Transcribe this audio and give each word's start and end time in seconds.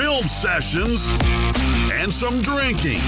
film 0.00 0.24
sessions, 0.24 1.08
and 1.92 2.10
some 2.10 2.40
drinking. 2.40 3.00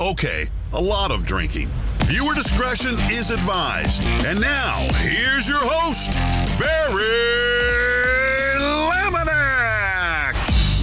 Okay, 0.00 0.46
a 0.72 0.80
lot 0.80 1.10
of 1.10 1.26
drinking. 1.26 1.68
Viewer 2.04 2.34
discretion 2.34 2.92
is 3.10 3.32
advised. 3.32 4.04
And 4.24 4.40
now, 4.40 4.86
here's 5.02 5.48
your 5.48 5.58
host, 5.60 6.12
Barry 6.60 7.02
Laminack. 8.62 10.34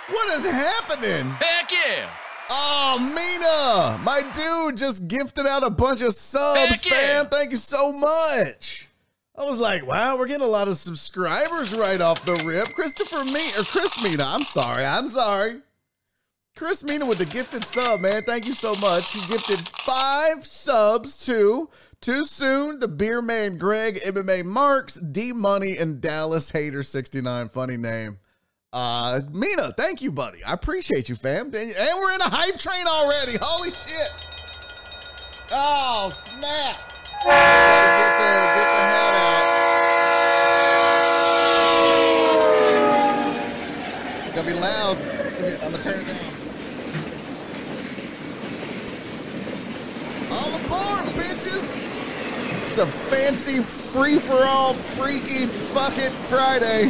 What 0.09 0.33
is 0.35 0.45
happening? 0.45 1.29
Heck 1.31 1.71
yeah! 1.71 2.09
Oh, 2.53 2.99
Mina, 2.99 4.03
my 4.03 4.29
dude 4.33 4.75
just 4.77 5.07
gifted 5.07 5.47
out 5.47 5.63
a 5.63 5.69
bunch 5.69 6.01
of 6.01 6.13
subs, 6.13 6.59
Heck 6.59 6.85
yeah. 6.85 6.91
fam. 6.91 7.25
Thank 7.27 7.51
you 7.51 7.57
so 7.57 7.93
much. 7.93 8.89
I 9.37 9.45
was 9.45 9.57
like, 9.59 9.87
wow, 9.87 10.17
we're 10.17 10.27
getting 10.27 10.45
a 10.45 10.49
lot 10.49 10.67
of 10.67 10.77
subscribers 10.77 11.73
right 11.73 12.01
off 12.01 12.25
the 12.25 12.33
rip. 12.45 12.73
Christopher 12.73 13.23
Me 13.23 13.39
or 13.57 13.63
Chris 13.63 14.03
Mina, 14.03 14.25
I'm 14.25 14.41
sorry, 14.41 14.83
I'm 14.83 15.07
sorry. 15.07 15.61
Chris 16.57 16.83
Mina 16.83 17.05
with 17.05 17.19
the 17.19 17.25
gifted 17.25 17.63
sub, 17.63 18.01
man. 18.01 18.23
Thank 18.23 18.45
you 18.45 18.53
so 18.53 18.75
much. 18.75 19.13
He 19.13 19.21
gifted 19.31 19.65
five 19.69 20.45
subs 20.45 21.25
to 21.25 21.69
Too 22.01 22.25
Soon, 22.25 22.79
the 22.79 22.89
Beer 22.89 23.21
Man 23.21 23.57
Greg, 23.57 24.01
MMA 24.05 24.43
Marks, 24.43 24.95
D 24.95 25.31
Money, 25.31 25.77
and 25.77 26.01
Dallas 26.01 26.51
Hater 26.51 26.83
69. 26.83 27.47
Funny 27.47 27.77
name. 27.77 28.17
Uh, 28.73 29.19
Mina, 29.33 29.73
thank 29.73 30.01
you, 30.01 30.13
buddy. 30.13 30.41
I 30.45 30.53
appreciate 30.53 31.09
you, 31.09 31.15
fam. 31.15 31.47
And 31.47 31.53
we're 31.53 32.15
in 32.15 32.21
a 32.21 32.29
hype 32.29 32.57
train 32.57 32.87
already. 32.87 33.37
Holy 33.41 33.69
shit. 33.69 34.09
Oh, 35.51 36.09
snap. 36.09 36.77
Get 37.25 37.27
the, 37.27 38.29
get 38.55 38.67
the 38.71 38.81
hat 38.87 39.13
out. 39.19 39.47
It's 44.25 44.33
gonna 44.33 44.47
be 44.49 44.53
loud. 44.57 44.97
I'm 44.97 45.71
gonna 45.71 45.83
turn 45.83 45.99
it 45.99 46.07
down. 46.07 46.17
All 50.31 50.55
aboard, 50.55 51.13
bitches! 51.15 51.67
It's 52.69 52.77
a 52.77 52.87
fancy 52.87 53.59
free 53.61 54.17
for 54.17 54.45
all, 54.45 54.73
freaky, 54.75 55.47
fuck 55.47 55.97
it 55.97 56.13
Friday. 56.13 56.89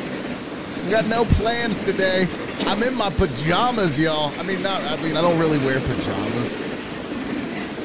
Got 0.92 1.08
no 1.08 1.24
plans 1.24 1.82
today. 1.84 2.28
I'm 2.68 2.84
in 2.84 2.94
my 2.96 3.10
pajamas, 3.12 3.98
y'all. 3.98 4.38
I 4.38 4.44
mean, 4.44 4.62
not. 4.62 4.82
I 4.82 5.02
mean, 5.02 5.16
I 5.16 5.22
don't 5.22 5.40
really 5.40 5.58
wear 5.60 5.80
pajamas. 5.80 6.60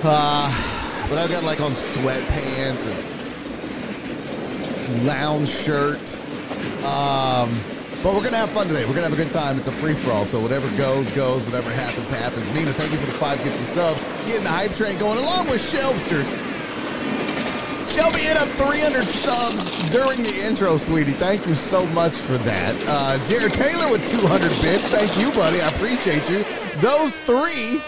Uh, 0.03 1.07
but 1.09 1.17
I've 1.17 1.31
got 1.31 1.45
like 1.45 1.61
on 1.61 1.71
sweatpants 1.71 2.85
and 4.89 5.07
lounge 5.07 5.49
shirt. 5.49 6.01
Um, 6.85 7.57
but 8.03 8.13
we're 8.13 8.25
gonna 8.25 8.39
have 8.39 8.51
fun 8.51 8.67
today. 8.67 8.85
We're 8.85 8.95
gonna 8.95 9.09
have 9.09 9.13
a 9.13 9.23
good 9.23 9.31
time. 9.31 9.57
It's 9.57 9.69
a 9.69 9.73
free 9.73 9.95
for 9.95 10.11
all, 10.11 10.27
so 10.27 10.41
whatever 10.41 10.69
goes, 10.77 11.09
goes. 11.13 11.45
Whatever 11.45 11.71
happens, 11.71 12.11
happens. 12.11 12.51
Mina, 12.55 12.73
thank 12.73 12.91
you 12.91 12.99
for 12.99 13.07
the 13.07 13.19
five 13.19 13.41
gifted 13.45 13.67
subs. 13.67 14.01
Getting 14.27 14.43
the 14.43 14.51
hype 14.51 14.75
train 14.75 14.99
going 14.99 15.21
along 15.21 15.49
with 15.49 15.63
Shelbsters. 15.63 16.27
Shelby 17.97 18.21
hit 18.21 18.37
up 18.37 18.49
300 18.51 19.05
subs 19.05 19.89
during 19.89 20.23
the 20.23 20.45
intro, 20.45 20.77
sweetie. 20.77 21.13
Thank 21.13 21.47
you 21.47 21.55
so 21.55 21.87
much 21.87 22.13
for 22.13 22.37
that. 22.37 22.85
Uh, 22.87 23.27
Jared 23.27 23.55
Taylor 23.55 23.91
with 23.91 24.07
200 24.11 24.51
bits. 24.61 24.87
Thank 24.89 25.19
you, 25.19 25.33
buddy. 25.33 25.63
I 25.63 25.69
appreciate 25.69 26.29
you. 26.29 26.45
Those 26.83 27.17
three 27.17 27.81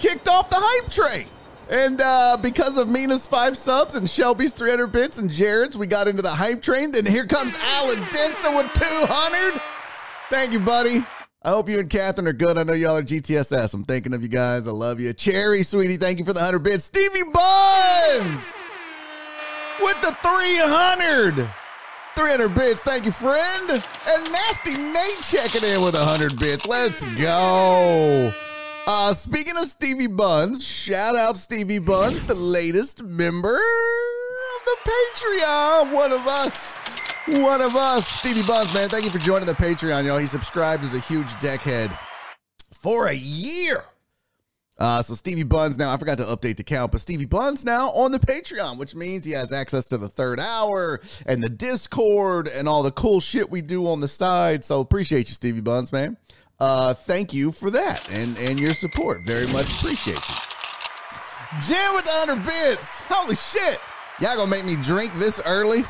kicked 0.00 0.26
off 0.26 0.50
the 0.50 0.56
hype 0.58 0.90
train. 0.90 1.28
And 1.68 2.00
uh, 2.00 2.38
because 2.42 2.76
of 2.76 2.88
Mina's 2.88 3.24
five 3.28 3.56
subs 3.56 3.94
and 3.94 4.10
Shelby's 4.10 4.52
300 4.52 4.88
bits 4.88 5.18
and 5.18 5.30
Jared's, 5.30 5.78
we 5.78 5.86
got 5.86 6.08
into 6.08 6.22
the 6.22 6.34
hype 6.34 6.60
train. 6.60 6.90
Then 6.90 7.06
here 7.06 7.24
comes 7.24 7.56
Alan 7.56 8.00
Denson 8.10 8.56
with 8.56 8.74
200. 8.74 9.62
Thank 10.28 10.52
you, 10.52 10.58
buddy. 10.58 11.06
I 11.44 11.50
hope 11.50 11.68
you 11.68 11.78
and 11.78 11.88
Catherine 11.88 12.26
are 12.26 12.32
good. 12.32 12.58
I 12.58 12.64
know 12.64 12.72
y'all 12.72 12.96
are 12.96 13.02
GTSS. 13.04 13.74
I'm 13.74 13.84
thinking 13.84 14.12
of 14.12 14.22
you 14.22 14.28
guys. 14.28 14.66
I 14.66 14.72
love 14.72 14.98
you. 14.98 15.12
Cherry, 15.12 15.62
sweetie, 15.62 15.98
thank 15.98 16.18
you 16.18 16.24
for 16.24 16.32
the 16.32 16.40
100 16.40 16.58
bits. 16.58 16.86
Stevie 16.86 17.22
Buns 17.32 18.52
with 19.82 20.00
the 20.02 20.16
300. 20.22 21.50
300 22.16 22.54
bits. 22.54 22.82
Thank 22.82 23.04
you, 23.04 23.12
friend. 23.12 23.70
And 23.70 24.32
Nasty 24.32 24.76
Nate 24.76 25.20
checking 25.22 25.68
in 25.68 25.82
with 25.82 25.94
100 25.94 26.38
bits. 26.38 26.66
Let's 26.66 27.04
go. 27.16 28.32
Uh, 28.86 29.12
speaking 29.12 29.56
of 29.56 29.66
Stevie 29.66 30.06
Buns, 30.06 30.64
shout 30.64 31.14
out 31.14 31.36
Stevie 31.36 31.78
Buns, 31.78 32.24
the 32.24 32.34
latest 32.34 33.02
member 33.02 33.56
of 33.56 34.64
the 34.64 34.76
Patreon. 34.84 35.92
One 35.92 36.12
of 36.12 36.26
us. 36.26 36.74
One 37.26 37.60
of 37.60 37.76
us. 37.76 38.08
Stevie 38.08 38.46
Buns, 38.46 38.74
man. 38.74 38.88
Thank 38.88 39.04
you 39.04 39.10
for 39.10 39.18
joining 39.18 39.46
the 39.46 39.54
Patreon, 39.54 40.04
y'all. 40.06 40.18
He 40.18 40.26
subscribed 40.26 40.84
as 40.84 40.94
a 40.94 41.00
huge 41.00 41.32
deckhead 41.34 41.96
for 42.72 43.08
a 43.08 43.14
year. 43.14 43.84
Uh, 44.80 45.02
so 45.02 45.14
Stevie 45.14 45.42
Buns 45.42 45.76
now, 45.76 45.92
I 45.92 45.98
forgot 45.98 46.16
to 46.18 46.24
update 46.24 46.56
the 46.56 46.64
count, 46.64 46.90
but 46.90 47.02
Stevie 47.02 47.26
Buns 47.26 47.66
now 47.66 47.90
on 47.90 48.12
the 48.12 48.18
Patreon, 48.18 48.78
which 48.78 48.94
means 48.94 49.26
he 49.26 49.32
has 49.32 49.52
access 49.52 49.84
to 49.86 49.98
the 49.98 50.08
third 50.08 50.40
hour 50.40 51.00
and 51.26 51.42
the 51.42 51.50
Discord 51.50 52.48
and 52.48 52.66
all 52.66 52.82
the 52.82 52.90
cool 52.90 53.20
shit 53.20 53.50
we 53.50 53.60
do 53.60 53.86
on 53.86 54.00
the 54.00 54.08
side. 54.08 54.64
So 54.64 54.80
appreciate 54.80 55.28
you, 55.28 55.34
Stevie 55.34 55.60
Buns, 55.60 55.92
man. 55.92 56.16
Uh, 56.58 56.94
thank 56.94 57.34
you 57.34 57.52
for 57.52 57.70
that 57.70 58.10
and, 58.10 58.36
and 58.38 58.58
your 58.58 58.72
support. 58.72 59.20
Very 59.26 59.46
much 59.48 59.66
appreciate 59.80 60.16
you. 60.16 60.34
Jam 61.66 61.94
with 61.94 62.04
the 62.06 62.12
100 62.26 62.44
bits. 62.46 63.02
Holy 63.02 63.34
shit. 63.34 63.78
Y'all 64.20 64.36
gonna 64.36 64.50
make 64.50 64.64
me 64.64 64.76
drink 64.76 65.12
this 65.18 65.40
early? 65.44 65.84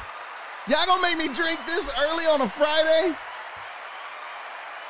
Y'all 0.69 0.87
gonna 0.87 1.03
make 1.03 1.19
me 1.19 1.33
drink 1.33 1.61
this 1.67 1.91
early 1.99 2.25
on 2.25 2.41
a 2.41 2.49
Friday? 2.49 3.17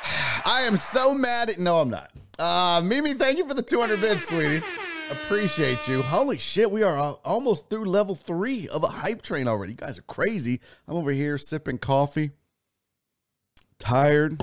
I 0.45 0.63
am 0.63 0.77
so 0.77 1.15
mad 1.15 1.51
at. 1.51 1.59
No, 1.59 1.81
I'm 1.81 1.91
not. 1.91 2.11
Uh, 2.41 2.81
Mimi, 2.83 3.13
thank 3.13 3.37
you 3.37 3.47
for 3.47 3.53
the 3.53 3.63
200 3.63 4.01
bits, 4.01 4.27
sweetie. 4.27 4.65
Appreciate 5.11 5.87
you. 5.87 6.01
Holy 6.01 6.39
shit, 6.39 6.71
we 6.71 6.83
are 6.83 6.97
almost 7.23 7.69
through 7.69 7.85
level 7.85 8.15
three 8.15 8.67
of 8.69 8.83
a 8.83 8.87
hype 8.87 9.21
train 9.21 9.47
already. 9.47 9.73
You 9.73 9.77
guys 9.77 9.99
are 9.99 10.03
crazy. 10.03 10.63
I'm 10.89 10.97
over 10.97 11.11
here 11.11 11.37
sipping 11.37 11.77
coffee, 11.77 12.31
tired. 13.79 14.43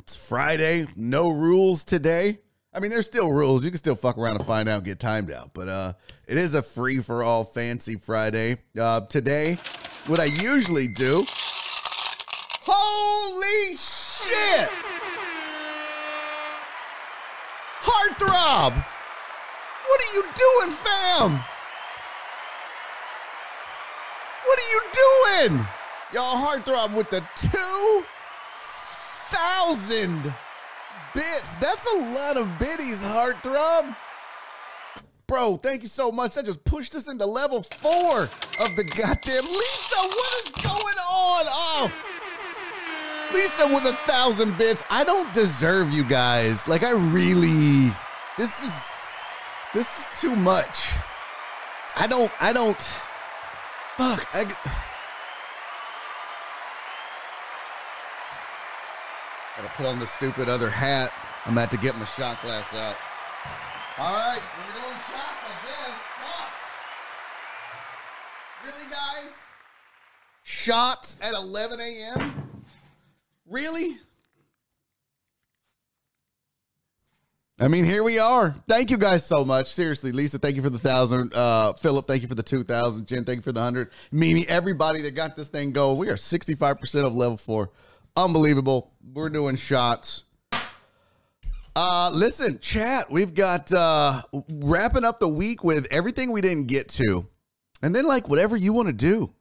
It's 0.00 0.14
Friday, 0.14 0.88
no 0.94 1.30
rules 1.30 1.84
today. 1.84 2.40
I 2.74 2.80
mean, 2.80 2.90
there's 2.90 3.06
still 3.06 3.32
rules. 3.32 3.64
You 3.64 3.70
can 3.70 3.78
still 3.78 3.94
fuck 3.94 4.18
around 4.18 4.36
and 4.36 4.44
find 4.44 4.68
out 4.68 4.76
and 4.76 4.84
get 4.84 5.00
timed 5.00 5.30
out, 5.30 5.52
but 5.54 5.70
uh, 5.70 5.94
it 6.28 6.36
is 6.36 6.54
a 6.54 6.60
free 6.60 6.98
for 6.98 7.22
all 7.22 7.44
fancy 7.44 7.96
Friday. 7.96 8.58
Uh, 8.78 9.00
today, 9.06 9.54
what 10.06 10.20
I 10.20 10.26
usually 10.26 10.88
do. 10.88 11.24
Holy 12.66 13.76
shit! 13.76 14.89
Heartthrob! 17.82 18.84
What 19.86 20.00
are 20.00 20.14
you 20.14 20.22
doing, 20.36 20.70
fam? 20.70 21.40
What 24.44 24.58
are 24.58 24.70
you 24.70 24.82
doing? 24.92 25.66
Y'all 26.12 26.36
heartthrob 26.36 26.94
with 26.94 27.08
the 27.10 27.24
2,000 27.36 30.34
bits. 31.14 31.54
That's 31.56 31.86
a 31.86 31.96
lot 31.98 32.36
of 32.36 32.58
biddies, 32.58 33.02
heartthrob. 33.02 33.96
bro, 35.26 35.56
thank 35.56 35.82
you 35.82 35.88
so 35.88 36.12
much. 36.12 36.34
That 36.34 36.44
just 36.46 36.64
pushed 36.64 36.94
us 36.94 37.08
into 37.08 37.26
level 37.26 37.62
four 37.62 38.22
of 38.22 38.76
the 38.76 38.84
goddamn 38.84 39.44
Lisa. 39.44 39.96
What 39.96 40.42
is 40.44 40.50
going 40.62 40.98
on? 40.98 41.46
Oh. 41.48 41.90
Lisa 43.32 43.66
with 43.68 43.84
a 43.86 43.94
thousand 44.06 44.58
bits. 44.58 44.84
I 44.90 45.04
don't 45.04 45.32
deserve 45.32 45.90
you 45.90 46.04
guys. 46.04 46.66
Like 46.68 46.82
I 46.82 46.90
really 46.90 47.92
this 48.36 48.62
is 48.64 48.90
this 49.74 49.98
is 49.98 50.20
too 50.20 50.34
much. 50.34 50.92
I 51.96 52.06
don't 52.06 52.32
I 52.40 52.52
don't 52.52 52.82
fuck. 53.96 54.26
I 54.32 54.44
gotta 59.56 59.74
put 59.76 59.86
on 59.86 59.98
the 59.98 60.06
stupid 60.06 60.48
other 60.48 60.70
hat. 60.70 61.12
I'm 61.46 61.52
about 61.52 61.70
to 61.70 61.76
get 61.76 61.96
my 61.96 62.04
shot 62.04 62.40
glass 62.42 62.74
out. 62.74 62.96
All 63.98 64.14
right, 64.14 64.40
we're 64.56 64.80
doing 64.80 64.96
shots, 64.96 65.44
I 65.44 65.52
guess. 65.66 65.98
Fuck. 66.22 66.50
Really, 68.64 68.90
guys? 68.90 69.44
Shots 70.42 71.16
at 71.20 71.34
11 71.34 71.80
a.m. 71.80 72.49
Really? 73.50 73.98
I 77.58 77.66
mean, 77.68 77.84
here 77.84 78.04
we 78.04 78.18
are. 78.18 78.54
Thank 78.68 78.90
you 78.90 78.96
guys 78.96 79.26
so 79.26 79.44
much. 79.44 79.74
Seriously, 79.74 80.12
Lisa, 80.12 80.38
thank 80.38 80.54
you 80.54 80.62
for 80.62 80.70
the 80.70 80.78
thousand. 80.78 81.34
Uh, 81.34 81.74
Philip, 81.74 82.06
thank 82.06 82.22
you 82.22 82.28
for 82.28 82.36
the 82.36 82.44
two 82.44 82.62
thousand. 82.62 83.06
Jen, 83.06 83.24
thank 83.24 83.38
you 83.38 83.42
for 83.42 83.52
the 83.52 83.60
hundred. 83.60 83.90
Mimi, 84.12 84.48
everybody 84.48 85.02
that 85.02 85.16
got 85.16 85.36
this 85.36 85.48
thing 85.48 85.72
going. 85.72 85.98
We 85.98 86.08
are 86.08 86.16
sixty 86.16 86.54
five 86.54 86.78
percent 86.78 87.04
of 87.06 87.14
level 87.14 87.36
four. 87.36 87.70
Unbelievable. 88.16 88.92
We're 89.12 89.28
doing 89.28 89.56
shots. 89.56 90.24
Uh, 91.74 92.10
listen, 92.14 92.60
chat. 92.60 93.10
We've 93.10 93.34
got 93.34 93.72
uh, 93.72 94.22
wrapping 94.48 95.04
up 95.04 95.18
the 95.18 95.28
week 95.28 95.64
with 95.64 95.88
everything 95.90 96.30
we 96.30 96.40
didn't 96.40 96.68
get 96.68 96.88
to, 96.90 97.26
and 97.82 97.94
then 97.94 98.04
like 98.04 98.28
whatever 98.28 98.56
you 98.56 98.72
want 98.72 98.88
to 98.88 98.94
do. 98.94 99.34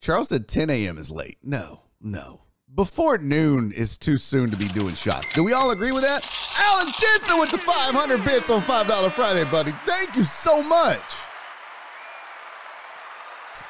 Charles 0.00 0.28
said 0.28 0.46
10 0.46 0.70
a.m. 0.70 0.98
is 0.98 1.10
late. 1.10 1.38
No, 1.42 1.80
no. 2.00 2.43
Before 2.74 3.18
noon 3.18 3.70
is 3.70 3.96
too 3.96 4.16
soon 4.18 4.50
to 4.50 4.56
be 4.56 4.66
doing 4.66 4.96
shots. 4.96 5.32
Do 5.32 5.44
we 5.44 5.52
all 5.52 5.70
agree 5.70 5.92
with 5.92 6.02
that? 6.02 6.26
Alan 6.58 6.92
Tinson 6.92 7.38
with 7.38 7.50
the 7.52 7.58
500 7.58 8.24
bits 8.24 8.50
on 8.50 8.62
$5 8.62 9.12
Friday, 9.12 9.44
buddy. 9.44 9.72
Thank 9.86 10.16
you 10.16 10.24
so 10.24 10.60
much. 10.64 11.00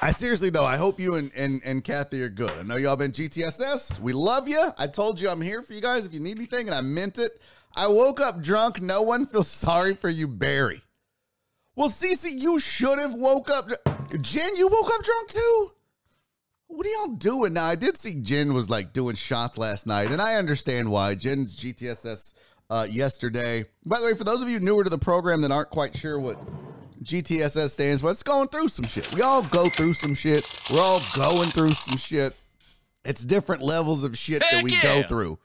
I 0.01 0.11
seriously 0.11 0.49
though, 0.49 0.65
I 0.65 0.79
hope 0.79 0.99
you 0.99 1.17
and, 1.17 1.31
and, 1.37 1.61
and 1.67 1.85
Kathy 1.85 2.23
are 2.23 2.31
good. 2.31 2.51
I 2.53 2.63
know 2.63 2.77
y'all 2.77 2.97
been 2.97 3.11
GTSS. 3.11 4.01
We 4.01 4.15
love 4.15 4.49
you. 4.49 4.73
I 4.79 4.87
told 4.87 5.21
you 5.21 5.29
I'm 5.29 5.43
here 5.43 5.63
for 5.63 5.75
you 5.75 5.83
guys 5.83 6.07
if 6.07 6.15
you 6.15 6.21
need 6.21 6.39
anything, 6.39 6.67
and 6.67 6.75
I 6.75 6.81
meant 6.81 7.19
it. 7.19 7.43
I 7.77 7.89
woke 7.89 8.23
up 8.23 8.41
drunk. 8.41 8.81
No 8.81 9.03
one 9.03 9.27
feels 9.27 9.49
sorry 9.67 9.95
for 9.97 10.09
you, 10.09 10.27
Barry. 10.27 10.81
Well, 11.77 11.91
Cece, 11.91 12.41
you 12.41 12.59
should 12.59 12.99
have 12.99 13.13
woke 13.13 13.51
up. 13.51 13.69
Jen, 14.21 14.57
you 14.57 14.69
woke 14.69 14.91
up 14.95 15.03
drunk 15.05 15.29
too? 15.29 15.73
What 16.67 16.87
are 16.87 16.91
y'all 16.91 17.17
doing 17.17 17.53
now? 17.53 17.67
I 17.67 17.75
did 17.75 17.97
see 17.97 18.15
Jen 18.15 18.55
was 18.55 18.69
like 18.69 18.93
doing 18.93 19.17
shots 19.17 19.59
last 19.59 19.87
night, 19.87 20.11
and 20.11 20.21
I 20.21 20.37
understand 20.37 20.91
why. 20.91 21.15
Jen's 21.15 21.57
GTSS 21.57 22.35
uh, 22.71 22.87
yesterday. 22.91 23.65
By 23.85 24.01
the 24.01 24.07
way, 24.07 24.15
for 24.15 24.25
those 24.25 24.43
of 24.43 24.49
you 24.49 24.59
newer 24.61 24.85
to 24.85 24.91
the 24.91 24.99
program 24.99 25.43
that 25.43 25.53
aren't 25.53 25.71
quite 25.71 25.97
sure 25.97 26.19
what 26.19 26.39
GTSS 27.03 27.71
stands 27.71 28.01
for, 28.01 28.11
it's 28.11 28.23
going 28.23 28.49
through 28.49 28.69
some 28.69 28.87
shit. 28.87 29.13
We 29.15 29.23
all 29.23 29.43
go 29.43 29.67
through 29.67 29.95
some 29.95 30.15
shit. 30.15 30.49
We're 30.73 30.81
all 30.81 31.01
going 31.15 31.49
through 31.51 31.73
some 31.73 31.99
shit. 31.99 32.35
It's 33.05 33.23
different 33.23 33.63
levels 33.63 34.03
of 34.03 34.17
shit 34.17 34.43
Heck 34.43 34.53
that 34.53 34.65
we 34.65 34.73
yeah. 34.73 34.83
go 34.83 35.03
through. 35.03 35.39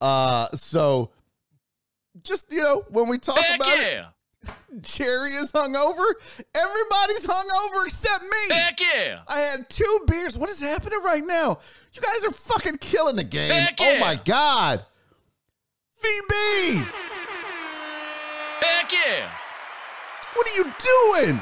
Uh, 0.00 0.48
so 0.54 1.10
just 2.22 2.52
you 2.52 2.60
know, 2.60 2.84
when 2.88 3.08
we 3.08 3.18
talk 3.18 3.38
Heck 3.38 3.60
about 3.60 3.78
it, 3.78 3.92
yeah! 3.92 4.06
Jerry 4.80 5.30
is 5.32 5.52
hungover. 5.52 6.04
Everybody's 6.54 7.26
hungover 7.26 7.86
except 7.86 8.22
me. 8.22 8.54
Heck 8.54 8.78
yeah! 8.80 9.20
I 9.26 9.40
had 9.40 9.68
two 9.70 10.00
beers. 10.06 10.36
What 10.36 10.50
is 10.50 10.60
happening 10.60 11.00
right 11.04 11.24
now? 11.24 11.58
You 11.92 12.02
guys 12.02 12.24
are 12.24 12.30
fucking 12.30 12.78
killing 12.78 13.16
the 13.16 13.24
game. 13.24 13.50
Heck 13.50 13.76
Oh 13.80 13.98
my 14.00 14.16
god. 14.22 14.84
VB, 16.04 16.84
Heck 18.60 18.92
yeah! 18.92 19.30
what 20.34 20.46
are 20.46 20.54
you 20.54 20.64
doing? 20.64 21.40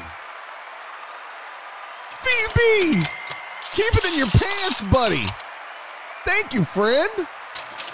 VB, 2.23 3.05
keep 3.73 3.95
it 3.95 4.05
in 4.05 4.17
your 4.17 4.27
pants, 4.27 4.81
buddy. 4.91 5.25
Thank 6.25 6.53
you, 6.53 6.63
friend. 6.63 7.09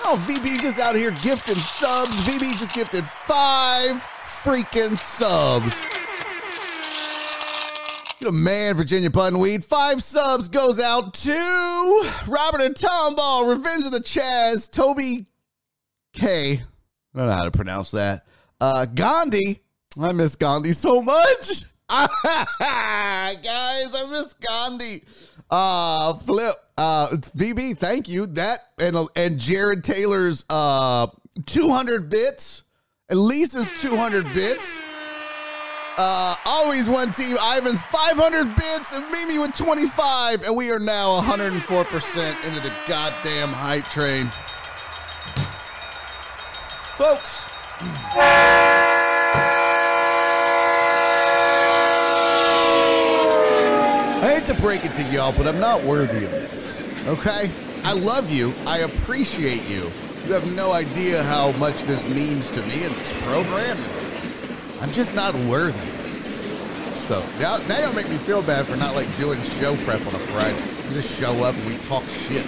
Oh, 0.03 0.23
VB 0.27 0.61
just 0.61 0.79
out 0.79 0.95
here 0.95 1.11
gifting 1.11 1.55
subs. 1.55 2.11
VB 2.27 2.57
just 2.57 2.73
gifted 2.73 3.07
five 3.07 4.07
freaking 4.43 4.97
subs. 4.97 5.75
You're 8.19 8.29
a 8.29 8.33
man, 8.33 8.75
Virginia 8.75 9.09
Buttonweed. 9.09 9.63
Five 9.63 10.03
subs 10.03 10.47
goes 10.47 10.79
out 10.79 11.13
to 11.15 12.11
Robert 12.27 12.61
and 12.61 12.75
Tomball, 12.75 13.49
Revenge 13.49 13.85
of 13.85 13.91
the 13.91 13.99
Chaz, 13.99 14.69
Toby 14.71 15.27
K. 16.13 16.53
I 16.53 17.17
don't 17.17 17.27
know 17.27 17.33
how 17.33 17.43
to 17.43 17.51
pronounce 17.51 17.91
that. 17.91 18.25
Uh, 18.59 18.85
Gandhi. 18.85 19.61
I 19.99 20.11
miss 20.11 20.35
Gandhi 20.35 20.73
so 20.73 21.01
much. 21.01 21.63
Guys, 21.89 22.15
I 22.63 24.07
miss 24.11 24.33
Gandhi. 24.33 25.03
Uh, 25.49 26.13
Flip. 26.13 26.55
Uh, 26.77 27.09
VB, 27.09 27.77
thank 27.77 28.07
you. 28.07 28.25
That 28.27 28.59
and 28.79 28.97
and 29.15 29.37
Jared 29.37 29.83
Taylor's 29.83 30.45
uh 30.49 31.07
200 31.45 32.09
bits. 32.09 32.60
And 33.11 33.19
Lisa's 33.19 33.69
200 33.81 34.23
bits. 34.33 34.79
Uh, 35.97 36.33
always 36.45 36.87
one 36.87 37.11
team. 37.11 37.35
Ivan's 37.35 37.81
500 37.81 38.55
bits 38.55 38.93
and 38.93 39.11
Mimi 39.11 39.37
with 39.37 39.53
25. 39.53 40.43
And 40.43 40.55
we 40.55 40.71
are 40.71 40.79
now 40.79 41.19
104% 41.19 42.45
into 42.47 42.61
the 42.61 42.71
goddamn 42.87 43.49
hype 43.49 43.83
train. 43.83 44.31
Folks. 46.95 47.43
I 54.23 54.35
hate 54.35 54.45
to 54.45 54.53
break 54.61 54.85
it 54.85 54.95
to 54.95 55.03
y'all, 55.11 55.33
but 55.33 55.49
I'm 55.49 55.59
not 55.59 55.83
worthy 55.83 56.23
of 56.23 56.31
this. 56.31 56.81
Okay? 57.07 57.51
I 57.83 57.91
love 57.91 58.31
you. 58.31 58.53
I 58.65 58.79
appreciate 58.79 59.67
you. 59.69 59.91
You 60.25 60.33
have 60.33 60.55
no 60.55 60.71
idea 60.71 61.23
how 61.23 61.51
much 61.53 61.81
this 61.83 62.07
means 62.09 62.51
to 62.51 62.61
me 62.63 62.83
in 62.83 62.93
this 62.93 63.11
program. 63.23 63.77
I'm 64.79 64.91
just 64.91 65.15
not 65.15 65.33
worthy. 65.35 65.79
So 66.93 67.23
now, 67.39 67.57
now 67.67 67.79
you'll 67.79 67.93
make 67.93 68.09
me 68.09 68.17
feel 68.17 68.41
bad 68.43 68.67
for 68.67 68.75
not 68.75 68.95
like 68.95 69.07
doing 69.17 69.41
show 69.41 69.75
prep 69.77 69.99
on 70.05 70.13
a 70.15 70.19
Friday. 70.19 70.63
You 70.87 70.93
just 70.93 71.19
show 71.19 71.43
up 71.43 71.55
and 71.55 71.65
we 71.67 71.77
talk 71.79 72.03
shit. 72.05 72.45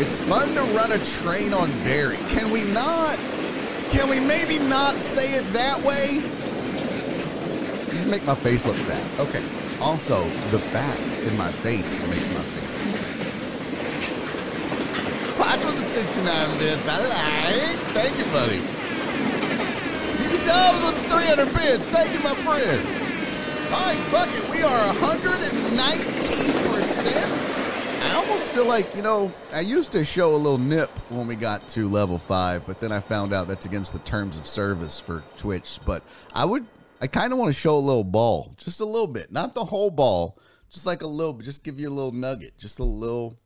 It's 0.00 0.16
fun 0.18 0.54
to 0.54 0.62
run 0.72 0.92
a 0.92 0.98
train 1.04 1.52
on 1.52 1.70
Barry. 1.84 2.16
Can 2.28 2.50
we 2.50 2.64
not? 2.72 3.18
Can 3.90 4.08
we 4.08 4.20
maybe 4.20 4.58
not 4.58 4.98
say 5.00 5.34
it 5.34 5.52
that 5.52 5.82
way? 5.82 6.20
These 7.90 8.06
make 8.06 8.24
my 8.24 8.36
face 8.36 8.64
look 8.64 8.76
fat. 8.76 9.20
Okay. 9.20 9.42
Also, 9.80 10.24
the 10.52 10.58
fat 10.58 10.98
in 11.26 11.36
my 11.36 11.50
face 11.50 12.00
makes 12.08 12.28
my 12.32 12.40
face 12.40 12.76
look 12.78 12.96
fat. 12.96 13.20
Watch 15.40 15.64
with 15.64 15.76
the 15.78 15.79
69 15.90 16.58
bits. 16.58 16.86
I 16.88 16.98
like. 17.00 17.78
Thank 17.94 18.16
you, 18.16 18.24
buddy. 18.30 18.60
Mickey 20.22 20.38
Dobbs 20.46 20.82
with 20.84 20.94
the 21.02 21.08
300 21.08 21.52
bits. 21.52 21.84
Thank 21.86 22.12
you, 22.14 22.20
my 22.20 22.34
friend. 22.36 22.80
All 23.72 23.82
right, 23.82 23.98
fuck 24.10 24.28
it. 24.32 24.48
We 24.50 24.62
are 24.62 24.94
119%. 24.94 27.50
I 28.02 28.14
almost 28.14 28.50
feel 28.50 28.66
like, 28.66 28.94
you 28.94 29.02
know, 29.02 29.32
I 29.52 29.60
used 29.60 29.90
to 29.92 30.04
show 30.04 30.34
a 30.34 30.36
little 30.36 30.58
nip 30.58 30.90
when 31.10 31.26
we 31.26 31.34
got 31.34 31.66
to 31.70 31.88
level 31.88 32.18
five, 32.18 32.64
but 32.66 32.78
then 32.80 32.92
I 32.92 33.00
found 33.00 33.32
out 33.32 33.48
that's 33.48 33.66
against 33.66 33.92
the 33.92 33.98
terms 34.00 34.38
of 34.38 34.46
service 34.46 35.00
for 35.00 35.24
Twitch. 35.36 35.80
But 35.84 36.04
I 36.32 36.44
would, 36.44 36.66
I 37.00 37.08
kind 37.08 37.32
of 37.32 37.38
want 37.38 37.52
to 37.52 37.60
show 37.60 37.76
a 37.76 37.78
little 37.78 38.04
ball, 38.04 38.54
just 38.56 38.80
a 38.80 38.84
little 38.84 39.08
bit, 39.08 39.32
not 39.32 39.54
the 39.54 39.64
whole 39.64 39.90
ball, 39.90 40.38
just 40.70 40.86
like 40.86 41.02
a 41.02 41.08
little, 41.08 41.34
just 41.34 41.64
give 41.64 41.80
you 41.80 41.88
a 41.88 41.90
little 41.90 42.12
nugget, 42.12 42.56
just 42.58 42.78
a 42.78 42.84
little 42.84 43.36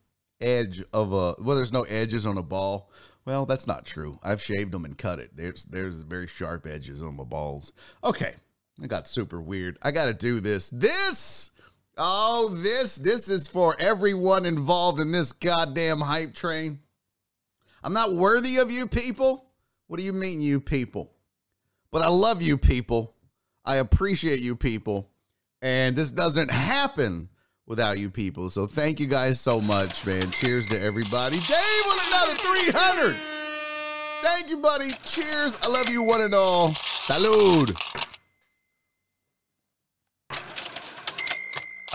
edge 0.45 0.83
of 0.93 1.11
a, 1.11 1.35
well, 1.41 1.55
there's 1.55 1.73
no 1.73 1.83
edges 1.83 2.25
on 2.25 2.37
a 2.37 2.43
ball. 2.43 2.91
Well, 3.25 3.45
that's 3.45 3.65
not 3.65 3.85
true. 3.85 4.19
I've 4.21 4.41
shaved 4.41 4.71
them 4.71 4.85
and 4.85 4.97
cut 4.97 5.19
it. 5.19 5.31
There's, 5.35 5.65
there's 5.65 6.03
very 6.03 6.27
sharp 6.27 6.67
edges 6.67 7.01
on 7.01 7.15
my 7.15 7.23
balls. 7.23 7.71
Okay. 8.03 8.35
I 8.81 8.87
got 8.87 9.07
super 9.07 9.41
weird. 9.41 9.77
I 9.81 9.91
got 9.91 10.05
to 10.05 10.13
do 10.13 10.39
this. 10.41 10.69
This 10.69 11.51
Oh, 11.97 12.49
this 12.49 12.95
this 12.95 13.29
is 13.29 13.47
for 13.47 13.75
everyone 13.79 14.45
involved 14.45 14.99
in 14.99 15.11
this 15.11 15.31
goddamn 15.31 16.01
hype 16.01 16.33
train. 16.33 16.79
I'm 17.83 17.93
not 17.93 18.13
worthy 18.13 18.57
of 18.57 18.69
you 18.69 18.85
people. 18.87 19.45
What 19.87 19.97
do 19.97 20.03
you 20.03 20.11
mean, 20.11 20.41
you 20.41 20.59
people? 20.59 21.13
But 21.91 22.01
I 22.01 22.09
love 22.09 22.41
you 22.41 22.57
people. 22.57 23.15
I 23.63 23.77
appreciate 23.77 24.39
you 24.39 24.55
people. 24.55 25.09
And 25.61 25.95
this 25.95 26.11
doesn't 26.11 26.51
happen 26.51 27.29
without 27.67 27.97
you 27.97 28.09
people. 28.09 28.49
So 28.49 28.67
thank 28.67 28.99
you 28.99 29.07
guys 29.07 29.39
so 29.39 29.59
much, 29.61 30.05
man. 30.05 30.29
Cheers 30.31 30.67
to 30.69 30.81
everybody. 30.81 31.37
Dave 31.37 31.85
with 31.85 32.07
another 32.07 32.35
300. 32.35 33.15
Thank 34.21 34.49
you, 34.49 34.57
buddy. 34.57 34.89
Cheers. 35.03 35.57
I 35.63 35.67
love 35.67 35.89
you 35.89 36.01
one 36.01 36.21
and 36.21 36.33
all. 36.33 36.69
Salud. 36.69 37.75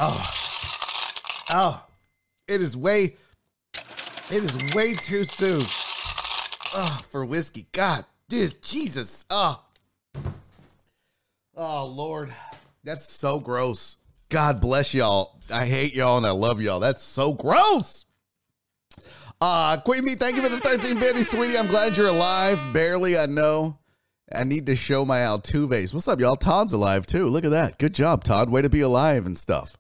Oh, 0.03 0.31
oh, 1.53 1.85
it 2.49 2.63
is 2.63 2.75
way, 2.75 3.17
it 3.75 4.31
is 4.31 4.75
way 4.75 4.95
too 4.95 5.25
soon. 5.25 5.61
Oh, 6.75 7.01
for 7.11 7.23
whiskey. 7.27 7.67
God, 7.73 8.07
this 8.27 8.55
Jesus. 8.55 9.27
Oh, 9.29 9.63
oh 11.55 11.85
Lord, 11.85 12.33
that's 12.83 13.13
so 13.13 13.41
gross. 13.41 13.97
God 14.31 14.61
bless 14.61 14.95
y'all. 14.95 15.37
I 15.53 15.67
hate 15.67 15.93
y'all 15.93 16.17
and 16.17 16.25
I 16.25 16.31
love 16.31 16.63
y'all. 16.63 16.79
That's 16.79 17.03
so 17.03 17.35
gross. 17.35 18.07
Uh, 19.41 19.79
Queen 19.81 20.05
Me, 20.05 20.15
thank 20.15 20.37
you 20.37 20.43
for 20.43 20.49
the 20.49 20.61
13 20.61 21.01
bitty, 21.01 21.25
sweetie. 21.25 21.59
I'm 21.59 21.67
glad 21.67 21.97
you're 21.97 22.07
alive. 22.07 22.65
Barely, 22.73 23.19
I 23.19 23.27
know. 23.27 23.79
I 24.33 24.45
need 24.45 24.67
to 24.67 24.77
show 24.77 25.05
my 25.05 25.19
Altuves. 25.19 25.93
What's 25.93 26.07
up, 26.07 26.21
y'all? 26.21 26.37
Todd's 26.37 26.73
alive 26.73 27.07
too. 27.07 27.27
Look 27.27 27.45
at 27.45 27.51
that. 27.51 27.79
Good 27.79 27.93
job, 27.93 28.23
Todd. 28.23 28.51
Way 28.51 28.63
to 28.63 28.69
be 28.69 28.83
alive 28.83 29.27
and 29.27 29.37
stuff. 29.37 29.77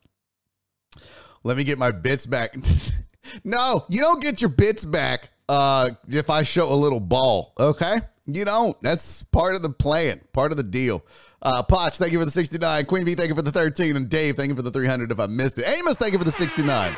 Let 1.45 1.57
me 1.57 1.63
get 1.63 1.79
my 1.79 1.93
bits 1.93 2.27
back. 2.27 2.57
no, 3.45 3.85
you 3.89 4.01
don't 4.01 4.21
get 4.21 4.43
your 4.43 4.51
bits 4.51 4.85
back 4.85 5.31
uh, 5.49 5.91
if 6.09 6.29
I 6.29 6.43
show 6.43 6.73
a 6.73 6.75
little 6.75 6.99
ball, 6.99 7.53
okay? 7.61 8.01
You 8.35 8.45
know, 8.45 8.75
that's 8.81 9.23
part 9.25 9.55
of 9.55 9.63
the 9.63 9.71
plan, 9.71 10.21
part 10.33 10.51
of 10.51 10.57
the 10.57 10.63
deal. 10.63 11.05
Uh, 11.43 11.63
Potch, 11.63 11.99
thank 11.99 12.13
you 12.13 12.19
for 12.19 12.25
the 12.25 12.31
69. 12.31 12.85
Queen 12.87 13.05
V, 13.05 13.15
thank 13.15 13.29
you 13.29 13.35
for 13.35 13.43
the 13.43 13.53
13. 13.53 13.97
And 13.97 14.09
Dave, 14.09 14.37
thank 14.37 14.49
you 14.49 14.55
for 14.55 14.63
the 14.63 14.71
300 14.71 15.11
if 15.11 15.19
I 15.21 15.27
missed 15.27 15.59
it. 15.59 15.67
Amos, 15.67 15.97
thank 15.97 16.13
you 16.13 16.19
for 16.19 16.25
the 16.25 16.31
69. 16.31 16.97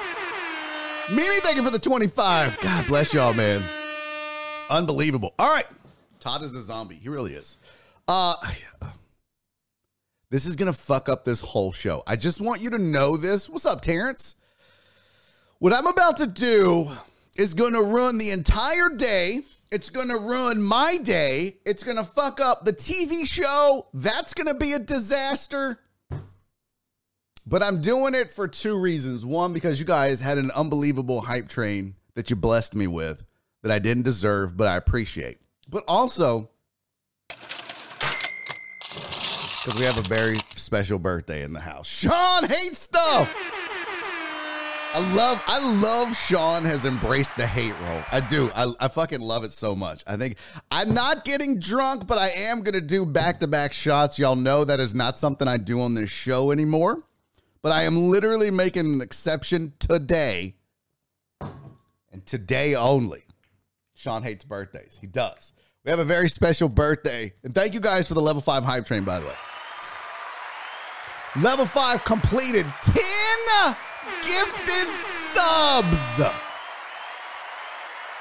Mimi, 1.10 1.40
thank 1.40 1.56
you 1.56 1.62
for 1.62 1.70
the 1.70 1.78
25. 1.78 2.60
God 2.60 2.86
bless 2.86 3.12
y'all, 3.12 3.34
man. 3.34 3.62
Unbelievable. 4.70 5.34
All 5.38 5.52
right. 5.52 5.66
Todd 6.20 6.42
is 6.42 6.54
a 6.54 6.62
zombie. 6.62 6.96
He 6.96 7.08
really 7.08 7.34
is. 7.34 7.56
Uh 8.08 8.34
This 10.30 10.46
is 10.46 10.56
going 10.56 10.72
to 10.72 10.78
fuck 10.78 11.08
up 11.08 11.24
this 11.24 11.40
whole 11.42 11.72
show. 11.72 12.02
I 12.06 12.16
just 12.16 12.40
want 12.40 12.62
you 12.62 12.70
to 12.70 12.78
know 12.78 13.16
this. 13.18 13.50
What's 13.50 13.66
up, 13.66 13.82
Terrence? 13.82 14.34
What 15.58 15.72
I'm 15.72 15.86
about 15.86 16.16
to 16.16 16.26
do 16.26 16.90
is 17.36 17.52
going 17.54 17.74
to 17.74 17.82
ruin 17.82 18.16
the 18.18 18.30
entire 18.30 18.88
day. 18.88 19.42
It's 19.72 19.88
going 19.88 20.08
to 20.08 20.18
ruin 20.18 20.62
my 20.62 20.98
day. 20.98 21.56
It's 21.64 21.82
going 21.82 21.96
to 21.96 22.04
fuck 22.04 22.42
up 22.42 22.66
the 22.66 22.74
TV 22.74 23.26
show. 23.26 23.86
That's 23.94 24.34
going 24.34 24.48
to 24.48 24.54
be 24.54 24.74
a 24.74 24.78
disaster. 24.78 25.78
But 27.46 27.62
I'm 27.62 27.80
doing 27.80 28.14
it 28.14 28.30
for 28.30 28.46
two 28.46 28.76
reasons. 28.76 29.24
One, 29.24 29.54
because 29.54 29.80
you 29.80 29.86
guys 29.86 30.20
had 30.20 30.36
an 30.36 30.50
unbelievable 30.50 31.22
hype 31.22 31.48
train 31.48 31.94
that 32.16 32.28
you 32.28 32.36
blessed 32.36 32.74
me 32.74 32.86
with 32.86 33.24
that 33.62 33.72
I 33.72 33.78
didn't 33.78 34.02
deserve, 34.02 34.58
but 34.58 34.68
I 34.68 34.76
appreciate. 34.76 35.38
But 35.70 35.84
also, 35.88 36.50
because 37.30 37.88
we 39.78 39.86
have 39.86 39.98
a 39.98 40.02
very 40.02 40.36
special 40.54 40.98
birthday 40.98 41.42
in 41.44 41.54
the 41.54 41.60
house. 41.60 41.88
Sean 41.88 42.44
hates 42.44 42.78
stuff. 42.78 43.34
I 44.94 45.14
love, 45.14 45.42
I 45.46 45.72
love 45.80 46.14
Sean 46.14 46.64
has 46.66 46.84
embraced 46.84 47.36
the 47.36 47.46
hate 47.46 47.74
role. 47.80 48.02
I 48.12 48.20
do. 48.20 48.50
I, 48.54 48.72
I 48.78 48.88
fucking 48.88 49.22
love 49.22 49.42
it 49.42 49.52
so 49.52 49.74
much. 49.74 50.04
I 50.06 50.18
think 50.18 50.36
I'm 50.70 50.92
not 50.92 51.24
getting 51.24 51.58
drunk, 51.58 52.06
but 52.06 52.18
I 52.18 52.28
am 52.28 52.60
going 52.60 52.74
to 52.74 52.82
do 52.82 53.06
back 53.06 53.40
to 53.40 53.46
back 53.46 53.72
shots. 53.72 54.18
Y'all 54.18 54.36
know 54.36 54.64
that 54.64 54.80
is 54.80 54.94
not 54.94 55.16
something 55.16 55.48
I 55.48 55.56
do 55.56 55.80
on 55.80 55.94
this 55.94 56.10
show 56.10 56.50
anymore. 56.50 57.02
But 57.62 57.72
I 57.72 57.84
am 57.84 58.10
literally 58.10 58.50
making 58.50 58.84
an 58.84 59.00
exception 59.00 59.72
today 59.78 60.56
and 61.40 62.26
today 62.26 62.74
only. 62.74 63.24
Sean 63.94 64.22
hates 64.22 64.44
birthdays. 64.44 64.98
He 65.00 65.06
does. 65.06 65.54
We 65.84 65.90
have 65.90 66.00
a 66.00 66.04
very 66.04 66.28
special 66.28 66.68
birthday. 66.68 67.32
And 67.44 67.54
thank 67.54 67.72
you 67.72 67.80
guys 67.80 68.08
for 68.08 68.14
the 68.14 68.20
level 68.20 68.42
five 68.42 68.64
hype 68.64 68.84
train, 68.84 69.04
by 69.04 69.20
the 69.20 69.26
way. 69.26 69.36
Level 71.40 71.64
five 71.64 72.04
completed 72.04 72.66
10 72.82 73.74
gifted 74.24 74.88
subs. 74.88 76.20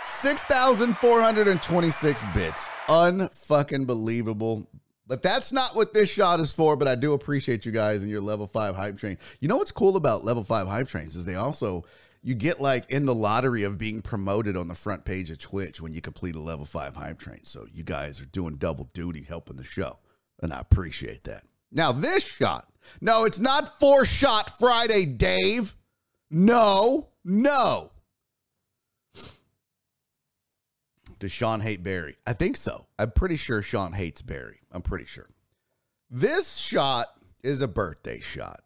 6,426 0.03 2.23
bits. 2.33 2.67
Unfucking 2.87 3.87
believable. 3.87 4.67
But 5.07 5.23
that's 5.23 5.51
not 5.51 5.75
what 5.75 5.93
this 5.93 6.09
shot 6.09 6.39
is 6.39 6.53
for. 6.53 6.75
But 6.75 6.87
I 6.87 6.95
do 6.95 7.13
appreciate 7.13 7.65
you 7.65 7.71
guys 7.71 8.01
and 8.01 8.11
your 8.11 8.21
level 8.21 8.47
five 8.47 8.75
hype 8.75 8.97
train. 8.97 9.17
You 9.39 9.47
know 9.47 9.57
what's 9.57 9.71
cool 9.71 9.97
about 9.97 10.23
level 10.23 10.43
five 10.43 10.67
hype 10.67 10.87
trains 10.87 11.15
is 11.15 11.25
they 11.25 11.35
also 11.35 11.85
you 12.23 12.35
get 12.35 12.61
like 12.61 12.89
in 12.91 13.05
the 13.05 13.15
lottery 13.15 13.63
of 13.63 13.77
being 13.77 14.01
promoted 14.01 14.55
on 14.55 14.67
the 14.67 14.75
front 14.75 15.05
page 15.05 15.31
of 15.31 15.39
Twitch 15.39 15.81
when 15.81 15.93
you 15.93 16.01
complete 16.01 16.35
a 16.35 16.39
level 16.39 16.65
five 16.65 16.95
hype 16.95 17.17
train. 17.17 17.43
So 17.43 17.65
you 17.73 17.83
guys 17.83 18.21
are 18.21 18.25
doing 18.25 18.57
double 18.57 18.89
duty 18.93 19.23
helping 19.23 19.57
the 19.57 19.63
show. 19.63 19.97
And 20.41 20.53
I 20.53 20.59
appreciate 20.59 21.23
that. 21.23 21.43
Now, 21.71 21.91
this 21.91 22.23
shot. 22.23 22.67
No, 22.99 23.25
it's 23.25 23.39
not 23.39 23.79
four 23.79 24.05
shot 24.05 24.49
Friday, 24.49 25.05
Dave. 25.05 25.75
No, 26.33 27.09
no. 27.25 27.91
Does 31.19 31.31
Sean 31.31 31.59
hate 31.59 31.83
Barry? 31.83 32.15
I 32.25 32.33
think 32.33 32.55
so. 32.55 32.87
I'm 32.97 33.11
pretty 33.11 33.35
sure 33.35 33.61
Sean 33.61 33.91
hates 33.91 34.21
Barry. 34.21 34.61
I'm 34.71 34.81
pretty 34.81 35.05
sure. 35.05 35.29
This 36.09 36.55
shot 36.55 37.07
is 37.43 37.61
a 37.61 37.67
birthday 37.67 38.21
shot. 38.21 38.63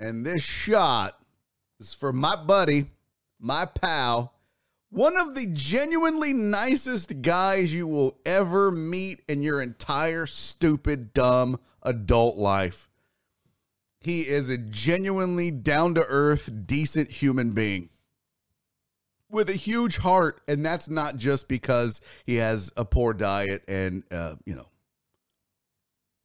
And 0.00 0.24
this 0.24 0.42
shot 0.42 1.20
is 1.78 1.94
for 1.94 2.12
my 2.12 2.36
buddy, 2.36 2.86
my 3.38 3.66
pal, 3.66 4.34
one 4.90 5.16
of 5.16 5.34
the 5.34 5.46
genuinely 5.52 6.32
nicest 6.32 7.20
guys 7.20 7.72
you 7.74 7.86
will 7.86 8.16
ever 8.24 8.70
meet 8.70 9.20
in 9.28 9.42
your 9.42 9.60
entire 9.60 10.24
stupid, 10.24 11.12
dumb 11.12 11.60
adult 11.82 12.36
life. 12.36 12.88
He 14.04 14.20
is 14.20 14.50
a 14.50 14.58
genuinely 14.58 15.50
down 15.50 15.94
to 15.94 16.04
earth, 16.06 16.50
decent 16.66 17.10
human 17.10 17.52
being 17.52 17.88
with 19.30 19.48
a 19.48 19.54
huge 19.54 19.96
heart. 19.96 20.42
And 20.46 20.64
that's 20.64 20.90
not 20.90 21.16
just 21.16 21.48
because 21.48 22.02
he 22.26 22.36
has 22.36 22.70
a 22.76 22.84
poor 22.84 23.14
diet 23.14 23.64
and, 23.66 24.04
uh, 24.12 24.34
you 24.44 24.54
know, 24.54 24.68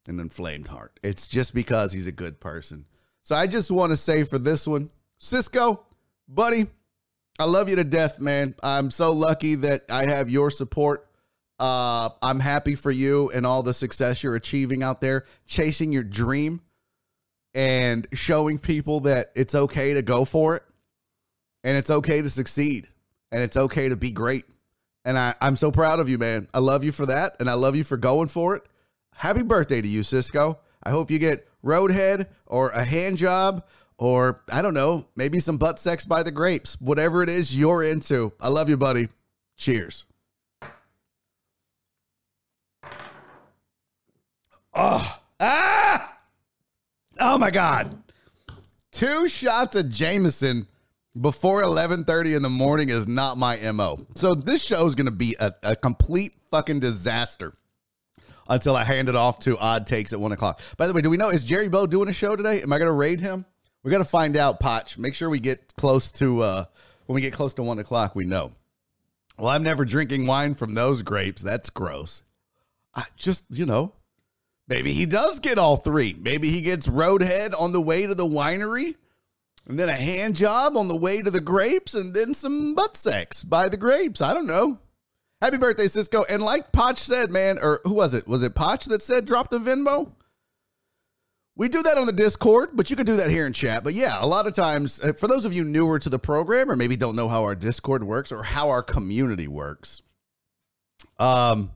an 0.08 0.20
inflamed 0.20 0.68
heart. 0.68 1.00
It's 1.04 1.26
just 1.26 1.54
because 1.54 1.94
he's 1.94 2.06
a 2.06 2.12
good 2.12 2.42
person. 2.42 2.86
So 3.24 3.36
I 3.36 3.48
just 3.48 3.72
want 3.72 3.92
to 3.92 3.96
say 3.96 4.26
for 4.26 4.38
this 4.38 4.68
one, 4.68 4.90
Cisco, 5.18 5.86
buddy, 6.28 6.68
I 7.40 7.46
love 7.46 7.70
you 7.70 7.78
to 7.78 7.86
death, 7.86 8.20
man. 8.20 8.56
I'm 8.62 8.92
so 8.92 9.14
lucky 9.14 9.56
that 9.56 9.84
I 9.90 10.10
have 10.10 10.30
your 10.30 10.50
support. 10.50 11.08
Uh, 11.60 12.10
I'm 12.22 12.42
happy 12.42 12.76
for 12.76 12.92
you 12.92 13.32
and 13.32 13.46
all 13.46 13.64
the 13.64 13.74
success 13.74 14.22
you're 14.22 14.36
achieving 14.36 14.84
out 14.84 15.00
there, 15.00 15.24
chasing 15.46 15.94
your 15.94 16.04
dream 16.04 16.62
and 17.60 18.08
showing 18.14 18.58
people 18.58 19.02
that 19.02 19.32
it's 19.36 19.54
okay 19.54 19.94
to 19.94 20.02
go 20.02 20.24
for 20.24 20.56
it 20.56 20.64
and 21.66 21.76
it's 21.76 21.90
okay 21.90 22.22
to 22.22 22.30
succeed 22.30 22.88
and 23.34 23.44
it's 23.44 23.58
okay 23.58 23.90
to 23.90 23.98
be 23.98 24.12
great. 24.12 24.46
And 25.04 25.20
I, 25.20 25.36
I'm 25.42 25.58
so 25.58 25.70
proud 25.70 26.00
of 26.00 26.08
you, 26.08 26.18
man. 26.18 26.48
I 26.54 26.60
love 26.60 26.86
you 26.86 26.94
for 26.94 27.06
that 27.08 27.36
and 27.38 27.50
I 27.50 27.56
love 27.56 27.76
you 27.76 27.84
for 27.84 27.98
going 27.98 28.30
for 28.30 28.56
it. 28.56 28.64
Happy 29.14 29.44
birthday 29.44 29.82
to 29.82 29.88
you, 29.90 30.04
Cisco. 30.04 30.60
I 30.84 30.92
hope 30.92 31.12
you 31.12 31.20
get 31.20 31.50
roadhead 31.62 32.28
or 32.46 32.70
a 32.70 32.86
hand 32.86 33.18
job 33.18 33.66
or 33.98 34.42
I 34.50 34.62
don't 34.62 34.74
know, 34.74 35.08
maybe 35.18 35.42
some 35.42 35.58
butt 35.58 35.80
sex 35.80 36.06
by 36.06 36.24
the 36.24 36.32
grapes. 36.32 36.80
Whatever 36.80 37.24
it 37.24 37.30
is 37.30 37.54
you're 37.54 37.84
into. 37.84 38.32
I 38.40 38.48
love 38.48 38.70
you, 38.70 38.78
buddy. 38.78 39.10
Cheers. 39.58 40.06
Oh, 44.74 45.20
ah! 45.42 46.19
Oh 47.20 47.38
my 47.38 47.52
God. 47.52 48.02
Two 48.92 49.28
shots 49.28 49.76
of 49.76 49.90
Jameson 49.90 50.68
before 51.20 51.62
11:30 51.62 52.36
in 52.36 52.42
the 52.42 52.50
morning 52.50 52.90
is 52.90 53.08
not 53.08 53.38
my 53.38 53.58
MO. 53.72 54.00
So 54.16 54.34
this 54.34 54.64
show 54.64 54.86
is 54.88 54.96
going 54.96 55.06
to 55.06 55.12
be 55.12 55.36
a, 55.40 55.54
a 55.64 55.76
complete 55.76 56.34
fucking 56.50 56.80
disaster 56.80 57.54
until 58.48 58.76
I 58.76 58.84
hand 58.84 59.10
it 59.10 59.16
off 59.16 59.40
to 59.40 59.58
Odd 59.58 59.86
Takes 59.86 60.14
at 60.14 60.20
one 60.20 60.32
o'clock. 60.32 60.62
By 60.78 60.88
the 60.88 60.94
way, 60.94 61.02
do 61.02 61.10
we 61.10 61.18
know 61.18 61.30
is 61.30 61.44
Jerry 61.44 61.68
Bow 61.68 61.86
doing 61.86 62.10
a 62.10 62.14
show 62.14 62.36
today? 62.36 62.62
Am 62.62 62.72
I 62.72 62.78
going 62.78 62.90
to 62.90 62.94
raid 62.94 63.20
him? 63.20 63.46
We 63.84 63.92
got 63.92 64.00
to 64.00 64.06
find 64.06 64.36
out, 64.38 64.60
Potch. 64.60 64.98
Make 64.98 65.14
sure 65.14 65.30
we 65.30 65.40
get 65.40 65.76
close 65.76 66.12
to 66.14 66.42
uh 66.42 66.66
when 67.06 67.16
we 67.16 67.22
get 67.22 67.34
close 67.34 67.54
to 67.56 67.64
one 67.64 67.80
o'clock. 67.80 68.16
We 68.16 68.26
know. 68.26 68.54
Well, 69.38 69.50
I'm 69.50 69.64
never 69.64 69.86
drinking 69.86 70.26
wine 70.26 70.56
from 70.56 70.74
those 70.74 71.02
grapes. 71.04 71.42
That's 71.42 71.70
gross. 71.70 72.24
I 72.94 73.06
just, 73.16 73.46
you 73.50 73.66
know, 73.66 73.94
maybe 74.70 74.94
he 74.94 75.06
does 75.06 75.40
get 75.40 75.58
all 75.58 75.76
three. 75.76 76.16
Maybe 76.20 76.50
he 76.50 76.62
gets 76.62 76.88
roadhead 76.88 77.60
on 77.60 77.72
the 77.72 77.82
way 77.82 78.08
to 78.08 78.16
the 78.16 78.26
winery, 78.26 78.96
and 79.68 79.78
then 79.78 79.90
a 79.90 79.94
hand 79.94 80.36
job 80.36 80.78
on 80.78 80.88
the 80.88 80.96
way 80.96 81.22
to 81.22 81.30
the 81.30 81.42
grapes, 81.42 81.94
and 81.94 82.14
then 82.14 82.34
some 82.34 82.76
butt 82.76 82.96
sex 82.96 83.44
by 83.44 83.68
the 83.68 83.78
grapes. 83.78 84.22
I 84.22 84.34
don't 84.34 84.48
know. 84.48 84.80
Happy 85.42 85.58
birthday, 85.58 85.88
Cisco. 85.88 86.26
And 86.30 86.42
like 86.42 86.72
Potch 86.72 86.98
said, 86.98 87.32
man, 87.32 87.60
or 87.62 87.82
who 87.86 87.94
was 87.94 88.14
it? 88.14 88.28
Was 88.28 88.44
it 88.44 88.56
Potch 88.56 88.86
that 88.86 89.02
said 89.02 89.26
drop 89.26 89.50
the 89.50 89.60
Venmo? 89.60 90.12
We 91.56 91.68
do 91.68 91.84
that 91.84 91.98
on 91.98 92.06
the 92.06 92.14
Discord, 92.14 92.70
but 92.74 92.90
you 92.90 92.96
can 92.96 93.06
do 93.06 93.18
that 93.18 93.30
here 93.30 93.46
in 93.46 93.52
chat. 93.52 93.84
But 93.84 93.94
yeah, 93.94 94.18
a 94.22 94.26
lot 94.26 94.48
of 94.48 94.54
times, 94.54 95.00
uh, 95.02 95.14
for 95.14 95.28
those 95.28 95.44
of 95.44 95.54
you 95.54 95.64
newer 95.66 96.00
to 96.00 96.10
the 96.10 96.20
program 96.20 96.72
or 96.72 96.76
maybe 96.76 96.96
don't 96.96 97.18
know 97.18 97.28
how 97.28 97.44
our 97.44 97.56
Discord 97.56 98.04
works 98.04 98.32
or 98.32 98.44
how 98.44 98.70
our 98.70 98.82
community 98.82 99.48
works, 99.48 100.02
um, 101.20 101.72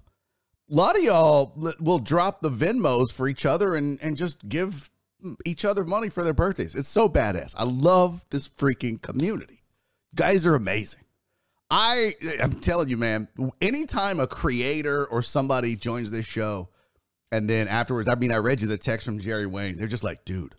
a 0.74 0.76
lot 0.76 0.96
of 0.96 1.04
y'all 1.04 1.54
will 1.80 2.00
drop 2.00 2.42
the 2.42 2.50
Venmos 2.50 3.14
for 3.14 3.28
each 3.28 3.46
other 3.46 3.76
and 3.76 4.00
and 4.02 4.18
just 4.18 4.48
give 4.50 4.90
each 5.46 5.64
other 5.64 5.86
money 5.86 6.10
for 6.10 6.24
their 6.24 6.34
birthdays. 6.34 6.76
It's 6.76 6.90
so 6.90 7.08
badass. 7.08 7.54
I 7.56 7.64
love 7.64 8.26
this 8.32 8.50
freaking 8.50 9.02
community. 9.02 9.62
guys 10.16 10.46
are 10.46 10.56
amazing. 10.56 11.02
I 11.70 12.16
I'm 12.42 12.60
telling 12.60 12.90
you, 12.90 12.98
man, 12.98 13.28
anytime 13.62 14.20
a 14.20 14.28
creator 14.28 15.06
or 15.06 15.22
somebody 15.22 15.76
joins 15.76 16.10
this 16.10 16.26
show 16.26 16.70
and 17.32 17.50
then 17.50 17.68
afterwards, 17.68 18.10
I 18.10 18.16
mean, 18.16 18.32
I 18.32 18.38
read 18.38 18.62
you 18.62 18.68
the 18.68 18.78
text 18.78 19.06
from 19.06 19.20
Jerry 19.20 19.46
Wayne. 19.46 19.78
They're 19.78 19.88
just 19.88 20.04
like, 20.04 20.26
dude, 20.26 20.56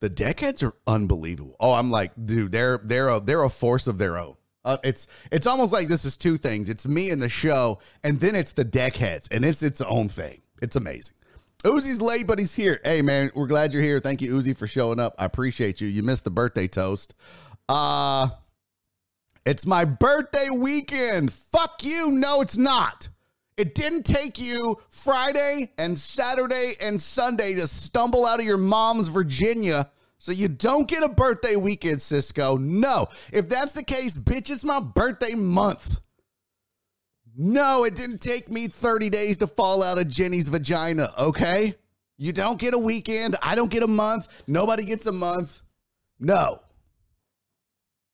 the 0.00 0.10
deckheads 0.10 0.62
are 0.62 0.74
unbelievable. 0.86 1.56
Oh, 1.60 1.72
I'm 1.72 1.90
like, 1.90 2.12
dude, 2.22 2.52
they're 2.52 2.80
they're 2.84 3.08
a 3.08 3.20
they're 3.20 3.42
a 3.42 3.50
force 3.50 3.88
of 3.88 3.98
their 3.98 4.16
own. 4.16 4.36
Uh, 4.64 4.76
it's 4.84 5.06
it's 5.32 5.46
almost 5.46 5.72
like 5.72 5.88
this 5.88 6.04
is 6.04 6.16
two 6.16 6.36
things. 6.36 6.68
It's 6.68 6.86
me 6.86 7.10
and 7.10 7.20
the 7.20 7.28
show, 7.28 7.78
and 8.04 8.20
then 8.20 8.34
it's 8.34 8.52
the 8.52 8.64
deckheads, 8.64 9.28
and 9.30 9.44
it's 9.44 9.62
its 9.62 9.80
own 9.80 10.08
thing. 10.08 10.42
It's 10.60 10.76
amazing. 10.76 11.14
Uzi's 11.64 12.00
late, 12.00 12.26
but 12.26 12.38
he's 12.38 12.54
here. 12.54 12.80
Hey 12.84 13.02
man, 13.02 13.30
we're 13.34 13.46
glad 13.46 13.72
you're 13.72 13.82
here. 13.82 14.00
Thank 14.00 14.22
you, 14.22 14.34
Uzi, 14.34 14.56
for 14.56 14.66
showing 14.66 14.98
up. 14.98 15.14
I 15.18 15.26
appreciate 15.26 15.80
you. 15.80 15.88
You 15.88 16.02
missed 16.02 16.24
the 16.24 16.30
birthday 16.30 16.68
toast. 16.68 17.14
Uh 17.68 18.30
it's 19.46 19.66
my 19.66 19.84
birthday 19.84 20.48
weekend. 20.50 21.32
Fuck 21.32 21.82
you. 21.82 22.12
No, 22.12 22.40
it's 22.40 22.56
not. 22.56 23.08
It 23.56 23.74
didn't 23.74 24.04
take 24.04 24.38
you 24.38 24.78
Friday 24.88 25.72
and 25.76 25.98
Saturday 25.98 26.76
and 26.80 27.00
Sunday 27.00 27.54
to 27.54 27.66
stumble 27.66 28.24
out 28.24 28.38
of 28.38 28.46
your 28.46 28.56
mom's 28.56 29.08
Virginia. 29.08 29.90
So 30.20 30.32
you 30.32 30.48
don't 30.48 30.86
get 30.86 31.02
a 31.02 31.08
birthday 31.08 31.56
weekend, 31.56 32.02
Cisco. 32.02 32.58
No. 32.58 33.08
If 33.32 33.48
that's 33.48 33.72
the 33.72 33.82
case, 33.82 34.18
bitch, 34.18 34.50
it's 34.50 34.66
my 34.66 34.78
birthday 34.78 35.34
month. 35.34 35.96
No, 37.34 37.84
it 37.84 37.96
didn't 37.96 38.20
take 38.20 38.50
me 38.50 38.68
30 38.68 39.08
days 39.08 39.38
to 39.38 39.46
fall 39.46 39.82
out 39.82 39.96
of 39.96 40.08
Jenny's 40.08 40.48
vagina, 40.50 41.10
okay? 41.18 41.74
You 42.18 42.34
don't 42.34 42.58
get 42.58 42.74
a 42.74 42.78
weekend. 42.78 43.36
I 43.40 43.54
don't 43.54 43.70
get 43.70 43.82
a 43.82 43.86
month. 43.86 44.28
Nobody 44.46 44.84
gets 44.84 45.06
a 45.06 45.12
month. 45.12 45.62
No. 46.18 46.60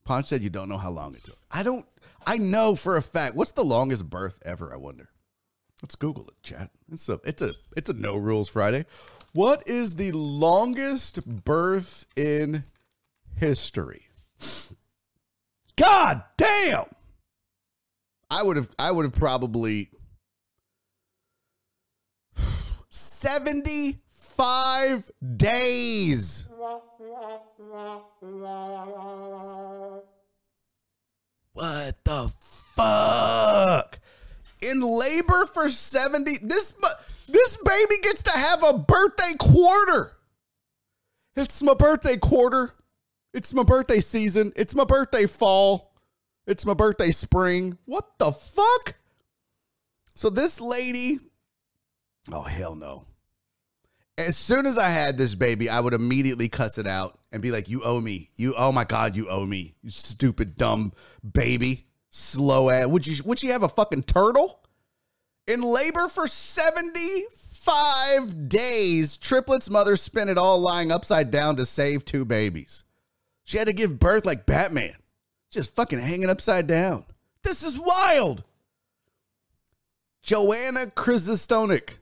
Punch 0.04 0.28
said 0.28 0.44
you 0.44 0.50
don't 0.50 0.68
know 0.68 0.78
how 0.78 0.90
long 0.90 1.16
it 1.16 1.24
took. 1.24 1.38
I 1.50 1.64
don't. 1.64 1.84
I 2.24 2.36
know 2.36 2.76
for 2.76 2.96
a 2.96 3.02
fact. 3.02 3.34
What's 3.34 3.50
the 3.50 3.64
longest 3.64 4.08
birth 4.08 4.40
ever? 4.46 4.72
I 4.72 4.76
wonder. 4.76 5.08
Let's 5.82 5.96
Google 5.96 6.28
it, 6.28 6.40
chat. 6.44 6.70
It's 6.92 7.08
a 7.08 7.18
it's 7.24 7.42
a 7.42 7.52
it's 7.76 7.90
a 7.90 7.94
no 7.94 8.16
rules 8.16 8.48
Friday. 8.48 8.86
What 9.36 9.68
is 9.68 9.96
the 9.96 10.12
longest 10.12 11.44
birth 11.44 12.06
in 12.16 12.64
history? 13.34 14.06
God 15.76 16.22
damn. 16.38 16.86
I 18.30 18.42
would 18.42 18.56
have 18.56 18.70
I 18.78 18.92
would 18.92 19.04
have 19.04 19.14
probably 19.14 19.90
75 22.88 25.10
days. 25.36 26.46
What 31.52 32.04
the 32.04 32.32
fuck? 32.74 33.98
In 34.62 34.80
labor 34.80 35.44
for 35.44 35.68
70 35.68 36.38
this 36.38 36.72
this 37.28 37.56
baby 37.64 37.96
gets 38.02 38.22
to 38.24 38.30
have 38.30 38.62
a 38.62 38.78
birthday 38.78 39.34
quarter. 39.38 40.16
It's 41.36 41.62
my 41.62 41.74
birthday 41.74 42.16
quarter. 42.16 42.74
It's 43.34 43.52
my 43.52 43.62
birthday 43.62 44.00
season. 44.00 44.52
It's 44.56 44.74
my 44.74 44.84
birthday 44.84 45.26
fall. 45.26 45.92
It's 46.46 46.64
my 46.64 46.74
birthday 46.74 47.10
spring. 47.10 47.76
What 47.84 48.18
the 48.18 48.32
fuck? 48.32 48.94
So 50.14 50.30
this 50.30 50.60
lady, 50.60 51.18
oh 52.32 52.42
hell 52.42 52.74
no. 52.74 53.04
As 54.16 54.36
soon 54.36 54.64
as 54.64 54.78
I 54.78 54.88
had 54.88 55.18
this 55.18 55.34
baby, 55.34 55.68
I 55.68 55.80
would 55.80 55.92
immediately 55.92 56.48
cuss 56.48 56.78
it 56.78 56.86
out 56.86 57.18
and 57.32 57.42
be 57.42 57.50
like, 57.50 57.68
"You 57.68 57.82
owe 57.82 58.00
me. 58.00 58.30
You 58.36 58.54
oh 58.56 58.72
my 58.72 58.84
god, 58.84 59.14
you 59.14 59.28
owe 59.28 59.44
me. 59.44 59.74
You 59.82 59.90
stupid 59.90 60.56
dumb 60.56 60.92
baby. 61.30 61.88
Slow 62.08 62.70
ass. 62.70 62.86
Would 62.86 63.06
you 63.06 63.22
would 63.24 63.42
you 63.42 63.52
have 63.52 63.62
a 63.62 63.68
fucking 63.68 64.04
turtle?" 64.04 64.65
In 65.46 65.62
labor 65.62 66.08
for 66.08 66.26
75 66.26 68.48
days, 68.48 69.16
triplets 69.16 69.70
mother 69.70 69.94
spent 69.96 70.30
it 70.30 70.38
all 70.38 70.58
lying 70.58 70.90
upside 70.90 71.30
down 71.30 71.56
to 71.56 71.64
save 71.64 72.04
two 72.04 72.24
babies. 72.24 72.82
She 73.44 73.58
had 73.58 73.68
to 73.68 73.72
give 73.72 74.00
birth 74.00 74.24
like 74.24 74.46
Batman 74.46 74.94
just 75.50 75.74
fucking 75.74 76.00
hanging 76.00 76.28
upside 76.28 76.66
down. 76.66 77.04
This 77.42 77.62
is 77.62 77.78
wild. 77.78 78.42
Joanna 80.22 80.86
Chrysostonik, 80.86 81.98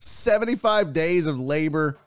75 0.00 0.92
days 0.92 1.26
of 1.26 1.38
labor. 1.38 1.98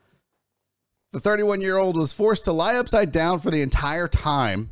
The 1.13 1.21
31 1.21 1.61
year 1.61 1.77
old 1.77 1.95
was 1.95 2.13
forced 2.13 2.43
to 2.43 2.51
lie 2.51 2.75
upside 2.75 3.13
down 3.13 3.39
for 3.39 3.49
the 3.49 3.61
entire 3.61 4.07
time. 4.07 4.71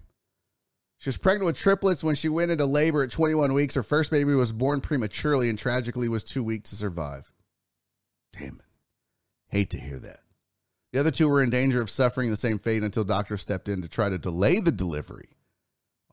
She 0.98 1.10
was 1.10 1.18
pregnant 1.18 1.46
with 1.46 1.58
triplets 1.58 2.04
when 2.04 2.16
she 2.16 2.30
went 2.30 2.52
into 2.52 2.66
labor 2.66 3.04
at 3.04 3.12
21 3.12 3.54
weeks. 3.54 3.76
Her 3.76 3.84
first 3.84 4.12
baby 4.12 4.34
was 4.34 4.52
born 4.52 4.82
prematurely 4.82 5.50
and 5.50 5.60
tragically 5.60 6.08
was 6.08 6.24
too 6.24 6.44
weak 6.44 6.64
to 6.64 6.76
survive. 6.76 7.32
Damn 8.34 8.56
it. 8.56 8.66
Hate 9.50 9.70
to 9.72 9.80
hear 9.80 10.00
that. 10.00 10.20
The 10.94 11.00
other 11.00 11.12
two 11.12 11.28
were 11.28 11.44
in 11.44 11.50
danger 11.50 11.82
of 11.82 11.90
suffering 11.90 12.30
the 12.30 12.38
same 12.38 12.58
fate 12.58 12.84
until 12.84 13.04
doctors 13.04 13.42
stepped 13.42 13.68
in 13.68 13.82
to 13.82 13.88
try 13.88 14.10
to 14.10 14.18
delay 14.18 14.60
the 14.60 14.72
delivery. 14.72 15.30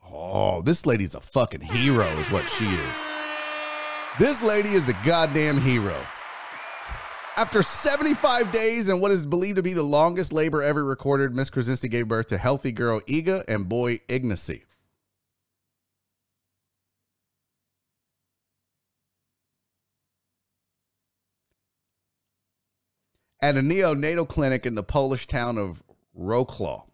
Oh, 0.04 0.60
this 0.62 0.84
lady's 0.84 1.14
a 1.14 1.20
fucking 1.20 1.60
hero, 1.60 2.06
is 2.18 2.30
what 2.30 2.44
she 2.48 2.66
is. 2.66 2.94
This 4.18 4.42
lady 4.42 4.70
is 4.70 4.88
a 4.88 4.98
goddamn 5.04 5.58
hero. 5.58 5.96
After 7.36 7.62
75 7.62 8.50
days 8.50 8.88
and 8.88 9.00
what 9.00 9.10
is 9.10 9.24
believed 9.24 9.56
to 9.56 9.62
be 9.62 9.72
the 9.72 9.82
longest 9.82 10.32
labor 10.32 10.62
ever 10.62 10.84
recorded, 10.84 11.34
Miss 11.34 11.48
Krasinski 11.48 11.88
gave 11.88 12.08
birth 12.08 12.26
to 12.26 12.36
healthy 12.36 12.72
girl 12.72 13.00
Iga 13.02 13.44
and 13.48 13.68
boy 13.68 13.98
Ignacy. 14.08 14.64
At 23.42 23.56
a 23.56 23.60
neonatal 23.60 24.28
clinic 24.28 24.64
in 24.64 24.74
the 24.74 24.82
Polish 24.82 25.26
town 25.26 25.58
of 25.58 25.82
Wrocław, 26.18 26.84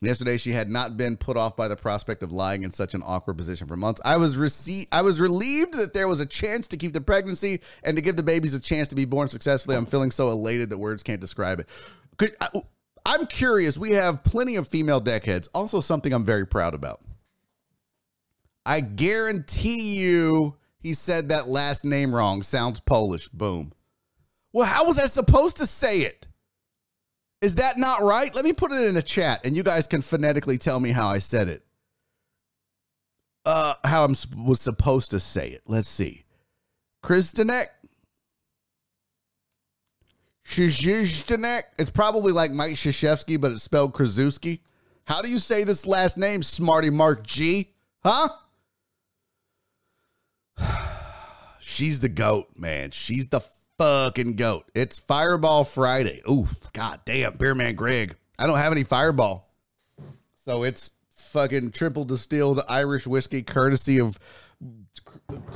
Yesterday, 0.00 0.36
she 0.36 0.52
had 0.52 0.68
not 0.68 0.96
been 0.96 1.16
put 1.16 1.36
off 1.36 1.56
by 1.56 1.66
the 1.66 1.76
prospect 1.76 2.22
of 2.22 2.30
lying 2.30 2.62
in 2.62 2.70
such 2.70 2.94
an 2.94 3.02
awkward 3.04 3.36
position 3.36 3.66
for 3.66 3.76
months. 3.76 4.00
I 4.04 4.16
was 4.16 4.36
rece- 4.36 4.86
I 4.92 5.02
was 5.02 5.20
relieved 5.20 5.74
that 5.74 5.92
there 5.92 6.06
was 6.06 6.20
a 6.20 6.26
chance 6.26 6.68
to 6.68 6.76
keep 6.76 6.92
the 6.92 7.00
pregnancy 7.00 7.60
and 7.82 7.96
to 7.96 8.02
give 8.02 8.16
the 8.16 8.22
babies 8.22 8.54
a 8.54 8.60
chance 8.60 8.88
to 8.88 8.94
be 8.94 9.04
born 9.04 9.28
successfully. 9.28 9.76
I'm 9.76 9.86
feeling 9.86 10.10
so 10.10 10.30
elated 10.30 10.70
that 10.70 10.78
words 10.78 11.02
can't 11.02 11.20
describe 11.20 11.58
it. 11.58 11.68
Could, 12.16 12.36
I, 12.40 12.48
I'm 13.04 13.26
curious. 13.26 13.76
We 13.76 13.92
have 13.92 14.22
plenty 14.22 14.56
of 14.56 14.68
female 14.68 15.00
deckheads. 15.00 15.48
Also, 15.52 15.80
something 15.80 16.12
I'm 16.12 16.24
very 16.24 16.46
proud 16.46 16.74
about. 16.74 17.00
I 18.64 18.80
guarantee 18.80 19.98
you, 19.98 20.56
he 20.78 20.94
said 20.94 21.30
that 21.30 21.48
last 21.48 21.84
name 21.84 22.14
wrong. 22.14 22.42
Sounds 22.42 22.80
Polish. 22.80 23.28
Boom. 23.30 23.72
Well, 24.52 24.66
how 24.66 24.86
was 24.86 24.98
I 24.98 25.06
supposed 25.06 25.58
to 25.58 25.66
say 25.66 26.00
it? 26.00 26.26
Is 27.40 27.56
that 27.56 27.78
not 27.78 28.02
right? 28.02 28.34
Let 28.34 28.44
me 28.44 28.52
put 28.52 28.72
it 28.72 28.84
in 28.84 28.94
the 28.94 29.02
chat 29.02 29.44
and 29.44 29.56
you 29.56 29.62
guys 29.62 29.86
can 29.86 30.02
phonetically 30.02 30.58
tell 30.58 30.80
me 30.80 30.90
how 30.90 31.08
I 31.08 31.18
said 31.18 31.48
it. 31.48 31.64
Uh, 33.44 33.74
how 33.84 34.04
I 34.04 34.08
was 34.36 34.60
supposed 34.60 35.10
to 35.12 35.20
say 35.20 35.50
it. 35.50 35.62
Let's 35.66 35.88
see. 35.88 36.24
Kristanek. 37.02 37.68
Shizhizhtanek. 40.46 41.62
It's 41.78 41.90
probably 41.90 42.32
like 42.32 42.50
Mike 42.50 42.72
Krzyzewski, 42.72 43.40
but 43.40 43.52
it's 43.52 43.62
spelled 43.62 43.94
Krasuski. 43.94 44.60
How 45.04 45.22
do 45.22 45.30
you 45.30 45.38
say 45.38 45.64
this 45.64 45.86
last 45.86 46.18
name, 46.18 46.42
Smarty 46.42 46.90
Mark 46.90 47.26
G? 47.26 47.72
Huh? 48.02 48.28
She's 51.60 52.00
the 52.00 52.08
goat, 52.08 52.48
man. 52.56 52.90
She's 52.90 53.28
the 53.28 53.40
fucking 53.78 54.34
goat. 54.34 54.70
It's 54.74 54.98
Fireball 54.98 55.64
Friday. 55.64 56.20
Ooh, 56.28 56.46
god 56.72 57.00
damn, 57.04 57.38
Beerman 57.38 57.76
Greg. 57.76 58.16
I 58.38 58.46
don't 58.46 58.58
have 58.58 58.72
any 58.72 58.82
Fireball. 58.82 59.48
So 60.44 60.64
it's 60.64 60.90
fucking 61.14 61.70
triple 61.70 62.04
distilled 62.04 62.60
Irish 62.68 63.06
whiskey 63.06 63.42
courtesy 63.42 64.00
of 64.00 64.18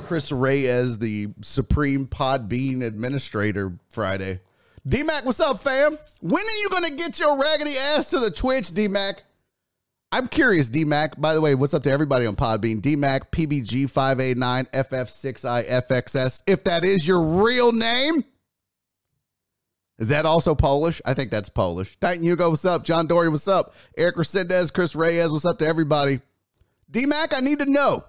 Chris 0.05 0.31
Ray 0.31 0.67
as 0.67 0.97
the 0.99 1.29
Supreme 1.41 2.07
Podbean 2.07 2.81
Administrator 2.81 3.73
Friday. 3.89 4.39
DMAC, 4.87 5.25
what's 5.25 5.39
up, 5.39 5.59
fam? 5.59 5.97
When 6.21 6.43
are 6.45 6.59
you 6.61 6.69
going 6.69 6.83
to 6.83 6.95
get 6.95 7.19
your 7.19 7.39
raggedy 7.39 7.77
ass 7.77 8.09
to 8.11 8.19
the 8.19 8.31
Twitch, 8.31 8.69
DMAC? 8.69 9.15
I'm 10.13 10.27
curious, 10.27 10.69
DMAC. 10.69 11.19
By 11.19 11.33
the 11.33 11.41
way, 11.41 11.55
what's 11.55 11.73
up 11.73 11.81
to 11.83 11.89
everybody 11.89 12.27
on 12.27 12.35
Podbean? 12.35 12.81
DMAC, 12.81 13.31
PBG589, 13.31 14.69
FF6I, 14.69 15.67
FXS. 15.67 16.43
If 16.45 16.65
that 16.65 16.85
is 16.85 17.07
your 17.07 17.19
real 17.19 17.71
name, 17.71 18.23
is 19.97 20.09
that 20.09 20.27
also 20.27 20.53
Polish? 20.53 21.01
I 21.03 21.15
think 21.15 21.31
that's 21.31 21.49
Polish. 21.49 21.97
Titan 21.99 22.23
Hugo, 22.23 22.51
what's 22.51 22.63
up? 22.63 22.83
John 22.83 23.07
Dory, 23.07 23.27
what's 23.27 23.47
up? 23.47 23.73
Eric 23.97 24.17
Resendez, 24.17 24.71
Chris 24.71 24.95
Reyes, 24.95 25.31
what's 25.31 25.45
up 25.45 25.57
to 25.57 25.67
everybody? 25.67 26.21
DMAC, 26.91 27.33
I 27.35 27.39
need 27.39 27.57
to 27.57 27.65
know. 27.65 28.03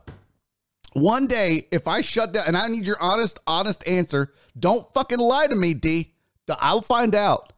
One 0.93 1.27
day, 1.27 1.69
if 1.73 1.89
I 1.89 2.03
shut 2.03 2.35
down, 2.35 2.45
and 2.49 2.57
I 2.59 2.69
need 2.69 2.87
your 2.87 3.01
honest, 3.01 3.41
honest 3.47 3.83
answer, 3.89 4.31
don't 4.59 4.93
fucking 4.93 5.19
lie 5.19 5.47
to 5.47 5.55
me, 5.55 5.73
D. 5.73 6.13
I'll 6.51 6.83
find 6.83 7.15
out. 7.15 7.55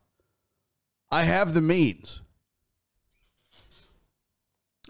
I 1.11 1.24
have 1.24 1.52
the 1.52 1.61
means. 1.61 2.20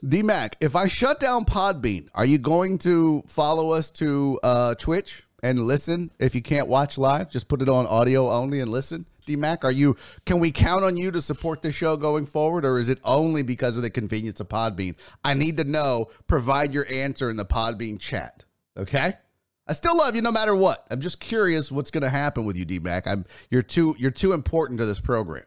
DMAC, 0.05 0.55
if 0.61 0.77
I 0.77 0.89
shut 0.89 1.21
down 1.21 1.47
Podbean, 1.47 2.09
are 2.15 2.27
you 2.27 2.37
going 2.37 2.79
to 2.79 3.25
follow 3.27 3.71
us 3.71 3.91
to 3.93 4.39
uh, 4.43 4.75
Twitch 4.75 5.27
and 5.43 5.61
listen? 5.61 6.11
If 6.19 6.35
you 6.35 6.43
can't 6.43 6.69
watch 6.69 6.99
live, 6.99 7.31
just 7.31 7.49
put 7.49 7.63
it 7.63 7.69
on 7.69 7.87
audio 7.87 8.31
only 8.31 8.61
and 8.61 8.71
listen. 8.71 9.07
DMAC, 9.27 9.65
are 9.65 9.73
you? 9.73 9.97
Can 10.27 10.39
we 10.39 10.51
count 10.51 10.85
on 10.85 10.99
you 10.99 11.11
to 11.11 11.23
support 11.23 11.63
the 11.63 11.73
show 11.73 11.97
going 11.97 12.27
forward, 12.27 12.65
or 12.65 12.79
is 12.79 12.91
it 12.91 12.99
only 13.05 13.43
because 13.43 13.77
of 13.77 13.83
the 13.83 13.91
convenience 13.91 14.39
of 14.39 14.49
Podbean? 14.49 14.97
I 15.25 15.35
need 15.35 15.57
to 15.57 15.65
know. 15.65 16.11
Provide 16.27 16.75
your 16.75 16.87
answer 16.93 17.31
in 17.31 17.37
the 17.37 17.47
Podbean 17.47 17.99
chat. 17.99 18.45
Okay. 18.77 19.15
I 19.67 19.73
still 19.73 19.97
love 19.97 20.15
you 20.15 20.23
no 20.23 20.31
matter 20.31 20.55
what. 20.55 20.85
I'm 20.91 21.01
just 21.01 21.19
curious 21.19 21.73
what's 21.73 21.91
going 21.91 22.05
to 22.05 22.11
happen 22.11 22.45
with 22.45 22.57
you, 22.57 22.67
DMAC. 22.67 23.07
I'm 23.07 23.25
you're 23.51 23.63
too 23.63 23.97
you're 23.99 24.11
too 24.13 24.33
important 24.33 24.79
to 24.79 24.87
this 24.87 25.01
program. 25.01 25.45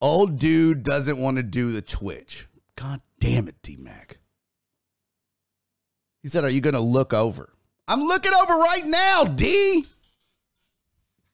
Old 0.00 0.38
dude 0.38 0.82
doesn't 0.82 1.18
want 1.18 1.36
to 1.36 1.42
do 1.42 1.72
the 1.72 1.82
Twitch. 1.82 2.46
God 2.76 3.00
damn 3.18 3.48
it, 3.48 3.56
D 3.62 3.76
Mac. 3.76 4.18
He 6.22 6.28
said, 6.28 6.44
Are 6.44 6.50
you 6.50 6.60
going 6.60 6.74
to 6.74 6.80
look 6.80 7.12
over? 7.12 7.52
I'm 7.86 8.00
looking 8.00 8.32
over 8.32 8.54
right 8.54 8.84
now, 8.84 9.24
D. 9.24 9.84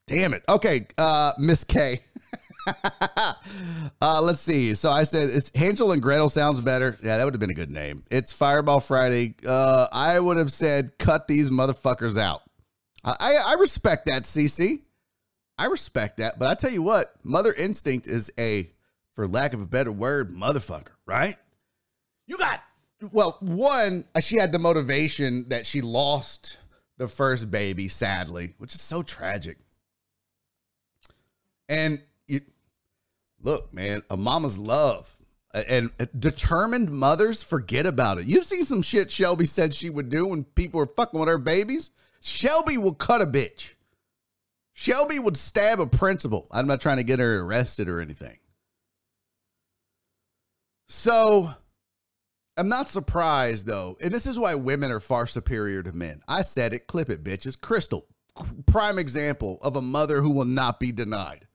Damn 0.06 0.34
it. 0.34 0.44
Okay, 0.48 0.86
uh, 0.96 1.32
Miss 1.38 1.64
K. 1.64 2.00
uh, 4.00 4.20
let's 4.22 4.40
see. 4.40 4.74
So 4.74 4.90
I 4.90 5.04
said 5.04 5.30
it's 5.30 5.50
Hansel 5.54 5.92
and 5.92 6.02
Gretel 6.02 6.28
sounds 6.28 6.60
better. 6.60 6.98
Yeah, 7.02 7.18
that 7.18 7.24
would 7.24 7.34
have 7.34 7.40
been 7.40 7.50
a 7.50 7.54
good 7.54 7.70
name. 7.70 8.04
It's 8.10 8.32
Fireball 8.32 8.80
Friday. 8.80 9.34
Uh, 9.46 9.88
I 9.92 10.18
would 10.18 10.36
have 10.36 10.52
said 10.52 10.98
cut 10.98 11.28
these 11.28 11.50
motherfuckers 11.50 12.18
out. 12.18 12.42
I, 13.04 13.36
I 13.46 13.54
respect 13.60 14.06
that, 14.06 14.24
CC. 14.24 14.82
I 15.58 15.66
respect 15.66 16.18
that, 16.18 16.38
but 16.38 16.50
I 16.50 16.54
tell 16.54 16.70
you 16.70 16.82
what, 16.82 17.14
Mother 17.24 17.52
Instinct 17.52 18.06
is 18.06 18.30
a, 18.38 18.70
for 19.14 19.26
lack 19.26 19.54
of 19.54 19.62
a 19.62 19.66
better 19.66 19.92
word, 19.92 20.30
motherfucker, 20.30 20.92
right? 21.06 21.36
You 22.26 22.36
got, 22.36 22.62
well, 23.12 23.38
one, 23.40 24.04
uh, 24.14 24.20
she 24.20 24.36
had 24.36 24.52
the 24.52 24.58
motivation 24.58 25.48
that 25.48 25.64
she 25.64 25.80
lost 25.80 26.58
the 26.98 27.08
first 27.08 27.50
baby, 27.50 27.88
sadly, 27.88 28.54
which 28.58 28.74
is 28.74 28.80
so 28.80 29.02
tragic. 29.02 29.58
And 31.68 32.00
you, 32.26 32.40
look, 33.42 33.72
man, 33.72 34.02
a 34.10 34.16
mama's 34.16 34.58
love 34.58 35.16
and 35.68 35.90
determined 36.18 36.90
mothers 36.90 37.42
forget 37.42 37.86
about 37.86 38.18
it. 38.18 38.26
You've 38.26 38.44
seen 38.44 38.64
some 38.64 38.82
shit 38.82 39.10
Shelby 39.10 39.46
said 39.46 39.72
she 39.72 39.88
would 39.88 40.10
do 40.10 40.26
when 40.26 40.44
people 40.44 40.78
were 40.78 40.86
fucking 40.86 41.18
with 41.18 41.28
her 41.28 41.38
babies. 41.38 41.90
Shelby 42.20 42.76
will 42.76 42.94
cut 42.94 43.22
a 43.22 43.26
bitch. 43.26 43.74
Shelby 44.78 45.18
would 45.18 45.38
stab 45.38 45.80
a 45.80 45.86
principal. 45.86 46.48
I'm 46.52 46.66
not 46.66 46.82
trying 46.82 46.98
to 46.98 47.02
get 47.02 47.18
her 47.18 47.40
arrested 47.40 47.88
or 47.88 47.98
anything. 47.98 48.36
So 50.86 51.54
I'm 52.58 52.68
not 52.68 52.90
surprised 52.90 53.66
though. 53.66 53.96
And 54.02 54.12
this 54.12 54.26
is 54.26 54.38
why 54.38 54.54
women 54.54 54.92
are 54.92 55.00
far 55.00 55.26
superior 55.26 55.82
to 55.82 55.92
men. 55.92 56.20
I 56.28 56.42
said 56.42 56.74
it, 56.74 56.88
clip 56.88 57.08
it, 57.08 57.24
bitches. 57.24 57.58
Crystal, 57.58 58.06
prime 58.66 58.98
example 58.98 59.58
of 59.62 59.76
a 59.76 59.82
mother 59.82 60.20
who 60.20 60.30
will 60.30 60.44
not 60.44 60.78
be 60.78 60.92
denied 60.92 61.45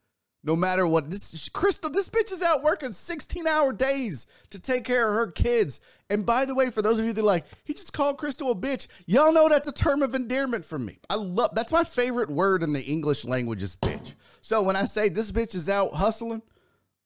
no 0.43 0.55
matter 0.55 0.87
what. 0.87 1.09
This 1.09 1.49
Crystal, 1.49 1.89
this 1.89 2.09
bitch 2.09 2.31
is 2.31 2.41
out 2.41 2.63
working 2.63 2.91
16 2.91 3.47
hour 3.47 3.73
days 3.73 4.27
to 4.49 4.59
take 4.59 4.83
care 4.83 5.07
of 5.07 5.15
her 5.15 5.31
kids. 5.31 5.79
And 6.09 6.25
by 6.25 6.45
the 6.45 6.55
way, 6.55 6.69
for 6.69 6.81
those 6.81 6.99
of 6.99 7.05
you 7.05 7.13
that 7.13 7.21
are 7.21 7.25
like, 7.25 7.45
he 7.63 7.73
just 7.73 7.93
called 7.93 8.17
Crystal 8.17 8.51
a 8.51 8.55
bitch. 8.55 8.87
Y'all 9.05 9.33
know 9.33 9.49
that's 9.49 9.67
a 9.67 9.73
term 9.73 10.01
of 10.01 10.15
endearment 10.15 10.65
for 10.65 10.79
me. 10.79 10.99
I 11.09 11.15
love 11.15 11.51
that's 11.53 11.71
my 11.71 11.83
favorite 11.83 12.29
word 12.29 12.63
in 12.63 12.73
the 12.73 12.83
English 12.83 13.25
language 13.25 13.63
is 13.63 13.75
bitch. 13.75 14.15
So 14.41 14.63
when 14.63 14.75
I 14.75 14.85
say 14.85 15.09
this 15.09 15.31
bitch 15.31 15.55
is 15.55 15.69
out 15.69 15.93
hustling, 15.93 16.41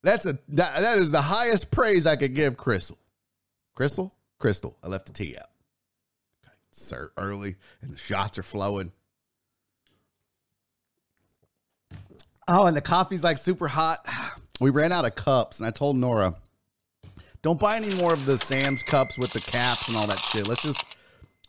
that's 0.03 0.25
a 0.25 0.37
that, 0.49 0.79
that 0.79 0.97
is 0.97 1.11
the 1.11 1.21
highest 1.21 1.71
praise 1.71 2.07
I 2.07 2.15
could 2.15 2.35
give 2.35 2.57
Crystal. 2.57 2.97
Crystal, 3.75 4.13
Crystal, 4.39 4.77
I 4.81 4.87
left 4.87 5.07
the 5.07 5.13
tea 5.13 5.35
out. 5.37 5.49
Okay, 6.45 6.55
sir, 6.71 7.11
early 7.17 7.55
and 7.81 7.91
the 7.91 7.97
shots 7.97 8.39
are 8.39 8.43
flowing. 8.43 8.93
Oh, 12.47 12.65
and 12.65 12.77
the 12.77 12.81
coffee's 12.81 13.23
like 13.23 13.37
super 13.37 13.67
hot. 13.67 14.05
We 14.61 14.69
ran 14.69 14.93
out 14.93 15.03
of 15.03 15.15
cups, 15.15 15.59
and 15.59 15.67
I 15.67 15.71
told 15.71 15.97
Nora, 15.97 16.33
don't 17.41 17.59
buy 17.59 17.75
any 17.75 17.93
more 17.95 18.13
of 18.13 18.25
the 18.25 18.37
Sam's 18.37 18.81
cups 18.81 19.17
with 19.17 19.33
the 19.33 19.41
caps 19.41 19.89
and 19.89 19.97
all 19.97 20.07
that 20.07 20.17
shit. 20.17 20.47
Let's 20.47 20.63
just, 20.63 20.95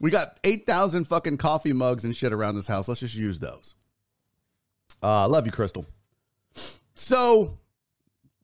we 0.00 0.11
got 0.11 0.40
8,000 0.42 1.04
fucking 1.04 1.37
coffee 1.37 1.72
mugs 1.72 2.04
and 2.04 2.16
shit 2.16 2.32
around 2.32 2.56
this 2.56 2.66
house. 2.66 2.88
Let's 2.88 2.98
just 2.98 3.14
use 3.14 3.38
those. 3.38 3.76
Uh, 5.04 5.28
love 5.28 5.46
you, 5.46 5.52
Crystal. 5.52 5.87
So, 6.94 7.61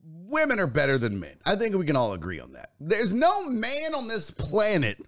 women 0.04 0.60
are 0.60 0.68
better 0.68 0.96
than 0.96 1.18
men. 1.18 1.34
I 1.44 1.56
think 1.56 1.74
we 1.74 1.84
can 1.84 1.96
all 1.96 2.12
agree 2.12 2.38
on 2.38 2.52
that. 2.52 2.70
There's 2.78 3.12
no 3.12 3.50
man 3.50 3.96
on 3.96 4.06
this 4.06 4.30
planet 4.30 4.98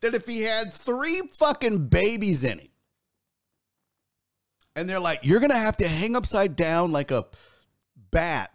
that 0.00 0.14
if 0.14 0.26
he 0.26 0.40
had 0.40 0.72
three 0.72 1.20
fucking 1.34 1.88
babies 1.88 2.44
in 2.44 2.60
him, 2.60 2.68
and 4.76 4.88
they're 4.88 5.00
like, 5.00 5.20
you're 5.22 5.40
gonna 5.40 5.58
have 5.58 5.78
to 5.78 5.88
hang 5.88 6.14
upside 6.14 6.54
down 6.54 6.92
like 6.92 7.10
a 7.10 7.24
bat 8.10 8.52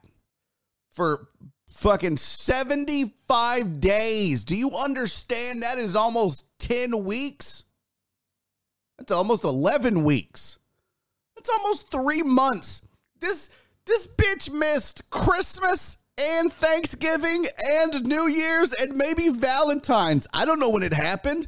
for 0.92 1.28
fucking 1.68 2.18
75 2.18 3.82
days. 3.82 4.44
Do 4.44 4.56
you 4.56 4.72
understand 4.78 5.64
that 5.64 5.78
is 5.78 5.96
almost 5.96 6.46
10 6.60 7.04
weeks? 7.04 7.64
That's 8.98 9.12
almost 9.12 9.44
11 9.44 10.04
weeks. 10.04 10.60
That's 11.36 11.50
almost 11.50 11.92
3 11.92 12.22
months. 12.22 12.84
This 13.20 13.50
this 13.86 14.06
bitch 14.06 14.54
missed 14.54 15.10
Christmas 15.10 15.98
and 16.18 16.54
Thanksgiving 16.54 17.48
and 17.58 18.06
New 18.06 18.28
Year's 18.28 18.74
and 18.74 18.96
maybe 18.96 19.30
Valentine's. 19.30 20.28
I 20.34 20.46
don't 20.46 20.60
know 20.60 20.70
when 20.70 20.84
it 20.84 20.94
happened. 20.94 21.48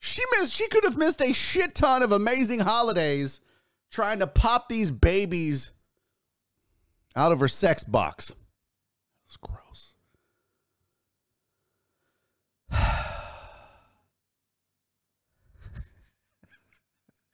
She 0.00 0.22
missed 0.32 0.52
she 0.52 0.66
could 0.68 0.82
have 0.82 0.98
missed 0.98 1.20
a 1.20 1.32
shit 1.32 1.76
ton 1.76 2.02
of 2.02 2.10
amazing 2.10 2.58
holidays 2.60 3.40
trying 3.94 4.18
to 4.18 4.26
pop 4.26 4.68
these 4.68 4.90
babies 4.90 5.70
out 7.14 7.30
of 7.30 7.38
her 7.38 7.46
sex 7.48 7.84
box. 7.84 8.34
It's 9.26 9.36
gross. 9.36 9.94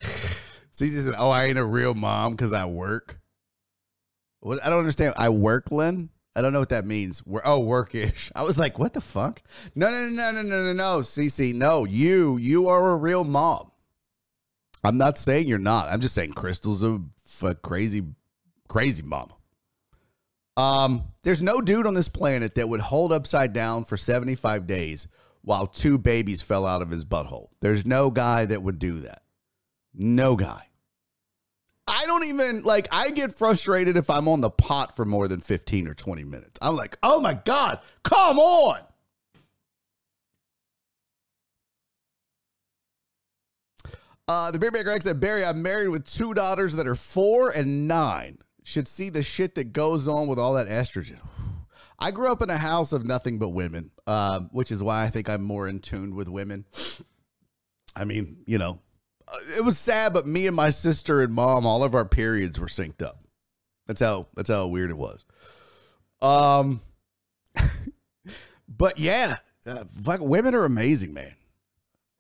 Cece 0.03 1.05
said, 1.05 1.15
"Oh, 1.17 1.31
I 1.31 1.47
ain't 1.47 1.59
a 1.59 1.65
real 1.65 1.95
mom 1.95 2.33
because 2.33 2.53
I 2.53 2.67
work." 2.67 3.19
What? 4.41 4.63
I 4.65 4.69
don't 4.69 4.81
understand. 4.81 5.15
I 5.17 5.31
work, 5.31 5.71
Lynn. 5.71 6.11
I 6.37 6.43
don't 6.43 6.53
know 6.53 6.61
what 6.61 6.69
that 6.69 6.85
means. 6.87 7.25
We're, 7.27 7.43
oh, 7.45 7.63
workish. 7.63 8.31
I 8.37 8.43
was 8.43 8.59
like, 8.59 8.79
what 8.79 8.93
the 8.93 9.01
fuck? 9.01 9.43
No, 9.75 9.89
no, 9.91 10.09
no, 10.11 10.31
no, 10.31 10.43
no, 10.43 10.63
no, 10.63 10.73
no, 10.73 10.99
Cece. 11.01 11.55
No, 11.55 11.85
you, 11.85 12.37
you 12.37 12.69
are 12.69 12.91
a 12.93 12.97
real 12.97 13.25
mom. 13.25 13.70
I'm 14.83 14.99
not 14.99 15.19
saying 15.19 15.47
you're 15.47 15.59
not. 15.59 15.89
I'm 15.91 16.01
just 16.01 16.15
saying 16.15 16.33
Crystal's 16.33 16.83
a, 16.85 17.01
crazy, 17.63 18.03
crazy 18.69 19.03
mama. 19.03 19.35
Um, 20.57 21.05
there's 21.23 21.43
no 21.43 21.61
dude 21.61 21.87
on 21.87 21.95
this 21.95 22.09
planet 22.09 22.55
that 22.55 22.69
would 22.69 22.81
hold 22.81 23.13
upside 23.13 23.53
down 23.53 23.85
for 23.85 23.97
75 23.97 24.67
days 24.67 25.09
while 25.43 25.67
two 25.67 25.99
babies 25.99 26.43
fell 26.43 26.67
out 26.67 26.83
of 26.83 26.91
his 26.91 27.05
butthole. 27.05 27.49
There's 27.61 27.87
no 27.87 28.11
guy 28.11 28.47
that 28.47 28.63
would 28.63 28.79
do 28.79 29.01
that. 29.01 29.23
No 29.95 30.37
guy. 30.37 30.67
I 31.87 32.07
don't 32.07 32.25
even 32.27 32.63
like 32.63 32.87
I 32.93 33.11
get 33.11 33.33
frustrated 33.33 33.97
if 33.97 34.11
I'm 34.11 34.29
on 34.29 34.41
the 34.41 34.51
pot 34.51 34.95
for 34.95 35.05
more 35.05 35.27
than 35.27 35.41
15 35.41 35.89
or 35.89 35.95
20 35.95 36.23
minutes. 36.25 36.57
I'm 36.63 36.77
like, 36.77 36.97
"Oh 37.03 37.21
my 37.21 37.35
god, 37.35 37.81
come 38.05 38.39
on." 38.39 38.81
Uh, 44.31 44.53
the 44.53 44.61
Beer 44.61 44.71
Maker 44.71 44.91
X 44.91 45.07
said, 45.07 45.19
Barry, 45.19 45.45
I'm 45.45 45.61
married 45.61 45.89
with 45.89 46.05
two 46.05 46.35
daughters 46.35 46.75
that 46.75 46.87
are 46.87 46.95
four 46.95 47.51
and 47.51 47.89
nine. 47.89 48.39
Should 48.63 48.87
see 48.87 49.09
the 49.09 49.25
shit 49.25 49.57
that 49.57 49.73
goes 49.73 50.07
on 50.07 50.29
with 50.29 50.39
all 50.39 50.55
that 50.55 50.69
estrogen. 50.69 51.19
I 51.99 52.13
grew 52.13 52.31
up 52.31 52.41
in 52.41 52.49
a 52.49 52.57
house 52.57 52.93
of 52.93 53.05
nothing 53.05 53.41
but 53.41 53.49
women, 53.49 53.91
uh, 54.07 54.43
which 54.53 54.71
is 54.71 54.85
why 54.85 55.03
I 55.03 55.11
think 55.11 55.29
I'm 55.29 55.43
more 55.43 55.67
in 55.67 55.81
tune 55.81 56.15
with 56.15 56.29
women. 56.29 56.65
I 57.97 58.05
mean, 58.05 58.45
you 58.47 58.59
know, 58.59 58.81
uh, 59.27 59.37
it 59.59 59.65
was 59.65 59.77
sad, 59.79 60.13
but 60.13 60.29
me 60.29 60.47
and 60.47 60.55
my 60.55 60.71
sister 60.71 61.23
and 61.23 61.35
mom, 61.35 61.67
all 61.67 61.83
of 61.83 61.97
our 61.97 62.05
periods 62.05 62.61
were 62.61 62.69
synced 62.69 63.03
up. 63.03 63.25
That's 63.89 64.01
how 64.01 64.29
that's 64.37 64.49
how 64.49 64.69
weird 64.69 64.91
it 64.91 64.97
was. 64.97 65.25
Um, 66.23 66.81
but 68.69 68.97
yeah, 68.97 69.39
uh, 69.67 69.83
women 70.21 70.55
are 70.55 70.67
amazing, 70.67 71.15
man. 71.15 71.35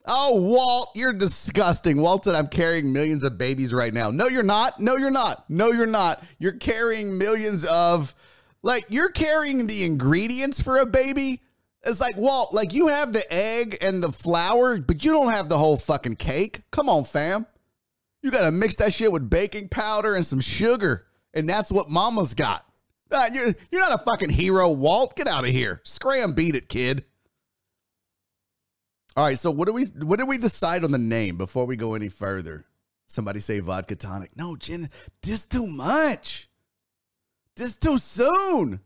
Oh, 0.07 0.41
Walt, 0.41 0.91
you're 0.95 1.13
disgusting. 1.13 2.01
Walt 2.01 2.25
said, 2.25 2.35
I'm 2.35 2.49
carrying 2.49 2.93
millions 2.93 3.23
of 3.23 3.39
babies 3.39 3.73
right 3.73 3.93
now. 3.93 4.11
No, 4.11 4.29
you're 4.29 4.43
not. 4.43 4.81
No, 4.81 4.97
you're 4.97 5.11
not. 5.11 5.49
No, 5.49 5.71
you're 5.71 5.87
not. 5.87 6.25
You're 6.39 6.53
carrying 6.53 7.19
millions 7.19 7.65
of, 7.67 8.15
like, 8.63 8.85
you're 8.89 9.11
carrying 9.11 9.67
the 9.67 9.85
ingredients 9.85 10.61
for 10.61 10.79
a 10.79 10.87
baby. 10.87 11.43
It's 11.85 12.01
like, 12.01 12.17
Walt, 12.17 12.53
like, 12.55 12.73
you 12.73 12.89
have 12.89 13.13
the 13.13 13.31
egg 13.33 13.79
and 13.81 14.03
the 14.03 14.13
flour, 14.13 14.79
but 14.79 15.05
you 15.05 15.13
don't 15.13 15.33
have 15.33 15.49
the 15.49 15.59
whole 15.59 15.77
fucking 15.77 16.17
cake. 16.17 16.63
Come 16.71 16.89
on, 16.89 17.05
fam. 17.05 17.47
You 18.23 18.31
got 18.31 18.45
to 18.45 18.51
mix 18.51 18.77
that 18.77 18.93
shit 18.95 19.13
with 19.13 19.31
baking 19.31 19.69
powder 19.69 20.15
and 20.15 20.27
some 20.27 20.41
sugar 20.41 21.07
and 21.35 21.49
that's 21.49 21.71
what 21.71 21.89
Mama's 21.89 22.35
got. 22.35 22.65
Uh, 23.11 23.29
you're 23.33 23.55
you're 23.71 23.81
not 23.81 24.01
a 24.01 24.05
fucking 24.05 24.31
hero, 24.31 24.71
Walt. 24.71 25.17
Get 25.17 25.27
out 25.27 25.45
of 25.45 25.51
here. 25.51 25.81
Scram, 25.85 26.33
beat 26.33 26.55
it, 26.55 26.69
kid. 26.69 27.05
All 29.21 29.27
right, 29.27 29.39
so 29.39 29.51
what 29.51 29.67
do 29.67 29.75
we 29.75 29.85
what 29.85 30.19
did 30.19 30.29
we 30.29 30.39
decide 30.39 30.83
on 30.83 30.93
the 30.93 30.97
name 30.97 31.37
before 31.37 31.67
we 31.67 31.77
go 31.77 31.93
any 31.93 32.09
further? 32.09 32.65
Somebody 33.07 33.41
say 33.41 33.61
vodka 33.61 33.95
tonic. 33.95 34.35
No, 34.35 34.57
Jen, 34.57 34.89
this 35.23 35.45
too 35.45 35.67
much. 35.67 36.49
This 37.55 37.77
too 37.77 37.99
soon. 37.99 38.81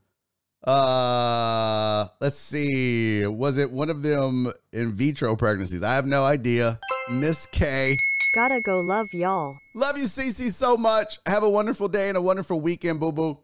Uh, 0.66 2.08
let's 2.20 2.34
see. 2.34 3.24
Was 3.28 3.58
it 3.58 3.70
one 3.70 3.90
of 3.90 4.02
them 4.02 4.52
in 4.72 4.96
vitro 4.96 5.36
pregnancies? 5.36 5.84
I 5.84 5.94
have 5.94 6.04
no 6.04 6.24
idea. 6.24 6.80
Miss 7.12 7.46
K. 7.46 7.96
Gotta 8.34 8.60
go 8.60 8.80
love 8.80 9.14
y'all. 9.14 9.56
Love 9.76 9.96
you, 9.98 10.06
Cece, 10.06 10.50
so 10.50 10.76
much. 10.76 11.20
Have 11.26 11.44
a 11.44 11.48
wonderful 11.48 11.86
day 11.86 12.08
and 12.08 12.18
a 12.18 12.20
wonderful 12.20 12.60
weekend, 12.60 12.98
boo 12.98 13.12
boo. 13.12 13.38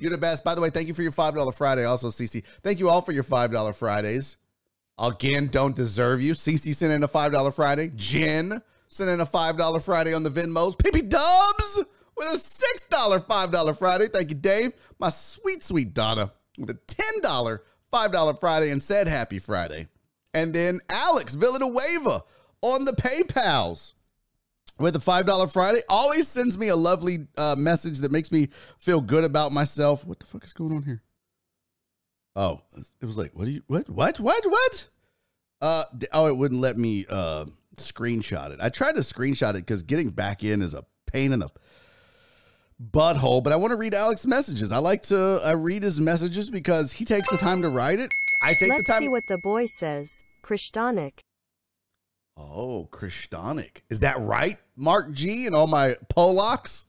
You're 0.00 0.10
the 0.10 0.18
best. 0.18 0.42
By 0.42 0.56
the 0.56 0.60
way, 0.60 0.70
thank 0.70 0.88
you 0.88 0.94
for 0.94 1.02
your 1.02 1.12
$5 1.12 1.54
Friday. 1.54 1.84
Also, 1.84 2.08
Cece, 2.08 2.44
thank 2.62 2.80
you 2.80 2.88
all 2.88 3.00
for 3.00 3.12
your 3.12 3.22
$5 3.22 3.76
Fridays. 3.76 4.38
Again, 5.00 5.46
don't 5.46 5.74
deserve 5.74 6.20
you. 6.20 6.34
Cece 6.34 6.74
sent 6.74 6.92
in 6.92 7.02
a 7.02 7.08
$5 7.08 7.54
Friday. 7.54 7.90
Jen 7.96 8.60
sent 8.86 9.08
in 9.08 9.20
a 9.20 9.26
$5 9.26 9.82
Friday 9.82 10.12
on 10.12 10.22
the 10.22 10.30
Venmos. 10.30 10.76
PP 10.76 11.08
Dubs 11.08 11.80
with 12.16 12.28
a 12.28 12.36
$6 12.36 13.26
$5 13.26 13.78
Friday. 13.78 14.08
Thank 14.08 14.28
you, 14.28 14.36
Dave. 14.36 14.74
My 14.98 15.08
sweet, 15.08 15.62
sweet 15.64 15.94
Donna 15.94 16.32
with 16.58 16.68
a 16.68 16.74
$10 16.74 17.60
$5 17.90 18.40
Friday 18.40 18.70
and 18.70 18.82
said 18.82 19.08
happy 19.08 19.38
Friday. 19.38 19.88
And 20.34 20.54
then 20.54 20.80
Alex 20.90 21.34
Villanueva 21.34 22.22
on 22.60 22.84
the 22.84 22.92
PayPals 22.92 23.94
with 24.78 24.96
a 24.96 25.00
$5 25.00 25.50
Friday. 25.50 25.80
Always 25.88 26.28
sends 26.28 26.58
me 26.58 26.68
a 26.68 26.76
lovely 26.76 27.26
uh, 27.38 27.56
message 27.56 28.00
that 28.00 28.12
makes 28.12 28.30
me 28.30 28.50
feel 28.78 29.00
good 29.00 29.24
about 29.24 29.50
myself. 29.50 30.04
What 30.04 30.20
the 30.20 30.26
fuck 30.26 30.44
is 30.44 30.52
going 30.52 30.72
on 30.72 30.82
here? 30.82 31.02
Oh, 32.36 32.60
it 33.00 33.04
was 33.04 33.16
like, 33.16 33.32
what 33.34 33.46
do 33.46 33.50
you, 33.50 33.62
what, 33.66 33.88
what, 33.88 34.20
what, 34.20 34.44
what? 34.46 34.88
Uh, 35.60 35.84
oh, 36.12 36.26
it 36.26 36.36
wouldn't 36.36 36.60
let 36.60 36.76
me 36.76 37.04
uh, 37.08 37.46
screenshot 37.76 38.50
it. 38.50 38.60
I 38.62 38.68
tried 38.68 38.94
to 38.94 39.00
screenshot 39.00 39.50
it 39.50 39.66
because 39.66 39.82
getting 39.82 40.10
back 40.10 40.42
in 40.44 40.62
is 40.62 40.74
a 40.74 40.84
pain 41.06 41.32
in 41.32 41.40
the 41.40 41.50
butthole, 42.80 43.42
but 43.42 43.52
I 43.52 43.56
want 43.56 43.72
to 43.72 43.76
read 43.76 43.94
Alex's 43.94 44.26
messages. 44.26 44.72
I 44.72 44.78
like 44.78 45.02
to 45.04 45.40
I 45.44 45.52
read 45.52 45.82
his 45.82 46.00
messages 46.00 46.48
because 46.48 46.92
he 46.92 47.04
takes 47.04 47.30
the 47.30 47.36
time 47.36 47.62
to 47.62 47.68
write 47.68 48.00
it. 48.00 48.10
I 48.42 48.54
take 48.54 48.70
Let's 48.70 48.84
the 48.84 48.92
time. 48.92 49.02
Let's 49.02 49.04
see 49.04 49.08
what 49.08 49.26
the 49.26 49.38
boy 49.38 49.66
says. 49.66 50.22
Krishtonic. 50.42 51.18
Oh, 52.36 52.88
Krishtonic. 52.90 53.82
Is 53.90 54.00
that 54.00 54.18
right? 54.18 54.56
Mark 54.76 55.12
G 55.12 55.46
and 55.46 55.54
all 55.54 55.66
my 55.66 55.96
Polacks? 56.14 56.86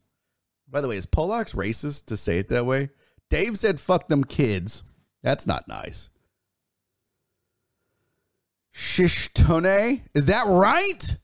By 0.70 0.80
the 0.80 0.88
way, 0.88 0.96
is 0.96 1.06
Polacks 1.06 1.54
racist 1.54 2.06
to 2.06 2.16
say 2.16 2.40
it 2.40 2.48
that 2.50 2.66
way? 2.66 2.90
Dave 3.30 3.58
said, 3.58 3.82
fuck 3.82 4.08
them 4.08 4.24
kids. 4.24 4.84
That's 5.24 5.46
not 5.46 5.68
nice. 5.68 6.10
Shishtone? 8.74 10.02
Is 10.14 10.26
that 10.28 10.48
right? 10.48 11.18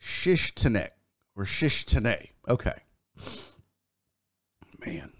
Shishtone 0.00 0.88
or 1.36 1.44
Shishtone. 1.44 2.28
Okay. 2.48 2.74
Man, 4.84 5.12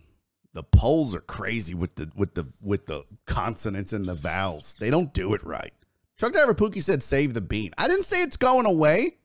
the 0.53 0.63
Poles 0.63 1.15
are 1.15 1.21
crazy 1.21 1.75
with 1.75 1.97
the 1.97 2.11
with 2.15 2.35
the 2.35 2.47
with 2.63 2.87
the 2.87 3.05
consonants 3.27 3.93
and 3.93 4.05
the 4.07 4.15
vowels. 4.15 4.75
They 4.75 4.91
don't 4.91 5.13
do 5.13 5.35
it 5.35 5.45
right. 5.45 5.73
Truck 6.19 6.33
driver 6.33 6.55
Pookie 6.55 6.83
said 6.83 7.03
save 7.03 7.35
the 7.35 7.41
bean. 7.41 7.73
I 7.77 7.89
didn't 7.89 8.07
say 8.07 8.23
it's 8.23 8.37
going 8.37 8.67
away. 8.67 9.19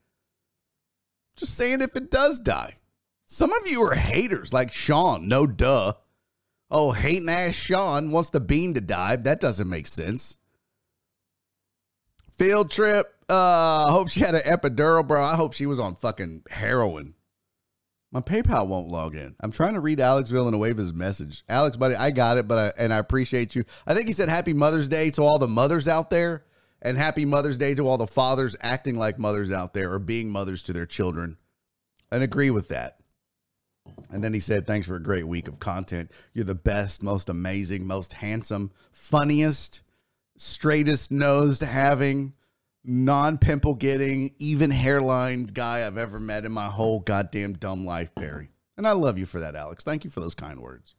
Just 1.37 1.55
saying 1.55 1.81
if 1.81 1.95
it 1.95 2.11
does 2.11 2.39
die. 2.39 2.75
Some 3.25 3.53
of 3.53 3.65
you 3.65 3.81
are 3.83 3.95
haters, 3.95 4.51
like 4.51 4.73
Sean. 4.73 5.29
No 5.29 5.47
duh. 5.47 5.93
Oh, 6.71 6.91
hating 6.93 7.27
ass 7.27 7.53
Sean 7.53 8.11
wants 8.11 8.29
the 8.29 8.39
bean 8.39 8.73
to 8.75 8.81
die. 8.81 9.17
That 9.17 9.41
doesn't 9.41 9.69
make 9.69 9.87
sense. 9.87 10.39
Field 12.37 12.71
trip. 12.71 13.07
Uh, 13.29 13.85
I 13.87 13.91
hope 13.91 14.09
she 14.09 14.21
had 14.21 14.35
an 14.35 14.41
epidural, 14.41 15.05
bro. 15.05 15.21
I 15.21 15.35
hope 15.35 15.53
she 15.53 15.65
was 15.65 15.79
on 15.79 15.95
fucking 15.95 16.43
heroin. 16.49 17.15
My 18.11 18.21
PayPal 18.21 18.67
won't 18.67 18.89
log 18.89 19.15
in. 19.15 19.35
I'm 19.41 19.51
trying 19.51 19.73
to 19.73 19.79
read 19.79 19.99
Alex 19.99 20.31
Villanueva's 20.31 20.93
message. 20.93 21.43
Alex, 21.47 21.77
buddy, 21.77 21.95
I 21.95 22.11
got 22.11 22.37
it, 22.37 22.47
but 22.47 22.57
I, 22.57 22.81
and 22.81 22.93
I 22.93 22.97
appreciate 22.97 23.55
you. 23.55 23.63
I 23.85 23.93
think 23.93 24.07
he 24.07 24.13
said 24.13 24.27
Happy 24.27 24.53
Mother's 24.53 24.89
Day 24.89 25.11
to 25.11 25.21
all 25.21 25.39
the 25.39 25.47
mothers 25.47 25.87
out 25.87 26.09
there, 26.09 26.45
and 26.81 26.97
Happy 26.97 27.23
Mother's 27.23 27.57
Day 27.57 27.73
to 27.75 27.87
all 27.87 27.97
the 27.97 28.07
fathers 28.07 28.57
acting 28.59 28.97
like 28.97 29.19
mothers 29.19 29.51
out 29.51 29.73
there 29.73 29.93
or 29.93 29.99
being 29.99 30.29
mothers 30.29 30.63
to 30.63 30.73
their 30.73 30.85
children. 30.85 31.37
And 32.11 32.23
agree 32.23 32.49
with 32.49 32.67
that. 32.69 33.00
And 34.11 34.23
then 34.23 34.33
he 34.33 34.39
said, 34.39 34.67
Thanks 34.67 34.87
for 34.87 34.95
a 34.95 35.01
great 35.01 35.27
week 35.27 35.47
of 35.47 35.59
content. 35.59 36.11
You're 36.33 36.45
the 36.45 36.55
best, 36.55 37.01
most 37.01 37.29
amazing, 37.29 37.87
most 37.87 38.13
handsome, 38.13 38.71
funniest, 38.91 39.81
straightest 40.37 41.11
nosed 41.11 41.61
having, 41.61 42.33
non 42.83 43.37
pimple 43.37 43.75
getting, 43.75 44.35
even 44.37 44.69
hairline 44.71 45.45
guy 45.45 45.85
I've 45.85 45.97
ever 45.97 46.19
met 46.19 46.45
in 46.45 46.51
my 46.51 46.67
whole 46.67 46.99
goddamn 46.99 47.53
dumb 47.53 47.85
life, 47.85 48.13
Barry. 48.15 48.51
And 48.77 48.87
I 48.87 48.91
love 48.91 49.17
you 49.17 49.25
for 49.25 49.39
that, 49.39 49.55
Alex. 49.55 49.83
Thank 49.83 50.03
you 50.03 50.09
for 50.09 50.19
those 50.19 50.35
kind 50.35 50.59
words. 50.59 50.95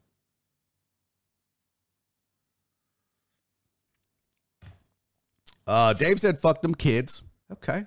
Uh, 5.67 5.93
Dave 5.93 6.21
said, 6.21 6.39
fuck 6.39 6.63
them 6.63 6.75
kids. 6.75 7.23
Okay. 7.53 7.85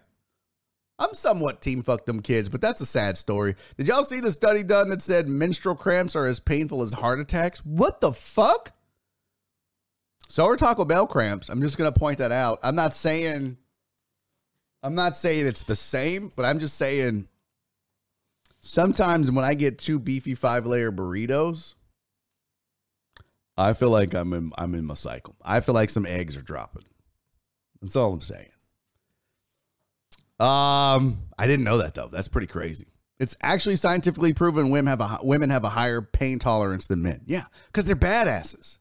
I'm 0.97 1.13
somewhat 1.13 1.62
team 1.62 1.84
fuck 1.84 2.05
them 2.05 2.21
kids, 2.21 2.47
but 2.47 2.62
that's 2.62 2.81
a 2.81 2.86
sad 2.86 3.17
story. 3.17 3.55
Did 3.77 3.88
y'all 3.88 4.03
see 4.03 4.21
the 4.21 4.31
study 4.31 4.63
done 4.63 4.89
that 4.89 5.01
said 5.01 5.27
menstrual 5.27 5.75
cramps 5.75 6.15
are 6.15 6.25
as 6.25 6.39
painful 6.39 6.81
as 6.81 6.93
heart 6.93 7.19
attacks? 7.19 7.60
What 7.65 7.99
the 7.99 8.13
fuck? 8.13 8.71
So 10.27 10.45
are 10.45 10.55
Taco 10.55 10.86
Bell 10.86 11.08
cramps. 11.08 11.49
I'm 11.49 11.62
just 11.62 11.77
gonna 11.77 11.91
point 11.91 12.19
that 12.19 12.31
out. 12.31 12.60
I'm 12.63 12.75
not 12.75 12.93
saying 12.93 13.58
I'm 14.84 14.95
not 14.95 15.15
saying 15.15 15.47
it's 15.47 15.63
the 15.63 15.75
same, 15.75 16.31
but 16.36 16.45
I'm 16.45 16.60
just 16.60 16.77
saying 16.77 17.27
sometimes 18.60 19.31
when 19.31 19.43
I 19.43 19.53
get 19.53 19.79
two 19.79 19.99
beefy 19.99 20.36
five 20.36 20.65
layer 20.65 20.91
burritos, 20.91 21.75
I 23.58 23.73
feel 23.73 23.89
like 23.89 24.13
I'm 24.13 24.34
in 24.34 24.51
I'm 24.58 24.75
in 24.75 24.86
my 24.86 24.93
cycle. 24.93 25.36
I 25.43 25.60
feel 25.60 25.75
like 25.75 25.89
some 25.89 26.05
eggs 26.05 26.38
are 26.38 26.41
dropping. 26.41 26.84
That's 27.81 27.95
all 27.95 28.13
I'm 28.13 28.21
saying. 28.21 28.49
Um, 30.39 31.19
I 31.38 31.48
didn't 31.48 31.63
know 31.63 31.78
that 31.78 31.93
though. 31.93 32.10
That's 32.12 32.28
pretty 32.28 32.48
crazy. 32.48 32.88
It's 33.19 33.36
actually 33.41 33.78
scientifically 33.78 34.34
proven 34.34 34.69
women 34.69 34.88
have 34.88 35.02
a 35.02 35.19
women 35.24 35.50
have 35.50 35.63
a 35.63 35.69
higher 35.69 36.02
pain 36.02 36.39
tolerance 36.39 36.88
than 36.88 37.02
men. 37.02 37.21
Yeah, 37.26 37.45
because 37.67 37.86
they're 37.86 37.95
badasses. 37.95 38.80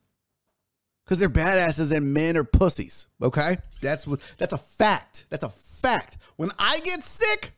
Because 1.04 1.18
they're 1.18 1.28
badasses 1.28 1.94
and 1.94 2.12
men 2.12 2.36
are 2.36 2.44
pussies. 2.44 3.06
Okay, 3.22 3.58
that's 3.80 4.06
what 4.06 4.20
that's 4.38 4.52
a 4.52 4.58
fact. 4.58 5.26
That's 5.30 5.44
a 5.44 5.50
fact. 5.50 6.16
When 6.36 6.50
I 6.58 6.80
get 6.80 7.04
sick, 7.04 7.52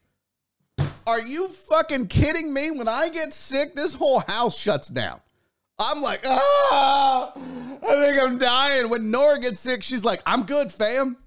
are 1.07 1.21
you 1.21 1.49
fucking 1.49 2.09
kidding 2.09 2.53
me? 2.53 2.71
When 2.73 2.89
I 2.89 3.09
get 3.09 3.33
sick, 3.33 3.75
this 3.75 3.95
whole 3.95 4.21
house 4.21 4.59
shuts 4.59 4.89
down. 4.89 5.21
I'm 5.79 6.03
like, 6.03 6.23
ah, 6.27 7.33
I 7.35 8.01
think 8.01 8.23
I'm 8.23 8.39
dying. 8.39 8.91
When 8.91 9.11
Nora 9.11 9.39
gets 9.39 9.61
sick, 9.61 9.83
she's 9.83 10.05
like, 10.05 10.23
I'm 10.27 10.43
good, 10.45 10.73
fam. 10.73 11.19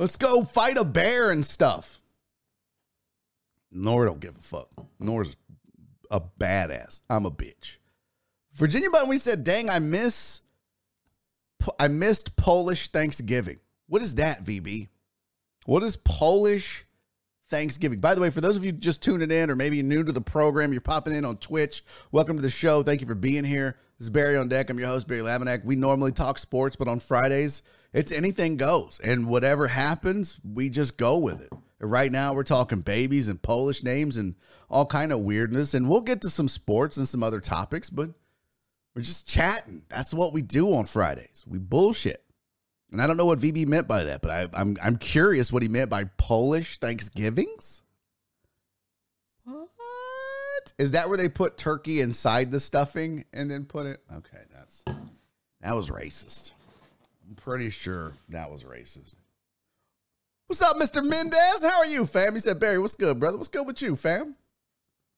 Let's 0.00 0.16
go 0.16 0.44
fight 0.44 0.78
a 0.78 0.84
bear 0.84 1.30
and 1.30 1.44
stuff. 1.44 2.00
Nora 3.70 4.08
don't 4.08 4.18
give 4.18 4.34
a 4.34 4.40
fuck. 4.40 4.70
Nora's 4.98 5.36
a 6.10 6.22
badass. 6.22 7.02
I'm 7.10 7.26
a 7.26 7.30
bitch. 7.30 7.76
Virginia 8.54 8.88
Buttonweed 8.88 9.20
said, 9.20 9.44
dang, 9.44 9.68
I 9.68 9.78
miss 9.78 10.40
I 11.78 11.88
missed 11.88 12.34
Polish 12.36 12.88
Thanksgiving. 12.88 13.58
What 13.88 14.00
is 14.00 14.14
that, 14.14 14.42
VB? 14.42 14.88
What 15.66 15.82
is 15.82 15.98
Polish 15.98 16.86
Thanksgiving? 17.50 18.00
By 18.00 18.14
the 18.14 18.22
way, 18.22 18.30
for 18.30 18.40
those 18.40 18.56
of 18.56 18.64
you 18.64 18.72
just 18.72 19.02
tuning 19.02 19.30
in 19.30 19.50
or 19.50 19.54
maybe 19.54 19.82
new 19.82 20.02
to 20.02 20.12
the 20.12 20.22
program, 20.22 20.72
you're 20.72 20.80
popping 20.80 21.14
in 21.14 21.26
on 21.26 21.36
Twitch. 21.36 21.84
Welcome 22.10 22.36
to 22.36 22.42
the 22.42 22.48
show. 22.48 22.82
Thank 22.82 23.02
you 23.02 23.06
for 23.06 23.14
being 23.14 23.44
here. 23.44 23.76
This 23.98 24.06
is 24.06 24.10
Barry 24.10 24.38
on 24.38 24.48
Deck. 24.48 24.70
I'm 24.70 24.78
your 24.78 24.88
host, 24.88 25.06
Barry 25.06 25.20
Laminack. 25.20 25.62
We 25.62 25.76
normally 25.76 26.12
talk 26.12 26.38
sports, 26.38 26.74
but 26.74 26.88
on 26.88 27.00
Fridays, 27.00 27.62
it's 27.92 28.12
anything 28.12 28.56
goes. 28.56 29.00
And 29.02 29.26
whatever 29.26 29.68
happens, 29.68 30.40
we 30.44 30.68
just 30.68 30.96
go 30.96 31.18
with 31.18 31.40
it. 31.40 31.52
Right 31.80 32.12
now, 32.12 32.34
we're 32.34 32.42
talking 32.42 32.80
babies 32.80 33.28
and 33.28 33.40
Polish 33.40 33.82
names 33.82 34.16
and 34.16 34.34
all 34.68 34.86
kind 34.86 35.12
of 35.12 35.20
weirdness. 35.20 35.74
And 35.74 35.88
we'll 35.88 36.02
get 36.02 36.20
to 36.22 36.30
some 36.30 36.48
sports 36.48 36.96
and 36.96 37.08
some 37.08 37.22
other 37.22 37.40
topics, 37.40 37.90
but 37.90 38.10
we're 38.94 39.02
just 39.02 39.28
chatting. 39.28 39.82
That's 39.88 40.12
what 40.12 40.32
we 40.32 40.42
do 40.42 40.74
on 40.74 40.86
Fridays. 40.86 41.44
We 41.46 41.58
bullshit. 41.58 42.22
And 42.92 43.00
I 43.00 43.06
don't 43.06 43.16
know 43.16 43.26
what 43.26 43.38
VB 43.38 43.66
meant 43.66 43.86
by 43.86 44.04
that, 44.04 44.20
but 44.20 44.30
I, 44.30 44.40
am 44.42 44.50
I'm, 44.52 44.76
I'm 44.82 44.96
curious 44.96 45.52
what 45.52 45.62
he 45.62 45.68
meant 45.68 45.90
by 45.90 46.04
Polish 46.04 46.78
Thanksgivings. 46.78 47.82
What 49.44 50.72
is 50.76 50.90
that? 50.92 51.08
Where 51.08 51.16
they 51.16 51.28
put 51.28 51.56
turkey 51.56 52.00
inside 52.00 52.50
the 52.50 52.60
stuffing 52.60 53.24
and 53.32 53.50
then 53.50 53.64
put 53.64 53.86
it? 53.86 54.00
Okay, 54.12 54.42
that's 54.52 54.84
that 55.60 55.76
was 55.76 55.88
racist. 55.88 56.52
I'm 57.30 57.36
pretty 57.36 57.70
sure 57.70 58.14
that 58.30 58.50
was 58.50 58.64
racist. 58.64 59.14
What's 60.48 60.62
up, 60.62 60.76
Mr. 60.76 61.08
Mendez? 61.08 61.62
How 61.62 61.78
are 61.78 61.86
you, 61.86 62.04
fam? 62.04 62.34
He 62.34 62.40
said, 62.40 62.58
Barry, 62.58 62.80
what's 62.80 62.96
good, 62.96 63.20
brother? 63.20 63.36
What's 63.36 63.48
good 63.48 63.68
with 63.68 63.80
you, 63.80 63.94
fam? 63.94 64.34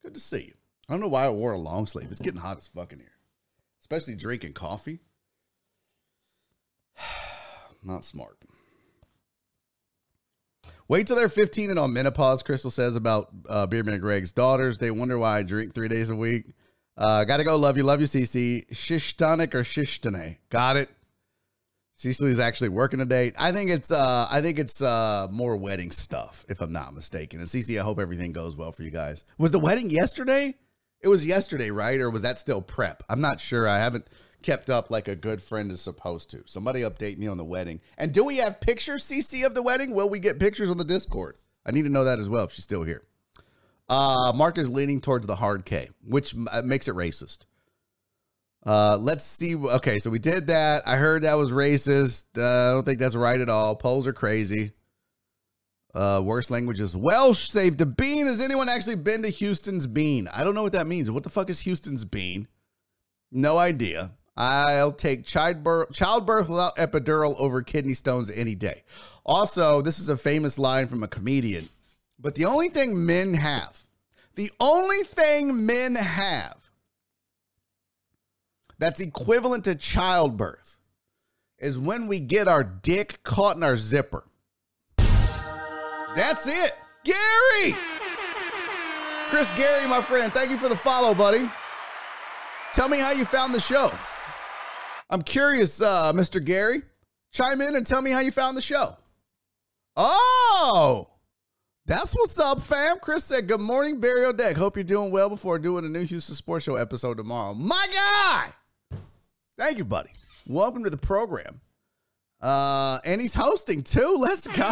Good 0.04 0.12
to 0.12 0.20
see 0.20 0.42
you. 0.48 0.52
I 0.90 0.92
don't 0.92 1.00
know 1.00 1.08
why 1.08 1.24
I 1.24 1.30
wore 1.30 1.52
a 1.52 1.58
long 1.58 1.86
sleeve. 1.86 2.08
It's 2.10 2.20
getting 2.20 2.40
hot 2.40 2.58
as 2.58 2.68
fucking 2.68 2.98
here, 2.98 3.14
especially 3.80 4.14
drinking 4.14 4.52
coffee. 4.52 5.00
Not 7.82 8.04
smart. 8.04 8.36
Wait 10.86 11.06
till 11.06 11.16
they're 11.16 11.30
15 11.30 11.70
and 11.70 11.78
on 11.78 11.94
menopause, 11.94 12.42
Crystal 12.42 12.70
says 12.70 12.94
about 12.94 13.30
uh, 13.48 13.66
Beerman 13.66 13.94
and 13.94 14.02
Greg's 14.02 14.32
daughters. 14.32 14.76
They 14.76 14.90
wonder 14.90 15.16
why 15.16 15.38
I 15.38 15.42
drink 15.44 15.74
three 15.74 15.88
days 15.88 16.10
a 16.10 16.16
week. 16.16 16.44
Uh, 16.94 17.24
gotta 17.24 17.44
go. 17.44 17.56
Love 17.56 17.78
you. 17.78 17.84
Love 17.84 18.02
you, 18.02 18.06
CC. 18.06 18.68
Shishtonic 18.68 19.54
or 19.54 19.62
Shishtane. 19.62 20.36
Got 20.50 20.76
it. 20.76 20.90
Cecily 21.94 22.32
is 22.32 22.40
actually 22.40 22.70
working 22.70 22.98
today. 22.98 23.32
I 23.38 23.52
think 23.52 23.70
it's 23.70 23.92
uh 23.92 24.26
I 24.30 24.40
think 24.40 24.58
it's 24.58 24.82
uh 24.82 25.28
more 25.30 25.56
wedding 25.56 25.90
stuff, 25.90 26.44
if 26.48 26.60
I'm 26.60 26.72
not 26.72 26.94
mistaken. 26.94 27.40
And 27.40 27.48
Cece, 27.48 27.78
I 27.78 27.84
hope 27.84 28.00
everything 28.00 28.32
goes 28.32 28.56
well 28.56 28.72
for 28.72 28.82
you 28.82 28.90
guys. 28.90 29.24
Was 29.38 29.50
the 29.52 29.58
wedding 29.60 29.90
yesterday? 29.90 30.56
It 31.00 31.08
was 31.08 31.26
yesterday, 31.26 31.70
right? 31.70 32.00
Or 32.00 32.10
was 32.10 32.22
that 32.22 32.38
still 32.38 32.62
prep? 32.62 33.02
I'm 33.08 33.20
not 33.20 33.40
sure. 33.40 33.68
I 33.68 33.78
haven't 33.78 34.06
kept 34.42 34.70
up 34.70 34.90
like 34.90 35.08
a 35.08 35.16
good 35.16 35.40
friend 35.40 35.70
is 35.70 35.80
supposed 35.80 36.30
to. 36.30 36.42
Somebody 36.46 36.80
update 36.80 37.18
me 37.18 37.26
on 37.26 37.38
the 37.38 37.44
wedding. 37.44 37.80
And 37.96 38.12
do 38.12 38.24
we 38.24 38.36
have 38.36 38.60
pictures, 38.60 39.04
CC, 39.04 39.46
of 39.46 39.54
the 39.54 39.62
wedding? 39.62 39.94
Will 39.94 40.08
we 40.08 40.20
get 40.20 40.38
pictures 40.38 40.70
on 40.70 40.78
the 40.78 40.84
Discord? 40.84 41.36
I 41.64 41.70
need 41.70 41.82
to 41.82 41.88
know 41.88 42.04
that 42.04 42.18
as 42.18 42.28
well 42.28 42.44
if 42.44 42.52
she's 42.52 42.64
still 42.64 42.82
here. 42.82 43.02
Uh, 43.88 44.32
Mark 44.34 44.58
is 44.58 44.70
leaning 44.70 45.00
towards 45.00 45.26
the 45.26 45.36
hard 45.36 45.64
K, 45.64 45.90
which 46.04 46.34
uh, 46.50 46.62
makes 46.64 46.88
it 46.88 46.94
racist. 46.94 47.46
Uh, 48.64 48.96
let's 49.00 49.24
see. 49.24 49.56
Okay, 49.56 49.98
so 49.98 50.10
we 50.10 50.18
did 50.18 50.46
that. 50.46 50.86
I 50.86 50.96
heard 50.96 51.22
that 51.22 51.34
was 51.34 51.52
racist. 51.52 52.26
Uh, 52.36 52.70
I 52.70 52.72
don't 52.72 52.84
think 52.84 52.98
that's 52.98 53.16
right 53.16 53.40
at 53.40 53.48
all. 53.48 53.74
Poles 53.74 54.06
are 54.06 54.12
crazy. 54.12 54.72
Uh, 55.94 56.22
worst 56.24 56.50
language 56.50 56.80
is 56.80 56.96
Welsh. 56.96 57.50
Saved 57.50 57.80
a 57.80 57.86
bean. 57.86 58.26
Has 58.26 58.40
anyone 58.40 58.68
actually 58.68 58.96
been 58.96 59.22
to 59.22 59.28
Houston's 59.28 59.86
Bean? 59.86 60.28
I 60.28 60.42
don't 60.42 60.54
know 60.54 60.62
what 60.62 60.72
that 60.72 60.86
means. 60.86 61.10
What 61.10 61.22
the 61.22 61.28
fuck 61.28 61.50
is 61.50 61.60
Houston's 61.60 62.04
Bean? 62.04 62.48
No 63.30 63.58
idea. 63.58 64.12
I'll 64.36 64.92
take 64.92 65.26
childbirth, 65.26 65.92
childbirth 65.92 66.48
without 66.48 66.76
epidural 66.76 67.38
over 67.38 67.60
kidney 67.60 67.92
stones 67.92 68.30
any 68.30 68.54
day. 68.54 68.84
Also, 69.26 69.82
this 69.82 69.98
is 69.98 70.08
a 70.08 70.16
famous 70.16 70.58
line 70.58 70.86
from 70.86 71.02
a 71.02 71.08
comedian. 71.08 71.68
But 72.18 72.34
the 72.36 72.46
only 72.46 72.68
thing 72.68 73.04
men 73.04 73.34
have, 73.34 73.82
the 74.34 74.50
only 74.58 75.02
thing 75.02 75.66
men 75.66 75.94
have 75.96 76.61
that's 78.82 78.98
equivalent 78.98 79.64
to 79.64 79.76
childbirth 79.76 80.80
is 81.58 81.78
when 81.78 82.08
we 82.08 82.18
get 82.18 82.48
our 82.48 82.64
dick 82.64 83.22
caught 83.22 83.56
in 83.56 83.62
our 83.62 83.76
zipper. 83.76 84.24
That's 84.96 86.48
it. 86.48 86.74
Gary! 87.04 87.76
Chris 89.28 89.50
Gary, 89.52 89.88
my 89.88 90.02
friend, 90.02 90.34
thank 90.34 90.50
you 90.50 90.58
for 90.58 90.68
the 90.68 90.76
follow, 90.76 91.14
buddy. 91.14 91.48
Tell 92.74 92.88
me 92.88 92.98
how 92.98 93.12
you 93.12 93.24
found 93.24 93.54
the 93.54 93.60
show. 93.60 93.92
I'm 95.08 95.22
curious, 95.22 95.80
uh, 95.80 96.12
Mr. 96.12 96.44
Gary. 96.44 96.82
Chime 97.32 97.60
in 97.60 97.76
and 97.76 97.86
tell 97.86 98.02
me 98.02 98.10
how 98.10 98.20
you 98.20 98.32
found 98.32 98.56
the 98.56 98.62
show. 98.62 98.96
Oh, 99.96 101.06
that's 101.86 102.14
what's 102.14 102.38
up, 102.38 102.60
fam. 102.60 102.98
Chris 103.00 103.24
said, 103.24 103.46
Good 103.46 103.60
morning, 103.60 104.00
Burial 104.00 104.32
Deck. 104.32 104.56
Hope 104.56 104.76
you're 104.76 104.84
doing 104.84 105.12
well 105.12 105.28
before 105.28 105.58
doing 105.58 105.84
a 105.84 105.88
new 105.88 106.02
Houston 106.02 106.34
Sports 106.34 106.64
Show 106.64 106.76
episode 106.76 107.16
tomorrow. 107.16 107.54
My 107.54 107.86
guy! 107.92 108.52
Thank 109.62 109.78
you, 109.78 109.84
buddy. 109.84 110.10
Welcome 110.48 110.82
to 110.82 110.90
the 110.90 110.96
program. 110.96 111.60
Uh, 112.40 112.98
and 113.04 113.20
he's 113.20 113.32
hosting 113.32 113.82
too. 113.82 114.16
Let's 114.18 114.48
go. 114.48 114.64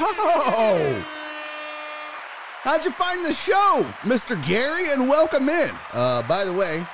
How'd 2.62 2.84
you 2.84 2.90
find 2.90 3.24
the 3.24 3.32
show, 3.32 3.86
Mr. 4.00 4.44
Gary? 4.48 4.90
And 4.90 5.08
welcome 5.08 5.48
in. 5.48 5.70
Uh, 5.92 6.22
by 6.22 6.44
the 6.44 6.52
way, 6.52 6.84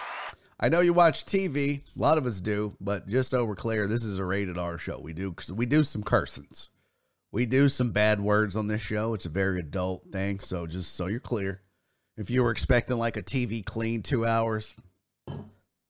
I 0.60 0.68
know 0.68 0.80
you 0.80 0.92
watch 0.92 1.24
TV. 1.24 1.80
A 1.96 1.98
lot 1.98 2.18
of 2.18 2.26
us 2.26 2.42
do, 2.42 2.76
but 2.82 3.08
just 3.08 3.30
so 3.30 3.46
we're 3.46 3.56
clear, 3.56 3.86
this 3.86 4.04
is 4.04 4.18
a 4.18 4.26
rated 4.26 4.58
R 4.58 4.76
show. 4.76 5.00
We 5.00 5.14
do 5.14 5.34
we 5.54 5.64
do 5.64 5.82
some 5.82 6.02
cursings. 6.02 6.68
We 7.32 7.46
do 7.46 7.70
some 7.70 7.92
bad 7.92 8.20
words 8.20 8.56
on 8.56 8.66
this 8.66 8.82
show. 8.82 9.14
It's 9.14 9.24
a 9.24 9.30
very 9.30 9.60
adult 9.60 10.12
thing. 10.12 10.40
So 10.40 10.66
just 10.66 10.96
so 10.96 11.06
you're 11.06 11.18
clear, 11.18 11.62
if 12.18 12.28
you 12.28 12.42
were 12.42 12.50
expecting 12.50 12.98
like 12.98 13.16
a 13.16 13.22
TV 13.22 13.64
clean 13.64 14.02
two 14.02 14.26
hours, 14.26 14.74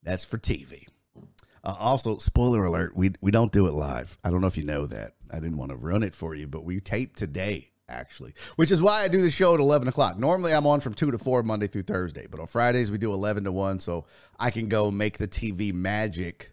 that's 0.04 0.24
for 0.24 0.38
TV. 0.38 0.85
Uh, 1.66 1.74
also, 1.80 2.16
spoiler 2.18 2.64
alert: 2.64 2.96
we 2.96 3.10
we 3.20 3.32
don't 3.32 3.52
do 3.52 3.66
it 3.66 3.72
live. 3.72 4.16
I 4.22 4.30
don't 4.30 4.40
know 4.40 4.46
if 4.46 4.56
you 4.56 4.62
know 4.62 4.86
that. 4.86 5.14
I 5.32 5.40
didn't 5.40 5.56
want 5.56 5.72
to 5.72 5.76
run 5.76 6.04
it 6.04 6.14
for 6.14 6.32
you, 6.34 6.46
but 6.46 6.64
we 6.64 6.78
tape 6.78 7.16
today 7.16 7.72
actually, 7.88 8.34
which 8.54 8.70
is 8.70 8.80
why 8.80 9.02
I 9.02 9.08
do 9.08 9.20
the 9.20 9.30
show 9.30 9.52
at 9.54 9.58
eleven 9.58 9.88
o'clock. 9.88 10.16
Normally, 10.16 10.52
I'm 10.52 10.66
on 10.66 10.78
from 10.78 10.94
two 10.94 11.10
to 11.10 11.18
four 11.18 11.42
Monday 11.42 11.66
through 11.66 11.82
Thursday, 11.82 12.28
but 12.30 12.38
on 12.38 12.46
Fridays 12.46 12.92
we 12.92 12.98
do 12.98 13.12
eleven 13.12 13.42
to 13.44 13.52
one, 13.52 13.80
so 13.80 14.06
I 14.38 14.50
can 14.50 14.68
go 14.68 14.92
make 14.92 15.18
the 15.18 15.26
TV 15.26 15.74
magic 15.74 16.52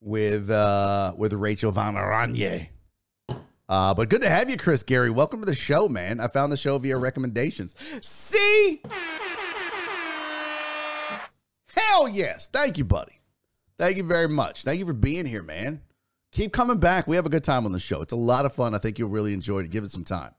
with 0.00 0.50
uh 0.50 1.14
with 1.16 1.32
Rachel 1.34 1.70
Van 1.70 1.94
Aranye. 1.94 2.70
Uh, 3.68 3.94
but 3.94 4.08
good 4.08 4.22
to 4.22 4.28
have 4.28 4.50
you, 4.50 4.56
Chris 4.56 4.82
Gary. 4.82 5.10
Welcome 5.10 5.38
to 5.40 5.46
the 5.46 5.54
show, 5.54 5.88
man. 5.88 6.18
I 6.18 6.26
found 6.26 6.50
the 6.50 6.56
show 6.56 6.78
via 6.78 6.96
recommendations. 6.96 7.74
See? 8.00 8.82
Hell 11.76 12.08
yes. 12.08 12.48
Thank 12.48 12.78
you, 12.78 12.84
buddy. 12.84 13.17
Thank 13.78 13.96
you 13.96 14.02
very 14.02 14.28
much. 14.28 14.64
Thank 14.64 14.80
you 14.80 14.86
for 14.86 14.92
being 14.92 15.24
here, 15.24 15.42
man. 15.42 15.80
Keep 16.32 16.52
coming 16.52 16.78
back. 16.78 17.06
We 17.06 17.16
have 17.16 17.26
a 17.26 17.30
good 17.30 17.44
time 17.44 17.64
on 17.64 17.72
the 17.72 17.80
show. 17.80 18.02
It's 18.02 18.12
a 18.12 18.16
lot 18.16 18.44
of 18.44 18.52
fun. 18.52 18.74
I 18.74 18.78
think 18.78 18.98
you'll 18.98 19.08
really 19.08 19.32
enjoy 19.32 19.60
it. 19.60 19.70
Give 19.70 19.84
it 19.84 19.90
some 19.90 20.04
time. 20.04 20.32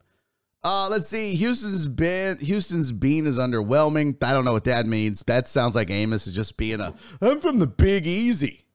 Uh, 0.61 0.89
let's 0.91 1.07
see. 1.07 1.35
Houston's 1.35 1.87
been 1.87 2.37
Houston's 2.39 2.91
bean 2.91 3.25
is 3.25 3.39
underwhelming. 3.39 4.21
I 4.21 4.33
don't 4.33 4.43
know 4.43 4.51
what 4.51 4.65
that 4.65 4.85
means. 4.85 5.23
That 5.23 5.47
sounds 5.47 5.73
like 5.73 5.89
Amos 5.89 6.27
is 6.27 6.33
just 6.33 6.57
being 6.57 6.81
a 6.81 6.93
I'm 7.21 7.39
from 7.39 7.59
the 7.59 7.67
Big 7.67 8.05
Easy. 8.05 8.65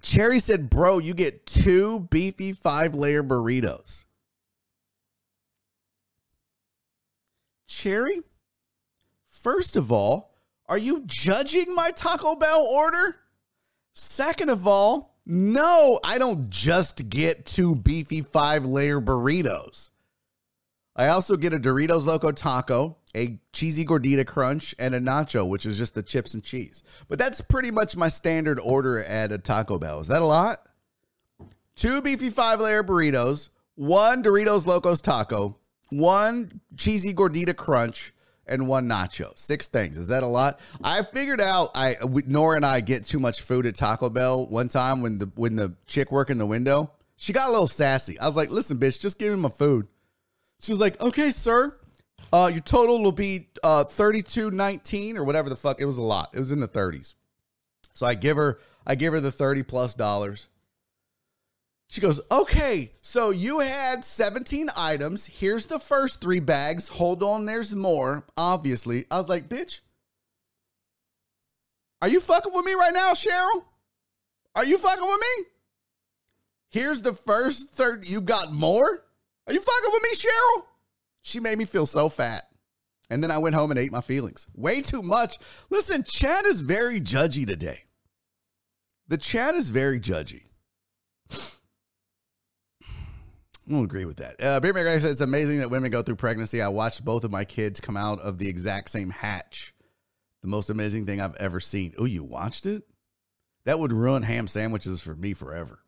Cherry 0.00 0.38
said, 0.38 0.70
"Bro, 0.70 1.00
you 1.00 1.12
get 1.12 1.44
two 1.46 2.00
beefy 2.10 2.52
five 2.52 2.94
layer 2.94 3.22
burritos." 3.22 4.04
Cherry, 7.68 8.22
First 9.46 9.76
of 9.76 9.92
all, 9.92 10.34
are 10.68 10.76
you 10.76 11.04
judging 11.06 11.72
my 11.76 11.92
Taco 11.92 12.34
Bell 12.34 12.62
order? 12.62 13.14
Second 13.94 14.50
of 14.50 14.66
all, 14.66 15.20
no, 15.24 16.00
I 16.02 16.18
don't 16.18 16.50
just 16.50 17.08
get 17.08 17.46
two 17.46 17.76
beefy 17.76 18.22
five 18.22 18.66
layer 18.66 19.00
burritos. 19.00 19.92
I 20.96 21.06
also 21.06 21.36
get 21.36 21.54
a 21.54 21.60
Doritos 21.60 22.06
Loco 22.06 22.32
Taco, 22.32 22.96
a 23.14 23.38
cheesy 23.52 23.84
gordita 23.84 24.26
crunch, 24.26 24.74
and 24.80 24.96
a 24.96 25.00
nacho, 25.00 25.48
which 25.48 25.64
is 25.64 25.78
just 25.78 25.94
the 25.94 26.02
chips 26.02 26.34
and 26.34 26.42
cheese. 26.42 26.82
But 27.06 27.20
that's 27.20 27.40
pretty 27.40 27.70
much 27.70 27.96
my 27.96 28.08
standard 28.08 28.58
order 28.58 29.04
at 29.04 29.30
a 29.30 29.38
Taco 29.38 29.78
Bell. 29.78 30.00
Is 30.00 30.08
that 30.08 30.22
a 30.22 30.26
lot? 30.26 30.58
Two 31.76 32.02
beefy 32.02 32.30
five 32.30 32.60
layer 32.60 32.82
burritos, 32.82 33.50
one 33.76 34.24
Doritos 34.24 34.66
Locos 34.66 35.00
Taco, 35.00 35.56
one 35.90 36.60
cheesy 36.76 37.14
gordita 37.14 37.54
crunch, 37.54 38.12
and 38.46 38.68
one 38.68 38.88
nacho. 38.88 39.36
Six 39.38 39.68
things. 39.68 39.98
Is 39.98 40.08
that 40.08 40.22
a 40.22 40.26
lot? 40.26 40.60
I 40.82 41.02
figured 41.02 41.40
out 41.40 41.70
I 41.74 41.96
Nora 42.26 42.56
and 42.56 42.66
I 42.66 42.80
get 42.80 43.06
too 43.06 43.18
much 43.18 43.42
food 43.42 43.66
at 43.66 43.74
Taco 43.74 44.10
Bell 44.10 44.46
one 44.46 44.68
time 44.68 45.02
when 45.02 45.18
the 45.18 45.30
when 45.34 45.56
the 45.56 45.74
chick 45.86 46.10
working 46.12 46.38
the 46.38 46.46
window, 46.46 46.90
she 47.16 47.32
got 47.32 47.48
a 47.48 47.52
little 47.52 47.66
sassy. 47.66 48.18
I 48.18 48.26
was 48.26 48.36
like, 48.36 48.50
"Listen, 48.50 48.78
bitch, 48.78 49.00
just 49.00 49.18
give 49.18 49.34
me 49.34 49.40
my 49.40 49.48
food." 49.48 49.88
She 50.60 50.72
was 50.72 50.80
like, 50.80 51.00
"Okay, 51.00 51.30
sir. 51.30 51.76
Uh, 52.32 52.50
your 52.52 52.62
total 52.62 53.02
will 53.02 53.12
be 53.12 53.48
uh 53.62 53.84
32.19 53.84 55.16
or 55.16 55.24
whatever 55.24 55.48
the 55.48 55.56
fuck. 55.56 55.80
It 55.80 55.86
was 55.86 55.98
a 55.98 56.02
lot. 56.02 56.30
It 56.34 56.38
was 56.38 56.52
in 56.52 56.60
the 56.60 56.68
30s." 56.68 57.14
So 57.94 58.06
I 58.06 58.14
give 58.14 58.36
her 58.36 58.58
I 58.86 58.94
give 58.94 59.12
her 59.12 59.20
the 59.20 59.32
30 59.32 59.62
plus 59.62 59.94
dollars. 59.94 60.48
She 61.88 62.00
goes, 62.00 62.20
okay, 62.30 62.92
so 63.00 63.30
you 63.30 63.60
had 63.60 64.04
17 64.04 64.70
items. 64.76 65.26
Here's 65.26 65.66
the 65.66 65.78
first 65.78 66.20
three 66.20 66.40
bags. 66.40 66.88
Hold 66.88 67.22
on, 67.22 67.46
there's 67.46 67.74
more, 67.74 68.26
obviously. 68.36 69.06
I 69.10 69.18
was 69.18 69.28
like, 69.28 69.48
bitch, 69.48 69.80
are 72.02 72.08
you 72.08 72.20
fucking 72.20 72.52
with 72.52 72.64
me 72.64 72.74
right 72.74 72.92
now, 72.92 73.12
Cheryl? 73.12 73.64
Are 74.54 74.64
you 74.64 74.78
fucking 74.78 75.04
with 75.04 75.20
me? 75.20 75.44
Here's 76.70 77.02
the 77.02 77.12
first 77.12 77.70
third. 77.70 78.08
You 78.08 78.20
got 78.20 78.52
more? 78.52 79.04
Are 79.46 79.52
you 79.52 79.60
fucking 79.60 79.90
with 79.92 80.02
me, 80.02 80.16
Cheryl? 80.16 80.62
She 81.22 81.40
made 81.40 81.58
me 81.58 81.64
feel 81.64 81.86
so 81.86 82.08
fat. 82.08 82.44
And 83.08 83.22
then 83.22 83.30
I 83.30 83.38
went 83.38 83.54
home 83.54 83.70
and 83.70 83.78
ate 83.78 83.92
my 83.92 84.00
feelings. 84.00 84.48
Way 84.54 84.82
too 84.82 85.02
much. 85.02 85.38
Listen, 85.70 86.02
Chad 86.02 86.44
is 86.46 86.60
very 86.60 87.00
judgy 87.00 87.46
today. 87.46 87.84
The 89.06 89.16
chat 89.16 89.54
is 89.54 89.70
very 89.70 90.00
judgy. 90.00 90.45
I 93.66 93.72
don't 93.72 93.84
agree 93.84 94.04
with 94.04 94.18
that. 94.18 94.42
Uh, 94.42 94.60
Beer 94.60 94.72
Maker 94.72 95.00
said 95.00 95.10
it's 95.10 95.20
amazing 95.20 95.58
that 95.58 95.70
women 95.70 95.90
go 95.90 96.02
through 96.02 96.16
pregnancy. 96.16 96.62
I 96.62 96.68
watched 96.68 97.04
both 97.04 97.24
of 97.24 97.32
my 97.32 97.44
kids 97.44 97.80
come 97.80 97.96
out 97.96 98.20
of 98.20 98.38
the 98.38 98.48
exact 98.48 98.90
same 98.90 99.10
hatch. 99.10 99.74
The 100.42 100.48
most 100.48 100.70
amazing 100.70 101.06
thing 101.06 101.20
I've 101.20 101.34
ever 101.36 101.58
seen. 101.58 101.92
Oh, 101.98 102.04
you 102.04 102.22
watched 102.22 102.66
it? 102.66 102.84
That 103.64 103.80
would 103.80 103.92
ruin 103.92 104.22
ham 104.22 104.46
sandwiches 104.46 105.00
for 105.00 105.16
me 105.16 105.34
forever. 105.34 105.80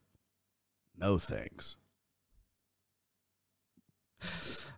No 0.97 1.19
thanks. 1.19 1.77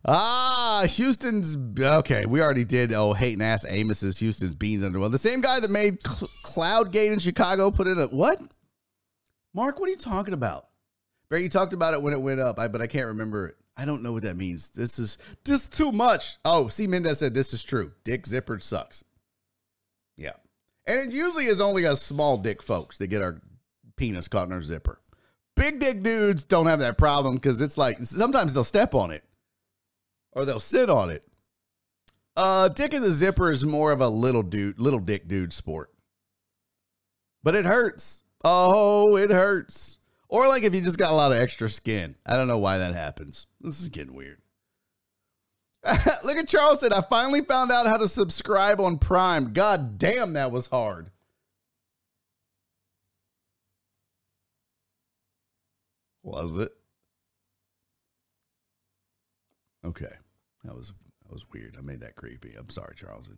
Ah, 0.04 0.84
Houston's 0.86 1.56
okay. 1.78 2.26
We 2.26 2.42
already 2.42 2.64
did. 2.64 2.92
Oh, 2.92 3.12
hating 3.12 3.42
ass 3.42 3.64
Amos's 3.66 4.18
Houston's 4.18 4.54
beans 4.54 4.82
underwear. 4.82 5.08
The 5.08 5.18
same 5.18 5.40
guy 5.40 5.60
that 5.60 5.70
made 5.70 6.06
Cl- 6.06 6.30
Cloudgate 6.42 7.12
in 7.12 7.18
Chicago 7.18 7.70
put 7.70 7.86
in 7.86 7.98
a 7.98 8.06
what? 8.06 8.40
Mark, 9.54 9.78
what 9.78 9.88
are 9.88 9.92
you 9.92 9.98
talking 9.98 10.34
about? 10.34 10.69
Barry, 11.30 11.44
you 11.44 11.48
talked 11.48 11.72
about 11.72 11.94
it 11.94 12.02
when 12.02 12.12
it 12.12 12.20
went 12.20 12.40
up, 12.40 12.58
I, 12.58 12.68
but 12.68 12.82
I 12.82 12.88
can't 12.88 13.06
remember 13.06 13.46
it. 13.46 13.56
I 13.76 13.84
don't 13.84 14.02
know 14.02 14.12
what 14.12 14.24
that 14.24 14.36
means. 14.36 14.70
This 14.70 14.98
is 14.98 15.16
just 15.44 15.74
too 15.74 15.92
much. 15.92 16.36
Oh, 16.44 16.68
see, 16.68 16.86
Mendez 16.86 17.20
said 17.20 17.32
this 17.32 17.54
is 17.54 17.62
true. 17.62 17.92
Dick 18.04 18.26
zipper 18.26 18.58
sucks. 18.58 19.04
Yeah, 20.16 20.34
and 20.86 21.08
it 21.08 21.14
usually 21.14 21.46
is 21.46 21.60
only 21.60 21.86
us 21.86 22.02
small 22.02 22.36
dick 22.36 22.62
folks 22.62 22.98
that 22.98 23.06
get 23.06 23.22
our 23.22 23.40
penis 23.96 24.28
caught 24.28 24.48
in 24.48 24.52
our 24.52 24.62
zipper. 24.62 25.00
Big 25.56 25.78
dick 25.78 26.02
dudes 26.02 26.44
don't 26.44 26.66
have 26.66 26.80
that 26.80 26.98
problem 26.98 27.36
because 27.36 27.60
it's 27.60 27.78
like 27.78 27.98
sometimes 28.02 28.52
they'll 28.52 28.64
step 28.64 28.94
on 28.94 29.10
it 29.10 29.24
or 30.32 30.44
they'll 30.44 30.60
sit 30.60 30.90
on 30.90 31.10
it. 31.10 31.24
Uh, 32.36 32.68
dick 32.68 32.92
in 32.92 33.02
the 33.02 33.12
zipper 33.12 33.50
is 33.50 33.64
more 33.64 33.92
of 33.92 34.00
a 34.00 34.08
little 34.08 34.42
dude, 34.42 34.80
little 34.80 35.00
dick 35.00 35.28
dude 35.28 35.52
sport. 35.52 35.90
But 37.42 37.54
it 37.54 37.64
hurts. 37.64 38.22
Oh, 38.44 39.16
it 39.16 39.30
hurts. 39.30 39.98
Or 40.30 40.46
like 40.46 40.62
if 40.62 40.72
you 40.72 40.80
just 40.80 40.96
got 40.96 41.10
a 41.10 41.14
lot 41.14 41.32
of 41.32 41.38
extra 41.38 41.68
skin. 41.68 42.14
I 42.24 42.36
don't 42.36 42.46
know 42.46 42.56
why 42.56 42.78
that 42.78 42.94
happens. 42.94 43.48
This 43.60 43.82
is 43.82 43.88
getting 43.88 44.14
weird. 44.14 44.40
Look 46.24 46.36
at 46.36 46.46
Charles 46.46 46.78
said, 46.78 46.92
I 46.92 47.00
finally 47.00 47.40
found 47.40 47.72
out 47.72 47.86
how 47.86 47.96
to 47.96 48.06
subscribe 48.06 48.80
on 48.80 48.98
Prime. 48.98 49.52
God 49.52 49.98
damn, 49.98 50.34
that 50.34 50.52
was 50.52 50.68
hard. 50.68 51.10
Was 56.22 56.56
it? 56.56 56.70
Okay. 59.84 60.14
That 60.62 60.76
was 60.76 60.92
that 61.24 61.32
was 61.32 61.44
weird. 61.52 61.74
I 61.76 61.82
made 61.82 62.00
that 62.02 62.14
creepy. 62.14 62.54
I'm 62.56 62.68
sorry, 62.68 62.94
Charles. 62.94 63.28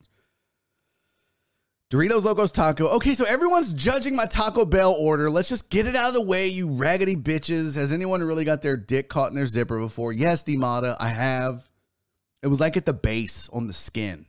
Doritos 1.92 2.24
Locos 2.24 2.50
Taco. 2.50 2.86
Okay, 2.86 3.12
so 3.12 3.26
everyone's 3.26 3.74
judging 3.74 4.16
my 4.16 4.24
Taco 4.24 4.64
Bell 4.64 4.94
order. 4.94 5.28
Let's 5.28 5.50
just 5.50 5.68
get 5.68 5.86
it 5.86 5.94
out 5.94 6.08
of 6.08 6.14
the 6.14 6.24
way, 6.24 6.48
you 6.48 6.66
raggedy 6.66 7.16
bitches. 7.16 7.76
Has 7.76 7.92
anyone 7.92 8.22
really 8.22 8.46
got 8.46 8.62
their 8.62 8.78
dick 8.78 9.10
caught 9.10 9.28
in 9.28 9.34
their 9.34 9.46
zipper 9.46 9.78
before? 9.78 10.10
Yes, 10.10 10.42
Demata, 10.42 10.96
I 10.98 11.08
have. 11.10 11.68
It 12.42 12.46
was 12.46 12.60
like 12.60 12.78
at 12.78 12.86
the 12.86 12.94
base 12.94 13.50
on 13.50 13.66
the 13.66 13.74
skin. 13.74 14.24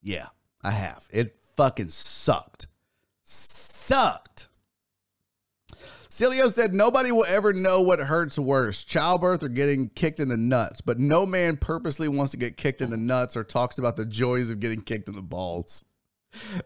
Yeah, 0.00 0.28
I 0.62 0.70
have. 0.70 1.08
It 1.10 1.36
fucking 1.56 1.88
sucked. 1.88 2.68
Sucked. 3.24 4.46
Cilio 6.08 6.48
said 6.52 6.72
nobody 6.72 7.10
will 7.10 7.26
ever 7.26 7.52
know 7.52 7.82
what 7.82 7.98
hurts 7.98 8.38
worse, 8.38 8.84
childbirth 8.84 9.42
or 9.42 9.48
getting 9.48 9.88
kicked 9.88 10.20
in 10.20 10.28
the 10.28 10.36
nuts, 10.36 10.80
but 10.80 11.00
no 11.00 11.26
man 11.26 11.56
purposely 11.56 12.06
wants 12.06 12.30
to 12.30 12.36
get 12.36 12.56
kicked 12.56 12.80
in 12.80 12.90
the 12.90 12.96
nuts 12.96 13.36
or 13.36 13.42
talks 13.42 13.78
about 13.78 13.96
the 13.96 14.06
joys 14.06 14.48
of 14.48 14.60
getting 14.60 14.80
kicked 14.80 15.08
in 15.08 15.16
the 15.16 15.22
balls. 15.22 15.84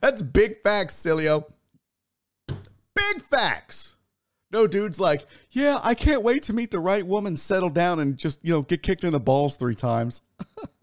That's 0.00 0.22
big 0.22 0.62
facts, 0.62 0.94
Cilio. 0.94 1.44
Big 2.48 3.22
facts. 3.30 3.96
No 4.50 4.66
dude's 4.66 5.00
like, 5.00 5.26
yeah, 5.50 5.80
I 5.82 5.94
can't 5.94 6.22
wait 6.22 6.44
to 6.44 6.52
meet 6.52 6.70
the 6.70 6.78
right 6.78 7.04
woman, 7.04 7.36
settle 7.36 7.70
down, 7.70 7.98
and 7.98 8.16
just, 8.16 8.44
you 8.44 8.52
know, 8.52 8.62
get 8.62 8.82
kicked 8.82 9.02
in 9.02 9.12
the 9.12 9.18
balls 9.18 9.56
three 9.56 9.74
times. 9.74 10.20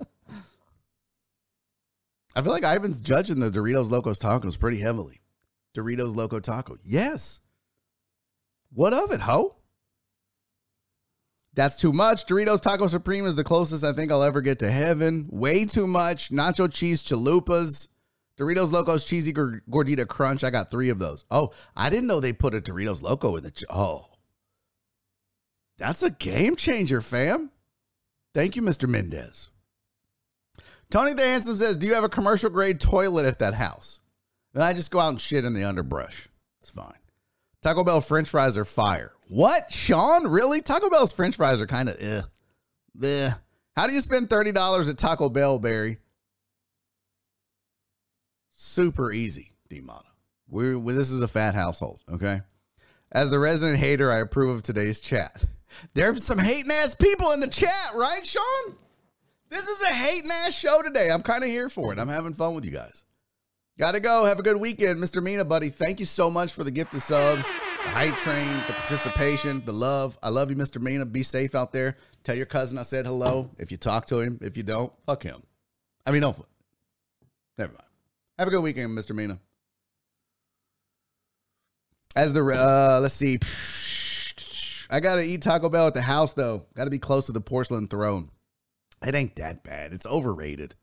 I 2.35 2.41
feel 2.41 2.51
like 2.51 2.63
Ivan's 2.63 3.01
judging 3.01 3.39
the 3.39 3.49
Doritos 3.49 3.89
Locos 3.89 4.19
Tacos 4.19 4.59
pretty 4.59 4.79
heavily. 4.79 5.21
Doritos 5.75 6.15
Loco 6.15 6.39
Taco. 6.39 6.77
Yes. 6.83 7.39
What 8.73 8.93
of 8.93 9.11
it, 9.11 9.21
ho? 9.21 9.55
That's 11.53 11.75
too 11.77 11.91
much. 11.91 12.25
Doritos 12.25 12.61
Taco 12.61 12.87
Supreme 12.87 13.25
is 13.25 13.35
the 13.35 13.43
closest 13.43 13.83
I 13.83 13.91
think 13.91 14.11
I'll 14.11 14.23
ever 14.23 14.41
get 14.41 14.59
to 14.59 14.71
heaven. 14.71 15.27
Way 15.29 15.65
too 15.65 15.87
much. 15.87 16.29
Nacho 16.29 16.71
cheese 16.71 17.03
chalupas. 17.03 17.87
Doritos 18.41 18.71
Locos 18.71 19.05
Cheesy 19.05 19.31
Gordita 19.31 20.07
Crunch. 20.07 20.43
I 20.43 20.49
got 20.49 20.71
three 20.71 20.89
of 20.89 20.97
those. 20.97 21.25
Oh, 21.29 21.51
I 21.75 21.91
didn't 21.91 22.07
know 22.07 22.19
they 22.19 22.33
put 22.33 22.55
a 22.55 22.61
Doritos 22.61 23.03
Loco 23.03 23.35
in 23.35 23.43
the. 23.43 23.51
Ch- 23.51 23.65
oh, 23.69 24.07
that's 25.77 26.01
a 26.01 26.09
game 26.09 26.55
changer, 26.55 27.01
fam. 27.01 27.51
Thank 28.33 28.55
you, 28.55 28.63
Mr. 28.63 28.89
Mendez. 28.89 29.51
Tony 30.89 31.13
the 31.13 31.21
Handsome 31.21 31.55
says, 31.55 31.77
Do 31.77 31.85
you 31.85 31.93
have 31.93 32.03
a 32.03 32.09
commercial 32.09 32.49
grade 32.49 32.79
toilet 32.79 33.25
at 33.25 33.39
that 33.39 33.53
house? 33.53 34.01
Then 34.53 34.63
I 34.63 34.73
just 34.73 34.91
go 34.91 34.99
out 34.99 35.09
and 35.09 35.21
shit 35.21 35.45
in 35.45 35.53
the 35.53 35.63
underbrush. 35.63 36.27
It's 36.61 36.69
fine. 36.69 36.97
Taco 37.61 37.83
Bell 37.83 38.01
French 38.01 38.27
fries 38.27 38.57
are 38.57 38.65
fire. 38.65 39.13
What, 39.27 39.71
Sean? 39.71 40.27
Really? 40.27 40.61
Taco 40.61 40.89
Bell's 40.89 41.13
French 41.13 41.35
fries 41.35 41.61
are 41.61 41.67
kind 41.67 41.89
of 41.89 41.95
eh. 41.99 42.21
Bleh. 42.97 43.39
How 43.77 43.87
do 43.87 43.93
you 43.93 44.01
spend 44.01 44.29
$30 44.29 44.89
at 44.89 44.97
Taco 44.97 45.29
Bell, 45.29 45.59
Barry? 45.59 45.99
Super 48.63 49.11
easy, 49.11 49.53
D-Mono. 49.69 50.03
We're, 50.47 50.77
we, 50.77 50.93
this 50.93 51.09
is 51.09 51.23
a 51.23 51.27
fat 51.27 51.55
household, 51.55 51.99
okay? 52.11 52.41
As 53.11 53.31
the 53.31 53.39
resident 53.39 53.79
hater, 53.79 54.11
I 54.11 54.19
approve 54.19 54.55
of 54.55 54.61
today's 54.61 54.99
chat. 54.99 55.43
There's 55.95 56.23
some 56.23 56.37
hating 56.37 56.69
ass 56.69 56.93
people 56.93 57.31
in 57.31 57.39
the 57.39 57.47
chat, 57.47 57.89
right, 57.95 58.23
Sean? 58.23 58.75
This 59.49 59.67
is 59.67 59.81
a 59.81 59.87
hating 59.91 60.29
ass 60.29 60.53
show 60.55 60.83
today. 60.83 61.09
I'm 61.09 61.23
kind 61.23 61.43
of 61.43 61.49
here 61.49 61.69
for 61.69 61.91
it. 61.91 61.97
I'm 61.97 62.07
having 62.07 62.35
fun 62.35 62.53
with 62.53 62.63
you 62.63 62.69
guys. 62.69 63.03
Gotta 63.79 63.99
go. 63.99 64.25
Have 64.25 64.37
a 64.37 64.43
good 64.43 64.57
weekend, 64.57 64.99
Mr. 65.01 65.23
Mina, 65.23 65.43
buddy. 65.43 65.69
Thank 65.69 65.99
you 65.99 66.05
so 66.05 66.29
much 66.29 66.53
for 66.53 66.63
the 66.63 66.69
gift 66.69 66.93
of 66.93 67.01
subs, 67.01 67.43
the 67.43 67.89
hype 67.89 68.15
train, 68.17 68.47
the 68.67 68.73
participation, 68.73 69.65
the 69.65 69.73
love. 69.73 70.19
I 70.21 70.29
love 70.29 70.51
you, 70.51 70.55
Mr. 70.55 70.79
Mina. 70.79 71.07
Be 71.07 71.23
safe 71.23 71.55
out 71.55 71.73
there. 71.73 71.97
Tell 72.23 72.35
your 72.35 72.45
cousin 72.45 72.77
I 72.77 72.83
said 72.83 73.07
hello. 73.07 73.49
If 73.57 73.71
you 73.71 73.77
talk 73.77 74.05
to 74.07 74.19
him, 74.19 74.37
if 74.39 74.55
you 74.55 74.61
don't, 74.61 74.93
fuck 75.07 75.23
him. 75.23 75.41
I 76.05 76.11
mean, 76.11 76.21
don't. 76.21 76.37
Never 77.57 77.73
mind. 77.73 77.85
Have 78.41 78.47
a 78.47 78.51
good 78.51 78.63
weekend, 78.63 78.97
Mr. 78.97 79.15
Mina. 79.15 79.39
As 82.15 82.33
the 82.33 82.43
uh, 82.43 82.99
let's 82.99 83.13
see, 83.13 83.37
I 84.89 84.99
gotta 84.99 85.21
eat 85.21 85.43
Taco 85.43 85.69
Bell 85.69 85.85
at 85.85 85.93
the 85.93 86.01
house 86.01 86.33
though. 86.33 86.65
Got 86.73 86.85
to 86.85 86.89
be 86.89 86.97
close 86.97 87.27
to 87.27 87.33
the 87.33 87.39
porcelain 87.39 87.87
throne. 87.87 88.31
It 89.05 89.13
ain't 89.13 89.35
that 89.35 89.63
bad. 89.63 89.93
It's 89.93 90.07
overrated. 90.07 90.73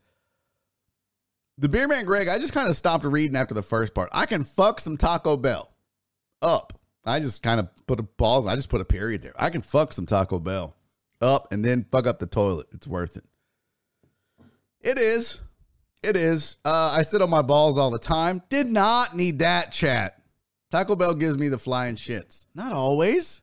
The 1.57 1.67
Beer 1.67 1.89
Man 1.89 2.05
Greg, 2.05 2.29
I 2.29 2.39
just 2.39 2.53
kind 2.53 2.69
of 2.69 2.77
stopped 2.77 3.03
reading 3.03 3.35
after 3.35 3.53
the 3.53 3.61
first 3.61 3.93
part. 3.93 4.07
I 4.13 4.25
can 4.25 4.45
fuck 4.45 4.79
some 4.79 4.95
Taco 4.95 5.35
Bell 5.35 5.69
up. 6.41 6.79
I 7.03 7.19
just 7.19 7.43
kind 7.43 7.59
of 7.59 7.67
put 7.87 7.99
a 7.99 8.03
pause. 8.03 8.47
I 8.47 8.55
just 8.55 8.69
put 8.69 8.79
a 8.79 8.85
period 8.85 9.21
there. 9.21 9.33
I 9.37 9.49
can 9.49 9.59
fuck 9.59 9.91
some 9.91 10.05
Taco 10.05 10.39
Bell 10.39 10.77
up 11.19 11.51
and 11.51 11.65
then 11.65 11.85
fuck 11.91 12.07
up 12.07 12.19
the 12.19 12.25
toilet. 12.25 12.67
It's 12.71 12.87
worth 12.87 13.17
it. 13.17 13.25
It 14.79 14.97
is. 14.97 15.41
It 16.01 16.15
is. 16.15 16.57
Uh, 16.63 16.93
I 16.95 17.01
sit 17.01 17.21
on 17.21 17.29
my 17.29 17.41
balls 17.41 17.77
all 17.77 17.91
the 17.91 17.99
time. 17.99 18.41
Did 18.49 18.67
not 18.67 19.15
need 19.15 19.39
that 19.39 19.71
chat. 19.71 20.21
Taco 20.71 20.95
Bell 20.95 21.13
gives 21.13 21.37
me 21.37 21.47
the 21.47 21.57
flying 21.57 21.95
shits. 21.95 22.45
Not 22.55 22.73
always. 22.73 23.41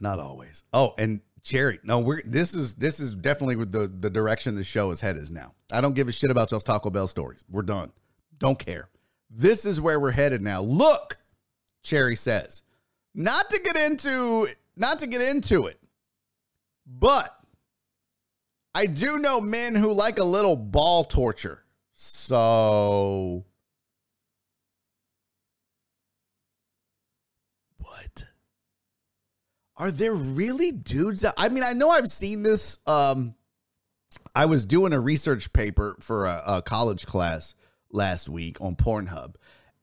Not 0.00 0.18
always. 0.18 0.64
Oh, 0.72 0.94
and 0.98 1.20
Cherry. 1.44 1.80
No, 1.82 1.98
we're 1.98 2.22
this 2.24 2.54
is 2.54 2.74
this 2.74 3.00
is 3.00 3.14
definitely 3.14 3.56
the 3.64 3.88
the 3.88 4.10
direction 4.10 4.54
the 4.54 4.64
show 4.64 4.90
is 4.90 5.00
headed 5.00 5.30
now. 5.30 5.54
I 5.72 5.80
don't 5.80 5.94
give 5.94 6.08
a 6.08 6.12
shit 6.12 6.30
about 6.30 6.50
those 6.50 6.62
Taco 6.62 6.90
Bell 6.90 7.08
stories. 7.08 7.44
We're 7.50 7.62
done. 7.62 7.92
Don't 8.38 8.58
care. 8.58 8.88
This 9.28 9.64
is 9.66 9.80
where 9.80 9.98
we're 9.98 10.12
headed 10.12 10.40
now. 10.40 10.60
Look, 10.60 11.18
Cherry 11.82 12.16
says, 12.16 12.62
not 13.14 13.50
to 13.50 13.58
get 13.58 13.76
into 13.76 14.48
not 14.76 15.00
to 15.00 15.06
get 15.08 15.20
into 15.20 15.66
it, 15.66 15.80
but 16.86 17.36
I 18.74 18.86
do 18.86 19.18
know 19.18 19.40
men 19.40 19.74
who 19.74 19.92
like 19.92 20.18
a 20.18 20.24
little 20.24 20.56
ball 20.56 21.04
torture. 21.04 21.64
So 21.94 23.44
what? 27.78 28.24
Are 29.76 29.90
there 29.90 30.14
really 30.14 30.72
dudes 30.72 31.22
that 31.22 31.34
I 31.36 31.48
mean, 31.48 31.62
I 31.62 31.72
know 31.74 31.90
I've 31.90 32.08
seen 32.08 32.42
this 32.42 32.78
um 32.86 33.34
I 34.34 34.46
was 34.46 34.64
doing 34.64 34.92
a 34.92 35.00
research 35.00 35.52
paper 35.52 35.96
for 36.00 36.26
a, 36.26 36.42
a 36.46 36.62
college 36.62 37.06
class 37.06 37.54
last 37.90 38.28
week 38.28 38.58
on 38.60 38.74
Pornhub 38.74 39.34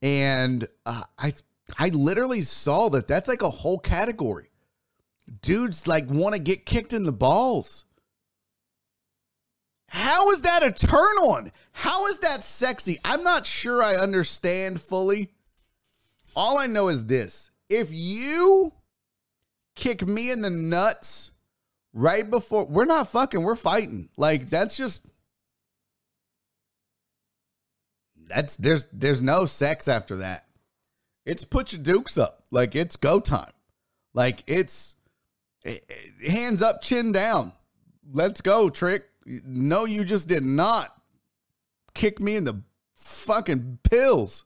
and 0.02 0.66
uh, 0.86 1.02
I 1.18 1.32
I 1.78 1.88
literally 1.90 2.40
saw 2.40 2.88
that 2.90 3.06
that's 3.06 3.28
like 3.28 3.42
a 3.42 3.50
whole 3.50 3.78
category. 3.78 4.50
Dudes 5.42 5.86
like 5.86 6.08
want 6.10 6.34
to 6.34 6.40
get 6.40 6.66
kicked 6.66 6.92
in 6.92 7.04
the 7.04 7.12
balls. 7.12 7.84
How 9.90 10.30
is 10.30 10.42
that 10.42 10.62
a 10.62 10.72
turn 10.72 11.16
on? 11.18 11.52
How 11.72 12.06
is 12.06 12.18
that 12.18 12.44
sexy? 12.44 12.98
I'm 13.04 13.22
not 13.22 13.44
sure 13.44 13.82
I 13.82 13.96
understand 13.96 14.80
fully. 14.80 15.32
All 16.34 16.58
I 16.58 16.66
know 16.66 16.88
is 16.88 17.06
this 17.06 17.50
if 17.68 17.90
you 17.92 18.72
kick 19.74 20.06
me 20.06 20.30
in 20.30 20.42
the 20.42 20.50
nuts 20.50 21.32
right 21.92 22.28
before, 22.28 22.66
we're 22.66 22.84
not 22.84 23.08
fucking, 23.08 23.42
we're 23.42 23.54
fighting. 23.56 24.08
Like, 24.16 24.48
that's 24.48 24.76
just. 24.76 25.06
That's 28.26 28.54
there's 28.56 28.86
there's 28.92 29.20
no 29.20 29.44
sex 29.44 29.88
after 29.88 30.16
that. 30.16 30.46
It's 31.26 31.44
put 31.44 31.72
your 31.72 31.82
dukes 31.82 32.16
up. 32.16 32.44
Like 32.52 32.76
it's 32.76 32.94
go 32.94 33.18
time. 33.18 33.50
Like 34.14 34.44
it's 34.46 34.94
Eh, 35.64 35.76
eh, 35.88 36.30
Hands 36.30 36.62
up, 36.62 36.82
chin 36.82 37.12
down. 37.12 37.52
Let's 38.12 38.40
go, 38.40 38.70
Trick. 38.70 39.09
No, 39.44 39.84
you 39.84 40.04
just 40.04 40.26
did 40.28 40.42
not 40.42 40.88
kick 41.94 42.20
me 42.20 42.36
in 42.36 42.44
the 42.44 42.62
fucking 42.96 43.78
pills. 43.82 44.44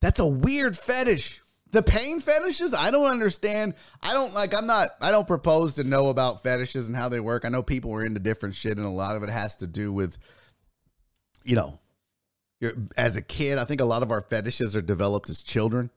That's 0.00 0.20
a 0.20 0.26
weird 0.26 0.76
fetish. 0.76 1.40
The 1.70 1.82
pain 1.82 2.20
fetishes, 2.20 2.74
I 2.74 2.90
don't 2.90 3.10
understand. 3.10 3.74
I 4.02 4.12
don't 4.12 4.34
like, 4.34 4.54
I'm 4.54 4.66
not, 4.66 4.90
I 5.00 5.10
don't 5.10 5.26
propose 5.26 5.74
to 5.76 5.84
know 5.84 6.08
about 6.08 6.42
fetishes 6.42 6.86
and 6.86 6.96
how 6.96 7.08
they 7.08 7.20
work. 7.20 7.44
I 7.44 7.48
know 7.48 7.62
people 7.62 7.94
are 7.94 8.04
into 8.04 8.20
different 8.20 8.54
shit, 8.54 8.76
and 8.76 8.84
a 8.84 8.90
lot 8.90 9.16
of 9.16 9.22
it 9.22 9.30
has 9.30 9.56
to 9.56 9.66
do 9.66 9.92
with, 9.92 10.18
you 11.44 11.56
know, 11.56 11.78
as 12.96 13.16
a 13.16 13.22
kid. 13.22 13.56
I 13.56 13.64
think 13.64 13.80
a 13.80 13.86
lot 13.86 14.02
of 14.02 14.10
our 14.10 14.20
fetishes 14.20 14.76
are 14.76 14.82
developed 14.82 15.30
as 15.30 15.42
children. 15.42 15.90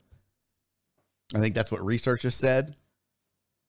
I 1.34 1.40
think 1.40 1.56
that's 1.56 1.72
what 1.72 1.84
researchers 1.84 2.36
said. 2.36 2.76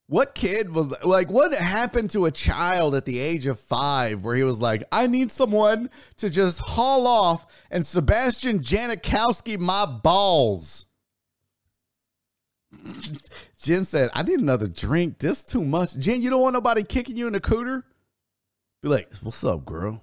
What 0.08 0.36
kid 0.36 0.72
was 0.72 0.94
like, 1.02 1.28
what 1.30 1.52
happened 1.52 2.10
to 2.10 2.26
a 2.26 2.30
child 2.30 2.94
at 2.94 3.06
the 3.06 3.18
age 3.18 3.46
of 3.46 3.58
five 3.58 4.24
where 4.24 4.36
he 4.36 4.44
was 4.44 4.60
like, 4.60 4.84
I 4.92 5.08
need 5.08 5.32
someone 5.32 5.90
to 6.18 6.30
just 6.30 6.60
haul 6.60 7.08
off 7.08 7.46
and 7.72 7.84
Sebastian 7.84 8.60
Janikowski 8.60 9.58
my 9.58 9.84
balls? 9.84 10.86
Jen 13.60 13.84
said, 13.84 14.10
I 14.14 14.22
need 14.22 14.38
another 14.38 14.68
drink. 14.68 15.18
This 15.18 15.42
too 15.42 15.64
much. 15.64 15.98
Jen, 15.98 16.22
you 16.22 16.30
don't 16.30 16.40
want 16.40 16.54
nobody 16.54 16.84
kicking 16.84 17.16
you 17.16 17.26
in 17.26 17.32
the 17.32 17.40
cooter? 17.40 17.82
Be 18.82 18.88
like, 18.88 19.12
what's 19.22 19.42
up, 19.42 19.64
girl? 19.64 20.00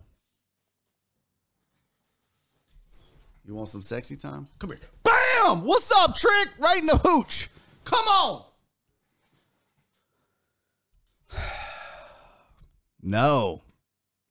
You 3.46 3.56
want 3.56 3.70
some 3.70 3.82
sexy 3.82 4.18
time? 4.18 4.48
Come 4.60 4.72
here. 4.72 4.80
Bam! 5.04 5.64
What's 5.64 5.92
up, 5.94 6.16
Trick? 6.16 6.50
Right 6.60 6.80
in 6.80 6.88
the 6.88 6.98
hooch. 6.98 7.50
Come 7.86 8.06
on. 8.06 8.44
No. 13.06 13.64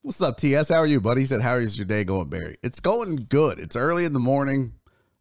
What's 0.00 0.22
up, 0.22 0.38
TS? 0.38 0.70
How 0.70 0.76
are 0.76 0.86
you, 0.86 0.98
buddy? 0.98 1.20
He 1.20 1.26
said, 1.26 1.42
How 1.42 1.56
is 1.56 1.76
your 1.76 1.84
day 1.84 2.04
going, 2.04 2.30
Barry? 2.30 2.56
It's 2.62 2.80
going 2.80 3.26
good. 3.28 3.60
It's 3.60 3.76
early 3.76 4.06
in 4.06 4.14
the 4.14 4.18
morning. 4.18 4.72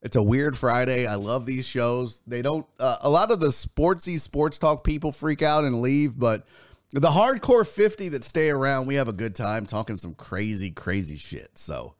It's 0.01 0.15
a 0.15 0.23
weird 0.23 0.57
Friday. 0.57 1.05
I 1.05 1.15
love 1.15 1.45
these 1.45 1.67
shows. 1.67 2.23
They 2.25 2.41
don't, 2.41 2.65
uh, 2.79 2.97
a 3.01 3.09
lot 3.09 3.29
of 3.29 3.41
the 3.41 3.49
sportsy 3.49 4.17
sports 4.17 4.57
talk 4.57 4.85
people 4.85 5.11
freak 5.11 5.41
out 5.41 5.65
and 5.65 5.81
leave, 5.81 6.17
but 6.17 6.47
the 6.93 7.09
hardcore 7.09 7.67
50 7.67 8.07
that 8.09 8.23
stay 8.23 8.49
around, 8.49 8.87
we 8.87 8.95
have 8.95 9.09
a 9.09 9.13
good 9.13 9.35
time 9.35 9.65
talking 9.65 9.97
some 9.97 10.13
crazy, 10.13 10.71
crazy 10.71 11.17
shit. 11.17 11.51
So 11.55 11.95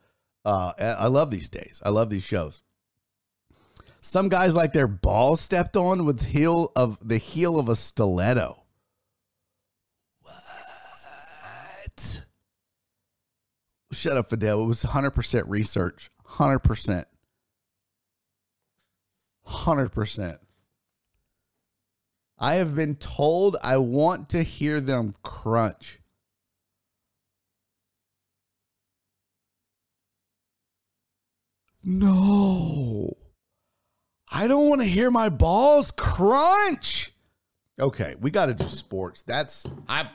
uh, 0.46 0.72
I 0.80 1.08
love 1.08 1.32
these 1.32 1.50
days. 1.50 1.82
I 1.86 1.90
love 1.90 2.10
these 2.10 2.24
shows. 2.24 2.64
Some 4.00 4.30
guys 4.30 4.56
like 4.56 4.72
their 4.72 4.88
ball 4.88 5.36
stepped 5.36 5.76
on 5.76 6.06
with 6.06 6.28
heel 6.28 6.72
of 6.78 6.98
the 7.06 7.18
heel 7.18 7.60
of 7.60 7.68
a 7.68 7.76
stiletto. 7.76 8.61
Shut 13.92 14.18
up, 14.18 14.30
Fidel. 14.30 14.64
It 14.64 14.68
was 14.68 14.84
100% 14.84 15.44
research. 15.48 16.10
100%. 16.26 17.06
100%. 19.48 20.38
I 22.40 22.56
have 22.56 22.76
been 22.76 22.96
told 22.96 23.58
I 23.62 23.78
want 23.78 24.30
to 24.30 24.42
hear 24.42 24.80
them 24.80 25.14
crunch. 25.22 26.00
No. 31.84 33.18
I 34.32 34.48
don't 34.48 34.70
want 34.70 34.82
to 34.82 34.88
hear 34.88 35.12
my 35.12 35.30
balls 35.30 35.92
crunch. 35.92 37.12
Okay, 37.80 38.16
we 38.20 38.32
got 38.32 38.48
to 38.48 38.54
do 38.54 38.68
sports. 38.70 39.24
That's 39.24 39.68
I 39.90 40.10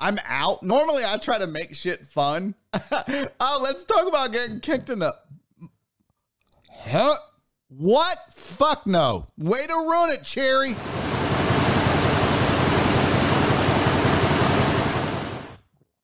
I'm 0.00 0.18
out. 0.24 0.62
Normally 0.62 1.04
I 1.04 1.18
try 1.18 1.38
to 1.38 1.46
make 1.46 1.74
shit 1.74 2.06
fun. 2.06 2.54
oh, 2.72 3.60
let's 3.62 3.84
talk 3.84 4.06
about 4.06 4.32
getting 4.32 4.60
kicked 4.60 4.90
in 4.90 5.00
the 5.00 5.14
Huh? 6.84 7.16
What? 7.68 8.18
Fuck 8.30 8.86
no. 8.86 9.26
Way 9.36 9.66
to 9.66 9.74
run 9.74 10.12
it, 10.12 10.22
Cherry. 10.22 10.76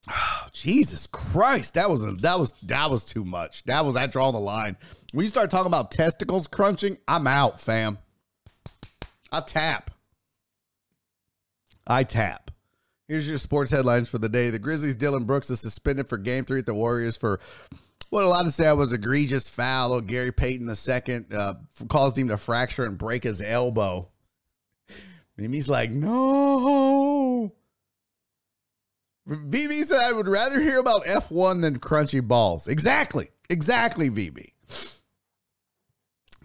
Jesus 0.53 1.07
Christ, 1.07 1.75
that 1.75 1.89
was 1.89 2.05
a, 2.05 2.13
that 2.13 2.39
was 2.39 2.53
that 2.63 2.91
was 2.91 3.05
too 3.05 3.25
much. 3.25 3.63
That 3.65 3.85
was 3.85 3.97
I 3.97 4.07
draw 4.07 4.33
the 4.33 4.41
line. 4.41 4.77
When 5.13 5.23
you 5.23 5.31
start 5.31 5.51
talking 5.51 5.69
about 5.69 5.93
testicles 5.93 6.49
crunching, 6.49 6.99
I'm 7.07 7.29
out, 7.29 7.61
fam. 7.61 7.99
I 9.31 9.41
tap. 9.41 9.93
I 11.87 12.03
tap. 12.03 12.51
Here's 13.15 13.29
your 13.29 13.39
sports 13.39 13.71
headlines 13.71 14.09
for 14.09 14.19
the 14.19 14.29
day. 14.29 14.51
The 14.51 14.59
Grizzlies' 14.59 14.97
Dillon 14.97 15.23
Brooks 15.23 15.49
is 15.49 15.61
suspended 15.61 16.09
for 16.09 16.19
game 16.19 16.45
three 16.45 16.59
at 16.59 16.67
the 16.67 16.75
Warriors 16.75 17.17
for 17.17 17.39
what 18.11 18.25
a 18.25 18.29
lot 18.29 18.45
of 18.45 18.53
say 18.53 18.73
was 18.73 18.93
egregious 18.93 19.49
foul. 19.49 19.93
Or 19.93 20.01
Gary 20.01 20.33
Payton 20.33 20.69
II 20.69 21.21
uh, 21.33 21.55
caused 21.89 22.19
him 22.19 22.27
to 22.27 22.37
fracture 22.37 22.83
and 22.83 22.99
break 22.99 23.23
his 23.23 23.41
elbow. 23.41 24.09
Mimi's 25.37 25.69
like, 25.69 25.93
no. 25.93 27.55
VB 29.29 29.85
said, 29.85 30.01
I 30.03 30.13
would 30.13 30.27
rather 30.27 30.61
hear 30.61 30.81
about 30.81 31.05
F1 31.05 31.63
than 31.63 31.79
crunchy 31.79 32.21
balls. 32.21 32.67
Exactly. 32.67 33.29
Exactly, 33.49 34.11
VB. 34.11 34.51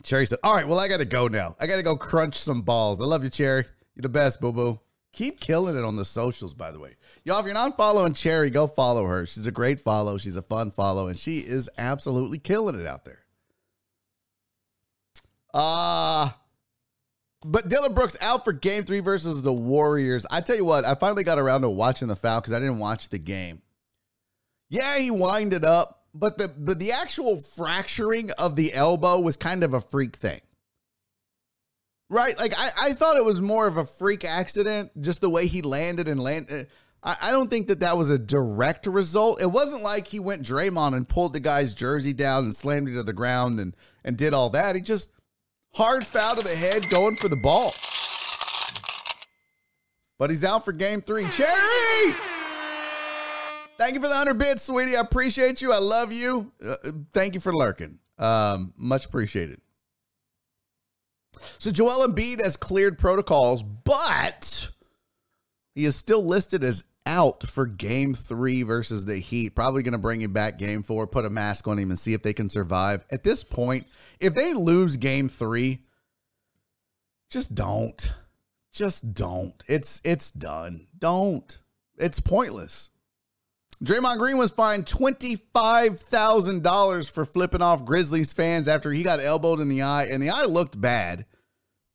Cherry 0.03 0.27
said, 0.27 0.37
All 0.43 0.53
right, 0.53 0.67
well, 0.67 0.79
I 0.79 0.87
got 0.87 0.97
to 0.97 1.05
go 1.05 1.29
now. 1.29 1.55
I 1.59 1.65
got 1.65 1.77
to 1.77 1.83
go 1.83 1.97
crunch 1.97 2.35
some 2.35 2.61
balls. 2.61 3.01
I 3.01 3.05
love 3.05 3.23
you, 3.23 3.31
Cherry. 3.31 3.65
You're 3.95 4.03
the 4.03 4.09
best, 4.09 4.39
boo 4.39 4.53
boo. 4.53 4.79
Keep 5.11 5.39
killing 5.39 5.75
it 5.77 5.83
on 5.83 5.95
the 5.95 6.05
socials, 6.05 6.53
by 6.53 6.71
the 6.71 6.79
way. 6.79 6.95
Y'all, 7.23 7.39
if 7.39 7.45
you're 7.45 7.53
not 7.53 7.75
following 7.75 8.13
Cherry, 8.13 8.49
go 8.49 8.67
follow 8.67 9.05
her. 9.05 9.25
She's 9.25 9.47
a 9.47 9.51
great 9.51 9.79
follow. 9.79 10.17
She's 10.17 10.35
a 10.35 10.41
fun 10.41 10.71
follow, 10.71 11.07
and 11.07 11.17
she 11.17 11.39
is 11.39 11.69
absolutely 11.77 12.37
killing 12.37 12.79
it 12.79 12.85
out 12.85 13.05
there. 13.05 13.25
Uh 15.53 16.29
but 17.45 17.69
Dillon 17.69 17.93
Brooks 17.93 18.17
out 18.19 18.43
for 18.43 18.51
game 18.51 18.83
three 18.83 18.99
versus 18.99 19.41
the 19.41 19.53
Warriors. 19.53 20.25
I 20.29 20.41
tell 20.41 20.57
you 20.57 20.65
what, 20.65 20.83
I 20.83 20.93
finally 20.95 21.23
got 21.23 21.39
around 21.39 21.61
to 21.61 21.69
watching 21.69 22.09
the 22.09 22.15
foul 22.15 22.41
because 22.41 22.53
I 22.53 22.59
didn't 22.59 22.79
watch 22.79 23.09
the 23.09 23.17
game. 23.17 23.61
Yeah, 24.69 24.99
he 24.99 25.09
winded 25.09 25.63
up, 25.63 26.03
but 26.13 26.37
the, 26.37 26.47
the 26.47 26.75
the 26.75 26.91
actual 26.91 27.39
fracturing 27.39 28.31
of 28.31 28.55
the 28.55 28.73
elbow 28.73 29.19
was 29.19 29.37
kind 29.37 29.63
of 29.63 29.73
a 29.73 29.81
freak 29.81 30.15
thing. 30.17 30.41
Right? 32.09 32.37
Like 32.37 32.53
I, 32.57 32.69
I 32.81 32.93
thought 32.93 33.17
it 33.17 33.25
was 33.25 33.39
more 33.39 33.67
of 33.67 33.77
a 33.77 33.85
freak 33.85 34.25
accident, 34.25 34.91
just 34.99 35.21
the 35.21 35.29
way 35.29 35.47
he 35.47 35.61
landed 35.61 36.07
and 36.07 36.19
landed. 36.19 36.67
I, 37.03 37.17
I 37.21 37.31
don't 37.31 37.49
think 37.49 37.67
that 37.67 37.81
that 37.81 37.97
was 37.97 38.09
a 38.09 38.17
direct 38.17 38.87
result. 38.87 39.41
It 39.41 39.51
wasn't 39.51 39.83
like 39.83 40.07
he 40.07 40.19
went 40.19 40.43
Draymond 40.43 40.95
and 40.95 41.07
pulled 41.07 41.33
the 41.33 41.39
guy's 41.39 41.73
jersey 41.73 42.13
down 42.13 42.45
and 42.45 42.55
slammed 42.55 42.89
it 42.89 42.93
to 42.93 43.03
the 43.03 43.13
ground 43.13 43.59
and 43.59 43.75
and 44.03 44.17
did 44.17 44.33
all 44.33 44.49
that. 44.51 44.75
He 44.75 44.81
just 44.81 45.11
hard 45.73 46.05
foul 46.05 46.35
to 46.35 46.41
the 46.41 46.55
head, 46.55 46.89
going 46.89 47.15
for 47.15 47.27
the 47.29 47.35
ball. 47.35 47.73
But 50.17 50.29
he's 50.29 50.43
out 50.43 50.65
for 50.65 50.73
game 50.73 51.01
three. 51.01 51.25
Cherry! 51.29 52.15
Thank 53.77 53.93
you 53.93 54.01
for 54.01 54.09
the 54.09 54.15
100 54.15 54.33
bits, 54.33 54.63
sweetie. 54.63 54.97
I 54.97 54.99
appreciate 54.99 55.61
you. 55.61 55.71
I 55.71 55.77
love 55.77 56.11
you. 56.11 56.51
Uh, 56.61 56.75
thank 57.13 57.33
you 57.33 57.39
for 57.39 57.53
lurking. 57.53 57.99
Um, 58.17 58.73
much 58.75 59.05
appreciated. 59.05 59.61
So 61.57 61.71
Joel 61.71 62.07
Embiid 62.07 62.41
has 62.41 62.57
cleared 62.57 62.99
protocols, 62.99 63.63
but 63.63 64.69
he 65.75 65.85
is 65.85 65.95
still 65.95 66.23
listed 66.25 66.63
as 66.63 66.83
out 67.05 67.47
for 67.47 67.65
game 67.65 68.13
three 68.13 68.63
versus 68.63 69.05
the 69.05 69.17
Heat. 69.17 69.55
Probably 69.55 69.81
going 69.81 69.93
to 69.93 69.97
bring 69.97 70.21
him 70.21 70.33
back 70.33 70.57
game 70.57 70.83
four, 70.83 71.07
put 71.07 71.25
a 71.25 71.29
mask 71.29 71.67
on 71.67 71.79
him, 71.79 71.89
and 71.89 71.97
see 71.97 72.13
if 72.13 72.21
they 72.21 72.33
can 72.33 72.49
survive. 72.49 73.03
At 73.11 73.23
this 73.23 73.43
point, 73.43 73.87
if 74.19 74.35
they 74.35 74.53
lose 74.53 74.97
game 74.97 75.29
three, 75.29 75.79
just 77.29 77.55
don't. 77.55 78.13
Just 78.71 79.13
don't. 79.13 79.55
It's 79.67 80.01
it's 80.03 80.29
done. 80.31 80.87
Don't. 80.97 81.57
It's 81.97 82.19
pointless. 82.19 82.89
Draymond 83.83 84.17
Green 84.17 84.37
was 84.37 84.51
fined 84.51 84.85
$25,000 84.85 87.11
for 87.11 87.23
flipping 87.23 87.61
off 87.61 87.85
Grizzlies 87.85 88.33
fans 88.33 88.67
after 88.67 88.91
he 88.91 89.03
got 89.03 89.21
elbowed 89.21 89.61
in 89.61 89.69
the 89.69 89.83
eye, 89.83 90.05
and 90.05 90.21
the 90.21 90.29
eye 90.29 90.43
looked 90.43 90.81
bad. 90.81 91.25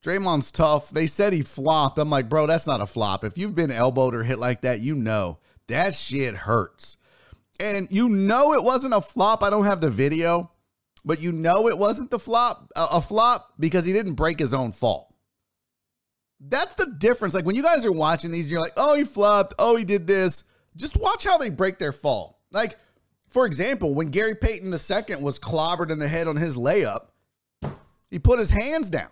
Draymond's 0.03 0.51
tough. 0.51 0.91
They 0.91 1.07
said 1.07 1.33
he 1.33 1.43
flopped. 1.43 1.99
I'm 1.99 2.11
like, 2.11 2.29
bro, 2.29 2.47
that's 2.47 2.67
not 2.67 2.81
a 2.81 2.87
flop. 2.87 3.25
If 3.25 3.39
you've 3.39 3.55
been 3.55 3.71
elbowed 3.71 4.15
or 4.15 4.23
hit 4.23 4.39
like 4.39 4.63
that, 4.63 4.81
you 4.81 4.95
know 4.95 5.39
that 5.69 5.95
shit 5.95 6.35
hurts. 6.35 6.97
And 7.61 7.87
you 7.91 8.09
know 8.09 8.55
it 8.55 8.65
wasn't 8.65 8.95
a 8.95 9.01
flop. 9.01 9.43
I 9.43 9.51
don't 9.51 9.67
have 9.67 9.81
the 9.81 9.91
video, 9.91 10.51
but 11.05 11.21
you 11.21 11.33
know 11.33 11.69
it 11.69 11.79
wasn't 11.79 12.11
the 12.11 12.19
flop, 12.19 12.71
a 12.75 13.01
flop 13.01 13.53
because 13.59 13.85
he 13.85 13.93
didn't 13.93 14.15
break 14.15 14.39
his 14.39 14.53
own 14.53 14.73
fall. 14.73 15.15
That's 16.41 16.75
the 16.75 16.87
difference. 16.87 17.35
Like 17.35 17.47
when 17.47 17.57
you 17.57 17.63
guys 17.63 17.87
are 17.87 17.93
watching 17.93 18.31
these, 18.31 18.51
you're 18.51 18.61
like, 18.61 18.73
oh, 18.77 18.97
he 18.97 19.05
flopped. 19.05 19.55
Oh, 19.59 19.77
he 19.77 19.85
did 19.85 20.07
this. 20.07 20.45
Just 20.77 20.97
watch 20.97 21.25
how 21.25 21.39
they 21.39 21.51
break 21.51 21.79
their 21.79 21.93
fall. 21.93 22.41
Like, 22.51 22.77
for 23.29 23.47
example, 23.47 23.95
when 23.95 24.09
Gary 24.09 24.35
Payton 24.35 24.73
II 24.73 25.23
was 25.23 25.39
clobbered 25.39 25.91
in 25.91 25.99
the 25.99 26.09
head 26.09 26.29
on 26.29 26.37
his 26.37 26.57
layup, 26.57 27.07
he 28.11 28.19
put 28.19 28.39
his 28.39 28.51
hands 28.51 28.91
down. 28.91 29.11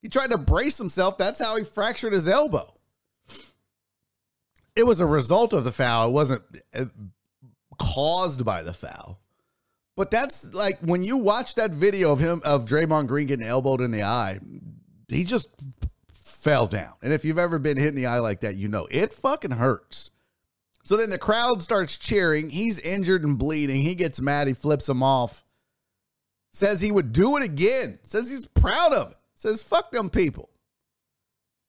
He 0.00 0.08
tried 0.08 0.30
to 0.30 0.38
brace 0.38 0.78
himself. 0.78 1.16
That's 1.16 1.40
how 1.40 1.56
he 1.56 1.64
fractured 1.64 2.12
his 2.12 2.28
elbow. 2.28 2.74
it 4.74 4.84
was 4.84 5.00
a 5.00 5.06
result 5.06 5.52
of 5.52 5.64
the 5.64 5.72
foul. 5.72 6.08
It 6.08 6.12
wasn't 6.12 6.42
uh, 6.74 6.86
caused 7.78 8.44
by 8.44 8.62
the 8.62 8.72
foul. 8.72 9.20
But 9.96 10.10
that's 10.10 10.54
like 10.54 10.80
when 10.80 11.04
you 11.04 11.18
watch 11.18 11.54
that 11.56 11.72
video 11.72 12.12
of 12.12 12.18
him 12.18 12.40
of 12.44 12.66
Draymond 12.66 13.08
Green 13.08 13.26
getting 13.26 13.46
elbowed 13.46 13.80
in 13.80 13.90
the 13.90 14.02
eye, 14.02 14.40
he 15.08 15.24
just 15.24 15.48
fell 16.08 16.66
down. 16.66 16.94
And 17.02 17.12
if 17.12 17.24
you've 17.24 17.38
ever 17.38 17.58
been 17.58 17.76
hit 17.76 17.88
in 17.88 17.94
the 17.94 18.06
eye 18.06 18.18
like 18.18 18.40
that, 18.40 18.56
you 18.56 18.68
know 18.68 18.88
it 18.90 19.12
fucking 19.12 19.52
hurts. 19.52 20.10
So 20.84 20.96
then 20.96 21.10
the 21.10 21.18
crowd 21.18 21.62
starts 21.62 21.96
cheering. 21.96 22.50
He's 22.50 22.80
injured 22.80 23.24
and 23.24 23.38
bleeding. 23.38 23.82
He 23.82 23.94
gets 23.94 24.20
mad. 24.20 24.48
He 24.48 24.54
flips 24.54 24.88
him 24.88 25.02
off. 25.02 25.44
Says 26.52 26.80
he 26.80 26.92
would 26.92 27.12
do 27.12 27.36
it 27.36 27.44
again. 27.44 27.98
Says 28.02 28.30
he's 28.30 28.46
proud 28.46 28.92
of 28.92 29.12
it. 29.12 29.16
Says 29.34 29.62
fuck 29.62 29.90
them 29.90 30.10
people. 30.10 30.50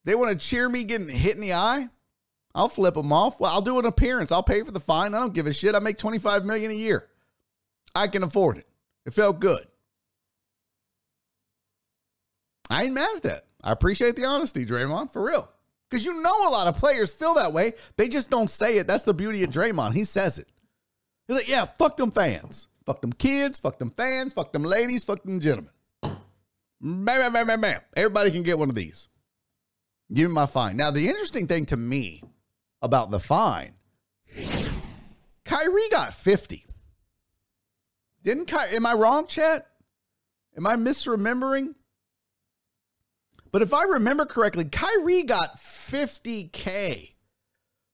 They 0.05 0.15
want 0.15 0.31
to 0.31 0.47
cheer 0.47 0.67
me 0.67 0.83
getting 0.83 1.07
hit 1.07 1.35
in 1.35 1.41
the 1.41 1.53
eye. 1.53 1.89
I'll 2.55 2.69
flip 2.69 2.95
them 2.95 3.13
off. 3.13 3.39
Well, 3.39 3.51
I'll 3.51 3.61
do 3.61 3.79
an 3.79 3.85
appearance. 3.85 4.31
I'll 4.31 4.43
pay 4.43 4.61
for 4.61 4.71
the 4.71 4.79
fine. 4.79 5.13
I 5.13 5.19
don't 5.19 5.33
give 5.33 5.47
a 5.47 5.53
shit. 5.53 5.75
I 5.75 5.79
make 5.79 5.97
25 5.97 6.45
million 6.45 6.71
a 6.71 6.75
year. 6.75 7.07
I 7.95 8.07
can 8.07 8.23
afford 8.23 8.57
it. 8.57 8.67
It 9.05 9.13
felt 9.13 9.39
good. 9.39 9.65
I 12.69 12.83
ain't 12.83 12.93
mad 12.93 13.15
at 13.15 13.23
that. 13.23 13.45
I 13.63 13.71
appreciate 13.71 14.15
the 14.15 14.25
honesty, 14.25 14.65
Draymond, 14.65 15.11
for 15.13 15.23
real. 15.23 15.49
Because 15.93 16.07
you 16.07 16.23
know 16.23 16.49
a 16.49 16.49
lot 16.49 16.65
of 16.65 16.75
players 16.75 17.13
feel 17.13 17.35
that 17.35 17.53
way. 17.53 17.73
They 17.97 18.07
just 18.07 18.31
don't 18.31 18.49
say 18.49 18.79
it. 18.79 18.87
That's 18.87 19.03
the 19.03 19.13
beauty 19.13 19.43
of 19.43 19.51
Draymond. 19.51 19.93
He 19.93 20.05
says 20.05 20.39
it. 20.39 20.47
He's 21.27 21.37
like, 21.37 21.47
yeah, 21.47 21.67
fuck 21.77 21.97
them 21.97 22.09
fans. 22.09 22.67
Fuck 22.83 23.01
them 23.01 23.13
kids. 23.13 23.59
Fuck 23.59 23.77
them 23.77 23.91
fans. 23.91 24.33
Fuck 24.33 24.53
them 24.53 24.63
ladies. 24.63 25.03
Fuck 25.03 25.21
them 25.21 25.39
gentlemen. 25.39 25.71
Bam, 26.01 27.05
bam, 27.05 27.31
bam, 27.31 27.45
bam, 27.45 27.61
bam. 27.61 27.81
Everybody 27.95 28.31
can 28.31 28.41
get 28.41 28.57
one 28.57 28.69
of 28.69 28.75
these. 28.75 29.07
Give 30.11 30.31
me 30.31 30.33
my 30.33 30.47
fine. 30.47 30.77
Now, 30.77 30.89
the 30.89 31.07
interesting 31.09 31.45
thing 31.45 31.67
to 31.67 31.77
me 31.77 32.23
about 32.81 33.11
the 33.11 33.19
fine, 33.19 33.75
Kyrie 35.45 35.89
got 35.91 36.15
50. 36.15 36.65
Didn't 38.23 38.47
Kyrie, 38.47 38.77
am 38.77 38.87
I 38.87 38.93
wrong, 38.93 39.27
chat? 39.27 39.67
Am 40.57 40.65
I 40.65 40.75
misremembering? 40.75 41.75
But 43.53 43.61
if 43.61 43.71
I 43.71 43.83
remember 43.83 44.25
correctly, 44.25 44.65
Kyrie 44.65 45.21
got 45.21 45.57
50K 45.57 47.11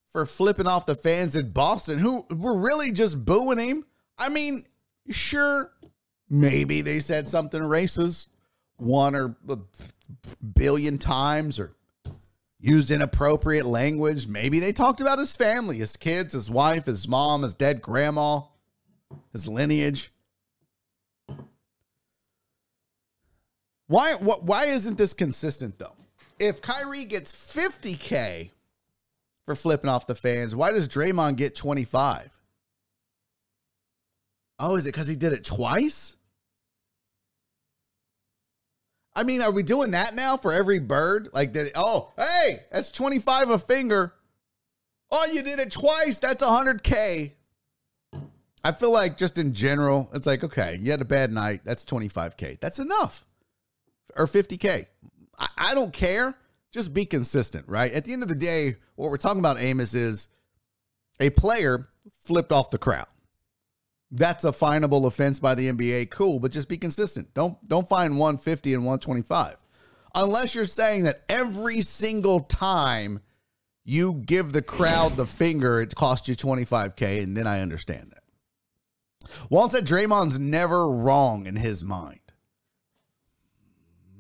for 0.08 0.26
flipping 0.26 0.68
off 0.68 0.86
the 0.86 0.96
fans 0.96 1.36
in 1.36 1.52
Boston 1.52 2.00
who 2.00 2.26
were 2.30 2.58
really 2.58 2.94
just 2.94 3.26
booing 3.26 3.60
him. 3.60 3.86
I 4.18 4.30
mean, 4.30 4.64
sure, 5.10 5.72
maybe 6.30 6.82
they 6.82 7.02
said 7.02 7.28
something 7.28 7.62
racist 7.62 8.30
one 8.78 9.14
or 9.14 9.36
a 9.50 9.58
billion 10.56 10.98
times 10.98 11.60
or 11.60 11.76
used 12.62 12.90
inappropriate 12.90 13.66
language. 13.66 14.28
Maybe 14.28 14.62
they 14.62 14.72
talked 14.72 15.02
about 15.02 15.20
his 15.20 15.36
family, 15.36 15.80
his 15.80 15.98
kids, 15.98 16.34
his 16.34 16.50
wife, 16.50 16.86
his 16.86 17.06
mom, 17.06 17.42
his 17.42 17.54
dead 17.54 17.82
grandma, 17.82 18.44
his 19.34 19.46
lineage. 19.46 20.14
Why 23.90 24.14
what 24.14 24.44
why 24.44 24.66
isn't 24.66 25.00
this 25.00 25.14
consistent 25.14 25.80
though? 25.80 25.96
If 26.38 26.62
Kyrie 26.62 27.06
gets 27.06 27.36
50k 27.36 28.52
for 29.46 29.56
flipping 29.56 29.90
off 29.90 30.06
the 30.06 30.14
fans, 30.14 30.56
why 30.56 30.72
does 30.72 30.88
Draymond 30.88 31.38
get 31.38 31.56
25? 31.56 32.30
Oh, 34.60 34.76
is 34.76 34.86
it 34.86 34.92
cuz 34.92 35.08
he 35.08 35.16
did 35.16 35.34
it 35.34 35.44
twice? 35.44 36.16
I 39.16 39.24
mean, 39.24 39.42
are 39.42 39.52
we 39.52 39.64
doing 39.64 39.92
that 39.92 40.14
now 40.14 40.38
for 40.38 40.54
every 40.54 40.78
bird? 40.78 41.30
Like 41.34 41.52
did 41.52 41.68
it, 41.68 41.74
oh, 41.74 42.14
hey, 42.16 42.60
that's 42.72 42.92
25 42.92 43.50
a 43.50 43.58
finger. 43.58 44.14
Oh, 45.10 45.26
you 45.34 45.42
did 45.42 45.58
it 45.58 45.72
twice. 45.72 46.20
That's 46.20 46.44
100k. 46.44 47.34
I 48.64 48.72
feel 48.72 48.92
like 48.92 49.18
just 49.18 49.40
in 49.40 49.56
general, 49.56 50.12
it's 50.14 50.28
like, 50.28 50.44
okay, 50.44 50.78
you 50.80 50.92
had 50.92 51.02
a 51.02 51.06
bad 51.06 51.32
night. 51.32 51.62
That's 51.64 51.84
25K. 51.86 52.60
That's 52.60 52.78
enough 52.78 53.26
or 54.16 54.26
50K. 54.26 54.86
I, 55.38 55.48
I 55.58 55.76
don't 55.76 55.94
care. 55.94 56.36
Just 56.72 56.94
be 56.94 57.06
consistent, 57.06 57.68
right? 57.68 57.92
At 57.92 58.06
the 58.06 58.14
end 58.14 58.22
of 58.22 58.30
the 58.30 58.36
day, 58.36 58.76
what 58.96 59.10
we're 59.10 59.18
talking 59.18 59.40
about, 59.40 59.60
Amos, 59.60 59.94
is 59.96 60.28
a 61.20 61.30
player 61.32 61.88
flipped 62.22 62.52
off 62.52 62.70
the 62.70 62.78
crowd. 62.78 63.08
That's 64.12 64.44
a 64.44 64.52
finable 64.52 65.06
offense 65.06 65.40
by 65.40 65.56
the 65.56 65.70
NBA. 65.72 66.10
Cool, 66.10 66.40
but 66.40 66.52
just 66.52 66.68
be 66.68 66.78
consistent. 66.78 67.34
Don't 67.34 67.56
don't 67.68 67.88
find 67.88 68.18
150 68.18 68.74
and 68.74 68.84
125. 68.84 69.58
Unless 70.16 70.56
you're 70.56 70.66
saying 70.66 71.04
that 71.04 71.24
every 71.30 71.82
single 71.82 72.40
time 72.40 73.20
you 73.86 74.16
give 74.26 74.52
the 74.52 74.62
crowd 74.62 75.16
the 75.16 75.26
finger, 75.26 75.82
it 75.82 75.96
costs 75.96 76.28
you 76.28 76.36
25K, 76.36 77.22
and 77.24 77.38
then 77.38 77.46
I 77.46 77.62
understand 77.62 78.12
that. 78.12 78.24
Walt 79.50 79.72
said 79.72 79.86
Draymond's 79.86 80.40
never 80.40 80.90
wrong 80.90 81.46
in 81.46 81.56
his 81.56 81.84
mind. 81.84 82.19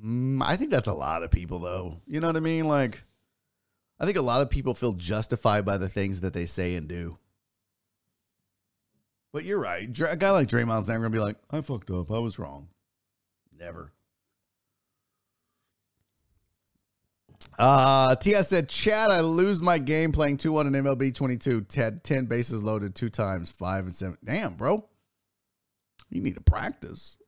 Mm, 0.03 0.41
I 0.43 0.55
think 0.55 0.71
that's 0.71 0.87
a 0.87 0.93
lot 0.93 1.23
of 1.23 1.31
people, 1.31 1.59
though. 1.59 2.01
You 2.07 2.19
know 2.19 2.27
what 2.27 2.35
I 2.35 2.41
mean? 2.41 2.67
Like, 2.67 3.03
I 3.99 4.05
think 4.05 4.17
a 4.17 4.21
lot 4.21 4.41
of 4.41 4.49
people 4.49 4.73
feel 4.73 4.93
justified 4.93 5.65
by 5.65 5.77
the 5.77 5.89
things 5.89 6.21
that 6.21 6.33
they 6.33 6.45
say 6.45 6.75
and 6.75 6.87
do. 6.87 7.17
But 9.31 9.45
you're 9.45 9.59
right. 9.59 9.83
A 9.83 10.15
guy 10.15 10.31
like 10.31 10.47
Draymond's 10.47 10.87
never 10.87 11.01
going 11.01 11.11
to 11.11 11.17
be 11.17 11.23
like, 11.23 11.37
I 11.51 11.61
fucked 11.61 11.91
up. 11.91 12.11
I 12.11 12.17
was 12.17 12.39
wrong. 12.39 12.69
Never. 13.57 13.91
Uh, 17.59 18.15
TS 18.15 18.47
said, 18.47 18.69
Chad, 18.69 19.11
I 19.11 19.19
lose 19.19 19.61
my 19.61 19.77
game 19.77 20.11
playing 20.13 20.37
2 20.37 20.51
1 20.51 20.73
in 20.73 20.83
MLB 20.83 21.13
22. 21.13 21.61
Ted, 21.61 22.03
10 22.03 22.25
bases 22.25 22.63
loaded 22.63 22.95
two 22.95 23.09
times, 23.09 23.51
five 23.51 23.85
and 23.85 23.93
seven. 23.93 24.17
Damn, 24.23 24.53
bro. 24.53 24.85
You 26.09 26.21
need 26.21 26.35
to 26.35 26.41
practice. 26.41 27.18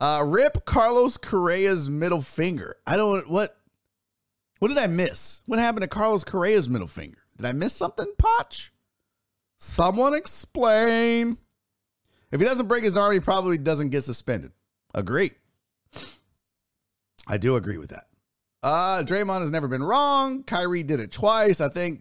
Uh, 0.00 0.22
rip 0.24 0.64
Carlos 0.64 1.16
Correa's 1.16 1.88
middle 1.88 2.20
finger. 2.20 2.76
I 2.86 2.96
don't 2.96 3.28
what 3.28 3.56
what 4.58 4.68
did 4.68 4.78
I 4.78 4.86
miss? 4.86 5.42
What 5.46 5.58
happened 5.58 5.82
to 5.82 5.88
Carlos 5.88 6.24
Correa's 6.24 6.68
middle 6.68 6.86
finger? 6.86 7.18
Did 7.36 7.46
I 7.46 7.52
miss 7.52 7.74
something, 7.74 8.10
Potch? 8.18 8.72
Someone 9.58 10.14
explain. 10.14 11.38
If 12.30 12.40
he 12.40 12.46
doesn't 12.46 12.66
break 12.68 12.84
his 12.84 12.96
arm, 12.96 13.12
he 13.12 13.20
probably 13.20 13.58
doesn't 13.58 13.90
get 13.90 14.04
suspended. 14.04 14.52
Agree. 14.94 15.32
I 17.26 17.36
do 17.38 17.56
agree 17.56 17.78
with 17.78 17.90
that. 17.90 18.04
Uh, 18.62 19.02
Draymond 19.04 19.42
has 19.42 19.50
never 19.50 19.68
been 19.68 19.84
wrong. 19.84 20.42
Kyrie 20.42 20.82
did 20.82 21.00
it 21.00 21.12
twice. 21.12 21.60
I 21.60 21.68
think 21.68 22.00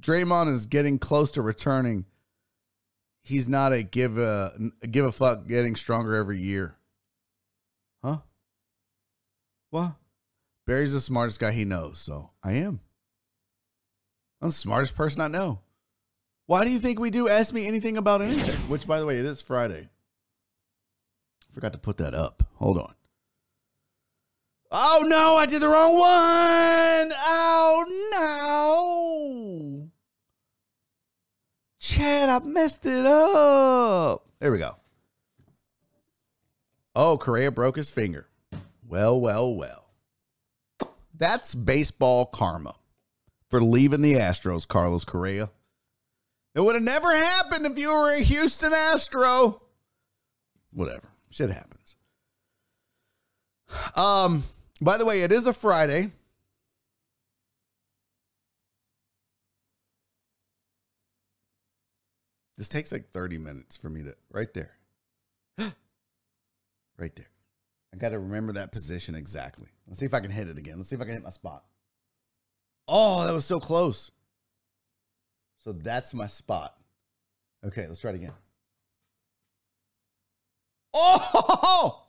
Draymond 0.00 0.52
is 0.52 0.66
getting 0.66 0.98
close 0.98 1.30
to 1.32 1.42
returning. 1.42 2.06
He's 3.22 3.48
not 3.48 3.74
a 3.74 3.82
give 3.82 4.16
a 4.16 4.52
give 4.90 5.04
a 5.04 5.12
fuck 5.12 5.46
getting 5.46 5.76
stronger 5.76 6.14
every 6.14 6.40
year. 6.40 6.77
Huh? 8.02 8.18
What? 9.70 9.92
Barry's 10.66 10.92
the 10.92 11.00
smartest 11.00 11.40
guy 11.40 11.52
he 11.52 11.64
knows, 11.64 11.98
so 11.98 12.30
I 12.42 12.52
am. 12.52 12.80
I'm 14.40 14.48
the 14.48 14.52
smartest 14.52 14.94
person 14.94 15.20
I 15.20 15.28
know. 15.28 15.60
Why 16.46 16.64
do 16.64 16.70
you 16.70 16.78
think 16.78 16.98
we 16.98 17.10
do 17.10 17.28
Ask 17.28 17.52
Me 17.52 17.66
Anything 17.66 17.96
About 17.96 18.22
Anything? 18.22 18.56
Which, 18.68 18.86
by 18.86 19.00
the 19.00 19.06
way, 19.06 19.18
it 19.18 19.24
is 19.24 19.42
Friday. 19.42 19.88
Forgot 21.52 21.72
to 21.72 21.78
put 21.78 21.96
that 21.96 22.14
up. 22.14 22.42
Hold 22.56 22.78
on. 22.78 22.94
Oh 24.70 25.04
no, 25.06 25.36
I 25.36 25.46
did 25.46 25.62
the 25.62 25.68
wrong 25.68 25.98
one. 25.98 27.12
Oh 27.24 27.84
no. 29.80 29.90
Chad, 31.80 32.28
I 32.28 32.38
messed 32.44 32.84
it 32.84 33.06
up. 33.06 34.26
There 34.40 34.52
we 34.52 34.58
go. 34.58 34.76
Oh, 37.00 37.16
Correa 37.16 37.52
broke 37.52 37.76
his 37.76 37.92
finger. 37.92 38.26
Well, 38.84 39.20
well, 39.20 39.54
well. 39.54 39.84
That's 41.14 41.54
baseball 41.54 42.26
karma 42.26 42.74
for 43.48 43.62
leaving 43.62 44.02
the 44.02 44.14
Astros, 44.14 44.66
Carlos 44.66 45.04
Correa. 45.04 45.48
It 46.56 46.60
would 46.60 46.74
have 46.74 46.82
never 46.82 47.14
happened 47.14 47.66
if 47.66 47.78
you 47.78 47.94
were 47.94 48.10
a 48.10 48.18
Houston 48.18 48.72
Astro. 48.72 49.62
Whatever. 50.72 51.08
Shit 51.30 51.50
happens. 51.50 51.94
Um, 53.94 54.42
by 54.80 54.98
the 54.98 55.06
way, 55.06 55.22
it 55.22 55.30
is 55.30 55.46
a 55.46 55.52
Friday. 55.52 56.10
This 62.56 62.68
takes 62.68 62.90
like 62.90 63.10
30 63.10 63.38
minutes 63.38 63.76
for 63.76 63.88
me 63.88 64.02
to 64.02 64.16
right 64.32 64.52
there. 64.52 64.77
Right 66.98 67.14
there. 67.14 67.30
I 67.92 67.96
got 67.96 68.10
to 68.10 68.18
remember 68.18 68.52
that 68.54 68.72
position 68.72 69.14
exactly. 69.14 69.68
Let's 69.86 70.00
see 70.00 70.06
if 70.06 70.14
I 70.14 70.20
can 70.20 70.30
hit 70.30 70.48
it 70.48 70.58
again. 70.58 70.76
Let's 70.76 70.90
see 70.90 70.96
if 70.96 71.00
I 71.00 71.04
can 71.04 71.14
hit 71.14 71.22
my 71.22 71.30
spot. 71.30 71.64
Oh, 72.86 73.24
that 73.24 73.32
was 73.32 73.44
so 73.44 73.60
close. 73.60 74.10
So 75.64 75.72
that's 75.72 76.14
my 76.14 76.26
spot. 76.26 76.74
Okay, 77.64 77.86
let's 77.86 78.00
try 78.00 78.10
it 78.10 78.16
again. 78.16 78.32
Oh, 80.94 82.04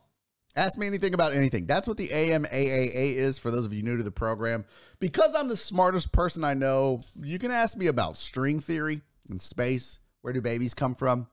Ask 0.56 0.76
me 0.78 0.86
anything 0.88 1.14
about 1.14 1.32
anything. 1.32 1.66
That's 1.66 1.86
what 1.86 1.96
the 1.96 2.08
AMAAA 2.08 3.14
is 3.14 3.38
for 3.38 3.52
those 3.52 3.64
of 3.64 3.72
you 3.72 3.82
new 3.82 3.96
to 3.96 4.02
the 4.02 4.10
program. 4.10 4.64
Because 4.98 5.34
I'm 5.34 5.48
the 5.48 5.56
smartest 5.56 6.10
person 6.10 6.42
I 6.42 6.54
know, 6.54 7.02
you 7.22 7.38
can 7.38 7.52
ask 7.52 7.76
me 7.76 7.86
about 7.86 8.16
string 8.16 8.58
theory 8.58 9.00
and 9.28 9.40
space. 9.40 10.00
Where 10.22 10.32
do 10.32 10.40
babies 10.40 10.74
come 10.74 10.96
from? 10.96 11.28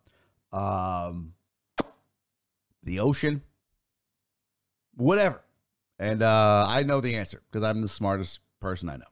Um, 0.53 1.33
the 2.83 2.99
ocean, 2.99 3.41
whatever. 4.97 5.43
And 5.99 6.21
uh, 6.21 6.65
I 6.67 6.83
know 6.83 7.01
the 7.01 7.15
answer 7.15 7.41
because 7.49 7.63
I'm 7.63 7.81
the 7.81 7.87
smartest 7.87 8.41
person 8.59 8.89
I 8.89 8.97
know. 8.97 9.05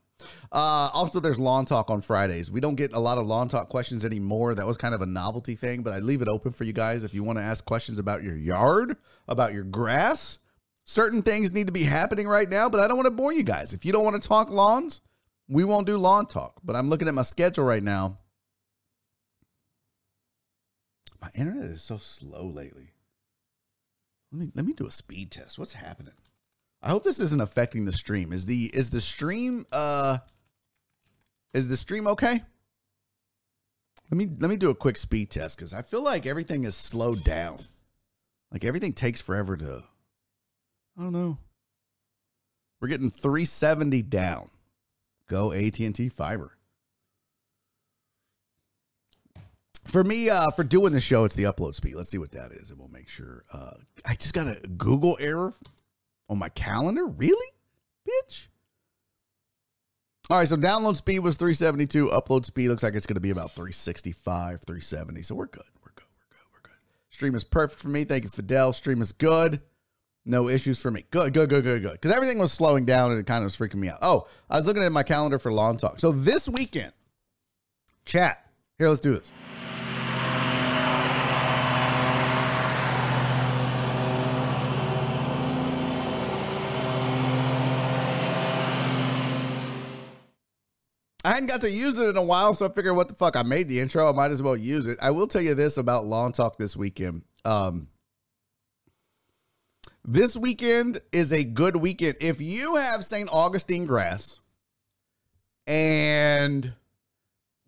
Uh, 0.52 0.90
also, 0.94 1.20
there's 1.20 1.40
lawn 1.40 1.66
talk 1.66 1.90
on 1.90 2.02
Fridays. 2.02 2.50
We 2.50 2.62
don't 2.62 2.76
get 2.76 2.94
a 2.94 3.00
lot 3.00 3.18
of 3.18 3.28
lawn 3.28 3.50
talk 3.50 3.70
questions 3.70 4.06
anymore. 4.06 4.56
That 4.56 4.66
was 4.66 4.78
kind 4.78 4.94
of 4.94 5.02
a 5.02 5.06
novelty 5.06 5.56
thing, 5.56 5.84
but 5.84 5.94
I 5.94 6.00
leave 6.00 6.22
it 6.22 6.28
open 6.28 6.52
for 6.52 6.64
you 6.64 6.74
guys 6.74 7.04
if 7.04 7.14
you 7.14 7.24
want 7.24 7.38
to 7.38 7.44
ask 7.44 7.66
questions 7.66 8.00
about 8.00 8.24
your 8.24 8.36
yard, 8.36 8.98
about 9.28 9.54
your 9.54 9.64
grass. 9.64 10.40
Certain 10.86 11.22
things 11.22 11.52
need 11.52 11.68
to 11.68 11.74
be 11.74 11.84
happening 11.84 12.28
right 12.28 12.50
now, 12.50 12.70
but 12.70 12.80
I 12.80 12.88
don't 12.88 12.98
want 12.98 13.08
to 13.08 13.12
bore 13.12 13.34
you 13.34 13.44
guys. 13.44 13.74
If 13.74 13.86
you 13.86 13.92
don't 13.92 14.04
want 14.04 14.22
to 14.22 14.28
talk 14.28 14.50
lawns, 14.50 15.02
we 15.50 15.64
won't 15.64 15.88
do 15.88 15.98
lawn 15.98 16.28
talk. 16.28 16.62
But 16.64 16.76
I'm 16.76 16.90
looking 16.90 17.08
at 17.08 17.14
my 17.14 17.24
schedule 17.24 17.66
right 17.66 17.84
now. 17.84 18.20
My 21.22 21.30
internet 21.34 21.66
is 21.66 21.82
so 21.82 21.98
slow 21.98 22.48
lately. 22.48 22.92
Let 24.32 24.39
me 24.39 24.51
let 24.55 24.65
me 24.65 24.73
do 24.73 24.88
a 24.88 24.91
speed 24.91 25.32
test. 25.32 25.57
What's 25.57 25.73
happening? 25.73 26.13
I 26.82 26.89
hope 26.89 27.03
this 27.03 27.19
isn't 27.19 27.41
affecting 27.41 27.86
the 27.86 27.93
stream. 27.93 28.32
Is 28.32 28.45
the 28.45 28.69
is 28.73 28.89
the 28.89 29.01
stream 29.01 29.65
uh 29.71 30.17
is 31.53 31.67
the 31.67 31.78
stream 31.78 32.07
okay? 32.07 32.43
Let 34.11 34.17
me 34.17 34.30
let 34.39 34.49
me 34.49 34.57
do 34.57 34.69
a 34.69 34.76
quick 34.76 34.97
speed 34.97 35.32
test 35.32 35.57
cuz 35.57 35.73
I 35.73 35.82
feel 35.82 36.03
like 36.03 36.26
everything 36.26 36.63
is 36.63 36.76
slowed 36.76 37.23
down. 37.23 37.59
Like 38.51 38.65
everything 38.65 38.93
takes 38.93 39.21
forever 39.21 39.57
to 39.57 39.84
I 40.97 41.01
don't 41.01 41.11
know. 41.13 41.38
We're 42.80 42.88
getting 42.89 43.09
370 43.09 44.01
down. 44.03 44.49
Go 45.28 45.51
AT&T 45.51 46.09
fiber. 46.09 46.55
For 49.86 50.04
me, 50.04 50.30
uh, 50.30 50.50
for 50.52 50.64
doing 50.64 50.94
the 50.94 51.00
show, 51.00 51.26
it's 51.26 51.36
the 51.36 51.44
upload 51.44 51.76
speed. 51.76 51.96
Let's 51.96 52.10
see 52.10 52.18
what 52.18 52.32
that 52.32 52.52
is, 52.52 52.72
and 52.72 52.80
we'll 52.80 52.90
make 52.90 53.08
sure. 53.08 53.44
Uh, 53.54 53.76
I 54.04 54.16
just 54.16 54.34
got 54.34 54.48
a 54.48 54.60
Google 54.68 55.16
error 55.20 55.54
on 56.28 56.40
my 56.40 56.50
calendar. 56.50 57.06
Really, 57.06 57.48
bitch. 58.08 58.48
All 60.30 60.40
right, 60.40 60.48
so 60.48 60.56
download 60.56 60.96
speed 60.96 61.20
was 61.20 61.38
372. 61.38 62.08
Upload 62.08 62.46
speed 62.46 62.70
looks 62.70 62.82
like 62.82 62.96
it's 62.96 63.06
going 63.06 63.16
to 63.16 63.22
be 63.22 63.30
about 63.30 63.52
365, 63.52 64.62
370. 64.66 65.22
So 65.22 65.36
we're 65.36 65.46
good. 65.46 65.64
We're 65.84 65.92
good. 65.94 66.06
We're 66.18 66.26
good. 66.30 66.46
We're 66.52 66.70
good. 66.70 66.78
Stream 67.12 67.36
is 67.36 67.44
perfect 67.44 67.80
for 67.80 67.90
me. 67.90 68.06
Thank 68.06 68.24
you, 68.24 68.30
Fidel. 68.30 68.74
Stream 68.74 69.04
is 69.04 69.12
good. 69.12 69.62
No 70.26 70.50
issues 70.50 70.82
for 70.82 70.90
me. 70.90 71.06
Good, 71.12 71.34
good, 71.34 71.50
good, 71.50 71.64
good, 71.64 71.84
good. 71.84 71.92
Because 71.92 72.12
everything 72.12 72.40
was 72.40 72.52
slowing 72.52 72.86
down 72.86 73.12
and 73.12 73.20
it 73.20 73.28
kind 73.28 73.44
of 73.44 73.44
was 73.44 73.56
freaking 73.56 73.76
me 73.76 73.90
out. 73.90 74.00
Oh, 74.02 74.28
I 74.50 74.58
was 74.58 74.66
looking 74.66 74.82
at 74.82 74.92
my 74.92 75.04
calendar 75.04 75.38
for 75.38 75.54
lawn 75.54 75.78
talk. 75.78 76.00
So 76.00 76.12
this 76.12 76.50
weekend, 76.50 76.94
chat. 78.06 78.42
Here, 78.80 78.90
let's 78.90 79.02
do 79.02 79.14
this. 79.14 79.32
I 91.26 91.32
hadn't 91.32 91.49
got 91.49 91.61
to 91.61 91.71
use 91.71 91.97
it 91.97 92.07
in 92.07 92.17
a 92.17 92.23
while, 92.23 92.53
so 92.53 92.67
I 92.67 92.69
figured, 92.69 92.95
what 92.95 93.09
the 93.09 93.15
fuck? 93.15 93.36
I 93.36 93.41
made 93.41 93.67
the 93.67 93.80
intro. 93.80 94.07
I 94.07 94.11
might 94.11 94.30
as 94.30 94.43
well 94.43 94.55
use 94.55 94.86
it. 94.86 94.99
I 95.01 95.09
will 95.09 95.26
tell 95.26 95.41
you 95.41 95.55
this 95.55 95.78
about 95.78 96.05
Lawn 96.05 96.32
Talk 96.32 96.57
this 96.59 96.78
weekend. 96.78 97.23
Um, 97.43 97.88
this 100.03 100.38
weekend 100.38 101.01
is 101.11 101.34
a 101.34 101.43
good 101.43 101.78
weekend. 101.78 102.17
If 102.21 102.41
you 102.41 102.76
have 102.76 103.03
St. 103.03 103.28
Augustine 103.32 103.88
grass 103.88 104.39
and 105.65 106.73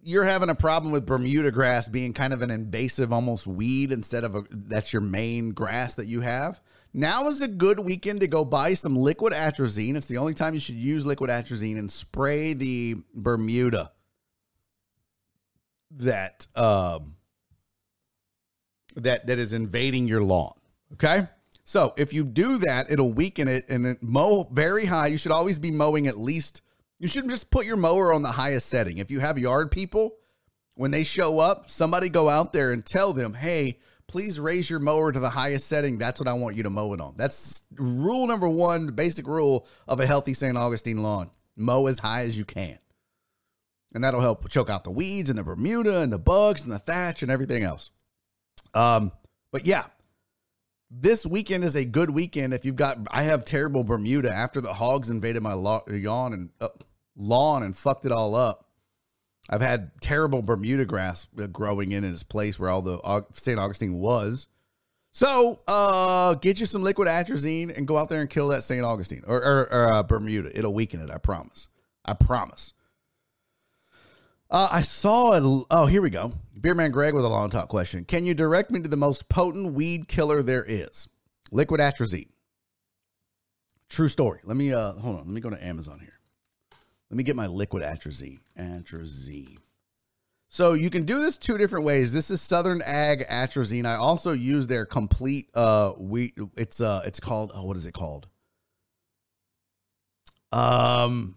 you're 0.03 0.25
having 0.25 0.49
a 0.49 0.55
problem 0.55 0.91
with 0.91 1.07
Bermuda 1.07 1.49
grass 1.49 1.87
being 1.87 2.13
kind 2.13 2.33
of 2.33 2.43
an 2.43 2.51
invasive, 2.51 3.11
almost 3.11 3.47
weed 3.47 3.91
instead 3.91 4.23
of 4.23 4.35
a, 4.35 4.43
that's 4.51 4.93
your 4.93 5.01
main 5.01 5.49
grass 5.49 5.95
that 5.95 6.05
you 6.05 6.21
have, 6.21 6.61
now 6.93 7.27
is 7.27 7.41
a 7.41 7.47
good 7.47 7.79
weekend 7.79 8.21
to 8.21 8.27
go 8.27 8.45
buy 8.45 8.73
some 8.73 8.95
liquid 8.95 9.33
atrazine. 9.33 9.95
It's 9.95 10.07
the 10.07 10.17
only 10.17 10.33
time 10.33 10.53
you 10.53 10.59
should 10.59 10.75
use 10.75 11.05
liquid 11.05 11.29
atrazine 11.29 11.77
and 11.77 11.91
spray 11.91 12.53
the 12.53 12.95
Bermuda 13.13 13.91
that 15.91 16.47
um, 16.55 17.15
that 18.95 19.27
that 19.27 19.39
is 19.39 19.53
invading 19.53 20.07
your 20.07 20.23
lawn. 20.23 20.53
Okay. 20.93 21.27
So 21.63 21.93
if 21.97 22.13
you 22.13 22.23
do 22.23 22.59
that, 22.59 22.89
it'll 22.89 23.11
weaken 23.11 23.49
it 23.49 23.65
and 23.67 23.85
then 23.85 23.97
mow 24.01 24.47
very 24.51 24.85
high. 24.85 25.07
You 25.07 25.17
should 25.17 25.33
always 25.33 25.59
be 25.59 25.71
mowing 25.71 26.07
at 26.07 26.17
least. 26.17 26.61
You 26.97 27.07
shouldn't 27.07 27.31
just 27.31 27.51
put 27.51 27.65
your 27.65 27.75
mower 27.75 28.13
on 28.13 28.23
the 28.23 28.31
highest 28.31 28.69
setting. 28.69 28.97
If 28.97 29.11
you 29.11 29.19
have 29.19 29.37
yard 29.37 29.69
people, 29.69 30.15
when 30.75 30.91
they 30.91 31.03
show 31.03 31.39
up, 31.39 31.69
somebody 31.69 32.07
go 32.09 32.29
out 32.29 32.53
there 32.53 32.71
and 32.71 32.85
tell 32.85 33.11
them, 33.11 33.33
"Hey, 33.33 33.79
please 34.07 34.39
raise 34.39 34.69
your 34.69 34.79
mower 34.79 35.11
to 35.11 35.19
the 35.19 35.29
highest 35.29 35.67
setting. 35.67 35.97
That's 35.97 36.19
what 36.19 36.27
I 36.27 36.33
want 36.33 36.55
you 36.55 36.63
to 36.63 36.69
mow 36.69 36.93
it 36.93 37.01
on. 37.01 37.15
That's 37.17 37.67
rule 37.75 38.27
number 38.27 38.47
one, 38.47 38.87
basic 38.87 39.27
rule 39.27 39.67
of 39.87 39.99
a 39.99 40.05
healthy 40.05 40.33
St. 40.33 40.57
Augustine 40.57 41.03
lawn. 41.03 41.29
Mow 41.55 41.87
as 41.87 41.99
high 41.99 42.21
as 42.21 42.37
you 42.37 42.45
can. 42.45 42.79
And 43.93 44.03
that'll 44.03 44.21
help 44.21 44.47
choke 44.49 44.69
out 44.69 44.83
the 44.83 44.91
weeds 44.91 45.29
and 45.29 45.39
the 45.39 45.43
Bermuda 45.43 46.01
and 46.01 46.11
the 46.11 46.19
bugs 46.19 46.63
and 46.63 46.71
the 46.71 46.79
thatch 46.79 47.23
and 47.23 47.31
everything 47.31 47.63
else. 47.63 47.89
Um, 48.73 49.11
but 49.51 49.65
yeah, 49.65 49.85
this 50.89 51.25
weekend 51.25 51.63
is 51.63 51.75
a 51.75 51.85
good 51.85 52.09
weekend. 52.09 52.53
If 52.53 52.63
you've 52.63 52.75
got, 52.75 52.97
I 53.11 53.23
have 53.23 53.43
terrible 53.43 53.83
Bermuda 53.83 54.31
after 54.31 54.61
the 54.61 54.73
hogs 54.73 55.09
invaded 55.09 55.41
my 55.41 55.53
lawn 55.53 55.81
and 55.87 56.49
uh, 56.61 56.69
lawn 57.15 57.63
and 57.63 57.75
fucked 57.75 58.05
it 58.05 58.11
all 58.11 58.35
up. 58.35 58.66
I've 59.49 59.61
had 59.61 59.91
terrible 60.01 60.41
Bermuda 60.41 60.85
grass 60.85 61.27
growing 61.51 61.91
in 61.91 62.03
its 62.03 62.23
place 62.23 62.59
where 62.59 62.69
all 62.69 62.81
the 62.81 63.25
St. 63.31 63.59
Augustine 63.59 63.93
was. 63.93 64.47
So, 65.13 65.61
uh, 65.67 66.35
get 66.35 66.59
you 66.59 66.65
some 66.65 66.83
liquid 66.83 67.07
atrazine 67.07 67.75
and 67.75 67.87
go 67.87 67.97
out 67.97 68.09
there 68.09 68.21
and 68.21 68.29
kill 68.29 68.49
that 68.49 68.63
St. 68.63 68.85
Augustine 68.85 69.23
or, 69.25 69.37
or, 69.37 69.73
or 69.73 69.91
uh, 69.91 70.03
Bermuda. 70.03 70.55
It'll 70.55 70.73
weaken 70.73 71.01
it. 71.01 71.09
I 71.09 71.17
promise. 71.17 71.67
I 72.05 72.13
promise. 72.13 72.73
Uh, 74.49 74.67
I 74.71 74.81
saw 74.81 75.33
it. 75.33 75.65
Oh, 75.71 75.87
here 75.87 76.01
we 76.01 76.09
go. 76.09 76.33
Beerman 76.59 76.91
Greg 76.91 77.13
with 77.13 77.25
a 77.25 77.29
long 77.29 77.49
talk 77.49 77.67
question. 77.67 78.05
Can 78.05 78.25
you 78.25 78.33
direct 78.33 78.71
me 78.71 78.81
to 78.81 78.87
the 78.87 78.95
most 78.95 79.27
potent 79.27 79.73
weed 79.73 80.07
killer 80.07 80.41
there 80.41 80.63
is? 80.63 81.09
Liquid 81.51 81.81
atrazine. 81.81 82.29
True 83.89 84.07
story. 84.07 84.39
Let 84.43 84.57
me 84.57 84.73
uh 84.73 84.93
hold 84.93 85.17
on. 85.17 85.25
Let 85.25 85.33
me 85.33 85.41
go 85.41 85.49
to 85.49 85.65
Amazon 85.65 85.99
here. 85.99 86.16
Let 87.09 87.17
me 87.17 87.23
get 87.23 87.35
my 87.35 87.47
liquid 87.47 87.83
atrazine. 87.83 88.39
Atrazine. 88.59 89.57
So 90.49 90.73
you 90.73 90.89
can 90.89 91.03
do 91.03 91.19
this 91.19 91.37
two 91.37 91.57
different 91.57 91.85
ways. 91.85 92.13
This 92.13 92.31
is 92.31 92.41
Southern 92.41 92.81
Ag 92.81 93.27
atrazine. 93.27 93.85
I 93.85 93.95
also 93.95 94.31
use 94.31 94.67
their 94.67 94.85
complete 94.85 95.49
uh 95.53 95.91
wheat. 95.91 96.35
It's 96.55 96.81
uh 96.81 97.01
it's 97.05 97.19
called 97.19 97.51
oh 97.53 97.65
what 97.65 97.77
is 97.77 97.85
it 97.85 97.93
called? 97.93 98.27
Um 100.51 101.35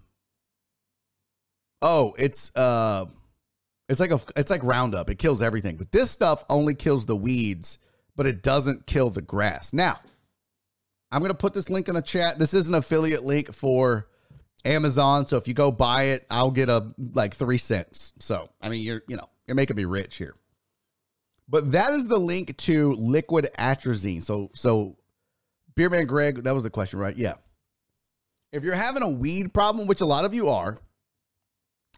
oh 1.82 2.14
it's 2.18 2.54
uh 2.56 3.06
it's 3.88 3.98
like 3.98 4.12
a 4.12 4.20
it's 4.36 4.50
like 4.50 4.62
Roundup. 4.62 5.10
It 5.10 5.18
kills 5.18 5.42
everything, 5.42 5.76
but 5.76 5.90
this 5.90 6.10
stuff 6.10 6.44
only 6.48 6.74
kills 6.74 7.06
the 7.06 7.16
weeds, 7.16 7.80
but 8.14 8.26
it 8.26 8.42
doesn't 8.42 8.86
kill 8.86 9.10
the 9.10 9.22
grass. 9.22 9.72
Now, 9.72 9.98
I'm 11.10 11.20
gonna 11.20 11.34
put 11.34 11.54
this 11.54 11.68
link 11.68 11.88
in 11.88 11.94
the 11.94 12.02
chat. 12.02 12.38
This 12.38 12.54
is 12.54 12.68
an 12.68 12.74
affiliate 12.76 13.24
link 13.24 13.52
for 13.52 14.06
Amazon. 14.64 15.26
So 15.26 15.36
if 15.36 15.48
you 15.48 15.54
go 15.54 15.70
buy 15.70 16.04
it, 16.04 16.26
I'll 16.30 16.50
get 16.50 16.68
a 16.68 16.92
like 17.14 17.34
three 17.34 17.58
cents. 17.58 18.12
So 18.18 18.50
I 18.60 18.68
mean, 18.68 18.82
you're 18.82 19.02
you 19.08 19.16
know 19.16 19.28
you're 19.46 19.54
making 19.54 19.76
me 19.76 19.84
rich 19.84 20.16
here. 20.16 20.34
But 21.48 21.72
that 21.72 21.92
is 21.92 22.06
the 22.06 22.18
link 22.18 22.56
to 22.58 22.92
liquid 22.92 23.48
atrazine. 23.58 24.22
So 24.22 24.50
so, 24.54 24.96
Beerman 25.74 26.06
Greg, 26.06 26.44
that 26.44 26.54
was 26.54 26.62
the 26.62 26.70
question, 26.70 26.98
right? 26.98 27.16
Yeah. 27.16 27.34
If 28.52 28.64
you're 28.64 28.74
having 28.74 29.02
a 29.02 29.08
weed 29.08 29.54
problem, 29.54 29.86
which 29.86 30.00
a 30.00 30.06
lot 30.06 30.24
of 30.24 30.34
you 30.34 30.48
are, 30.48 30.76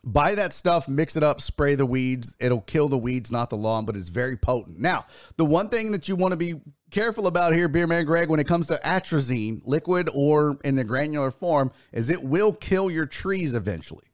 buy 0.04 0.34
that 0.34 0.52
stuff, 0.52 0.88
mix 0.88 1.16
it 1.16 1.22
up, 1.22 1.40
spray 1.40 1.74
the 1.74 1.86
weeds. 1.86 2.36
It'll 2.40 2.60
kill 2.60 2.88
the 2.88 2.98
weeds, 2.98 3.30
not 3.30 3.50
the 3.50 3.56
lawn, 3.56 3.84
but 3.84 3.96
it's 3.96 4.10
very 4.10 4.36
potent. 4.36 4.78
Now, 4.78 5.06
the 5.36 5.44
one 5.44 5.68
thing 5.68 5.92
that 5.92 6.08
you 6.08 6.16
want 6.16 6.32
to 6.32 6.36
be 6.36 6.60
careful 6.93 7.26
about 7.26 7.55
here, 7.55 7.68
Beerman 7.68 8.07
Greg, 8.07 8.28
when 8.28 8.38
it 8.38 8.47
comes 8.47 8.68
to 8.68 8.80
atrazine, 8.84 9.61
liquid 9.64 10.09
or 10.14 10.57
in 10.62 10.76
the 10.76 10.84
granular 10.84 11.32
form, 11.32 11.72
is 11.90 12.09
it 12.09 12.22
will 12.22 12.53
kill 12.53 12.90
your 12.90 13.07
trees 13.07 13.55
eventually. 13.55 14.05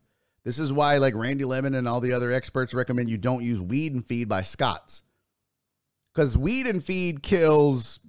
This 0.44 0.58
is 0.58 0.72
why, 0.72 0.96
like 0.96 1.14
Randy 1.14 1.44
Lemmon 1.44 1.76
and 1.76 1.86
all 1.86 2.00
the 2.00 2.14
other 2.14 2.32
experts 2.32 2.72
recommend 2.72 3.10
you 3.10 3.18
don't 3.18 3.44
use 3.44 3.60
weed 3.60 3.92
and 3.92 4.06
feed 4.06 4.28
by 4.28 4.40
Scotts. 4.40 5.02
Because 6.14 6.38
weed 6.38 6.66
and 6.66 6.82
feed 6.82 7.22
kills 7.22 8.00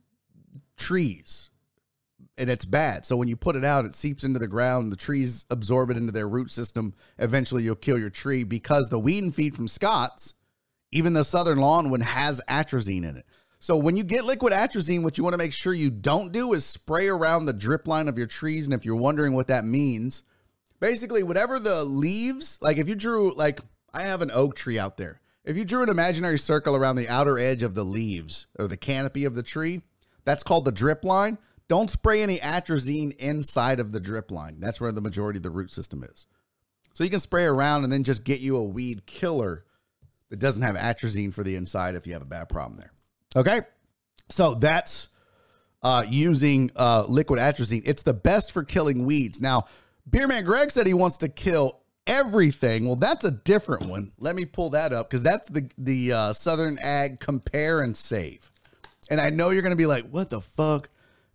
trees 0.78 1.49
and 2.39 2.49
it's 2.49 2.65
bad. 2.65 3.05
So 3.05 3.17
when 3.17 3.28
you 3.28 3.36
put 3.36 3.57
it 3.57 3.65
out, 3.65 3.86
it 3.86 3.95
seeps 3.95 4.24
into 4.24 4.39
the 4.39 4.47
ground. 4.47 4.91
The 4.91 4.95
trees 4.95 5.45
absorb 5.49 5.91
it 5.91 5.97
into 5.97 6.13
their 6.13 6.28
root 6.28 6.51
system. 6.51 6.93
Eventually, 7.17 7.63
you'll 7.63 7.76
kill 7.76 7.99
your 7.99 8.09
tree 8.09 8.43
because 8.45 8.88
the 8.88 8.97
weed 8.97 9.24
and 9.24 9.36
feed 9.36 9.53
from 9.53 9.67
Scotts, 9.67 10.34
even 10.91 11.13
the 11.13 11.26
Southern 11.26 11.59
Lawn 11.59 11.89
one, 11.89 11.99
has 11.99 12.41
atrazine 12.47 13.03
in 13.03 13.17
it. 13.17 13.26
So 13.60 13.76
when 13.76 13.97
you 13.97 14.05
get 14.05 14.24
liquid 14.24 14.53
atrazine, 14.53 15.03
what 15.03 15.18
you 15.18 15.24
want 15.24 15.34
to 15.34 15.38
make 15.38 15.51
sure 15.51 15.74
you 15.74 15.89
don't 15.89 16.32
do 16.32 16.53
is 16.53 16.66
spray 16.66 17.07
around 17.10 17.45
the 17.45 17.53
drip 17.53 17.88
line 17.88 18.07
of 18.07 18.18
your 18.18 18.28
trees. 18.28 18.66
And 18.66 18.74
if 18.74 18.86
you're 18.86 18.95
wondering 18.95 19.34
what 19.34 19.47
that 19.47 19.66
means, 19.66 20.24
basically 20.80 21.24
whatever 21.24 21.60
the 21.60 21.84
leaves, 21.84 22.57
like 22.62 22.78
if 22.78 22.88
you 22.88 22.95
drew 22.95 23.34
like 23.34 23.60
I 23.93 24.03
have 24.03 24.22
an 24.22 24.32
oak 24.32 24.55
tree 24.55 24.80
out 24.80 24.97
there. 24.97 25.20
If 25.43 25.57
you 25.57 25.66
drew 25.66 25.84
an 25.84 25.89
imaginary 25.89 26.38
circle 26.38 26.76
around 26.76 26.95
the 26.95 27.10
outer 27.10 27.39
edge 27.39 27.64
of 27.64 27.74
the 27.74 27.84
leaves 27.84 28.47
or 28.57 28.68
the 28.68 28.78
canopy 28.78 29.26
of 29.26 29.36
the 29.36 29.43
tree, 29.43 29.82
that's 30.24 30.43
called 30.43 30.66
the 30.66 30.72
drip 30.72 31.03
line. 31.03 31.38
Don't 31.68 31.89
spray 31.89 32.22
any 32.22 32.39
atrazine 32.39 33.16
inside 33.18 33.80
of 33.80 33.91
the 33.91 33.99
drip 33.99 34.32
line. 34.32 34.60
That's 34.60 34.80
where 34.80 34.91
the 34.91 35.01
majority 35.01 35.38
of 35.38 35.43
the 35.43 35.49
root 35.49 35.72
system 35.72 36.03
is. 36.03 36.28
So 36.93 37.03
you 37.03 37.10
can 37.10 37.20
spray 37.20 37.45
around 37.45 37.84
and 37.84 37.91
then 37.91 38.03
just 38.03 38.24
get 38.24 38.41
you 38.41 38.57
a 38.57 38.64
weed 38.64 39.05
killer 39.05 39.66
that 40.30 40.39
doesn't 40.39 40.62
have 40.62 40.76
atrazine 40.76 41.34
for 41.34 41.43
the 41.43 41.55
inside 41.55 41.95
if 41.95 42.05
you 42.05 42.14
have 42.14 42.22
a 42.22 42.26
bad 42.26 42.49
problem 42.49 42.78
there. 42.78 42.91
Okay. 43.36 43.61
So 44.30 44.55
that's 44.55 45.09
uh, 45.82 46.05
using 46.07 46.71
uh, 46.75 47.05
liquid 47.07 47.39
atrazine. 47.39 47.82
It's 47.86 48.03
the 48.03 48.13
best 48.13 48.51
for 48.51 48.63
killing 48.63 49.05
weeds. 49.05 49.39
Now, 49.41 49.65
Beerman 50.09 50.45
Greg 50.45 50.71
said 50.71 50.88
he 50.88 50.93
wants 50.93 51.17
to 51.17 51.30
kill 51.30 51.80
everything. 52.07 52.86
Well, 52.86 52.95
that's 52.95 53.25
a 53.25 53.32
different 53.32 53.86
one. 53.86 54.11
Let 54.17 54.36
me 54.36 54.45
pull 54.45 54.71
that 54.71 54.91
up 54.91 55.09
because 55.09 55.23
that's 55.23 55.47
the 55.49 55.69
the 55.77 56.11
uh, 56.13 56.34
Southern 56.34 56.77
Ag 56.80 57.19
Compare 57.19 57.82
and 57.82 57.95
Save. 57.95 58.51
And 59.09 59.19
I 59.19 59.30
know 59.30 59.49
you're 59.49 59.61
going 59.61 59.71
to 59.71 59.77
be 59.77 59.86
like, 59.86 60.09
"What 60.09 60.30
the 60.30 60.41
fuck?" 60.41 60.89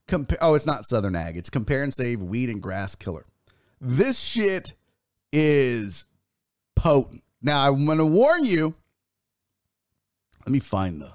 Compare. 0.07 0.39
Oh, 0.41 0.55
it's 0.55 0.67
not 0.67 0.85
Southern 0.85 1.17
Ag. 1.17 1.37
It's 1.37 1.51
Compare 1.51 1.83
and 1.83 1.95
Save 1.95 2.23
Weed 2.23 2.51
and 2.51 2.63
Grass 2.63 2.95
Killer. 2.95 3.25
This 3.81 4.19
shit 4.19 4.75
is 5.33 6.05
potent. 6.77 7.23
Now, 7.43 7.69
I'm 7.69 7.85
going 7.87 7.99
to 7.99 8.07
warn 8.07 8.45
you. 8.45 8.75
Let 10.45 10.53
me 10.53 10.59
find 10.59 11.01
the. 11.01 11.13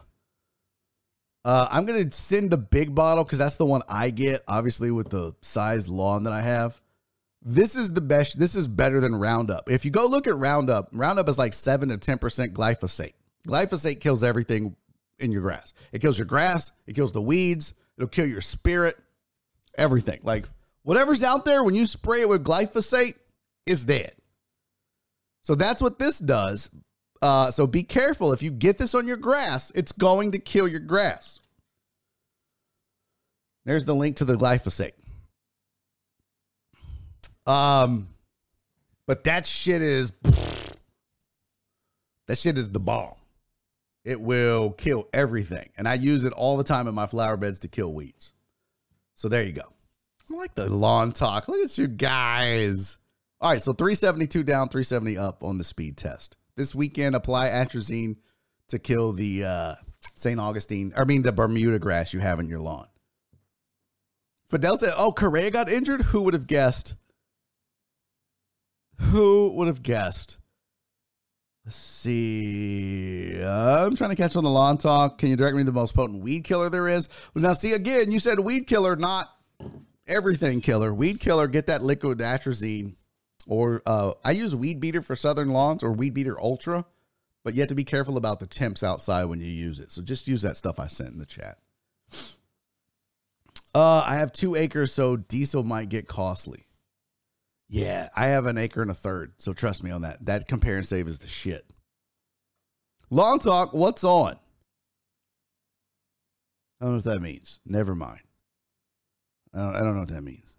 Uh, 1.45 1.67
I'm 1.71 1.85
gonna 1.85 2.11
send 2.11 2.51
the 2.51 2.57
big 2.57 2.93
bottle 2.93 3.23
because 3.23 3.39
that's 3.39 3.55
the 3.55 3.65
one 3.65 3.81
I 3.87 4.09
get. 4.09 4.43
Obviously, 4.47 4.91
with 4.91 5.09
the 5.09 5.33
size 5.41 5.87
lawn 5.87 6.25
that 6.25 6.33
I 6.33 6.41
have, 6.41 6.79
this 7.41 7.75
is 7.75 7.93
the 7.93 8.01
best. 8.01 8.37
This 8.39 8.55
is 8.55 8.67
better 8.67 8.99
than 8.99 9.15
Roundup. 9.15 9.69
If 9.69 9.85
you 9.85 9.91
go 9.91 10.05
look 10.07 10.27
at 10.27 10.37
Roundup, 10.37 10.89
Roundup 10.91 11.29
is 11.29 11.37
like 11.37 11.53
seven 11.53 11.89
to 11.89 11.97
ten 11.97 12.17
percent 12.17 12.53
glyphosate. 12.53 13.13
Glyphosate 13.47 14.01
kills 14.01 14.23
everything 14.23 14.75
in 15.19 15.31
your 15.31 15.41
grass. 15.41 15.73
It 15.93 16.01
kills 16.01 16.17
your 16.17 16.25
grass. 16.25 16.71
It 16.87 16.95
kills 16.95 17.13
the 17.13 17.21
weeds. 17.21 17.73
It'll 17.97 18.09
kill 18.09 18.27
your 18.27 18.41
spirit. 18.41 18.97
Everything. 19.77 20.19
Like 20.23 20.45
whatever's 20.83 21.23
out 21.23 21.45
there 21.45 21.63
when 21.63 21.73
you 21.73 21.85
spray 21.85 22.21
it 22.21 22.29
with 22.29 22.43
glyphosate, 22.43 23.15
it's 23.65 23.85
dead. 23.85 24.11
So 25.41 25.55
that's 25.55 25.81
what 25.81 25.99
this 25.99 26.19
does. 26.19 26.69
Uh, 27.21 27.51
so 27.51 27.67
be 27.67 27.83
careful. 27.83 28.31
If 28.31 28.41
you 28.41 28.51
get 28.51 28.77
this 28.77 28.95
on 28.95 29.07
your 29.07 29.17
grass, 29.17 29.71
it's 29.75 29.91
going 29.91 30.31
to 30.31 30.39
kill 30.39 30.67
your 30.67 30.79
grass. 30.79 31.39
There's 33.65 33.85
the 33.85 33.93
link 33.93 34.17
to 34.17 34.25
the 34.25 34.35
glyphosate. 34.35 34.93
Um, 37.45 38.07
but 39.05 39.25
that 39.25 39.45
shit 39.45 39.81
is 39.81 40.11
that 42.27 42.37
shit 42.37 42.57
is 42.57 42.71
the 42.71 42.79
bomb. 42.79 43.15
It 44.05 44.21
will 44.21 44.71
kill 44.71 45.07
everything, 45.11 45.69
and 45.77 45.87
I 45.87 45.95
use 45.95 46.23
it 46.23 46.33
all 46.33 46.57
the 46.57 46.63
time 46.63 46.87
in 46.87 46.95
my 46.95 47.05
flower 47.05 47.37
beds 47.37 47.59
to 47.59 47.67
kill 47.67 47.93
weeds. 47.93 48.33
So 49.15 49.27
there 49.27 49.43
you 49.43 49.51
go. 49.51 49.73
I 50.31 50.35
like 50.35 50.55
the 50.55 50.69
lawn 50.69 51.11
talk. 51.11 51.47
Look 51.47 51.63
at 51.63 51.77
you 51.77 51.87
guys. 51.87 52.97
All 53.41 53.51
right, 53.51 53.61
so 53.61 53.73
372 53.73 54.43
down, 54.43 54.69
370 54.69 55.17
up 55.17 55.43
on 55.43 55.57
the 55.57 55.63
speed 55.63 55.97
test. 55.97 56.37
This 56.59 56.75
weekend, 56.75 57.15
apply 57.15 57.47
atrazine 57.47 58.17
to 58.67 58.79
kill 58.79 59.13
the 59.13 59.45
uh, 59.45 59.75
St. 60.15 60.37
Augustine, 60.37 60.91
I 60.97 61.05
mean, 61.05 61.21
the 61.21 61.31
Bermuda 61.31 61.79
grass 61.79 62.13
you 62.13 62.19
have 62.19 62.37
in 62.37 62.49
your 62.49 62.59
lawn. 62.59 62.85
Fidel 64.49 64.75
said, 64.75 64.91
Oh, 64.97 65.13
Correa 65.13 65.51
got 65.51 65.69
injured? 65.69 66.01
Who 66.01 66.23
would 66.23 66.33
have 66.33 66.47
guessed? 66.47 66.95
Who 68.99 69.53
would 69.53 69.67
have 69.67 69.81
guessed? 69.83 70.37
Let's 71.63 71.77
see. 71.77 73.41
Uh, 73.41 73.85
I'm 73.85 73.95
trying 73.95 74.09
to 74.09 74.17
catch 74.17 74.35
on 74.35 74.43
the 74.43 74.49
lawn 74.49 74.77
talk. 74.77 75.17
Can 75.17 75.29
you 75.29 75.37
direct 75.37 75.55
me 75.55 75.61
to 75.61 75.65
the 75.65 75.71
most 75.71 75.95
potent 75.95 76.21
weed 76.21 76.43
killer 76.43 76.69
there 76.69 76.89
is? 76.89 77.07
Well, 77.33 77.41
now, 77.41 77.53
see, 77.53 77.71
again, 77.71 78.11
you 78.11 78.19
said 78.19 78.37
weed 78.37 78.67
killer, 78.67 78.97
not 78.97 79.29
everything 80.05 80.59
killer. 80.59 80.93
Weed 80.93 81.21
killer, 81.21 81.47
get 81.47 81.67
that 81.67 81.83
liquid 81.83 82.19
atrazine. 82.19 82.95
Or 83.49 83.81
uh, 83.87 84.13
I 84.23 84.31
use 84.31 84.55
Weed 84.55 84.79
Beater 84.79 85.01
for 85.01 85.15
southern 85.15 85.49
lawns 85.49 85.83
or 85.83 85.91
Weed 85.91 86.13
Beater 86.13 86.39
Ultra, 86.39 86.85
but 87.43 87.55
you 87.55 87.61
have 87.61 87.69
to 87.69 87.75
be 87.75 87.83
careful 87.83 88.15
about 88.15 88.39
the 88.39 88.45
temps 88.45 88.83
outside 88.83 89.25
when 89.25 89.41
you 89.41 89.47
use 89.47 89.79
it. 89.79 89.91
So 89.91 90.03
just 90.03 90.27
use 90.27 90.43
that 90.43 90.55
stuff 90.55 90.79
I 90.79 90.85
sent 90.85 91.13
in 91.13 91.17
the 91.17 91.25
chat. 91.25 91.57
Uh, 93.73 94.03
I 94.05 94.15
have 94.15 94.31
two 94.31 94.55
acres, 94.55 94.93
so 94.93 95.17
diesel 95.17 95.63
might 95.63 95.89
get 95.89 96.07
costly. 96.07 96.67
Yeah, 97.67 98.09
I 98.15 98.27
have 98.27 98.45
an 98.45 98.59
acre 98.59 98.83
and 98.83 98.91
a 98.91 98.95
third, 98.95 99.33
so 99.39 99.53
trust 99.53 99.83
me 99.83 99.89
on 99.89 100.01
that. 100.03 100.23
That 100.27 100.47
compare 100.47 100.77
and 100.77 100.85
save 100.85 101.07
is 101.07 101.17
the 101.17 101.27
shit. 101.27 101.65
Long 103.09 103.39
talk, 103.39 103.73
what's 103.73 104.03
on? 104.03 104.37
I 106.79 106.85
don't 106.85 106.91
know 106.91 106.97
what 106.97 107.05
that 107.05 107.21
means. 107.21 107.59
Never 107.65 107.95
mind. 107.95 108.21
I 109.55 109.57
don't, 109.57 109.75
I 109.75 109.79
don't 109.79 109.93
know 109.95 110.01
what 110.01 110.09
that 110.09 110.21
means. 110.21 110.58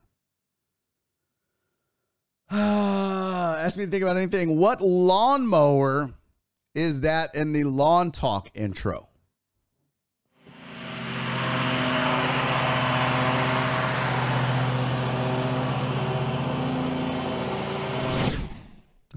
Ask 2.53 3.77
me 3.77 3.85
to 3.85 3.91
think 3.91 4.03
about 4.03 4.17
anything. 4.17 4.59
What 4.59 4.81
lawnmower 4.81 6.11
is 6.75 7.03
that 7.03 7.33
in 7.35 7.53
the 7.53 7.63
lawn 7.63 8.11
talk 8.11 8.49
intro? 8.55 9.09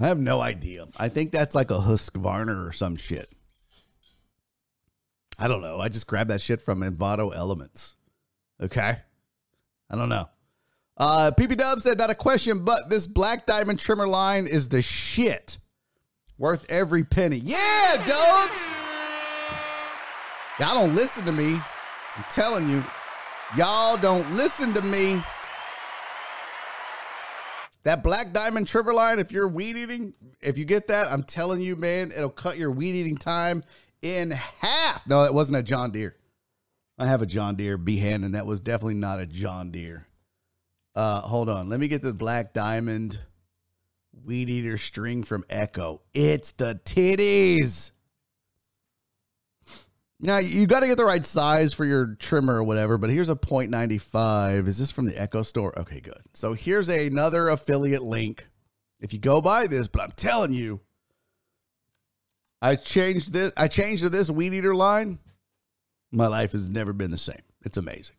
I 0.00 0.08
have 0.08 0.18
no 0.18 0.40
idea. 0.40 0.86
I 0.96 1.08
think 1.08 1.32
that's 1.32 1.56
like 1.56 1.72
a 1.72 1.78
Husqvarna 1.78 2.68
or 2.68 2.72
some 2.72 2.94
shit. 2.96 3.28
I 5.40 5.48
don't 5.48 5.62
know. 5.62 5.80
I 5.80 5.88
just 5.88 6.06
grabbed 6.06 6.30
that 6.30 6.40
shit 6.40 6.60
from 6.60 6.80
Envato 6.80 7.34
Elements. 7.34 7.96
Okay. 8.60 8.96
I 9.90 9.96
don't 9.96 10.08
know. 10.08 10.28
Uh, 10.96 11.32
PP 11.36 11.56
Dub 11.56 11.80
said, 11.80 11.98
not 11.98 12.10
a 12.10 12.14
question, 12.14 12.64
but 12.64 12.88
this 12.88 13.06
black 13.06 13.46
diamond 13.46 13.80
trimmer 13.80 14.06
line 14.06 14.46
is 14.46 14.68
the 14.68 14.80
shit. 14.80 15.58
Worth 16.38 16.66
every 16.68 17.04
penny. 17.04 17.36
Yeah, 17.36 17.96
Dubs. 18.06 18.60
Y'all 20.58 20.74
don't 20.74 20.94
listen 20.94 21.24
to 21.24 21.32
me. 21.32 21.60
I'm 22.16 22.24
telling 22.30 22.68
you. 22.68 22.84
Y'all 23.56 23.96
don't 23.96 24.32
listen 24.32 24.72
to 24.74 24.82
me. 24.82 25.22
That 27.84 28.02
black 28.02 28.32
diamond 28.32 28.66
trimmer 28.66 28.94
line, 28.94 29.18
if 29.18 29.30
you're 29.30 29.46
weed 29.46 29.76
eating, 29.76 30.14
if 30.40 30.56
you 30.56 30.64
get 30.64 30.86
that, 30.88 31.06
I'm 31.08 31.22
telling 31.22 31.60
you, 31.60 31.76
man, 31.76 32.12
it'll 32.16 32.30
cut 32.30 32.56
your 32.56 32.70
weed 32.70 32.94
eating 32.94 33.16
time 33.16 33.62
in 34.00 34.30
half. 34.30 35.06
No, 35.06 35.22
that 35.22 35.34
wasn't 35.34 35.58
a 35.58 35.62
John 35.62 35.90
Deere. 35.90 36.16
I 36.98 37.06
have 37.06 37.20
a 37.20 37.26
John 37.26 37.56
Deere 37.56 37.76
B 37.76 37.98
hand, 37.98 38.24
and 38.24 38.34
that 38.34 38.46
was 38.46 38.60
definitely 38.60 38.94
not 38.94 39.20
a 39.20 39.26
John 39.26 39.70
Deere. 39.70 40.06
Uh, 40.94 41.20
hold 41.22 41.48
on. 41.48 41.68
Let 41.68 41.80
me 41.80 41.88
get 41.88 42.02
the 42.02 42.14
black 42.14 42.52
diamond 42.52 43.18
weed 44.24 44.48
eater 44.48 44.78
string 44.78 45.22
from 45.24 45.44
Echo. 45.50 46.02
It's 46.12 46.52
the 46.52 46.80
titties. 46.84 47.90
Now 50.20 50.38
you 50.38 50.66
got 50.66 50.80
to 50.80 50.86
get 50.86 50.96
the 50.96 51.04
right 51.04 51.24
size 51.24 51.74
for 51.74 51.84
your 51.84 52.14
trimmer 52.14 52.56
or 52.56 52.64
whatever, 52.64 52.96
but 52.96 53.10
here's 53.10 53.28
a 53.28 53.34
0.95. 53.34 54.66
Is 54.66 54.78
this 54.78 54.90
from 54.90 55.06
the 55.06 55.20
Echo 55.20 55.42
store? 55.42 55.78
Okay, 55.78 56.00
good. 56.00 56.22
So 56.32 56.54
here's 56.54 56.88
another 56.88 57.48
affiliate 57.48 58.02
link. 58.02 58.48
If 59.00 59.12
you 59.12 59.18
go 59.18 59.42
buy 59.42 59.66
this, 59.66 59.86
but 59.88 60.00
I'm 60.00 60.12
telling 60.12 60.52
you, 60.52 60.80
I 62.62 62.76
changed 62.76 63.34
this. 63.34 63.52
I 63.56 63.68
changed 63.68 64.02
to 64.04 64.08
this 64.08 64.30
weed 64.30 64.54
eater 64.54 64.74
line. 64.74 65.18
My 66.10 66.28
life 66.28 66.52
has 66.52 66.70
never 66.70 66.94
been 66.94 67.10
the 67.10 67.18
same. 67.18 67.42
It's 67.64 67.76
amazing. 67.76 68.16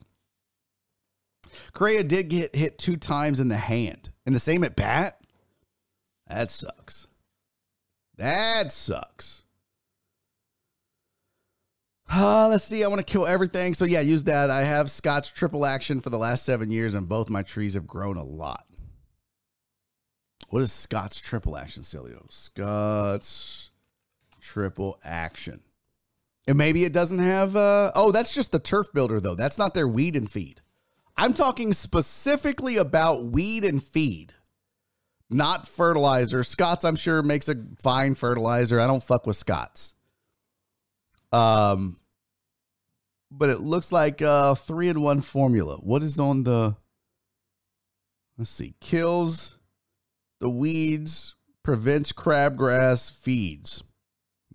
Correa 1.74 2.04
did 2.04 2.30
get 2.30 2.56
hit 2.56 2.78
two 2.78 2.98
times 2.98 3.40
in 3.40 3.50
the 3.50 3.58
hand, 3.58 4.12
and 4.26 4.34
the 4.34 4.40
same 4.40 4.64
at 4.64 4.76
bat. 4.76 5.20
That 6.28 6.50
sucks. 6.50 7.08
That 8.18 8.72
sucks. 8.72 9.44
Uh, 12.10 12.48
let's 12.50 12.64
see. 12.64 12.84
I 12.84 12.88
want 12.88 13.06
to 13.06 13.12
kill 13.12 13.26
everything. 13.26 13.74
So, 13.74 13.86
yeah, 13.86 14.02
use 14.02 14.24
that. 14.26 14.50
I 14.50 14.64
have 14.64 14.92
Scotch 14.92 15.34
triple 15.34 15.66
action 15.66 16.02
for 16.02 16.10
the 16.10 16.20
last 16.20 16.46
seven 16.46 16.70
years, 16.70 16.94
and 16.94 17.10
both 17.10 17.30
my 17.30 17.42
trees 17.42 17.74
have 17.74 17.88
grown 17.88 18.18
a 18.18 18.24
lot. 18.24 18.66
What 20.50 20.62
is 20.62 20.72
Scott's 20.72 21.20
triple 21.20 21.58
action, 21.58 21.84
Cilio? 21.84 22.32
Scott's 22.32 23.72
triple 24.40 25.00
action. 25.04 25.62
And 26.48 26.58
maybe 26.58 26.84
it 26.84 26.94
doesn't 26.94 27.20
have. 27.20 27.56
Uh, 27.56 27.92
oh, 27.96 28.12
that's 28.12 28.34
just 28.34 28.52
the 28.52 28.60
turf 28.60 28.88
builder, 28.94 29.20
though. 29.20 29.36
That's 29.36 29.58
not 29.58 29.74
their 29.74 29.88
weed 29.88 30.16
and 30.16 30.30
feed. 30.30 30.62
I'm 31.18 31.34
talking 31.34 31.74
specifically 31.74 32.78
about 32.78 33.24
weed 33.24 33.64
and 33.64 33.84
feed, 33.84 34.34
not 35.30 35.68
fertilizer. 35.68 36.44
Scott's, 36.44 36.84
I'm 36.84 36.98
sure, 36.98 37.22
makes 37.24 37.48
a 37.48 37.56
fine 37.80 38.16
fertilizer. 38.16 38.80
I 38.80 38.88
don't 38.88 39.04
fuck 39.04 39.26
with 39.26 39.38
Scott's. 39.38 39.96
Um, 41.32 42.00
but 43.32 43.50
it 43.50 43.62
looks 43.62 43.92
like 43.92 44.22
a 44.22 44.56
three 44.56 44.90
in 44.90 45.02
one 45.02 45.22
formula. 45.22 45.78
What 45.78 46.04
is 46.04 46.20
on 46.20 46.44
the? 46.44 46.76
Let's 48.38 48.50
see. 48.50 48.76
Kills 48.82 49.58
the 50.42 50.50
weeds, 50.50 51.36
prevents 51.64 52.12
crabgrass, 52.12 53.10
feeds. 53.12 53.84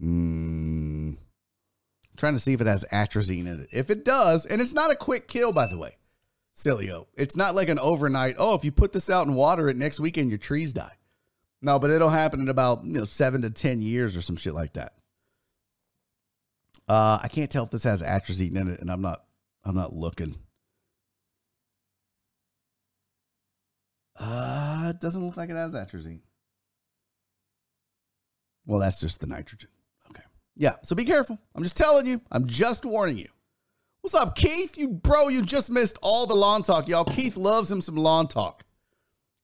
Mm. 0.01 1.17
Trying 2.17 2.35
to 2.35 2.39
see 2.39 2.53
if 2.53 2.61
it 2.61 2.67
has 2.67 2.85
atrazine 2.93 3.47
in 3.47 3.61
it. 3.63 3.69
If 3.73 3.89
it 3.89 4.05
does, 4.05 4.45
and 4.45 4.61
it's 4.61 4.75
not 4.75 4.91
a 4.91 4.97
quick 4.97 5.27
kill, 5.27 5.53
by 5.53 5.67
the 5.67 5.79
way, 5.79 5.97
Cilio. 6.61 7.07
It's 7.17 7.37
not 7.37 7.55
like 7.55 7.69
an 7.69 7.79
overnight. 7.79 8.37
Oh, 8.39 8.55
if 8.55 8.65
you 8.65 8.73
put 8.73 8.93
this 8.93 9.11
out 9.11 9.27
and 9.27 9.37
water 9.37 9.69
it 9.69 9.77
next 9.77 10.01
weekend, 10.01 10.31
your 10.31 10.39
trees 10.39 10.73
die. 10.73 10.97
No, 11.63 11.79
but 11.79 11.91
it'll 11.91 12.09
happen 12.09 12.41
in 12.41 12.49
about 12.49 12.85
you 12.85 12.99
know 12.99 13.05
seven 13.05 13.43
to 13.43 13.51
ten 13.51 13.83
years 13.83 14.17
or 14.17 14.23
some 14.23 14.37
shit 14.37 14.55
like 14.55 14.75
that. 14.75 14.95
Uh, 16.89 17.19
I 17.23 17.29
can't 17.29 17.51
tell 17.51 17.65
if 17.65 17.71
this 17.71 17.85
has 17.85 18.03
atrazine 18.03 18.57
in 18.57 18.69
it, 18.69 18.81
and 18.81 18.91
I'm 18.91 19.03
not. 19.03 19.25
I'm 19.65 19.75
not 19.75 19.93
looking. 19.93 20.37
Uh, 24.19 24.93
it 24.95 25.01
doesn't 25.01 25.25
look 25.25 25.37
like 25.37 25.51
it 25.51 25.57
has 25.57 25.75
atrazine. 25.75 26.21
Well, 28.67 28.81
that's 28.81 29.01
just 29.01 29.21
the 29.21 29.27
nitrogen. 29.27 29.71
Okay. 30.11 30.23
Yeah. 30.57 30.77
So 30.83 30.95
be 30.95 31.05
careful. 31.05 31.39
I'm 31.55 31.63
just 31.63 31.77
telling 31.77 32.07
you. 32.07 32.21
I'm 32.31 32.47
just 32.47 32.85
warning 32.85 33.19
you. 33.19 33.29
What's 34.01 34.15
up, 34.15 34.35
Keith? 34.35 34.79
You 34.79 34.89
bro, 34.89 35.29
you 35.29 35.43
just 35.43 35.71
missed 35.71 35.99
all 36.01 36.27
the 36.27 36.35
lawn 36.35 36.63
talk, 36.63 36.89
y'all. 36.89 37.05
Keith 37.05 37.37
loves 37.37 37.71
him 37.71 37.83
some 37.83 37.97
lawn 37.97 38.29
talk. 38.29 38.65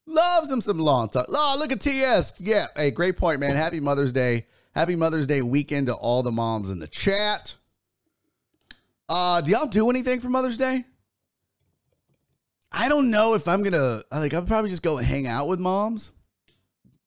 Loves 0.06 0.50
him 0.50 0.60
some 0.60 0.78
lawn 0.78 1.10
talk. 1.10 1.26
Oh, 1.28 1.56
look 1.58 1.72
at 1.72 1.80
TS. 1.80 2.34
Yeah. 2.38 2.68
Hey, 2.74 2.90
great 2.90 3.16
point, 3.16 3.40
man. 3.40 3.54
Happy 3.54 3.80
Mother's 3.80 4.12
Day. 4.12 4.46
Happy 4.74 4.96
Mother's 4.96 5.26
Day 5.26 5.42
weekend 5.42 5.88
to 5.88 5.94
all 5.94 6.22
the 6.22 6.32
moms 6.32 6.70
in 6.70 6.78
the 6.78 6.86
chat. 6.86 7.54
Uh, 9.08 9.40
do 9.40 9.52
y'all 9.52 9.66
do 9.66 9.90
anything 9.90 10.20
for 10.20 10.30
Mother's 10.30 10.56
Day? 10.56 10.84
I 12.72 12.88
don't 12.88 13.10
know 13.10 13.34
if 13.34 13.48
I'm 13.48 13.62
gonna 13.62 14.02
like 14.10 14.32
I'll 14.32 14.42
probably 14.42 14.70
just 14.70 14.82
go 14.82 14.96
hang 14.96 15.26
out 15.26 15.48
with 15.48 15.60
moms. 15.60 16.12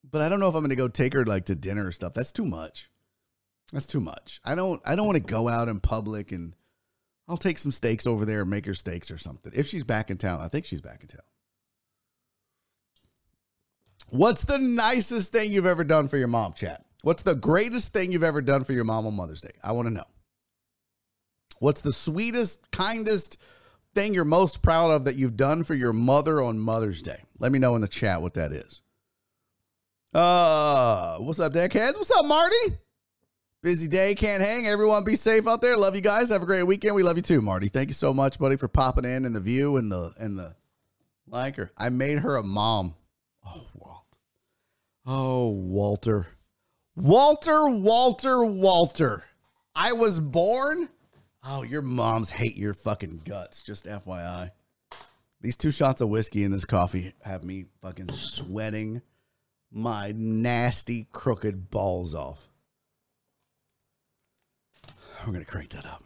But 0.09 0.21
I 0.21 0.29
don't 0.29 0.39
know 0.39 0.49
if 0.49 0.55
I'm 0.55 0.61
gonna 0.61 0.75
go 0.75 0.87
take 0.87 1.13
her 1.13 1.25
like 1.25 1.45
to 1.45 1.55
dinner 1.55 1.87
or 1.87 1.91
stuff. 1.91 2.13
That's 2.13 2.31
too 2.31 2.45
much. 2.45 2.89
That's 3.73 3.87
too 3.87 3.99
much. 3.99 4.39
I 4.45 4.55
don't 4.55 4.81
I 4.85 4.95
don't 4.95 5.05
want 5.05 5.17
to 5.17 5.23
go 5.23 5.47
out 5.47 5.67
in 5.67 5.79
public 5.79 6.31
and 6.31 6.53
I'll 7.30 7.38
take 7.38 7.59
some 7.59 7.71
steaks 7.71 8.07
over 8.07 8.25
there 8.25 8.41
and 8.41 8.49
make 8.49 8.65
her 8.65 8.73
steaks 8.73 9.11
or 9.11 9.19
something. 9.19 9.51
If 9.55 9.67
she's 9.67 9.84
back 9.84 10.09
in 10.09 10.17
town. 10.17 10.41
I 10.41 10.47
think 10.47 10.65
she's 10.65 10.82
back 10.82 11.03
in 11.03 11.07
town. 11.07 11.21
What's 14.09 14.43
the 14.43 14.57
nicest 14.57 15.32
thing 15.32 15.51
you've 15.51 15.67
ever 15.67 15.84
done 15.84 16.07
for 16.07 16.17
your 16.17 16.27
mom, 16.27 16.53
chat? 16.53 16.84
What's 17.03 17.21
the 17.21 17.36
greatest 17.36 17.93
thing 17.93 18.11
you've 18.11 18.23
ever 18.23 18.41
done 18.41 18.63
for 18.63 18.73
your 18.73 18.84
mom 18.84 19.05
on 19.05 19.15
Mother's 19.15 19.41
Day? 19.41 19.51
I 19.63 19.73
want 19.73 19.88
to 19.88 19.93
know. 19.93 20.07
What's 21.59 21.82
the 21.82 21.93
sweetest, 21.93 22.71
kindest 22.71 23.38
thing 23.93 24.15
you're 24.15 24.25
most 24.25 24.63
proud 24.63 24.89
of 24.89 25.05
that 25.05 25.15
you've 25.15 25.38
done 25.38 25.63
for 25.63 25.75
your 25.75 25.93
mother 25.93 26.41
on 26.41 26.57
Mother's 26.57 27.03
Day? 27.03 27.21
Let 27.38 27.51
me 27.51 27.59
know 27.59 27.75
in 27.75 27.82
the 27.82 27.88
chat 27.88 28.23
what 28.23 28.34
that 28.34 28.51
is. 28.51 28.82
Uh, 30.13 31.17
what's 31.19 31.39
up, 31.39 31.53
Deckheads? 31.53 31.97
What's 31.97 32.11
up, 32.11 32.25
Marty? 32.25 32.80
Busy 33.62 33.89
day, 33.89 34.16
can't 34.16 34.41
hang. 34.41 34.68
Everyone 34.68 35.03
be 35.03 35.18
safe 35.18 35.45
out 35.45 35.62
there. 35.62 35.76
Love 35.76 35.93
you 35.93 36.01
guys. 36.01 36.30
Have 36.30 36.41
a 36.41 36.45
great 36.45 36.64
weekend. 36.64 36.95
We 36.95 37.03
love 37.03 37.18
you 37.18 37.22
too, 37.22 37.41
Marty. 37.41 37.68
Thank 37.68 37.89
you 37.89 37.93
so 37.93 38.14
much, 38.14 38.39
buddy, 38.39 38.55
for 38.55 38.70
popping 38.70 39.03
in 39.03 39.26
and 39.26 39.36
the 39.36 39.41
view 39.41 39.76
and 39.76 39.91
the 39.91 40.14
and 40.18 40.39
the 40.39 40.55
like. 41.28 41.57
I 41.78 41.89
made 41.89 42.20
her 42.20 42.38
a 42.38 42.43
mom. 42.43 42.95
Oh, 43.45 43.68
Walt. 43.74 44.18
Oh, 45.05 45.49
Walter. 45.49 46.28
Walter, 46.95 47.68
Walter, 47.70 48.45
Walter. 48.45 49.26
I 49.76 49.91
was 49.93 50.20
born. 50.20 50.89
Oh, 51.43 51.64
your 51.64 51.82
moms 51.82 52.32
hate 52.32 52.57
your 52.57 52.74
fucking 52.74 53.22
guts. 53.26 53.62
Just 53.62 53.86
FYI. 53.86 54.51
These 55.41 55.55
two 55.55 55.72
shots 55.72 56.01
of 56.01 56.10
whiskey 56.10 56.43
in 56.43 56.51
this 56.51 56.66
coffee 56.66 57.14
have 57.24 57.43
me 57.43 57.66
fucking 57.82 58.10
sweating 58.10 59.01
my 59.72 60.14
nasty, 60.16 61.07
crooked 61.12 61.70
balls 61.70 62.14
off. 62.14 62.48
We're 65.26 65.34
going 65.34 65.45
to 65.45 65.51
crank 65.51 65.70
that 65.70 65.86
up. 65.86 66.03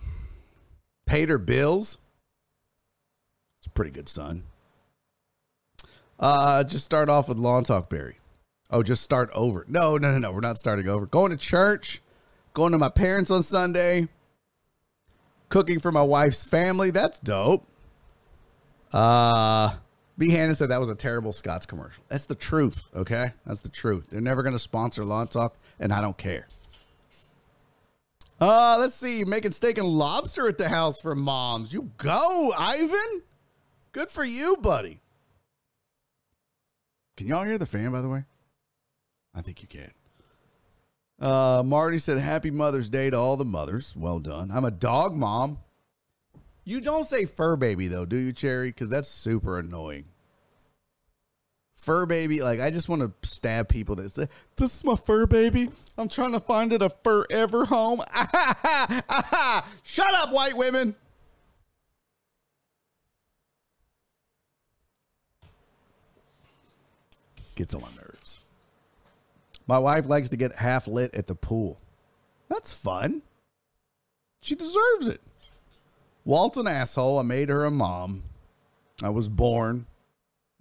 Paid 1.06 1.30
her 1.30 1.38
bills. 1.38 1.98
It's 3.60 3.68
a 3.68 3.70
pretty 3.70 3.92
good 3.92 4.10
son. 4.10 4.44
Uh, 6.20 6.64
just 6.64 6.86
start 6.86 7.10
off 7.10 7.28
with 7.28 7.38
Lawn 7.38 7.64
Talk 7.64 7.90
Barry. 7.90 8.18
Oh, 8.70 8.84
just 8.84 9.04
start 9.04 9.30
over. 9.34 9.66
No, 9.68 9.98
no, 9.98 10.12
no, 10.12 10.18
no. 10.18 10.32
We're 10.32 10.40
not 10.40 10.58
starting 10.58 10.88
over. 10.88 11.06
Going 11.06 11.32
to 11.32 11.38
church, 11.38 12.02
going 12.54 12.72
to 12.72 12.78
my 12.78 12.90
parents 12.90 13.30
on 13.30 13.44
Sunday, 13.44 14.08
cooking 15.50 15.80
for 15.80 15.92
my 15.92 16.02
wife's 16.02 16.44
family. 16.44 16.90
That's 16.90 17.20
dope. 17.20 17.68
Uh, 18.92 19.76
B. 20.18 20.30
Hannon 20.30 20.56
said 20.56 20.70
that 20.70 20.80
was 20.80 20.90
a 20.90 20.96
terrible 20.96 21.34
Scott's 21.34 21.66
commercial. 21.66 22.04
That's 22.08 22.26
the 22.26 22.36
truth, 22.36 22.90
okay? 22.96 23.32
That's 23.46 23.62
the 23.62 23.70
truth. 23.70 24.08
They're 24.10 24.22
never 24.22 24.44
going 24.44 24.54
to 24.54 24.60
sponsor 24.60 25.04
Lawn 25.04 25.28
Talk, 25.28 25.56
and 25.80 25.94
I 25.94 26.02
don't 26.02 26.18
care. 26.18 26.48
Uh, 28.44 28.76
let's 28.78 28.96
see. 28.96 29.24
Making 29.24 29.52
steak 29.52 29.78
and 29.78 29.88
lobster 29.88 30.50
at 30.50 30.58
the 30.58 30.68
house 30.68 31.00
for 31.00 31.16
moms. 31.16 31.74
You 31.74 31.92
go, 31.96 32.54
Ivan. 32.58 33.24
Good 33.94 34.10
for 34.10 34.26
you, 34.26 34.58
buddy. 34.58 35.00
Can 37.16 37.28
y'all 37.28 37.46
hear 37.46 37.58
the 37.58 37.66
fan, 37.66 37.94
by 37.94 38.02
the 38.02 38.10
way? 38.10 38.26
I 39.34 39.42
think 39.42 39.62
you 39.62 39.70
can. 39.70 39.92
Uh, 41.22 41.64
Marty 41.64 42.00
said, 42.00 42.18
Happy 42.18 42.52
Mother's 42.52 42.90
Day 42.90 43.10
to 43.10 43.18
all 43.18 43.38
the 43.38 43.46
mothers. 43.46 43.96
Well 43.96 44.20
done. 44.20 44.52
I'm 44.52 44.66
a 44.66 44.72
dog 44.72 45.16
mom. 45.16 45.60
You 46.66 46.82
don't 46.82 47.08
say 47.08 47.24
fur 47.24 47.56
baby, 47.56 47.88
though, 47.88 48.06
do 48.06 48.18
you, 48.18 48.34
Cherry? 48.34 48.70
Because 48.70 48.90
that's 48.90 49.08
super 49.08 49.58
annoying. 49.58 50.06
Fur 51.76 52.06
baby, 52.06 52.42
like, 52.42 52.60
I 52.60 52.70
just 52.72 52.88
want 52.88 53.02
to 53.02 53.12
stab 53.28 53.68
people 53.68 53.96
that 53.96 54.10
say, 54.12 54.28
This 54.56 54.76
is 54.78 54.84
my 54.86 54.96
fur 54.96 55.26
baby. 55.26 55.70
I'm 55.98 56.08
trying 56.08 56.32
to 56.32 56.40
find 56.40 56.72
it 56.72 56.82
a 56.82 56.90
forever 56.90 57.66
home. 57.66 58.02
Shut 59.84 60.14
up, 60.14 60.32
white 60.32 60.56
women. 60.56 60.96
Gets 67.56 67.74
on 67.74 67.82
my 67.82 67.90
nerves. 67.98 68.40
My 69.68 69.78
wife 69.78 70.08
likes 70.08 70.30
to 70.30 70.38
get 70.38 70.56
half 70.56 70.88
lit 70.88 71.14
at 71.14 71.28
the 71.28 71.36
pool. 71.36 71.80
That's 72.50 72.72
fun. 72.72 73.22
She 74.42 74.56
deserves 74.56 75.08
it. 75.08 75.22
Walt's 76.26 76.58
an 76.58 76.68
asshole. 76.68 77.20
I 77.20 77.24
made 77.24 77.50
her 77.50 77.66
a 77.66 77.72
mom. 77.72 78.24
I 79.02 79.10
was 79.10 79.30
born. 79.30 79.86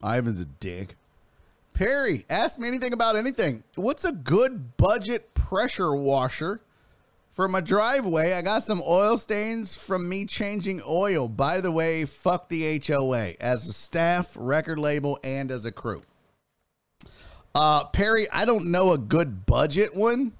Ivan's 0.03 0.41
a 0.41 0.47
dick. 0.47 0.97
Perry, 1.75 2.25
ask 2.29 2.59
me 2.59 2.69
anything 2.69 2.93
about 2.93 3.17
anything. 3.17 3.65
What's 3.75 4.05
a 4.05 4.13
good 4.13 4.77
budget 4.77 5.35
pressure 5.35 5.95
washer 5.95 6.61
for 7.31 7.49
my 7.49 7.61
driveway? 7.61 8.35
I 8.35 8.43
got 8.43 8.63
some 8.63 8.83
oil 8.87 9.17
stains 9.17 9.77
from 9.77 10.09
me 10.09 10.27
changing 10.27 10.83
oil. 10.87 11.29
By 11.29 11.61
the 11.61 11.73
way, 11.73 12.05
fuck 12.05 12.49
the 12.49 12.81
HOA 12.87 13.35
as 13.41 13.69
a 13.69 13.73
staff, 13.73 14.37
record 14.39 14.79
label, 14.79 15.19
and 15.25 15.51
as 15.51 15.65
a 15.65 15.73
crew. 15.73 16.03
Uh, 17.55 17.85
Perry, 17.85 18.31
I 18.31 18.45
don't 18.45 18.71
know 18.71 18.93
a 18.93 18.99
good 18.99 19.47
budget 19.47 19.95
one. 19.95 20.33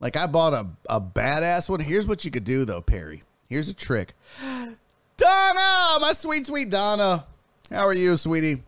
Like 0.00 0.16
I 0.16 0.26
bought 0.26 0.54
a, 0.54 0.66
a 0.88 1.00
badass 1.00 1.68
one. 1.68 1.80
Here's 1.80 2.06
what 2.06 2.24
you 2.24 2.30
could 2.30 2.44
do 2.44 2.64
though, 2.64 2.80
Perry. 2.80 3.22
Here's 3.48 3.68
a 3.68 3.74
trick. 3.74 4.14
Donna, 5.16 5.98
my 6.00 6.12
sweet, 6.14 6.46
sweet 6.46 6.70
Donna. 6.70 7.26
How 7.70 7.86
are 7.86 7.92
you, 7.92 8.16
sweetie? 8.16 8.62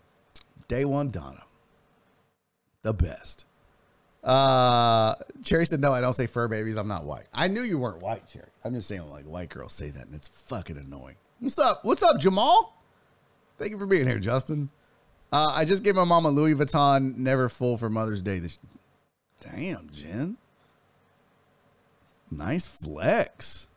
Day 0.69 0.85
one, 0.85 1.11
Donna. 1.11 1.42
The 2.83 2.93
best. 2.93 3.47
Uh 4.25 5.15
Cherry 5.43 5.67
said, 5.67 5.81
no, 5.81 5.93
I 5.93 6.01
don't 6.01 6.13
say 6.13 6.27
fur 6.27 6.47
babies. 6.49 6.77
I'm 6.77 6.89
not 6.89 7.05
white. 7.05 7.27
I 7.35 7.49
knew 7.49 7.63
you 7.63 7.79
weren't 7.79 8.03
white, 8.03 8.27
Cherry. 8.29 8.49
I'm 8.65 8.75
just 8.75 8.89
saying 8.89 9.09
like 9.11 9.25
white 9.25 9.49
girls 9.49 9.73
say 9.73 9.91
that 9.91 10.07
and 10.07 10.15
it's 10.15 10.29
fucking 10.29 10.77
annoying. 10.77 11.17
What's 11.41 11.59
up? 11.59 11.81
What's 11.85 12.03
up, 12.03 12.21
Jamal? 12.21 12.77
Thank 13.59 13.73
you 13.73 13.79
for 13.79 13.87
being 13.87 14.07
here, 14.07 14.19
Justin. 14.21 14.71
Uh, 15.33 15.51
I 15.55 15.65
just 15.65 15.83
gave 15.83 15.95
my 15.95 16.05
mom 16.05 16.25
a 16.27 16.31
Louis 16.31 16.55
Vuitton 16.55 17.17
Neverfull 17.19 17.79
for 17.79 17.89
Mother's 17.89 18.23
Day. 18.23 18.39
This, 18.39 18.59
damn, 19.41 19.89
Jen. 19.91 20.37
Nice 22.31 22.67
flex. 22.67 23.69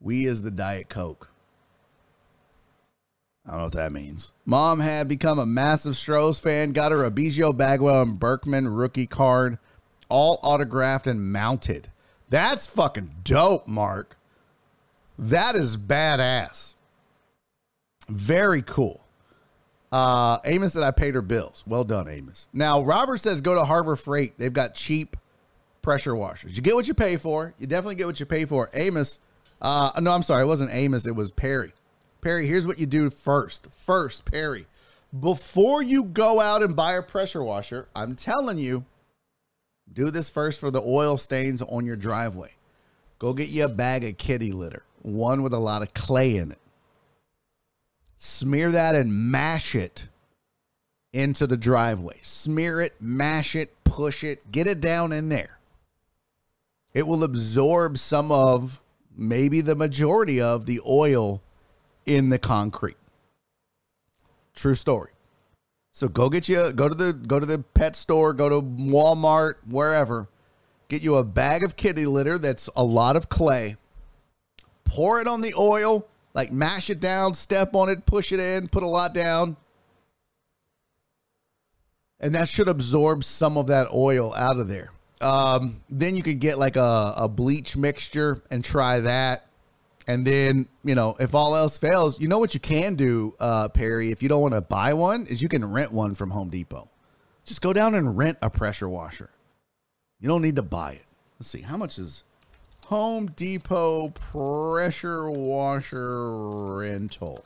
We 0.00 0.26
is 0.26 0.42
the 0.42 0.50
Diet 0.50 0.88
Coke. 0.88 1.30
I 3.46 3.50
don't 3.50 3.58
know 3.58 3.64
what 3.64 3.72
that 3.74 3.92
means. 3.92 4.32
Mom 4.46 4.80
had 4.80 5.06
become 5.06 5.38
a 5.38 5.44
massive 5.46 5.94
Strohs 5.94 6.40
fan, 6.40 6.72
got 6.72 6.92
her 6.92 7.04
a 7.04 7.10
Biggio 7.10 7.54
Bagwell 7.56 8.00
and 8.02 8.18
Berkman 8.18 8.68
rookie 8.68 9.06
card, 9.06 9.58
all 10.08 10.38
autographed 10.42 11.06
and 11.06 11.30
mounted. 11.32 11.88
That's 12.30 12.66
fucking 12.66 13.16
dope, 13.22 13.68
Mark. 13.68 14.16
That 15.18 15.56
is 15.56 15.76
badass. 15.76 16.74
Very 18.08 18.62
cool. 18.62 19.02
Uh, 19.92 20.38
Amos 20.44 20.72
said 20.72 20.82
I 20.82 20.90
paid 20.90 21.14
her 21.14 21.22
bills. 21.22 21.62
Well 21.66 21.84
done, 21.84 22.08
Amos. 22.08 22.48
Now, 22.52 22.82
Robert 22.82 23.18
says 23.18 23.40
go 23.40 23.54
to 23.54 23.64
Harbor 23.64 23.94
Freight. 23.94 24.36
They've 24.38 24.52
got 24.52 24.74
cheap 24.74 25.16
pressure 25.82 26.16
washers. 26.16 26.56
You 26.56 26.62
get 26.62 26.74
what 26.74 26.88
you 26.88 26.94
pay 26.94 27.16
for. 27.16 27.54
You 27.58 27.66
definitely 27.66 27.94
get 27.96 28.06
what 28.06 28.18
you 28.18 28.26
pay 28.26 28.44
for. 28.46 28.70
Amos, 28.74 29.20
Uh, 29.60 29.92
no, 30.00 30.10
I'm 30.12 30.22
sorry. 30.22 30.42
It 30.42 30.46
wasn't 30.46 30.70
Amos. 30.72 31.06
It 31.06 31.14
was 31.14 31.30
Perry. 31.30 31.72
Perry, 32.24 32.46
here's 32.46 32.66
what 32.66 32.78
you 32.78 32.86
do 32.86 33.10
first. 33.10 33.70
First, 33.70 34.24
Perry, 34.24 34.66
before 35.20 35.82
you 35.82 36.04
go 36.04 36.40
out 36.40 36.62
and 36.62 36.74
buy 36.74 36.94
a 36.94 37.02
pressure 37.02 37.44
washer, 37.44 37.86
I'm 37.94 38.16
telling 38.16 38.56
you, 38.56 38.86
do 39.92 40.10
this 40.10 40.30
first 40.30 40.58
for 40.58 40.70
the 40.70 40.80
oil 40.80 41.18
stains 41.18 41.60
on 41.60 41.84
your 41.84 41.96
driveway. 41.96 42.52
Go 43.18 43.34
get 43.34 43.50
you 43.50 43.66
a 43.66 43.68
bag 43.68 44.04
of 44.04 44.16
kitty 44.16 44.52
litter, 44.52 44.84
one 45.02 45.42
with 45.42 45.52
a 45.52 45.58
lot 45.58 45.82
of 45.82 45.92
clay 45.92 46.38
in 46.38 46.50
it. 46.50 46.58
Smear 48.16 48.70
that 48.70 48.94
and 48.94 49.30
mash 49.30 49.74
it 49.74 50.08
into 51.12 51.46
the 51.46 51.58
driveway. 51.58 52.20
Smear 52.22 52.80
it, 52.80 52.94
mash 53.02 53.54
it, 53.54 53.70
push 53.84 54.24
it, 54.24 54.50
get 54.50 54.66
it 54.66 54.80
down 54.80 55.12
in 55.12 55.28
there. 55.28 55.58
It 56.94 57.06
will 57.06 57.22
absorb 57.22 57.98
some 57.98 58.32
of, 58.32 58.82
maybe 59.14 59.60
the 59.60 59.76
majority 59.76 60.40
of, 60.40 60.64
the 60.64 60.80
oil 60.88 61.42
in 62.06 62.30
the 62.30 62.38
concrete. 62.38 62.96
True 64.54 64.74
story. 64.74 65.10
So 65.92 66.08
go 66.08 66.28
get 66.28 66.48
you 66.48 66.72
go 66.72 66.88
to 66.88 66.94
the 66.94 67.12
go 67.12 67.38
to 67.38 67.46
the 67.46 67.58
pet 67.74 67.94
store, 67.96 68.32
go 68.32 68.48
to 68.48 68.60
Walmart, 68.60 69.54
wherever. 69.68 70.28
Get 70.88 71.02
you 71.02 71.16
a 71.16 71.24
bag 71.24 71.62
of 71.64 71.76
kitty 71.76 72.06
litter 72.06 72.36
that's 72.36 72.68
a 72.76 72.84
lot 72.84 73.16
of 73.16 73.28
clay. 73.28 73.76
Pour 74.84 75.20
it 75.20 75.26
on 75.26 75.40
the 75.40 75.54
oil, 75.56 76.06
like 76.34 76.52
mash 76.52 76.90
it 76.90 77.00
down, 77.00 77.34
step 77.34 77.74
on 77.74 77.88
it, 77.88 78.06
push 78.06 78.32
it 78.32 78.40
in, 78.40 78.68
put 78.68 78.82
a 78.82 78.88
lot 78.88 79.14
down. 79.14 79.56
And 82.20 82.34
that 82.34 82.48
should 82.48 82.68
absorb 82.68 83.24
some 83.24 83.56
of 83.56 83.68
that 83.68 83.88
oil 83.92 84.34
out 84.34 84.58
of 84.58 84.68
there. 84.68 84.92
Um, 85.20 85.80
then 85.88 86.16
you 86.16 86.22
could 86.22 86.38
get 86.38 86.58
like 86.58 86.76
a, 86.76 87.14
a 87.16 87.28
bleach 87.28 87.76
mixture 87.76 88.42
and 88.50 88.64
try 88.64 89.00
that. 89.00 89.43
And 90.06 90.26
then, 90.26 90.68
you 90.84 90.94
know, 90.94 91.16
if 91.18 91.34
all 91.34 91.56
else 91.56 91.78
fails, 91.78 92.20
you 92.20 92.28
know 92.28 92.38
what 92.38 92.52
you 92.52 92.60
can 92.60 92.94
do, 92.94 93.34
uh, 93.40 93.68
Perry, 93.68 94.10
if 94.10 94.22
you 94.22 94.28
don't 94.28 94.42
want 94.42 94.54
to 94.54 94.60
buy 94.60 94.92
one, 94.92 95.26
is 95.26 95.40
you 95.40 95.48
can 95.48 95.64
rent 95.64 95.92
one 95.92 96.14
from 96.14 96.30
Home 96.30 96.50
Depot. 96.50 96.90
Just 97.44 97.62
go 97.62 97.72
down 97.72 97.94
and 97.94 98.16
rent 98.16 98.38
a 98.42 98.50
pressure 98.50 98.88
washer. 98.88 99.30
You 100.20 100.28
don't 100.28 100.42
need 100.42 100.56
to 100.56 100.62
buy 100.62 100.92
it. 100.92 101.04
Let's 101.38 101.48
see, 101.48 101.62
how 101.62 101.76
much 101.76 101.98
is 101.98 102.22
Home 102.86 103.26
Depot 103.28 104.10
pressure 104.10 105.30
washer 105.30 106.38
rental? 106.76 107.44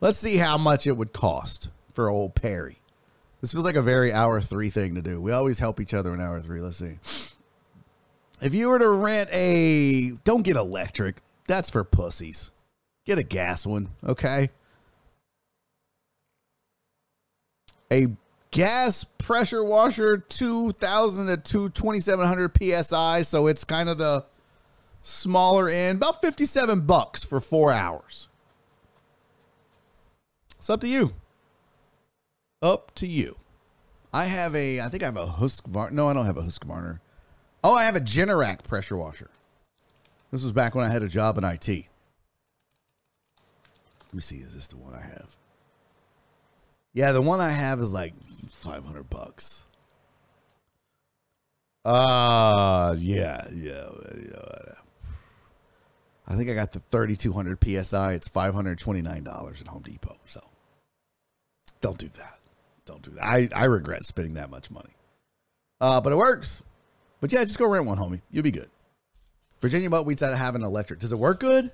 Let's 0.00 0.18
see 0.18 0.36
how 0.36 0.58
much 0.58 0.86
it 0.88 0.96
would 0.96 1.12
cost 1.12 1.68
for 1.94 2.08
old 2.08 2.34
Perry. 2.34 2.78
This 3.40 3.52
feels 3.52 3.64
like 3.64 3.76
a 3.76 3.82
very 3.82 4.12
hour 4.12 4.40
three 4.40 4.70
thing 4.70 4.96
to 4.96 5.02
do. 5.02 5.20
We 5.20 5.32
always 5.32 5.58
help 5.60 5.80
each 5.80 5.94
other 5.94 6.12
in 6.12 6.20
hour 6.20 6.40
three. 6.40 6.60
Let's 6.60 6.76
see. 6.76 6.98
If 8.40 8.52
you 8.54 8.68
were 8.68 8.80
to 8.80 8.88
rent 8.88 9.30
a, 9.32 10.10
don't 10.24 10.42
get 10.42 10.56
electric. 10.56 11.16
That's 11.46 11.70
for 11.70 11.84
pussies. 11.84 12.50
Get 13.04 13.18
a 13.18 13.22
gas 13.22 13.66
one, 13.66 13.90
okay? 14.04 14.50
A 17.90 18.08
gas 18.52 19.04
pressure 19.04 19.64
washer, 19.64 20.18
2000 20.18 21.26
to 21.26 21.68
2700 21.70 22.84
psi. 22.84 23.22
So 23.22 23.48
it's 23.48 23.64
kind 23.64 23.88
of 23.88 23.98
the 23.98 24.24
smaller 25.02 25.68
end, 25.68 25.98
about 25.98 26.20
57 26.20 26.82
bucks 26.82 27.24
for 27.24 27.40
four 27.40 27.72
hours. 27.72 28.28
It's 30.58 30.70
up 30.70 30.80
to 30.82 30.88
you. 30.88 31.12
Up 32.62 32.94
to 32.94 33.08
you. 33.08 33.36
I 34.14 34.26
have 34.26 34.54
a, 34.54 34.80
I 34.80 34.88
think 34.88 35.02
I 35.02 35.06
have 35.06 35.16
a 35.16 35.26
Husqvarna. 35.26 35.90
No, 35.90 36.08
I 36.08 36.12
don't 36.12 36.26
have 36.26 36.36
a 36.36 36.42
Husqvarna. 36.42 37.00
Oh, 37.64 37.74
I 37.74 37.82
have 37.84 37.96
a 37.96 38.00
Generac 38.00 38.62
pressure 38.62 38.96
washer. 38.96 39.30
This 40.32 40.42
was 40.42 40.52
back 40.52 40.74
when 40.74 40.84
I 40.84 40.88
had 40.88 41.02
a 41.02 41.08
job 41.08 41.36
in 41.36 41.44
IT. 41.44 41.68
Let 41.68 41.86
me 44.14 44.20
see, 44.20 44.36
is 44.36 44.54
this 44.54 44.66
the 44.66 44.78
one 44.78 44.94
I 44.94 45.02
have? 45.02 45.36
Yeah, 46.94 47.12
the 47.12 47.20
one 47.20 47.40
I 47.40 47.50
have 47.50 47.80
is 47.80 47.92
like 47.92 48.14
500 48.48 49.08
bucks. 49.10 49.66
Uh, 51.84 52.96
yeah, 52.98 53.46
yeah. 53.54 53.90
yeah. 54.16 54.74
I 56.26 56.36
think 56.36 56.48
I 56.48 56.54
got 56.54 56.72
the 56.72 56.80
3200 56.90 57.58
PSI. 57.62 58.14
It's 58.14 58.28
$529 58.28 59.60
at 59.60 59.66
Home 59.66 59.82
Depot. 59.82 60.16
So 60.24 60.42
don't 61.82 61.98
do 61.98 62.08
that. 62.08 62.38
Don't 62.86 63.02
do 63.02 63.10
that. 63.12 63.24
I, 63.24 63.48
I 63.54 63.64
regret 63.64 64.02
spending 64.04 64.34
that 64.34 64.48
much 64.48 64.70
money. 64.70 64.94
Uh, 65.78 66.00
but 66.00 66.12
it 66.12 66.16
works. 66.16 66.62
But 67.20 67.32
yeah, 67.32 67.44
just 67.44 67.58
go 67.58 67.66
rent 67.66 67.84
one, 67.84 67.98
homie. 67.98 68.22
You'll 68.30 68.44
be 68.44 68.50
good. 68.50 68.70
Virginia 69.62 69.88
Buttonweed's 69.88 70.24
out 70.24 70.36
have 70.36 70.56
an 70.56 70.64
electric. 70.64 70.98
Does 70.98 71.12
it 71.12 71.18
work 71.18 71.38
good? 71.38 71.70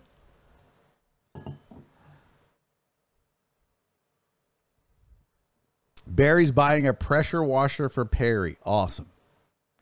Barry's 6.07 6.51
buying 6.51 6.87
a 6.87 6.93
pressure 6.93 7.43
washer 7.43 7.89
for 7.89 8.05
Perry. 8.05 8.59
Awesome. 8.65 9.09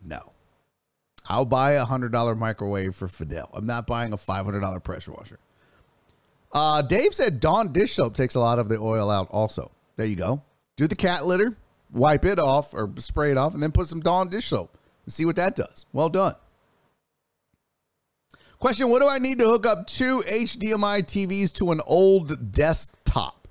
No. 0.05 0.33
I'll 1.29 1.45
buy 1.45 1.73
a 1.73 1.85
hundred 1.85 2.13
dollar 2.13 2.37
microwave 2.37 2.95
for 2.95 3.09
Fidel. 3.09 3.51
I'm 3.53 3.67
not 3.67 3.89
buying 3.89 4.13
a 4.13 4.17
five 4.17 4.45
hundred 4.45 4.61
dollar 4.61 4.79
pressure 4.79 5.13
washer. 5.13 5.41
Uh, 6.53 6.83
Dave 6.83 7.13
said 7.13 7.41
Dawn 7.41 7.73
dish 7.73 7.95
soap 7.95 8.15
takes 8.15 8.37
a 8.37 8.41
lot 8.41 8.61
of 8.61 8.69
the 8.69 8.79
oil 8.79 9.11
out. 9.11 9.29
Also, 9.31 9.73
there 9.97 10.07
you 10.07 10.15
go. 10.15 10.43
Do 10.77 10.87
the 10.87 10.95
cat 10.95 11.27
litter, 11.27 11.57
wipe 11.93 12.25
it 12.25 12.39
off 12.39 12.73
or 12.73 12.93
spray 12.99 13.33
it 13.33 13.37
off, 13.37 13.55
and 13.55 13.63
then 13.63 13.73
put 13.73 13.89
some 13.89 14.01
Dawn 14.01 14.29
dish 14.29 14.47
soap 14.47 14.79
and 15.05 15.13
see 15.13 15.25
what 15.25 15.37
that 15.37 15.57
does. 15.57 15.87
Well 15.93 16.09
done. 16.09 16.35
Question 18.59 18.89
What 18.89 19.03
do 19.03 19.09
I 19.09 19.19
need 19.19 19.39
to 19.39 19.47
hook 19.47 19.67
up 19.67 19.87
two 19.87 20.23
HDMI 20.27 21.03
TVs 21.03 21.53
to 21.55 21.73
an 21.73 21.81
old 21.87 22.53
desktop? 22.53 23.49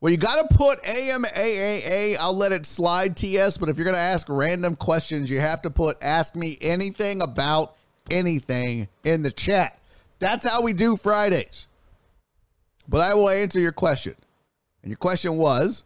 Well, 0.00 0.10
you 0.10 0.18
got 0.18 0.48
to 0.48 0.56
put 0.56 0.82
AMAAA. 0.82 2.16
I'll 2.18 2.36
let 2.36 2.52
it 2.52 2.66
slide, 2.66 3.16
TS. 3.16 3.56
But 3.56 3.68
if 3.68 3.78
you're 3.78 3.84
going 3.84 3.94
to 3.94 4.00
ask 4.00 4.28
random 4.28 4.76
questions, 4.76 5.30
you 5.30 5.40
have 5.40 5.62
to 5.62 5.70
put 5.70 5.96
ask 6.02 6.36
me 6.36 6.58
anything 6.60 7.22
about 7.22 7.76
anything 8.10 8.88
in 9.04 9.22
the 9.22 9.30
chat. 9.30 9.78
That's 10.18 10.44
how 10.44 10.62
we 10.62 10.72
do 10.72 10.96
Fridays. 10.96 11.66
But 12.88 13.00
I 13.00 13.14
will 13.14 13.28
answer 13.28 13.58
your 13.60 13.72
question. 13.72 14.16
And 14.82 14.90
your 14.90 14.98
question 14.98 15.36
was 15.36 15.84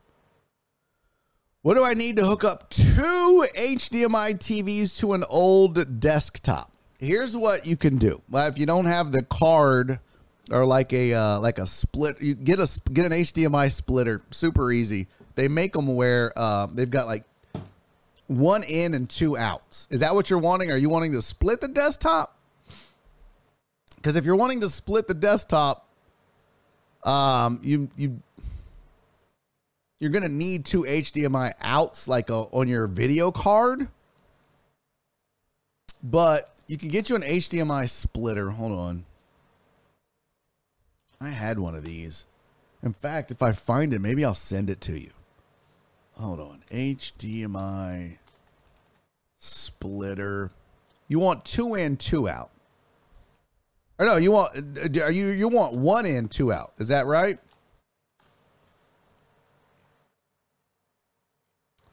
What 1.62 1.74
do 1.74 1.84
I 1.84 1.92
need 1.92 2.16
to 2.16 2.24
hook 2.24 2.42
up 2.42 2.70
two 2.70 3.46
HDMI 3.56 4.38
TVs 4.38 4.98
to 4.98 5.12
an 5.12 5.24
old 5.28 6.00
desktop? 6.00 6.72
Here's 7.00 7.36
what 7.36 7.66
you 7.66 7.76
can 7.76 7.96
do. 7.96 8.22
If 8.32 8.58
you 8.58 8.66
don't 8.66 8.84
have 8.84 9.10
the 9.10 9.22
card 9.22 9.98
or 10.50 10.66
like 10.66 10.92
a 10.92 11.14
uh, 11.14 11.40
like 11.40 11.58
a 11.58 11.66
split. 11.66 12.20
You 12.20 12.34
get 12.34 12.58
a 12.58 12.68
get 12.92 13.06
an 13.06 13.12
HDMI 13.12 13.72
splitter, 13.72 14.20
super 14.30 14.72
easy. 14.72 15.06
They 15.36 15.48
make 15.48 15.72
them 15.72 15.94
where 15.94 16.32
uh, 16.36 16.66
they've 16.72 16.90
got 16.90 17.06
like 17.06 17.24
one 18.26 18.64
in 18.64 18.94
and 18.94 19.08
two 19.08 19.36
outs. 19.36 19.86
Is 19.90 20.00
that 20.00 20.14
what 20.14 20.28
you're 20.28 20.38
wanting? 20.38 20.70
Are 20.70 20.76
you 20.76 20.90
wanting 20.90 21.12
to 21.12 21.22
split 21.22 21.60
the 21.60 21.68
desktop? 21.68 22.36
Because 23.96 24.16
if 24.16 24.24
you're 24.24 24.36
wanting 24.36 24.60
to 24.60 24.70
split 24.70 25.06
the 25.06 25.14
desktop, 25.14 25.86
um, 27.04 27.60
you 27.62 27.88
you 27.96 28.20
you're 30.00 30.10
gonna 30.10 30.28
need 30.28 30.64
two 30.64 30.82
HDMI 30.82 31.52
outs 31.60 32.08
like 32.08 32.30
a, 32.30 32.34
on 32.34 32.66
your 32.66 32.86
video 32.86 33.30
card. 33.30 33.88
But 36.02 36.54
you 36.70 36.78
can 36.78 36.88
get 36.88 37.10
you 37.10 37.16
an 37.16 37.22
HDMI 37.22 37.90
splitter. 37.90 38.50
Hold 38.50 38.70
on. 38.70 39.04
I 41.20 41.30
had 41.30 41.58
one 41.58 41.74
of 41.74 41.84
these. 41.84 42.26
In 42.80 42.92
fact, 42.92 43.32
if 43.32 43.42
I 43.42 43.50
find 43.50 43.92
it, 43.92 44.00
maybe 44.00 44.24
I'll 44.24 44.36
send 44.36 44.70
it 44.70 44.80
to 44.82 44.98
you. 44.98 45.10
Hold 46.16 46.38
on. 46.38 46.62
HDMI 46.70 48.18
splitter. 49.40 50.52
You 51.08 51.18
want 51.18 51.44
two 51.44 51.74
in, 51.74 51.96
two 51.96 52.28
out. 52.28 52.50
Or 53.98 54.06
no, 54.06 54.16
you 54.16 54.30
want 54.30 54.56
uh, 54.56 55.02
are 55.02 55.10
you 55.10 55.26
you 55.28 55.48
want 55.48 55.74
one 55.74 56.06
in, 56.06 56.28
two 56.28 56.52
out. 56.52 56.72
Is 56.78 56.88
that 56.88 57.04
right? 57.04 57.38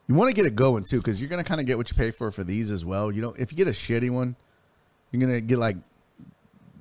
You 0.07 0.13
want 0.15 0.29
to 0.29 0.35
get 0.35 0.45
it 0.45 0.55
going 0.55 0.85
too, 0.87 0.97
because 0.97 1.19
you're 1.19 1.29
gonna 1.29 1.43
kind 1.43 1.59
of 1.59 1.65
get 1.65 1.77
what 1.77 1.89
you 1.89 1.97
pay 1.97 2.11
for 2.11 2.29
for 2.29 2.43
these 2.43 2.69
as 2.69 2.85
well. 2.85 3.11
You 3.11 3.21
know, 3.23 3.33
if 3.37 3.51
you 3.51 3.57
get 3.57 3.67
a 3.67 3.71
shitty 3.71 4.09
one, 4.09 4.37
you're 5.11 5.21
gonna 5.21 5.41
get 5.41 5.57
like 5.57 5.77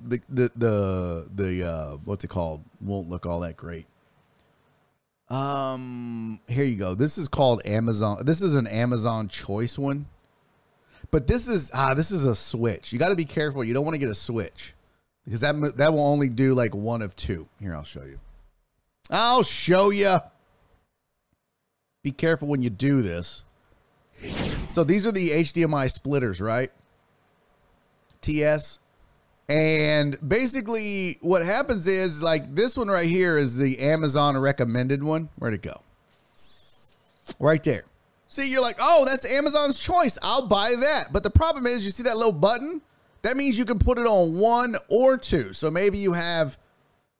the 0.03 0.21
the 0.29 0.51
the 0.55 1.27
the 1.33 1.67
uh, 1.67 1.91
what's 2.05 2.23
it 2.23 2.29
called 2.29 2.63
won't 2.81 3.09
look 3.09 3.25
all 3.25 3.39
that 3.41 3.57
great. 3.57 3.85
Um, 5.29 6.39
here 6.47 6.63
you 6.63 6.75
go. 6.75 6.95
This 6.95 7.17
is 7.17 7.27
called 7.27 7.61
Amazon. 7.65 8.23
This 8.23 8.41
is 8.41 8.55
an 8.55 8.67
Amazon 8.67 9.27
Choice 9.27 9.77
one, 9.77 10.05
but 11.11 11.27
this 11.27 11.47
is 11.47 11.69
ah, 11.73 11.93
this 11.93 12.11
is 12.11 12.25
a 12.25 12.35
switch. 12.35 12.93
You 12.93 12.99
got 12.99 13.09
to 13.09 13.15
be 13.15 13.25
careful. 13.25 13.63
You 13.63 13.73
don't 13.73 13.83
want 13.83 13.95
to 13.95 13.99
get 13.99 14.09
a 14.09 14.15
switch 14.15 14.73
because 15.25 15.41
that 15.41 15.77
that 15.77 15.91
will 15.91 16.05
only 16.05 16.29
do 16.29 16.53
like 16.53 16.73
one 16.73 17.01
of 17.01 17.15
two. 17.15 17.47
Here, 17.59 17.75
I'll 17.75 17.83
show 17.83 18.03
you. 18.03 18.19
I'll 19.09 19.43
show 19.43 19.89
you. 19.89 20.19
Be 22.03 22.11
careful 22.11 22.47
when 22.47 22.61
you 22.61 22.69
do 22.69 23.01
this. 23.01 23.43
So 24.71 24.83
these 24.83 25.05
are 25.05 25.11
the 25.11 25.29
HDMI 25.29 25.91
splitters, 25.91 26.39
right? 26.39 26.71
TS 28.21 28.79
And 29.49 30.17
basically, 30.27 31.17
what 31.21 31.45
happens 31.45 31.87
is 31.87 32.21
like 32.21 32.53
this 32.53 32.77
one 32.77 32.87
right 32.87 33.07
here 33.07 33.37
is 33.37 33.55
the 33.57 33.79
Amazon 33.79 34.37
recommended 34.37 35.03
one. 35.03 35.29
Where'd 35.37 35.53
it 35.53 35.61
go? 35.61 35.81
Right 37.39 37.63
there. 37.63 37.85
See, 38.27 38.51
you're 38.51 38.61
like, 38.61 38.77
oh, 38.79 39.05
that's 39.05 39.25
Amazon's 39.25 39.79
choice. 39.79 40.17
I'll 40.21 40.47
buy 40.47 40.75
that. 40.79 41.13
But 41.13 41.23
the 41.23 41.29
problem 41.29 41.65
is, 41.65 41.85
you 41.85 41.91
see 41.91 42.03
that 42.03 42.17
little 42.17 42.31
button? 42.31 42.81
That 43.21 43.37
means 43.37 43.57
you 43.57 43.65
can 43.65 43.79
put 43.79 43.97
it 43.97 44.05
on 44.05 44.39
one 44.39 44.75
or 44.89 45.17
two. 45.17 45.53
So 45.53 45.71
maybe 45.71 45.97
you 45.97 46.13
have 46.13 46.57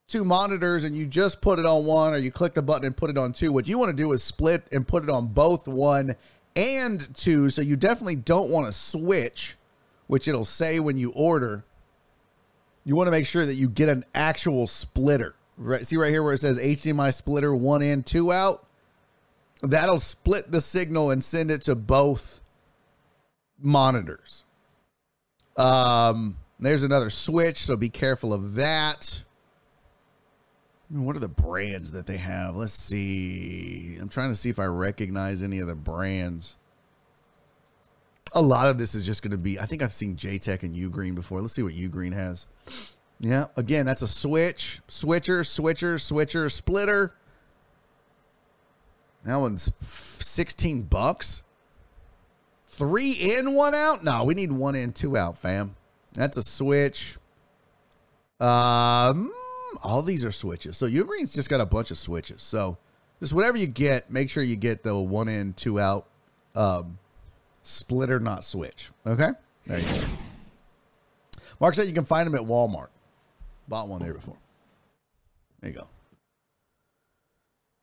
two 0.08 0.24
monitors 0.24 0.84
and 0.84 0.96
you 0.96 1.06
just 1.06 1.42
put 1.42 1.60
it 1.60 1.66
on 1.66 1.86
one, 1.86 2.14
or 2.14 2.18
you 2.18 2.32
click 2.32 2.54
the 2.54 2.62
button 2.62 2.86
and 2.86 2.96
put 2.96 3.10
it 3.10 3.18
on 3.18 3.34
two. 3.34 3.52
What 3.52 3.68
you 3.68 3.80
want 3.80 3.96
to 3.96 4.04
do 4.04 4.12
is 4.12 4.22
split 4.24 4.64
and 4.72 4.88
put 4.88 5.04
it 5.04 5.10
on 5.10 5.28
both 5.28 5.68
one 5.68 6.16
and 6.56 7.16
two. 7.16 7.50
So 7.50 7.62
you 7.62 7.76
definitely 7.76 8.16
don't 8.16 8.50
want 8.50 8.68
to 8.68 8.74
switch, 8.74 9.56
which 10.08 10.28
it'll 10.28 10.46
say 10.46 10.80
when 10.80 10.98
you 10.98 11.12
order 11.12 11.64
you 12.88 12.96
want 12.96 13.08
to 13.08 13.12
make 13.12 13.26
sure 13.26 13.46
that 13.46 13.56
you 13.56 13.68
get 13.68 13.90
an 13.90 14.06
actual 14.16 14.66
splitter. 14.66 15.36
Right? 15.58 15.86
See 15.86 15.98
right 15.98 16.10
here 16.10 16.24
where 16.24 16.34
it 16.34 16.40
says 16.40 16.58
HDMI 16.58 17.14
splitter 17.14 17.54
one 17.54 17.82
in, 17.82 18.02
two 18.02 18.32
out. 18.32 18.66
That'll 19.62 20.00
split 20.00 20.54
the 20.54 20.62
signal 20.62 21.12
and 21.12 21.22
send 21.22 21.52
it 21.52 21.64
to 21.64 21.76
both 21.76 22.40
monitors. 23.60 24.46
Um, 25.58 26.38
there's 26.62 26.84
another 26.84 27.10
switch, 27.10 27.58
so 27.58 27.76
be 27.76 27.90
careful 27.90 28.34
of 28.34 28.56
that. 28.56 29.26
What 30.88 31.18
are 31.18 31.20
the 31.20 31.28
brands 31.28 31.92
that 31.92 32.06
they 32.06 32.16
have? 32.16 32.56
Let's 32.56 32.72
see. 32.72 33.98
I'm 34.00 34.08
trying 34.08 34.30
to 34.30 34.36
see 34.36 34.50
if 34.50 34.60
I 34.60 34.66
recognize 34.66 35.44
any 35.44 35.60
of 35.60 35.68
the 35.68 35.76
brands. 35.76 36.56
A 38.38 38.42
lot 38.42 38.68
of 38.68 38.78
this 38.78 38.94
is 38.94 39.04
just 39.04 39.24
going 39.24 39.32
to 39.32 39.38
be. 39.38 39.60
I 39.60 39.66
think 39.66 39.82
I've 39.82 39.92
seen 39.92 40.16
JTech 40.16 40.62
and 40.62 40.76
Ugreen 40.76 41.16
before. 41.16 41.42
Let's 41.42 41.54
see 41.54 41.64
what 41.64 41.74
Ugreen 41.74 42.14
has. 42.14 42.46
Yeah, 43.20 43.46
again, 43.56 43.88
that's 43.88 44.04
a 44.04 44.08
switch, 44.08 44.80
switcher, 44.88 45.44
switcher, 45.44 45.98
switcher, 45.98 46.48
splitter. 46.48 47.16
That 49.24 49.38
one's 49.38 49.72
16 49.80 50.84
bucks. 50.84 51.42
Three 52.68 53.14
in, 53.14 53.56
one 53.56 53.74
out? 53.74 54.04
No, 54.04 54.24
we 54.24 54.36
need 54.36 54.52
one 54.52 54.76
in, 54.76 54.94
two 54.94 55.18
out, 55.18 55.36
fam. 55.36 55.76
That's 56.14 56.38
a 56.38 56.44
switch. 56.44 57.18
Um, 58.40 59.34
all 59.82 60.04
these 60.04 60.24
are 60.24 60.32
switches. 60.32 60.78
So 60.78 60.88
Ugreen's 60.88 61.34
just 61.34 61.50
got 61.50 61.60
a 61.60 61.66
bunch 61.66 61.90
of 61.90 61.98
switches. 61.98 62.44
So 62.44 62.78
just 63.20 63.34
whatever 63.34 63.58
you 63.58 63.66
get, 63.66 64.12
make 64.12 64.30
sure 64.30 64.44
you 64.44 64.56
get 64.56 64.84
the 64.84 64.96
one 64.96 65.28
in, 65.28 65.54
two 65.54 65.80
out 65.80 66.06
um, 66.54 67.00
splitter, 67.68 68.20
not 68.20 68.44
switch. 68.44 68.92
Okay? 69.06 69.30
There 69.66 69.80
you 69.80 69.86
go. 69.86 70.02
Mark 71.60 71.76
said 71.76 71.88
you 71.88 71.94
can 71.94 72.06
find 72.06 72.28
them 72.28 72.36
at 72.36 72.42
Walmart. 72.42 72.88
Bought 73.68 73.88
one 73.88 74.02
there 74.02 74.14
before. 74.14 74.38
There 75.62 75.72
you 75.72 75.78
go. 75.78 75.88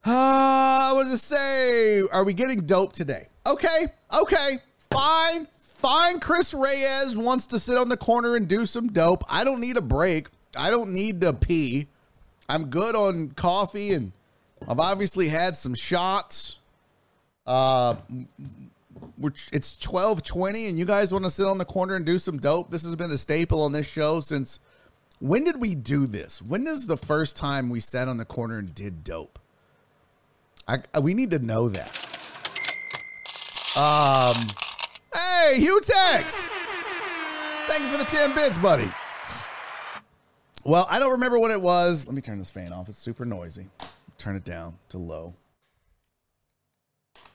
Uh, 0.05 0.93
what 0.93 1.05
does 1.05 1.15
it 1.15 1.21
say? 1.21 2.03
Are 2.13 2.25
we 2.25 2.35
getting 2.35 2.67
dope 2.67 2.93
today? 2.93 3.29
Okay, 3.47 3.87
okay, 4.15 4.59
fine, 4.91 5.49
fine. 5.61 6.21
Chris 6.21 6.53
Reyes 6.55 7.17
wants 7.17 7.47
to 7.49 7.59
sit 7.59 7.77
on 7.79 7.89
the 7.89 7.97
corner 7.97 8.37
and 8.37 8.47
do 8.47 8.67
some 8.67 8.89
dope. 8.89 9.25
I 9.29 9.45
don't 9.45 9.61
need 9.61 9.77
a 9.77 9.83
break. 9.83 10.29
I 10.57 10.71
don't 10.71 10.93
need 10.93 11.21
to 11.23 11.33
pee. 11.33 11.89
I'm 12.49 12.67
good 12.67 12.95
on 12.95 13.31
coffee 13.31 13.93
and 13.93 14.13
I've 14.69 14.81
obviously 14.81 15.29
had 15.29 15.57
some 15.57 15.75
shots. 15.75 16.59
Uh, 17.47 17.97
which 19.17 19.49
it's 19.53 19.77
1220 19.85 20.69
and 20.69 20.79
you 20.79 20.85
guys 20.85 21.13
want 21.13 21.25
to 21.25 21.31
sit 21.31 21.47
on 21.47 21.59
the 21.59 21.65
corner 21.65 21.95
and 21.95 22.05
do 22.05 22.19
some 22.19 22.39
dope. 22.39 22.71
This 22.71 22.85
has 22.85 22.97
been 22.97 23.11
a 23.11 23.19
staple 23.19 23.63
on 23.63 23.73
this 23.73 23.87
show 23.87 24.21
since 24.21 24.61
when 25.21 25.45
did 25.45 25.61
we 25.61 25.75
do 25.75 26.07
this? 26.07 26.43
When 26.43 26.65
was 26.65 26.87
the 26.87 26.97
first 26.97 27.37
time 27.37 27.71
we 27.71 27.81
sat 27.81 28.09
on 28.09 28.19
the 28.19 28.25
corner 28.25 28.59
and 28.59 28.75
did 28.75 29.05
dope? 29.05 29.39
I, 30.67 30.79
we 30.99 31.15
need 31.15 31.31
to 31.33 31.39
know 31.39 31.69
that. 31.69 31.99
Um, 33.77 34.37
hey, 35.13 35.57
Hugh. 35.59 35.81
Thank 35.83 37.83
you 37.83 37.91
for 37.91 37.99
the 37.99 38.05
10 38.05 38.35
bits, 38.35 38.59
buddy. 38.59 38.91
Well, 40.65 40.87
I 40.89 40.99
don't 40.99 41.13
remember 41.13 41.39
what 41.39 41.51
it 41.51 41.61
was. 41.61 42.07
Let 42.07 42.15
me 42.15 42.23
turn 42.23 42.39
this 42.39 42.51
fan 42.51 42.73
off. 42.73 42.89
It's 42.89 42.99
super 42.99 43.25
noisy. 43.25 43.67
Turn 44.17 44.37
it 44.37 44.45
down 44.45 44.79
to 44.91 44.99
low. 44.99 45.35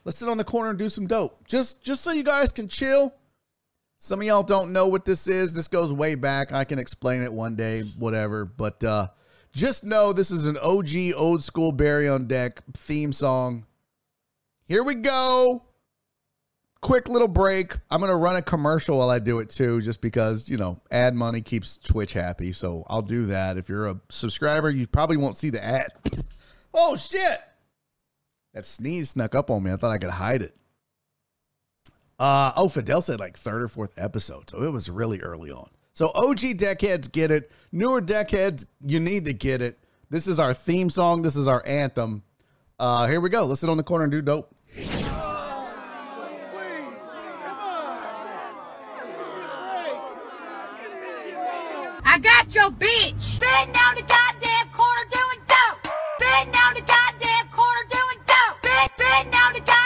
Let's 0.06 0.18
sit 0.18 0.30
on 0.30 0.38
the 0.38 0.44
corner 0.44 0.70
and 0.70 0.80
do 0.80 0.90
some 0.90 1.08
dope. 1.08 1.46
Just 1.48 1.84
just 1.84 2.04
so 2.04 2.12
you 2.12 2.24
guys 2.24 2.52
can 2.52 2.68
chill. 2.68 3.14
Some 3.98 4.22
of 4.22 4.26
y'all 4.26 4.44
don't 4.44 4.72
know 4.72 4.88
what 4.88 5.06
this 5.06 5.28
is. 5.28 5.54
This 5.54 5.68
goes 5.68 5.92
way 5.92 6.16
back. 6.16 6.54
I 6.54 6.64
can 6.64 6.80
explain 6.80 7.22
it 7.22 7.34
one 7.34 7.56
day, 7.56 7.82
whatever. 7.98 8.46
But 8.46 8.84
uh 8.84 9.08
just 9.52 9.84
know 9.84 10.14
this 10.14 10.32
is 10.32 10.46
an 10.46 10.58
OG 10.58 11.16
old 11.16 11.44
school 11.44 11.72
Barry 11.72 12.08
on 12.08 12.28
Deck 12.28 12.62
theme 12.74 13.12
song. 13.12 13.66
Here 14.68 14.84
we 14.84 14.96
go. 14.96 15.64
Quick 16.82 17.10
little 17.10 17.28
break. 17.28 17.76
I'm 17.90 18.00
going 18.00 18.12
to 18.12 18.16
run 18.16 18.38
a 18.38 18.42
commercial 18.42 19.00
while 19.00 19.10
I 19.10 19.20
do 19.20 19.40
it 19.40 19.50
too, 19.50 19.82
just 19.82 20.00
because, 20.00 20.48
you 20.48 20.58
know, 20.58 20.80
ad 20.92 21.14
money 21.14 21.42
keeps 21.42 21.78
Twitch 21.78 22.14
happy. 22.14 22.54
So 22.54 22.86
I'll 22.88 23.02
do 23.02 23.26
that. 23.26 23.58
If 23.58 23.68
you're 23.68 23.88
a 23.88 24.00
subscriber, 24.10 24.70
you 24.70 24.88
probably 24.88 25.18
won't 25.18 25.36
see 25.36 25.50
the 25.50 25.62
ad. 25.62 25.88
oh, 26.74 26.96
shit. 26.96 27.40
That 28.54 28.66
sneeze 28.66 29.12
snuck 29.12 29.36
up 29.36 29.50
on 29.50 29.64
me. 29.64 29.72
I 29.72 29.76
thought 29.76 29.92
I 29.92 29.98
could 29.98 30.10
hide 30.10 30.42
it. 30.42 30.56
Uh, 32.18 32.52
oh, 32.58 32.68
Fidel 32.68 33.02
said 33.02 33.20
like 33.20 33.38
third 33.38 33.62
or 33.62 33.68
fourth 33.68 33.94
episode. 33.98 34.50
So 34.50 34.64
it 34.64 34.72
was 34.72 34.90
really 34.90 35.22
early 35.22 35.52
on. 35.52 35.70
So 35.94 36.12
OG 36.16 36.40
deckheads 36.58 37.12
get 37.12 37.32
it. 37.32 37.52
Newer 37.72 38.02
deckheads, 38.02 38.66
you 38.82 39.00
need 39.00 39.26
to 39.26 39.34
get 39.34 39.62
it. 39.62 39.78
This 40.10 40.28
is 40.28 40.40
our 40.40 40.54
theme 40.54 40.90
song. 40.90 41.22
This 41.22 41.36
is 41.36 41.48
our 41.48 41.66
anthem. 41.66 42.24
Uh, 42.80 43.08
here 43.08 43.22
we 43.22 43.30
go. 43.30 43.46
Let's 43.46 43.62
sit 43.62 43.70
on 43.70 43.78
the 43.78 43.84
corner 43.84 44.06
and 44.06 44.12
do 44.12 44.22
dope. 44.22 44.54
I 52.06 52.18
got 52.22 52.54
your 52.56 52.72
bitch. 52.72 53.22
Sitting 53.22 53.72
down 53.74 53.96
the 53.96 54.02
goddamn 54.02 54.29
Sit- 59.20 59.26
Sitting 59.26 59.32
down 59.32 59.54
the 59.54 59.79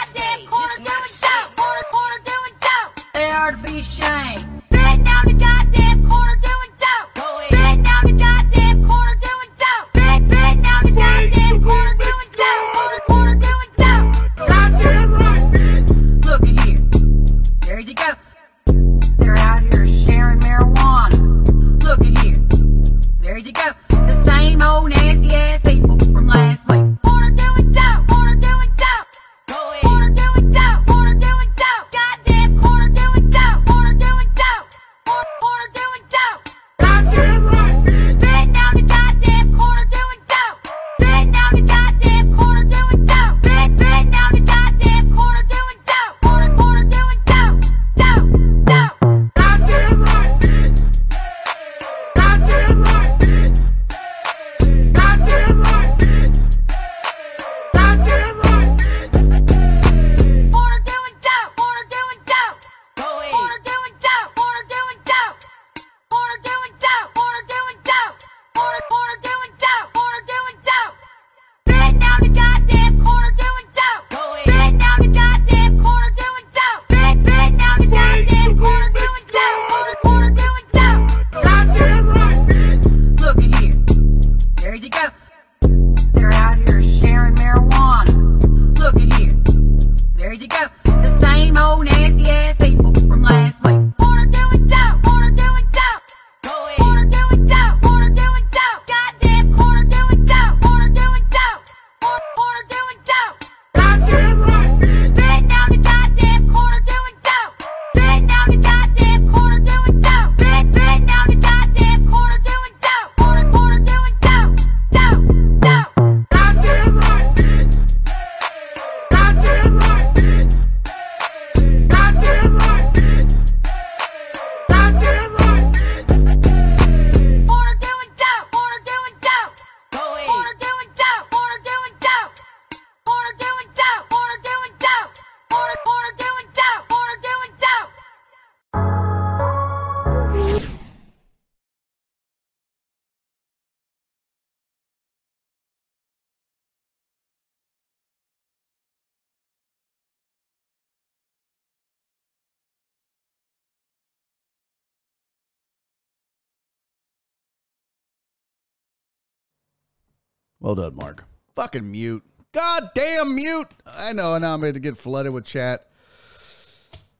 Well 160.64 160.74
done, 160.76 160.96
Mark. 160.96 161.26
Fucking 161.56 161.92
mute. 161.92 162.22
God 162.52 162.88
damn 162.94 163.34
mute. 163.34 163.66
I 163.86 164.14
know. 164.14 164.38
Now 164.38 164.54
I'm 164.54 164.62
going 164.62 164.72
to 164.72 164.80
get 164.80 164.96
flooded 164.96 165.34
with 165.34 165.44
chat. 165.44 165.90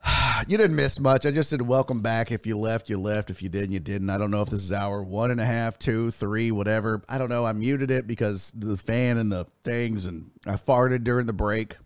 You 0.48 0.58
didn't 0.58 0.76
miss 0.76 0.98
much. 0.98 1.24
I 1.24 1.30
just 1.30 1.48
said 1.48 1.62
welcome 1.62 2.00
back. 2.02 2.32
If 2.32 2.46
you 2.46 2.58
left, 2.58 2.90
you 2.90 2.98
left. 2.98 3.30
If 3.30 3.42
you 3.42 3.48
didn't, 3.48 3.70
you 3.70 3.80
didn't. 3.80 4.10
I 4.10 4.18
don't 4.18 4.30
know 4.30 4.42
if 4.42 4.50
this 4.50 4.62
is 4.62 4.72
hour 4.72 5.02
one 5.02 5.30
and 5.30 5.40
a 5.40 5.44
half, 5.44 5.78
two, 5.78 6.10
three, 6.10 6.50
whatever. 6.50 7.02
I 7.08 7.18
don't 7.18 7.28
know. 7.28 7.44
I 7.46 7.52
muted 7.52 7.90
it 7.90 8.06
because 8.06 8.50
the 8.54 8.76
fan 8.76 9.16
and 9.16 9.30
the 9.30 9.44
things, 9.62 10.06
and 10.06 10.30
I 10.44 10.54
farted 10.54 11.04
during 11.04 11.26
the 11.26 11.32
break. 11.32 11.76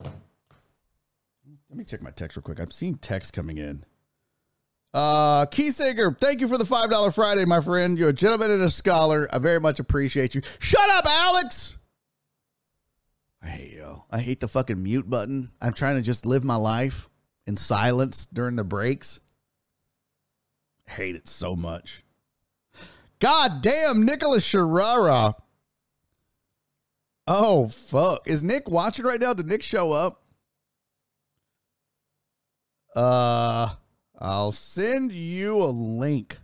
Let 0.00 0.12
me 1.70 1.84
check 1.84 2.02
my 2.02 2.10
text 2.10 2.36
real 2.36 2.42
quick. 2.42 2.60
I'm 2.60 2.70
seeing 2.70 2.96
text 2.96 3.32
coming 3.32 3.58
in. 3.58 3.84
Uh, 4.94 5.44
Keith 5.46 5.74
Sager, 5.74 6.16
thank 6.18 6.40
you 6.40 6.48
for 6.48 6.56
the 6.56 6.64
$5 6.64 7.14
Friday, 7.14 7.44
my 7.44 7.60
friend. 7.60 7.98
You're 7.98 8.08
a 8.08 8.14
gentleman 8.14 8.50
and 8.50 8.62
a 8.62 8.70
scholar. 8.70 9.28
I 9.32 9.38
very 9.38 9.60
much 9.60 9.78
appreciate 9.78 10.34
you. 10.34 10.40
Shut 10.58 10.88
up, 10.88 11.04
Alex! 11.06 11.76
I 13.42 13.48
hate 13.48 13.72
you. 13.72 14.02
I 14.10 14.20
hate 14.20 14.40
the 14.40 14.48
fucking 14.48 14.82
mute 14.82 15.08
button. 15.08 15.50
I'm 15.60 15.74
trying 15.74 15.96
to 15.96 16.02
just 16.02 16.24
live 16.24 16.44
my 16.44 16.56
life 16.56 17.10
in 17.46 17.56
silence 17.56 18.26
during 18.26 18.56
the 18.56 18.64
breaks. 18.64 19.20
I 20.88 20.92
hate 20.92 21.14
it 21.14 21.28
so 21.28 21.54
much. 21.54 22.02
God 23.18 23.62
damn, 23.62 24.04
Nicholas 24.04 24.44
Sharara. 24.46 25.34
Oh, 27.26 27.68
fuck. 27.68 28.22
Is 28.26 28.42
Nick 28.42 28.68
watching 28.68 29.04
right 29.04 29.20
now? 29.20 29.32
Did 29.34 29.46
Nick 29.46 29.62
show 29.62 29.92
up? 29.92 30.22
Uh, 32.94 33.74
I'll 34.18 34.52
send 34.52 35.12
you 35.12 35.62
a 35.62 35.66
link 35.66 36.38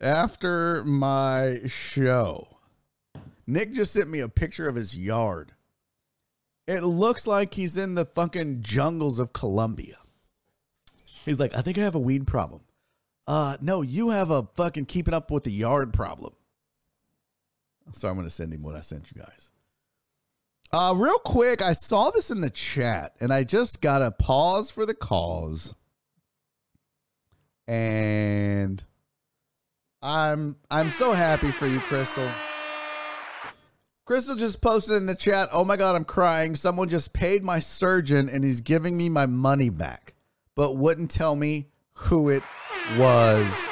after 0.00 0.84
my 0.84 1.60
show. 1.66 2.48
Nick 3.46 3.72
just 3.72 3.92
sent 3.92 4.08
me 4.08 4.20
a 4.20 4.28
picture 4.28 4.68
of 4.68 4.76
his 4.76 4.96
yard. 4.96 5.52
It 6.66 6.82
looks 6.82 7.26
like 7.26 7.54
he's 7.54 7.76
in 7.76 7.94
the 7.94 8.04
fucking 8.04 8.62
jungles 8.62 9.18
of 9.18 9.32
Colombia. 9.32 9.96
He's 11.24 11.40
like, 11.40 11.54
I 11.54 11.62
think 11.62 11.78
I 11.78 11.82
have 11.82 11.94
a 11.94 12.00
weed 12.00 12.26
problem. 12.26 12.62
Uh, 13.26 13.56
no, 13.60 13.82
you 13.82 14.10
have 14.10 14.30
a 14.30 14.48
fucking 14.54 14.86
keeping 14.86 15.14
up 15.14 15.30
with 15.30 15.44
the 15.44 15.52
yard 15.52 15.92
problem. 15.92 16.32
So 17.92 18.08
I'm 18.08 18.14
going 18.14 18.26
to 18.26 18.30
send 18.30 18.52
him 18.52 18.62
what 18.62 18.76
I 18.76 18.80
sent 18.80 19.12
you 19.12 19.20
guys. 19.20 19.51
Uh, 20.74 20.94
real 20.96 21.18
quick, 21.18 21.60
I 21.60 21.74
saw 21.74 22.10
this 22.10 22.30
in 22.30 22.40
the 22.40 22.48
chat 22.48 23.12
and 23.20 23.30
I 23.30 23.44
just 23.44 23.82
got 23.82 23.98
to 23.98 24.10
pause 24.10 24.70
for 24.70 24.86
the 24.86 24.94
cause. 24.94 25.74
And 27.68 28.82
I'm 30.00 30.56
I'm 30.70 30.88
so 30.88 31.12
happy 31.12 31.50
for 31.50 31.66
you, 31.66 31.78
Crystal. 31.78 32.28
Crystal 34.06 34.34
just 34.34 34.62
posted 34.62 34.96
in 34.96 35.06
the 35.06 35.14
chat, 35.14 35.50
"Oh 35.52 35.64
my 35.64 35.76
god, 35.76 35.94
I'm 35.94 36.04
crying. 36.04 36.56
Someone 36.56 36.88
just 36.88 37.12
paid 37.12 37.44
my 37.44 37.58
surgeon 37.58 38.28
and 38.28 38.42
he's 38.42 38.62
giving 38.62 38.96
me 38.96 39.08
my 39.08 39.26
money 39.26 39.68
back, 39.68 40.14
but 40.56 40.76
wouldn't 40.76 41.10
tell 41.10 41.36
me 41.36 41.68
who 41.92 42.30
it 42.30 42.42
was." 42.96 43.71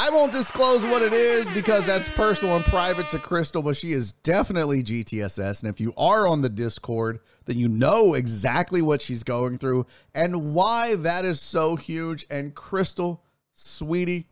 I 0.00 0.10
won't 0.10 0.30
disclose 0.30 0.80
what 0.82 1.02
it 1.02 1.12
is 1.12 1.50
because 1.50 1.84
that's 1.84 2.08
personal 2.10 2.54
and 2.54 2.64
private 2.64 3.08
to 3.08 3.18
Crystal, 3.18 3.62
but 3.62 3.76
she 3.76 3.90
is 3.90 4.12
definitely 4.12 4.84
GTSS. 4.84 5.60
And 5.60 5.68
if 5.68 5.80
you 5.80 5.92
are 5.96 6.28
on 6.28 6.40
the 6.40 6.48
Discord, 6.48 7.18
then 7.46 7.58
you 7.58 7.66
know 7.66 8.14
exactly 8.14 8.80
what 8.80 9.02
she's 9.02 9.24
going 9.24 9.58
through 9.58 9.86
and 10.14 10.54
why 10.54 10.94
that 10.94 11.24
is 11.24 11.40
so 11.40 11.74
huge. 11.74 12.26
And 12.30 12.54
Crystal, 12.54 13.24
sweetie, 13.54 14.28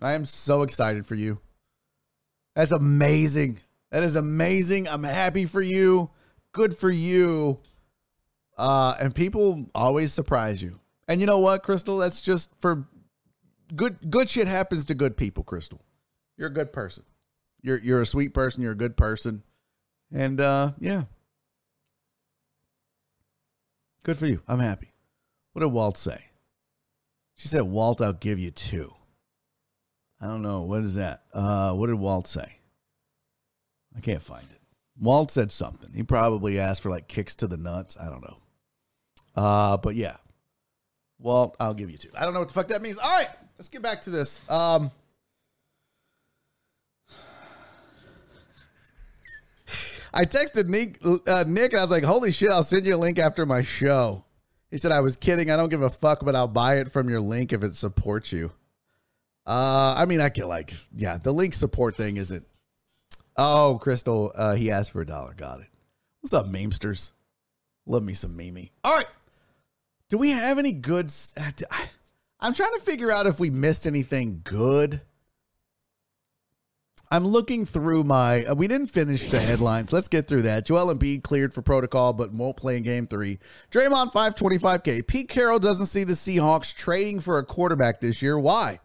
I 0.00 0.12
am 0.12 0.24
so 0.24 0.62
excited 0.62 1.04
for 1.04 1.16
you. 1.16 1.40
That's 2.54 2.70
amazing. 2.70 3.58
That 3.90 4.04
is 4.04 4.14
amazing. 4.14 4.86
I'm 4.86 5.02
happy 5.02 5.46
for 5.46 5.60
you. 5.60 6.10
Good 6.52 6.76
for 6.76 6.90
you. 6.90 7.58
Uh, 8.56 8.94
and 9.00 9.12
people 9.12 9.66
always 9.74 10.12
surprise 10.12 10.62
you. 10.62 10.78
And 11.08 11.20
you 11.20 11.26
know 11.26 11.40
what, 11.40 11.64
Crystal? 11.64 11.98
That's 11.98 12.20
just 12.20 12.52
for 12.60 12.86
good 13.74 14.10
good 14.10 14.28
shit 14.28 14.48
happens 14.48 14.84
to 14.86 14.94
good 14.94 15.16
people, 15.16 15.44
Crystal. 15.44 15.80
You're 16.36 16.48
a 16.48 16.52
good 16.52 16.72
person. 16.72 17.04
You're 17.62 17.78
you're 17.78 18.00
a 18.00 18.06
sweet 18.06 18.34
person, 18.34 18.62
you're 18.62 18.72
a 18.72 18.76
good 18.76 18.96
person. 18.96 19.42
And 20.12 20.40
uh 20.40 20.72
yeah. 20.78 21.04
Good 24.02 24.16
for 24.16 24.26
you. 24.26 24.42
I'm 24.48 24.60
happy. 24.60 24.92
What 25.52 25.60
did 25.60 25.72
Walt 25.72 25.96
say? 25.96 26.26
She 27.36 27.48
said, 27.48 27.62
Walt, 27.62 28.00
I'll 28.00 28.12
give 28.12 28.38
you 28.38 28.50
two. 28.50 28.94
I 30.20 30.26
don't 30.26 30.42
know. 30.42 30.62
What 30.62 30.82
is 30.82 30.94
that? 30.94 31.22
Uh 31.32 31.72
what 31.72 31.88
did 31.88 31.96
Walt 31.96 32.26
say? 32.26 32.58
I 33.96 34.00
can't 34.00 34.22
find 34.22 34.44
it. 34.50 34.60
Walt 35.00 35.30
said 35.30 35.52
something. 35.52 35.92
He 35.92 36.02
probably 36.02 36.58
asked 36.58 36.82
for 36.82 36.90
like 36.90 37.08
kicks 37.08 37.34
to 37.36 37.46
the 37.46 37.56
nuts. 37.56 37.96
I 38.00 38.08
don't 38.08 38.22
know. 38.22 38.38
Uh, 39.34 39.76
but 39.76 39.94
yeah. 39.94 40.16
Walt, 41.20 41.56
I'll 41.58 41.74
give 41.74 41.90
you 41.90 41.98
two. 41.98 42.10
I 42.16 42.24
don't 42.24 42.34
know 42.34 42.40
what 42.40 42.48
the 42.48 42.54
fuck 42.54 42.68
that 42.68 42.82
means. 42.82 42.98
All 42.98 43.08
right, 43.08 43.28
let's 43.58 43.68
get 43.68 43.82
back 43.82 44.02
to 44.02 44.10
this. 44.10 44.48
Um, 44.48 44.90
I 50.14 50.24
texted 50.24 50.68
Nick, 50.68 50.98
uh, 51.04 51.44
Nick, 51.46 51.72
and 51.72 51.80
I 51.80 51.82
was 51.82 51.90
like, 51.90 52.04
"Holy 52.04 52.32
shit! 52.32 52.50
I'll 52.50 52.62
send 52.62 52.86
you 52.86 52.94
a 52.94 52.96
link 52.96 53.18
after 53.18 53.44
my 53.44 53.62
show." 53.62 54.24
He 54.70 54.78
said, 54.78 54.92
"I 54.92 55.00
was 55.00 55.16
kidding. 55.16 55.50
I 55.50 55.56
don't 55.56 55.68
give 55.68 55.82
a 55.82 55.90
fuck, 55.90 56.24
but 56.24 56.34
I'll 56.34 56.48
buy 56.48 56.76
it 56.76 56.90
from 56.90 57.10
your 57.10 57.20
link 57.20 57.52
if 57.52 57.62
it 57.62 57.74
supports 57.74 58.32
you." 58.32 58.52
Uh, 59.46 59.94
I 59.96 60.04
mean, 60.04 60.20
I 60.20 60.28
can 60.28 60.46
like, 60.46 60.74
yeah, 60.94 61.16
the 61.16 61.32
link 61.32 61.54
support 61.54 61.96
thing 61.96 62.18
isn't. 62.18 62.46
Oh, 63.36 63.78
Crystal, 63.80 64.32
uh, 64.34 64.54
he 64.54 64.70
asked 64.70 64.92
for 64.92 65.00
a 65.00 65.06
dollar. 65.06 65.32
Got 65.34 65.60
it. 65.60 65.68
What's 66.20 66.34
up, 66.34 66.46
memesters? 66.46 67.12
Love 67.86 68.02
me 68.02 68.12
some 68.12 68.36
Mimi. 68.36 68.72
All 68.84 68.94
right. 68.94 69.06
Do 70.10 70.18
we 70.18 70.30
have 70.30 70.58
any 70.58 70.72
good? 70.72 71.10
uh, 71.40 71.50
I'm 72.40 72.54
trying 72.54 72.74
to 72.74 72.80
figure 72.80 73.10
out 73.10 73.26
if 73.26 73.40
we 73.40 73.50
missed 73.50 73.86
anything 73.86 74.40
good. 74.44 75.00
I'm 77.10 77.26
looking 77.26 77.64
through 77.64 78.04
my. 78.04 78.44
uh, 78.44 78.54
we 78.54 78.68
didn't 78.68 78.88
finish 78.88 79.28
the 79.28 79.40
headlines. 79.40 79.92
Let's 79.92 80.08
get 80.08 80.26
through 80.26 80.42
that. 80.42 80.66
Joel 80.66 80.94
Embiid 80.94 81.22
cleared 81.22 81.54
for 81.54 81.62
protocol, 81.62 82.12
but 82.12 82.32
won't 82.32 82.56
play 82.58 82.76
in 82.76 82.82
Game 82.82 83.06
Three. 83.06 83.38
Draymond 83.70 84.12
525k. 84.12 85.06
Pete 85.06 85.28
Carroll 85.28 85.58
doesn't 85.58 85.86
see 85.86 86.04
the 86.04 86.12
Seahawks 86.12 86.74
trading 86.74 87.20
for 87.20 87.38
a 87.38 87.44
quarterback 87.44 88.00
this 88.00 88.20
year. 88.20 88.38
Why? 88.38 88.78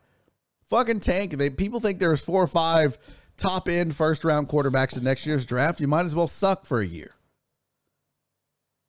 Fucking 0.70 1.02
tank. 1.02 1.38
They 1.38 1.50
people 1.50 1.82
think 1.82 2.00
there's 2.00 2.24
four 2.24 2.42
or 2.42 2.48
five 2.48 2.98
top 3.36 3.68
end 3.68 3.96
first 3.96 4.24
round 4.24 4.48
quarterbacks 4.48 4.98
in 4.98 5.04
next 5.04 5.28
year's 5.28 5.46
draft. 5.46 5.82
You 5.82 5.88
might 5.88 6.06
as 6.06 6.16
well 6.16 6.28
suck 6.28 6.66
for 6.66 6.80
a 6.80 6.86
year. 6.86 7.16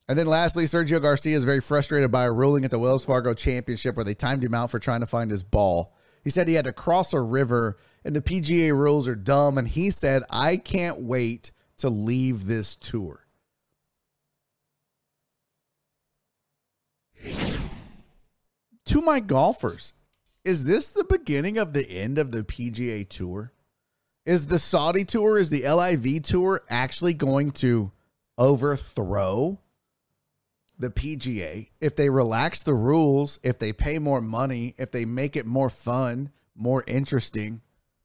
And 0.07 0.19
then 0.19 0.27
lastly, 0.27 0.65
Sergio 0.65 1.01
Garcia 1.01 1.35
is 1.35 1.43
very 1.43 1.61
frustrated 1.61 2.11
by 2.11 2.25
a 2.25 2.31
ruling 2.31 2.63
at 2.63 2.71
the 2.71 2.77
Wells 2.77 3.05
Fargo 3.05 3.33
Championship 3.33 3.95
where 3.95 4.05
they 4.05 4.13
timed 4.13 4.43
him 4.43 4.53
out 4.53 4.69
for 4.69 4.77
trying 4.77 4.99
to 4.99 5.07
find 5.07 5.31
his 5.31 5.43
ball. 5.43 5.95
He 6.23 6.29
said 6.29 6.47
he 6.47 6.53
had 6.53 6.65
to 6.65 6.73
cross 6.73 7.13
a 7.13 7.21
river 7.21 7.77
and 8.03 8.15
the 8.15 8.21
PGA 8.21 8.71
rules 8.71 9.07
are 9.07 9.15
dumb. 9.15 9.57
And 9.57 9.67
he 9.67 9.89
said, 9.89 10.23
I 10.29 10.57
can't 10.57 11.01
wait 11.01 11.51
to 11.77 11.89
leave 11.89 12.45
this 12.45 12.75
tour. 12.75 13.25
To 18.85 19.01
my 19.01 19.19
golfers, 19.19 19.93
is 20.43 20.65
this 20.65 20.89
the 20.89 21.03
beginning 21.03 21.57
of 21.57 21.73
the 21.73 21.89
end 21.89 22.19
of 22.19 22.31
the 22.31 22.43
PGA 22.43 23.09
tour? 23.09 23.51
Is 24.25 24.47
the 24.47 24.59
Saudi 24.59 25.03
tour, 25.03 25.39
is 25.39 25.49
the 25.49 25.67
LIV 25.67 26.21
tour 26.23 26.61
actually 26.69 27.15
going 27.15 27.49
to 27.51 27.91
overthrow 28.37 29.59
the 30.77 30.89
PGA 30.89 31.69
if 31.79 31.95
they 31.95 32.09
relax 32.09 32.63
the 32.63 32.73
rules, 32.73 33.39
if 33.43 33.59
they 33.59 33.73
pay 33.73 33.99
more 33.99 34.21
money, 34.21 34.75
if 34.77 34.91
they 34.91 35.05
make 35.05 35.35
it 35.35 35.45
more 35.45 35.69
fun, 35.69 36.31
more 36.55 36.83
interesting 36.87 37.61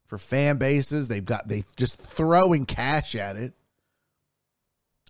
for 0.07 0.19
fan 0.19 0.57
bases, 0.57 1.09
they've 1.09 1.25
got 1.25 1.49
they 1.49 1.65
just 1.77 2.01
throwing 2.01 2.67
cash 2.67 3.15
at 3.15 3.37
it. 3.37 3.55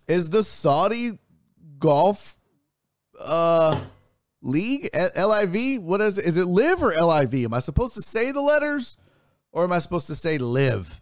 Is 0.07 0.29
the 0.29 0.43
Saudi 0.43 1.19
golf 1.79 2.35
uh 3.19 3.79
league 4.41 4.89
LIV 4.93 5.81
what 5.81 6.01
is 6.01 6.17
it? 6.17 6.25
Is 6.25 6.37
it 6.37 6.45
live 6.45 6.83
or 6.83 6.93
LIV? 6.93 7.45
Am 7.45 7.53
I 7.53 7.59
supposed 7.59 7.95
to 7.95 8.01
say 8.01 8.31
the 8.31 8.41
letters 8.41 8.97
or 9.51 9.63
am 9.63 9.71
I 9.71 9.79
supposed 9.79 10.07
to 10.07 10.15
say 10.15 10.37
live? 10.37 10.99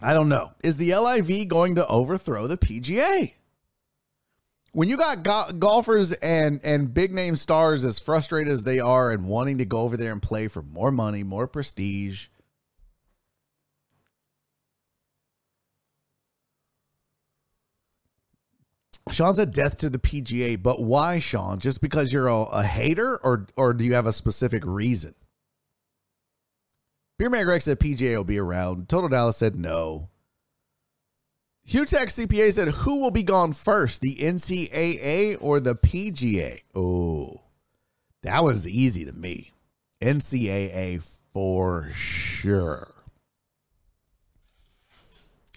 I 0.00 0.14
don't 0.14 0.28
know. 0.28 0.52
Is 0.62 0.76
the 0.76 0.94
LIV 0.94 1.48
going 1.48 1.74
to 1.74 1.86
overthrow 1.88 2.46
the 2.46 2.56
PGA? 2.56 3.32
When 4.72 4.88
you 4.88 4.96
got 4.96 5.22
go- 5.22 5.50
golfers 5.58 6.12
and 6.12 6.60
and 6.62 6.92
big 6.92 7.12
name 7.12 7.36
stars 7.36 7.84
as 7.84 7.98
frustrated 7.98 8.52
as 8.52 8.64
they 8.64 8.80
are 8.80 9.10
and 9.10 9.26
wanting 9.26 9.58
to 9.58 9.64
go 9.64 9.80
over 9.80 9.96
there 9.96 10.12
and 10.12 10.22
play 10.22 10.48
for 10.48 10.62
more 10.62 10.90
money, 10.90 11.22
more 11.22 11.46
prestige. 11.46 12.28
Sean 19.10 19.34
said 19.34 19.52
death 19.52 19.78
to 19.78 19.88
the 19.88 19.98
PGA, 19.98 20.62
but 20.62 20.82
why, 20.82 21.18
Sean? 21.18 21.58
Just 21.58 21.80
because 21.80 22.12
you're 22.12 22.28
a, 22.28 22.42
a 22.42 22.62
hater, 22.64 23.16
or 23.18 23.46
or 23.56 23.72
do 23.72 23.84
you 23.84 23.94
have 23.94 24.06
a 24.06 24.12
specific 24.12 24.62
reason? 24.66 25.14
Beer 27.18 27.30
Beerman 27.30 27.44
Greg 27.44 27.62
said 27.62 27.80
PGA 27.80 28.16
will 28.16 28.24
be 28.24 28.38
around. 28.38 28.88
Total 28.88 29.08
Dallas 29.08 29.36
said 29.36 29.56
no. 29.56 30.08
Hugh 31.68 31.84
Tech 31.84 32.08
CPA 32.08 32.50
said, 32.50 32.68
who 32.68 32.98
will 33.02 33.10
be 33.10 33.22
gone 33.22 33.52
first, 33.52 34.00
the 34.00 34.16
NCAA 34.16 35.36
or 35.38 35.60
the 35.60 35.74
PGA? 35.74 36.62
Oh, 36.74 37.42
that 38.22 38.42
was 38.42 38.66
easy 38.66 39.04
to 39.04 39.12
me. 39.12 39.52
NCAA 40.00 41.02
for 41.34 41.90
sure. 41.92 42.94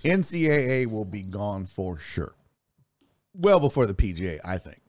NCAA 0.04 0.88
will 0.88 1.06
be 1.06 1.22
gone 1.22 1.64
for 1.64 1.96
sure. 1.96 2.36
Well 3.34 3.62
before 3.62 3.86
the 3.86 3.94
PGA, 3.94 4.42
I 4.44 4.58
think. 4.58 4.82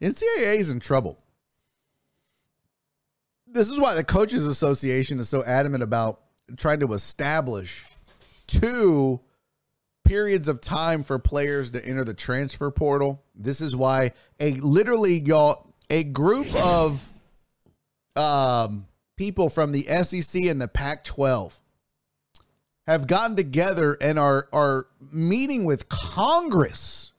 NCAA 0.00 0.60
is 0.60 0.70
in 0.70 0.78
trouble. 0.78 1.18
This 3.44 3.70
is 3.70 3.80
why 3.80 3.96
the 3.96 4.04
Coaches 4.04 4.46
Association 4.46 5.18
is 5.18 5.28
so 5.28 5.42
adamant 5.42 5.82
about 5.82 6.20
trying 6.56 6.78
to 6.78 6.92
establish 6.92 7.86
two 8.46 9.18
periods 10.10 10.48
of 10.48 10.60
time 10.60 11.04
for 11.04 11.20
players 11.20 11.70
to 11.70 11.86
enter 11.86 12.02
the 12.02 12.12
transfer 12.12 12.68
portal. 12.68 13.22
This 13.36 13.60
is 13.60 13.76
why 13.76 14.10
a 14.40 14.54
literally 14.54 15.20
y'all 15.20 15.72
a 15.88 16.02
group 16.02 16.52
of 16.56 17.08
um 18.16 18.88
people 19.16 19.48
from 19.48 19.70
the 19.70 19.86
SEC 20.02 20.42
and 20.46 20.60
the 20.60 20.66
Pac-12 20.66 21.60
have 22.88 23.06
gotten 23.06 23.36
together 23.36 23.96
and 24.00 24.18
are 24.18 24.48
are 24.52 24.88
meeting 25.12 25.64
with 25.64 25.88
Congress 25.88 27.12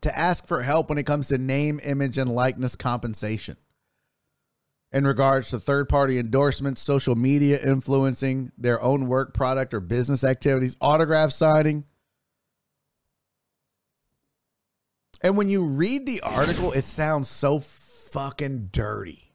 to 0.00 0.18
ask 0.18 0.46
for 0.46 0.62
help 0.62 0.88
when 0.88 0.96
it 0.96 1.04
comes 1.04 1.28
to 1.28 1.36
name, 1.36 1.78
image, 1.84 2.16
and 2.16 2.34
likeness 2.34 2.76
compensation. 2.76 3.58
In 4.92 5.06
regards 5.06 5.50
to 5.50 5.58
third 5.58 5.88
party 5.88 6.18
endorsements, 6.18 6.80
social 6.80 7.16
media 7.16 7.58
influencing 7.62 8.52
their 8.56 8.80
own 8.80 9.08
work 9.08 9.34
product 9.34 9.74
or 9.74 9.80
business 9.80 10.22
activities, 10.22 10.76
autograph 10.80 11.32
signing. 11.32 11.84
And 15.22 15.36
when 15.36 15.48
you 15.48 15.64
read 15.64 16.06
the 16.06 16.20
article, 16.20 16.72
it 16.72 16.84
sounds 16.84 17.28
so 17.28 17.58
fucking 17.58 18.68
dirty. 18.72 19.32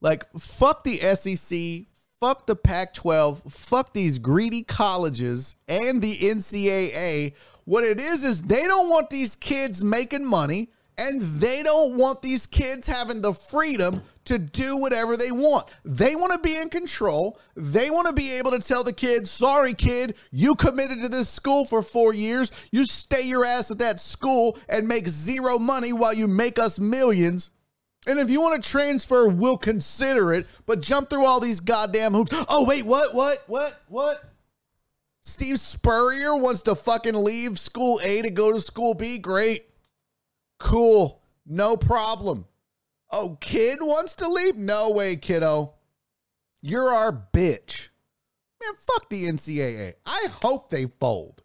Like, 0.00 0.30
fuck 0.38 0.84
the 0.84 0.98
SEC, 0.98 1.86
fuck 2.20 2.46
the 2.46 2.56
Pac 2.56 2.92
12, 2.92 3.42
fuck 3.52 3.92
these 3.92 4.18
greedy 4.18 4.62
colleges 4.62 5.56
and 5.66 6.02
the 6.02 6.18
NCAA. 6.18 7.34
What 7.64 7.84
it 7.84 8.00
is, 8.00 8.24
is 8.24 8.42
they 8.42 8.64
don't 8.64 8.90
want 8.90 9.10
these 9.10 9.34
kids 9.36 9.82
making 9.82 10.26
money 10.26 10.70
and 10.98 11.22
they 11.22 11.62
don't 11.62 11.96
want 11.96 12.20
these 12.20 12.46
kids 12.46 12.86
having 12.86 13.22
the 13.22 13.32
freedom 13.32 14.02
to 14.24 14.38
do 14.38 14.78
whatever 14.78 15.16
they 15.16 15.32
want. 15.32 15.68
They 15.84 16.14
want 16.14 16.32
to 16.32 16.38
be 16.38 16.56
in 16.56 16.68
control. 16.68 17.38
They 17.56 17.90
want 17.90 18.08
to 18.08 18.14
be 18.14 18.32
able 18.32 18.52
to 18.52 18.60
tell 18.60 18.84
the 18.84 18.92
kid, 18.92 19.26
sorry, 19.26 19.74
kid, 19.74 20.14
you 20.30 20.54
committed 20.54 21.00
to 21.00 21.08
this 21.08 21.28
school 21.28 21.64
for 21.64 21.82
four 21.82 22.14
years. 22.14 22.52
You 22.70 22.84
stay 22.84 23.22
your 23.22 23.44
ass 23.44 23.70
at 23.70 23.78
that 23.78 24.00
school 24.00 24.58
and 24.68 24.86
make 24.86 25.08
zero 25.08 25.58
money 25.58 25.92
while 25.92 26.14
you 26.14 26.28
make 26.28 26.58
us 26.58 26.78
millions. 26.78 27.50
And 28.06 28.18
if 28.18 28.30
you 28.30 28.40
want 28.40 28.62
to 28.62 28.70
transfer, 28.70 29.28
we'll 29.28 29.58
consider 29.58 30.32
it, 30.32 30.46
but 30.66 30.80
jump 30.80 31.08
through 31.08 31.24
all 31.24 31.38
these 31.38 31.60
goddamn 31.60 32.12
hoops. 32.12 32.36
Oh, 32.48 32.64
wait, 32.66 32.84
what, 32.84 33.14
what, 33.14 33.44
what, 33.46 33.80
what? 33.88 34.22
Steve 35.20 35.60
Spurrier 35.60 36.34
wants 36.34 36.62
to 36.62 36.74
fucking 36.74 37.14
leave 37.14 37.60
school 37.60 38.00
A 38.02 38.22
to 38.22 38.30
go 38.30 38.52
to 38.52 38.60
school 38.60 38.94
B? 38.94 39.18
Great. 39.18 39.66
Cool. 40.58 41.22
No 41.46 41.76
problem. 41.76 42.46
Oh, 43.12 43.36
kid 43.40 43.78
wants 43.82 44.14
to 44.16 44.28
leave? 44.28 44.56
No 44.56 44.90
way, 44.90 45.16
kiddo. 45.16 45.74
You're 46.62 46.88
our 46.88 47.12
bitch. 47.12 47.90
Man, 48.62 48.74
fuck 48.76 49.10
the 49.10 49.28
NCAA. 49.28 49.94
I 50.06 50.28
hope 50.42 50.70
they 50.70 50.86
fold. 50.86 51.42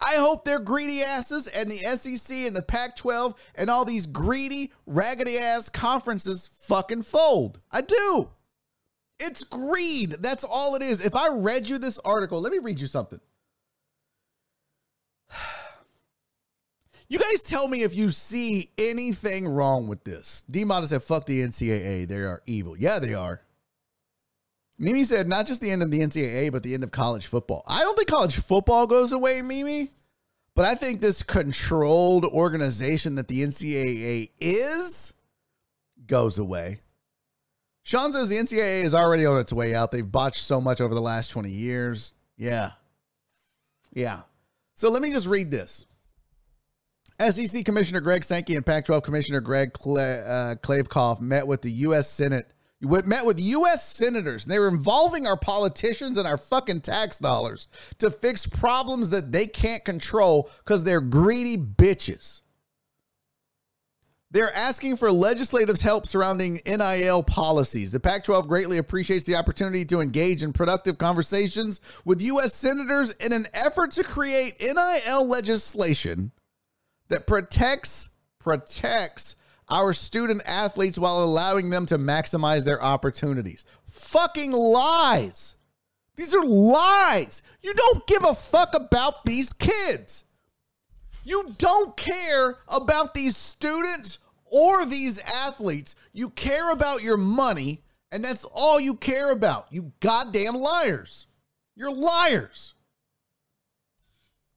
I 0.00 0.16
hope 0.16 0.44
their 0.44 0.58
greedy 0.58 1.02
asses 1.02 1.46
and 1.46 1.70
the 1.70 1.78
SEC 1.78 2.36
and 2.38 2.54
the 2.56 2.62
Pac 2.62 2.96
12 2.96 3.34
and 3.54 3.70
all 3.70 3.84
these 3.84 4.06
greedy, 4.06 4.72
raggedy 4.86 5.38
ass 5.38 5.68
conferences 5.68 6.50
fucking 6.60 7.02
fold. 7.02 7.60
I 7.70 7.82
do. 7.82 8.30
It's 9.18 9.44
greed. 9.44 10.16
That's 10.20 10.44
all 10.44 10.74
it 10.74 10.82
is. 10.82 11.04
If 11.04 11.14
I 11.14 11.28
read 11.28 11.68
you 11.68 11.78
this 11.78 12.00
article, 12.04 12.40
let 12.40 12.52
me 12.52 12.58
read 12.58 12.80
you 12.80 12.88
something. 12.88 13.20
You 17.08 17.18
guys 17.18 17.42
tell 17.42 17.68
me 17.68 17.82
if 17.82 17.94
you 17.94 18.10
see 18.10 18.70
anything 18.78 19.48
wrong 19.48 19.88
with 19.88 20.04
this. 20.04 20.44
D 20.50 20.64
Mata 20.64 20.86
said, 20.86 21.02
fuck 21.02 21.26
the 21.26 21.42
NCAA. 21.42 22.08
They 22.08 22.16
are 22.16 22.42
evil. 22.46 22.76
Yeah, 22.76 22.98
they 22.98 23.14
are. 23.14 23.42
Mimi 24.78 25.04
said, 25.04 25.28
not 25.28 25.46
just 25.46 25.60
the 25.60 25.70
end 25.70 25.82
of 25.82 25.90
the 25.90 26.00
NCAA, 26.00 26.50
but 26.50 26.62
the 26.62 26.74
end 26.74 26.82
of 26.82 26.90
college 26.90 27.26
football. 27.26 27.62
I 27.66 27.80
don't 27.80 27.96
think 27.96 28.08
college 28.08 28.36
football 28.36 28.86
goes 28.86 29.12
away, 29.12 29.42
Mimi, 29.42 29.90
but 30.56 30.64
I 30.64 30.74
think 30.74 31.00
this 31.00 31.22
controlled 31.22 32.24
organization 32.24 33.14
that 33.16 33.28
the 33.28 33.42
NCAA 33.42 34.30
is 34.40 35.14
goes 36.06 36.38
away. 36.38 36.80
Sean 37.84 38.12
says 38.12 38.28
the 38.28 38.36
NCAA 38.36 38.84
is 38.84 38.94
already 38.94 39.26
on 39.26 39.38
its 39.38 39.52
way 39.52 39.74
out. 39.74 39.90
They've 39.90 40.10
botched 40.10 40.42
so 40.42 40.60
much 40.60 40.80
over 40.80 40.94
the 40.94 41.00
last 41.00 41.28
20 41.28 41.50
years. 41.50 42.12
Yeah. 42.36 42.72
Yeah. 43.92 44.20
So 44.74 44.88
let 44.88 45.02
me 45.02 45.12
just 45.12 45.26
read 45.26 45.50
this. 45.50 45.86
SEC 47.30 47.64
Commissioner 47.64 48.00
Greg 48.00 48.24
Sankey 48.24 48.56
and 48.56 48.64
Pac-12 48.64 49.02
Commissioner 49.02 49.40
Greg 49.40 49.72
Kle- 49.72 49.98
uh, 49.98 50.54
Kliavkoff 50.56 51.20
met 51.20 51.46
with 51.46 51.62
the 51.62 51.70
U.S. 51.72 52.08
Senate. 52.10 52.52
Met 52.80 53.24
with 53.24 53.38
U.S. 53.38 53.88
senators. 53.88 54.44
And 54.44 54.52
they 54.52 54.58
were 54.58 54.66
involving 54.66 55.26
our 55.26 55.36
politicians 55.36 56.18
and 56.18 56.26
our 56.26 56.36
fucking 56.36 56.80
tax 56.80 57.18
dollars 57.18 57.68
to 57.98 58.10
fix 58.10 58.44
problems 58.46 59.10
that 59.10 59.30
they 59.30 59.46
can't 59.46 59.84
control 59.84 60.50
because 60.64 60.82
they're 60.82 61.00
greedy 61.00 61.56
bitches. 61.56 62.40
They're 64.32 64.56
asking 64.56 64.96
for 64.96 65.12
legislative 65.12 65.78
help 65.80 66.08
surrounding 66.08 66.60
NIL 66.66 67.22
policies. 67.22 67.92
The 67.92 68.00
Pac 68.00 68.24
12 68.24 68.48
greatly 68.48 68.78
appreciates 68.78 69.26
the 69.26 69.36
opportunity 69.36 69.84
to 69.84 70.00
engage 70.00 70.42
in 70.42 70.54
productive 70.54 70.96
conversations 70.96 71.80
with 72.06 72.22
U.S. 72.22 72.54
senators 72.54 73.12
in 73.12 73.32
an 73.32 73.46
effort 73.52 73.90
to 73.92 74.02
create 74.02 74.56
NIL 74.58 75.28
legislation 75.28 76.32
that 77.08 77.26
protects 77.26 78.08
protects 78.38 79.36
our 79.68 79.92
student 79.92 80.42
athletes 80.44 80.98
while 80.98 81.22
allowing 81.22 81.70
them 81.70 81.86
to 81.86 81.98
maximize 81.98 82.64
their 82.64 82.82
opportunities. 82.82 83.64
Fucking 83.86 84.52
lies. 84.52 85.56
These 86.16 86.34
are 86.34 86.44
lies. 86.44 87.42
You 87.62 87.72
don't 87.72 88.06
give 88.06 88.24
a 88.24 88.34
fuck 88.34 88.74
about 88.74 89.24
these 89.24 89.52
kids. 89.52 90.24
You 91.24 91.54
don't 91.58 91.96
care 91.96 92.58
about 92.68 93.14
these 93.14 93.36
students 93.36 94.18
or 94.44 94.84
these 94.84 95.18
athletes. 95.20 95.94
You 96.12 96.28
care 96.30 96.72
about 96.72 97.02
your 97.02 97.16
money, 97.16 97.82
and 98.10 98.24
that's 98.24 98.44
all 98.44 98.78
you 98.80 98.94
care 98.96 99.32
about. 99.32 99.68
You 99.70 99.92
goddamn 100.00 100.54
liars. 100.54 101.26
You're 101.74 101.94
liars. 101.94 102.74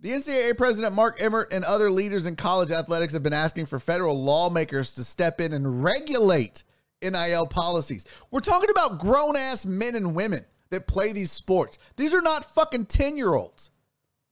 The 0.06 0.12
NCAA 0.12 0.56
president 0.56 0.94
Mark 0.94 1.18
Emmert 1.20 1.52
and 1.52 1.66
other 1.66 1.90
leaders 1.90 2.28
in 2.28 2.36
college 2.36 2.70
athletics 2.70 3.14
have 3.14 3.24
been 3.24 3.34
asking 3.34 3.66
for 3.66 3.80
federal 3.80 4.24
lawmakers 4.24 4.94
to 4.94 5.04
step 5.04 5.42
in 5.42 5.52
and 5.52 5.84
regulate 5.84 6.62
NIL 7.02 7.48
policies. 7.48 8.06
We're 8.30 8.42
talking 8.42 8.70
about 8.70 9.00
grown 9.00 9.36
ass 9.36 9.66
men 9.66 9.96
and 9.96 10.14
women 10.14 10.46
that 10.70 10.86
play 10.86 11.12
these 11.12 11.32
sports. 11.32 11.80
These 11.96 12.14
are 12.14 12.22
not 12.22 12.46
fucking 12.46 12.86
10 12.86 13.18
year 13.18 13.34
olds. 13.34 13.72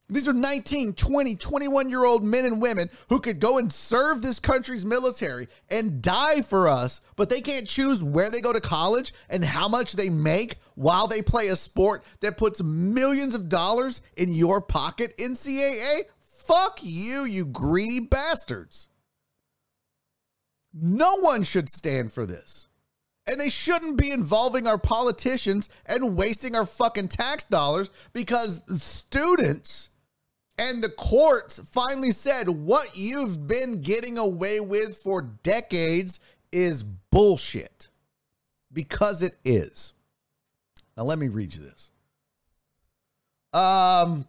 These 0.10 0.28
are 0.28 0.34
19, 0.34 0.94
20, 0.94 1.36
21 1.36 1.90
year 1.90 2.04
old 2.04 2.24
men 2.24 2.46
and 2.46 2.62
women 2.62 2.90
who 3.10 3.20
could 3.20 3.40
go 3.40 3.58
and 3.58 3.72
serve 3.72 4.22
this 4.22 4.40
country's 4.40 4.86
military 4.86 5.48
and 5.70 6.02
die 6.02 6.42
for 6.42 6.68
us, 6.68 7.02
but 7.16 7.30
they 7.30 7.42
can't 7.42 7.68
choose 7.68 8.04
where 8.04 8.30
they 8.30 8.42
go 8.42 8.52
to 8.52 8.60
college 8.62 9.14
and 9.30 9.46
how 9.46 9.68
much 9.68 9.94
they 9.94 10.10
make 10.10 10.58
while 10.76 11.08
they 11.08 11.22
play 11.22 11.48
a 11.48 11.56
sport 11.56 12.04
that 12.20 12.38
puts 12.38 12.62
millions 12.62 13.34
of 13.34 13.48
dollars 13.48 14.02
in 14.18 14.30
your 14.30 14.60
pocket, 14.60 15.18
NCAA? 15.18 16.04
Fuck 16.20 16.80
you, 16.82 17.24
you 17.24 17.46
greedy 17.46 18.02
bastards. 18.02 18.88
No 20.74 21.18
one 21.20 21.44
should 21.44 21.70
stand 21.70 22.12
for 22.12 22.26
this. 22.26 22.68
And 23.26 23.40
they 23.40 23.50
shouldn't 23.50 23.98
be 23.98 24.12
involving 24.12 24.68
our 24.68 24.78
politicians 24.78 25.70
and 25.86 26.18
wasting 26.18 26.56
our 26.56 26.66
fucking 26.66 27.08
tax 27.08 27.46
dollars 27.46 27.90
because 28.12 28.64
students 28.84 29.90
and 30.58 30.84
the 30.84 30.90
courts 30.90 31.60
finally 31.60 32.12
said 32.12 32.48
what 32.50 32.96
you've 32.96 33.48
been 33.48 33.82
getting 33.82 34.18
away 34.18 34.60
with 34.60 34.98
for 34.98 35.22
decades 35.22 36.20
is 36.52 36.84
bullshit. 36.84 37.90
Because 38.72 39.22
it 39.22 39.36
is. 39.44 39.94
Now 40.98 41.04
let 41.04 41.20
me 41.20 41.28
read 41.28 41.56
you 41.56 41.62
this. 41.64 41.92
Um 43.54 44.26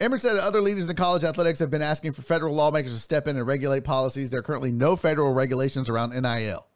Emmert 0.00 0.22
said 0.22 0.36
other 0.36 0.62
leaders 0.62 0.82
in 0.82 0.88
the 0.88 0.94
college 0.94 1.24
athletics 1.24 1.58
have 1.58 1.70
been 1.70 1.82
asking 1.82 2.12
for 2.12 2.22
federal 2.22 2.54
lawmakers 2.54 2.94
to 2.94 2.98
step 2.98 3.28
in 3.28 3.36
and 3.36 3.46
regulate 3.46 3.84
policies. 3.84 4.30
There 4.30 4.40
are 4.40 4.42
currently 4.42 4.72
no 4.72 4.96
federal 4.96 5.32
regulations 5.32 5.88
around 5.88 6.10
NIL. 6.10 6.66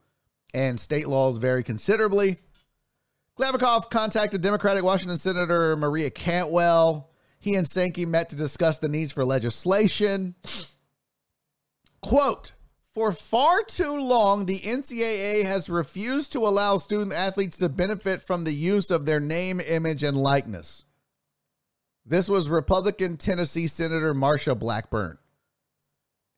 and 0.53 0.79
state 0.79 1.09
laws 1.09 1.39
vary 1.39 1.65
considerably. 1.65 2.37
Kliavkoff 3.39 3.91
contacted 3.91 4.43
Democratic 4.43 4.85
Washington 4.85 5.17
Senator 5.17 5.77
Maria 5.77 6.09
Cantwell. 6.09 7.11
He 7.41 7.57
and 7.57 7.69
Sankey 7.69 8.07
met 8.07 8.31
to 8.31 8.37
discuss 8.37 8.79
the 8.79 8.89
needs 8.89 9.11
for 9.11 9.25
legislation. 9.25 10.37
Quote, 12.01 12.53
for 12.93 13.11
far 13.11 13.65
too 13.65 14.01
long, 14.01 14.47
the 14.47 14.61
NCAA 14.61 15.45
has 15.45 15.69
refused 15.69 16.33
to 16.33 16.47
allow 16.47 16.77
student 16.79 17.13
athletes 17.13 17.57
to 17.57 17.69
benefit 17.69 18.23
from 18.23 18.45
the 18.45 18.55
use 18.55 18.93
of 18.93 19.05
their 19.05 19.19
name, 19.19 19.59
image, 19.59 20.05
and 20.05 20.17
likeness. 20.17 20.85
This 22.07 22.29
was 22.29 22.49
Republican 22.49 23.17
Tennessee 23.17 23.67
Senator 23.67 24.15
Marsha 24.15 24.57
Blackburn 24.57 25.19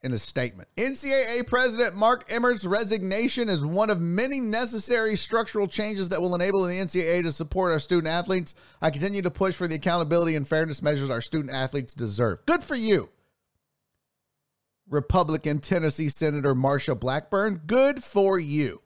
in 0.02 0.12
a 0.12 0.18
statement. 0.18 0.68
NCAA 0.76 1.46
President 1.46 1.96
Mark 1.96 2.26
Emmert's 2.28 2.64
resignation 2.64 3.48
is 3.48 3.64
one 3.64 3.90
of 3.90 4.00
many 4.00 4.40
necessary 4.40 5.16
structural 5.16 5.66
changes 5.66 6.08
that 6.10 6.20
will 6.20 6.34
enable 6.34 6.62
the 6.64 6.74
NCAA 6.74 7.22
to 7.22 7.32
support 7.32 7.72
our 7.72 7.78
student 7.78 8.08
athletes. 8.08 8.54
I 8.80 8.90
continue 8.90 9.22
to 9.22 9.30
push 9.30 9.54
for 9.54 9.66
the 9.66 9.76
accountability 9.76 10.36
and 10.36 10.46
fairness 10.46 10.82
measures 10.82 11.10
our 11.10 11.20
student 11.20 11.52
athletes 11.52 11.94
deserve. 11.94 12.44
Good 12.46 12.62
for 12.62 12.76
you. 12.76 13.08
Republican 14.88 15.58
Tennessee 15.58 16.08
Senator 16.08 16.54
Marsha 16.54 16.98
Blackburn. 16.98 17.62
Good 17.66 18.04
for 18.04 18.38
you. 18.38 18.82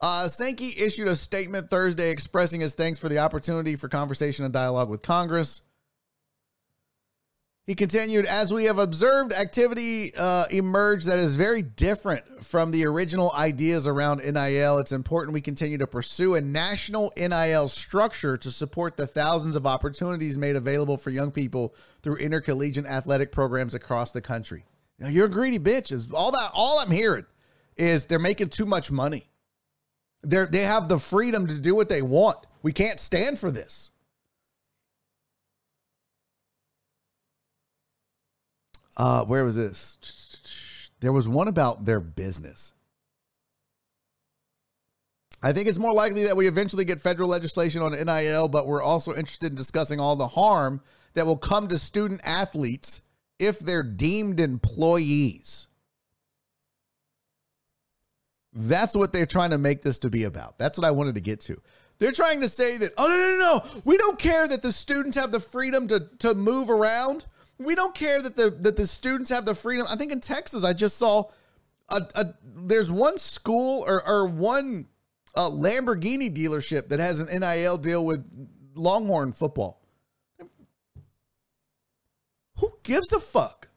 Uh, 0.00 0.28
Sankey 0.28 0.74
issued 0.78 1.08
a 1.08 1.16
statement 1.16 1.70
Thursday 1.70 2.10
expressing 2.10 2.60
his 2.60 2.74
thanks 2.74 2.98
for 2.98 3.08
the 3.08 3.18
opportunity 3.18 3.74
for 3.76 3.88
conversation 3.88 4.44
and 4.44 4.54
dialogue 4.54 4.88
with 4.88 5.02
Congress. 5.02 5.62
He 7.68 7.74
continued, 7.74 8.24
as 8.24 8.50
we 8.50 8.64
have 8.64 8.78
observed, 8.78 9.30
activity 9.34 10.14
uh, 10.16 10.46
emerge 10.50 11.04
that 11.04 11.18
is 11.18 11.36
very 11.36 11.60
different 11.60 12.42
from 12.42 12.70
the 12.70 12.86
original 12.86 13.30
ideas 13.34 13.86
around 13.86 14.22
NIL. 14.24 14.78
It's 14.78 14.92
important 14.92 15.34
we 15.34 15.42
continue 15.42 15.76
to 15.76 15.86
pursue 15.86 16.36
a 16.36 16.40
national 16.40 17.12
NIL 17.18 17.68
structure 17.68 18.38
to 18.38 18.50
support 18.50 18.96
the 18.96 19.06
thousands 19.06 19.54
of 19.54 19.66
opportunities 19.66 20.38
made 20.38 20.56
available 20.56 20.96
for 20.96 21.10
young 21.10 21.30
people 21.30 21.74
through 22.00 22.16
intercollegiate 22.16 22.86
athletic 22.86 23.32
programs 23.32 23.74
across 23.74 24.12
the 24.12 24.22
country. 24.22 24.64
Now, 24.98 25.08
you're 25.08 25.26
a 25.26 25.30
greedy 25.30 25.58
bitch. 25.58 25.92
Is 25.92 26.10
all 26.10 26.30
that 26.30 26.50
all 26.54 26.78
I'm 26.78 26.90
hearing 26.90 27.26
is 27.76 28.06
they're 28.06 28.18
making 28.18 28.48
too 28.48 28.64
much 28.64 28.90
money. 28.90 29.28
They 30.22 30.46
they 30.46 30.62
have 30.62 30.88
the 30.88 30.98
freedom 30.98 31.46
to 31.46 31.60
do 31.60 31.74
what 31.74 31.90
they 31.90 32.00
want. 32.00 32.38
We 32.62 32.72
can't 32.72 32.98
stand 32.98 33.38
for 33.38 33.50
this. 33.50 33.90
Uh, 38.98 39.24
where 39.24 39.44
was 39.44 39.56
this? 39.56 40.90
There 41.00 41.12
was 41.12 41.28
one 41.28 41.48
about 41.48 41.84
their 41.84 42.00
business. 42.00 42.72
I 45.40 45.52
think 45.52 45.68
it's 45.68 45.78
more 45.78 45.92
likely 45.92 46.24
that 46.24 46.36
we 46.36 46.48
eventually 46.48 46.84
get 46.84 47.00
federal 47.00 47.28
legislation 47.28 47.80
on 47.80 47.92
NIL, 47.92 48.48
but 48.48 48.66
we're 48.66 48.82
also 48.82 49.14
interested 49.14 49.50
in 49.50 49.54
discussing 49.54 50.00
all 50.00 50.16
the 50.16 50.26
harm 50.26 50.80
that 51.14 51.26
will 51.26 51.36
come 51.36 51.68
to 51.68 51.78
student 51.78 52.20
athletes 52.24 53.02
if 53.38 53.60
they're 53.60 53.84
deemed 53.84 54.40
employees. 54.40 55.68
That's 58.52 58.96
what 58.96 59.12
they're 59.12 59.26
trying 59.26 59.50
to 59.50 59.58
make 59.58 59.82
this 59.82 59.98
to 59.98 60.10
be 60.10 60.24
about. 60.24 60.58
That's 60.58 60.76
what 60.76 60.86
I 60.86 60.90
wanted 60.90 61.14
to 61.14 61.20
get 61.20 61.40
to. 61.42 61.60
They're 61.98 62.12
trying 62.12 62.40
to 62.40 62.48
say 62.48 62.76
that, 62.78 62.92
oh, 62.96 63.06
no, 63.06 63.16
no, 63.16 63.28
no, 63.28 63.38
no. 63.38 63.82
We 63.84 63.96
don't 63.96 64.18
care 64.18 64.48
that 64.48 64.62
the 64.62 64.72
students 64.72 65.16
have 65.16 65.30
the 65.30 65.40
freedom 65.40 65.86
to, 65.88 66.08
to 66.20 66.34
move 66.34 66.70
around. 66.70 67.26
We 67.58 67.74
don't 67.74 67.94
care 67.94 68.22
that 68.22 68.36
the 68.36 68.50
that 68.50 68.76
the 68.76 68.86
students 68.86 69.30
have 69.30 69.44
the 69.44 69.54
freedom. 69.54 69.86
I 69.90 69.96
think 69.96 70.12
in 70.12 70.20
Texas, 70.20 70.64
I 70.64 70.72
just 70.72 70.96
saw 70.96 71.24
a, 71.88 72.02
a 72.14 72.26
there's 72.42 72.90
one 72.90 73.18
school 73.18 73.84
or 73.86 74.06
or 74.06 74.26
one 74.26 74.86
uh, 75.34 75.50
Lamborghini 75.50 76.34
dealership 76.34 76.88
that 76.88 77.00
has 77.00 77.20
an 77.20 77.40
NIL 77.40 77.78
deal 77.78 78.04
with 78.04 78.24
Longhorn 78.74 79.32
football. 79.32 79.80
Who 82.58 82.72
gives 82.82 83.12
a 83.12 83.20
fuck? 83.20 83.68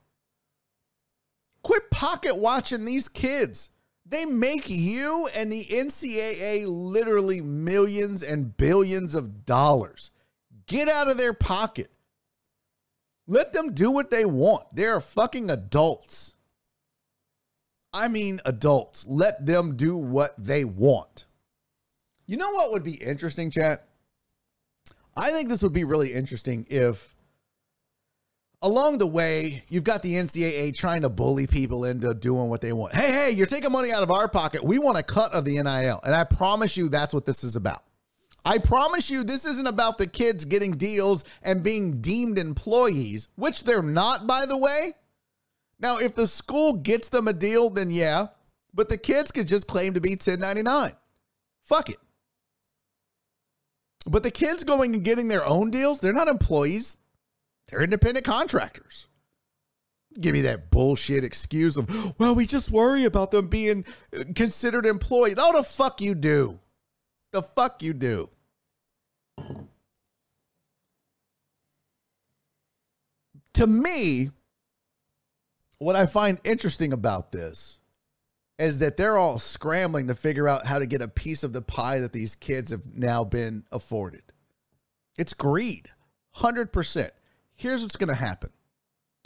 Quit 1.64 1.92
pocket 1.92 2.38
watching 2.38 2.86
these 2.86 3.08
kids. 3.08 3.70
They 4.06 4.26
make 4.26 4.66
you 4.68 5.30
and 5.36 5.52
the 5.52 5.66
NCAA 5.66 6.66
literally 6.68 7.40
millions 7.42 8.24
and 8.24 8.58
billions 8.58 9.16
of 9.16 9.46
dollars. 9.46 10.12
Get 10.66 10.90
out 10.90 11.10
of 11.10 11.18
their 11.18 11.34
pocket. 11.34 11.92
Let 13.32 13.54
them 13.54 13.74
do 13.74 13.92
what 13.92 14.12
they 14.12 14.26
want. 14.26 14.66
They're 14.74 15.00
fucking 15.00 15.50
adults. 15.50 16.36
I 17.94 18.10
mean, 18.10 18.42
adults. 18.44 19.06
Let 19.08 19.46
them 19.46 19.78
do 19.78 19.96
what 19.96 20.32
they 20.38 20.66
want. 20.66 21.24
You 22.26 22.36
know 22.36 22.52
what 22.52 22.74
would 22.74 22.84
be 22.84 22.96
interesting, 22.96 23.50
chat? 23.50 23.88
I 25.16 25.32
think 25.32 25.48
this 25.48 25.64
would 25.64 25.72
be 25.72 25.86
really 25.86 26.12
interesting 26.12 26.68
if 26.70 27.16
along 28.62 28.98
the 28.98 29.08
way, 29.08 29.64
you've 29.70 29.86
got 29.86 30.04
the 30.04 30.16
NCAA 30.16 30.76
trying 30.76 31.04
to 31.04 31.10
bully 31.10 31.48
people 31.48 31.86
into 31.86 32.14
doing 32.14 32.50
what 32.50 32.60
they 32.60 32.74
want. 32.74 32.94
Hey, 32.94 33.14
hey, 33.14 33.32
you're 33.32 33.48
taking 33.48 33.72
money 33.72 33.94
out 33.94 34.04
of 34.04 34.12
our 34.12 34.28
pocket. 34.28 34.62
We 34.62 34.78
want 34.78 34.98
a 34.98 35.04
cut 35.04 35.34
of 35.34 35.46
the 35.46 35.54
NIL. 35.54 36.02
And 36.04 36.14
I 36.14 36.26
promise 36.26 36.76
you 36.76 36.90
that's 36.90 37.14
what 37.14 37.26
this 37.26 37.46
is 37.46 37.56
about. 37.56 37.84
I 38.44 38.58
promise 38.58 39.10
you, 39.10 39.24
this 39.24 39.46
isn't 39.46 39.68
about 39.68 39.98
the 39.98 40.08
kids 40.08 40.46
getting 40.46 40.72
deals 40.72 41.24
and 41.44 41.64
being 41.64 42.02
deemed 42.02 42.40
employees, 42.40 43.28
which 43.36 43.64
they're 43.64 43.84
not, 43.84 44.26
by 44.26 44.46
the 44.46 44.58
way. 44.58 44.94
Now, 45.80 45.98
if 45.98 46.16
the 46.16 46.28
school 46.28 46.74
gets 46.74 47.10
them 47.10 47.28
a 47.28 47.34
deal, 47.34 47.70
then 47.70 47.92
yeah, 47.92 48.28
but 48.74 48.90
the 48.90 48.98
kids 48.98 49.32
could 49.32 49.48
just 49.48 49.68
claim 49.68 49.94
to 49.94 50.02
be 50.02 50.12
1099. 50.12 50.94
Fuck 51.64 51.90
it. 51.90 52.00
But 54.08 54.24
the 54.24 54.32
kids 54.32 54.64
going 54.64 54.96
and 54.96 55.04
getting 55.04 55.28
their 55.28 55.46
own 55.46 55.70
deals, 55.70 56.00
they're 56.00 56.14
not 56.14 56.28
employees, 56.28 56.98
they're 57.68 57.84
independent 57.84 58.26
contractors. 58.26 59.08
Give 60.20 60.34
me 60.34 60.42
that 60.42 60.72
bullshit 60.72 61.24
excuse 61.24 61.78
of, 61.78 62.20
well, 62.20 62.36
we 62.36 62.46
just 62.46 62.72
worry 62.72 63.06
about 63.06 63.32
them 63.32 63.48
being 63.48 63.86
considered 64.36 64.86
employed. 64.86 65.38
Oh, 65.40 65.56
the 65.56 65.64
fuck 65.64 66.02
you 66.02 66.16
do. 66.16 66.60
The 67.32 67.42
fuck 67.42 67.82
you 67.82 67.94
do. 67.94 68.30
To 73.54 73.68
me, 73.68 74.32
what 75.78 75.96
I 75.96 76.06
find 76.06 76.40
interesting 76.44 76.94
about 76.94 77.32
this 77.32 77.80
is 78.60 78.80
that 78.80 78.98
they're 78.98 79.18
all 79.18 79.40
scrambling 79.40 80.08
to 80.08 80.16
figure 80.16 80.48
out 80.48 80.66
how 80.66 80.80
to 80.80 80.86
get 80.86 81.02
a 81.02 81.08
piece 81.08 81.44
of 81.44 81.54
the 81.54 81.62
pie 81.62 82.00
that 82.00 82.14
these 82.14 82.36
kids 82.36 82.72
have 82.72 82.98
now 82.98 83.24
been 83.24 83.64
afforded. 83.72 84.22
It's 85.18 85.34
greed, 85.34 85.90
100%. 86.38 87.10
Here's 87.56 87.82
what's 87.82 87.96
going 87.96 88.10
to 88.10 88.16
happen, 88.16 88.52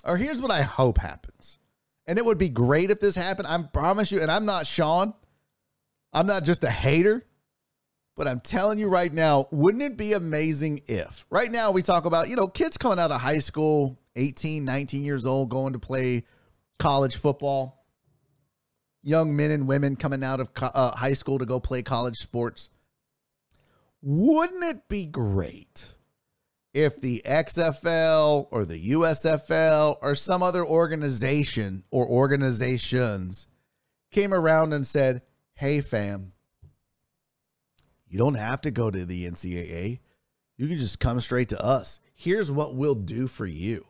or 0.03 0.18
here's 0.18 0.41
what 0.41 0.52
I 0.52 0.61
hope 0.61 0.98
happens. 0.98 1.60
And 2.07 2.18
it 2.18 2.26
would 2.26 2.38
be 2.38 2.49
great 2.49 2.91
if 2.91 2.99
this 2.99 3.15
happened. 3.15 3.48
I 3.48 3.61
promise 3.64 4.11
you, 4.11 4.22
and 4.22 4.32
I'm 4.32 4.45
not 4.45 4.68
Sean. 4.68 5.14
I'm 6.14 6.27
not 6.27 6.44
just 6.44 6.64
a 6.64 6.69
hater. 6.69 7.26
But 8.15 8.27
I'm 8.27 8.39
telling 8.39 8.79
you 8.79 8.87
right 8.87 9.11
now, 9.11 9.45
wouldn't 9.51 9.83
it 9.83 9.97
be 9.97 10.13
amazing 10.13 10.81
if 10.87 11.25
right 11.29 11.51
now 11.51 11.71
we 11.71 11.81
talk 11.81 12.05
about, 12.05 12.29
you 12.29 12.37
know, 12.37 12.47
kids 12.47 12.77
coming 12.77 12.97
out 12.97 13.11
of 13.11 13.19
high 13.19 13.39
school, 13.39 13.99
18, 14.15 14.63
19 14.63 15.03
years 15.03 15.25
old, 15.25 15.49
going 15.49 15.73
to 15.73 15.79
play 15.79 16.23
college 16.79 17.17
football, 17.17 17.85
young 19.03 19.35
men 19.35 19.51
and 19.51 19.67
women 19.67 19.97
coming 19.97 20.23
out 20.23 20.39
of 20.39 20.49
uh, 20.61 20.91
high 20.91 21.13
school 21.13 21.39
to 21.39 21.45
go 21.45 21.59
play 21.59 21.81
college 21.81 22.15
sports. 22.15 22.69
Wouldn't 24.01 24.63
it 24.63 24.87
be 24.87 25.05
great 25.05 25.93
if 26.73 27.01
the 27.01 27.21
XFL 27.25 28.47
or 28.51 28.65
the 28.65 28.91
USFL 28.91 29.97
or 30.01 30.15
some 30.15 30.43
other 30.43 30.65
organization 30.65 31.83
or 31.91 32.07
organizations 32.07 33.47
came 34.11 34.33
around 34.33 34.73
and 34.73 34.85
said, 34.85 35.21
hey, 35.55 35.81
fam, 35.81 36.33
you 38.15 38.19
don't 38.19 38.35
have 38.35 38.61
to 38.61 38.71
go 38.71 38.89
to 38.89 39.05
the 39.05 39.29
NCAA. 39.29 39.99
You 40.55 40.67
can 40.69 40.79
just 40.79 41.01
come 41.01 41.19
straight 41.19 41.49
to 41.49 41.61
us. 41.61 41.99
Here's 42.13 42.49
what 42.49 42.73
we'll 42.73 42.95
do 42.95 43.27
for 43.27 43.45
you. 43.45 43.85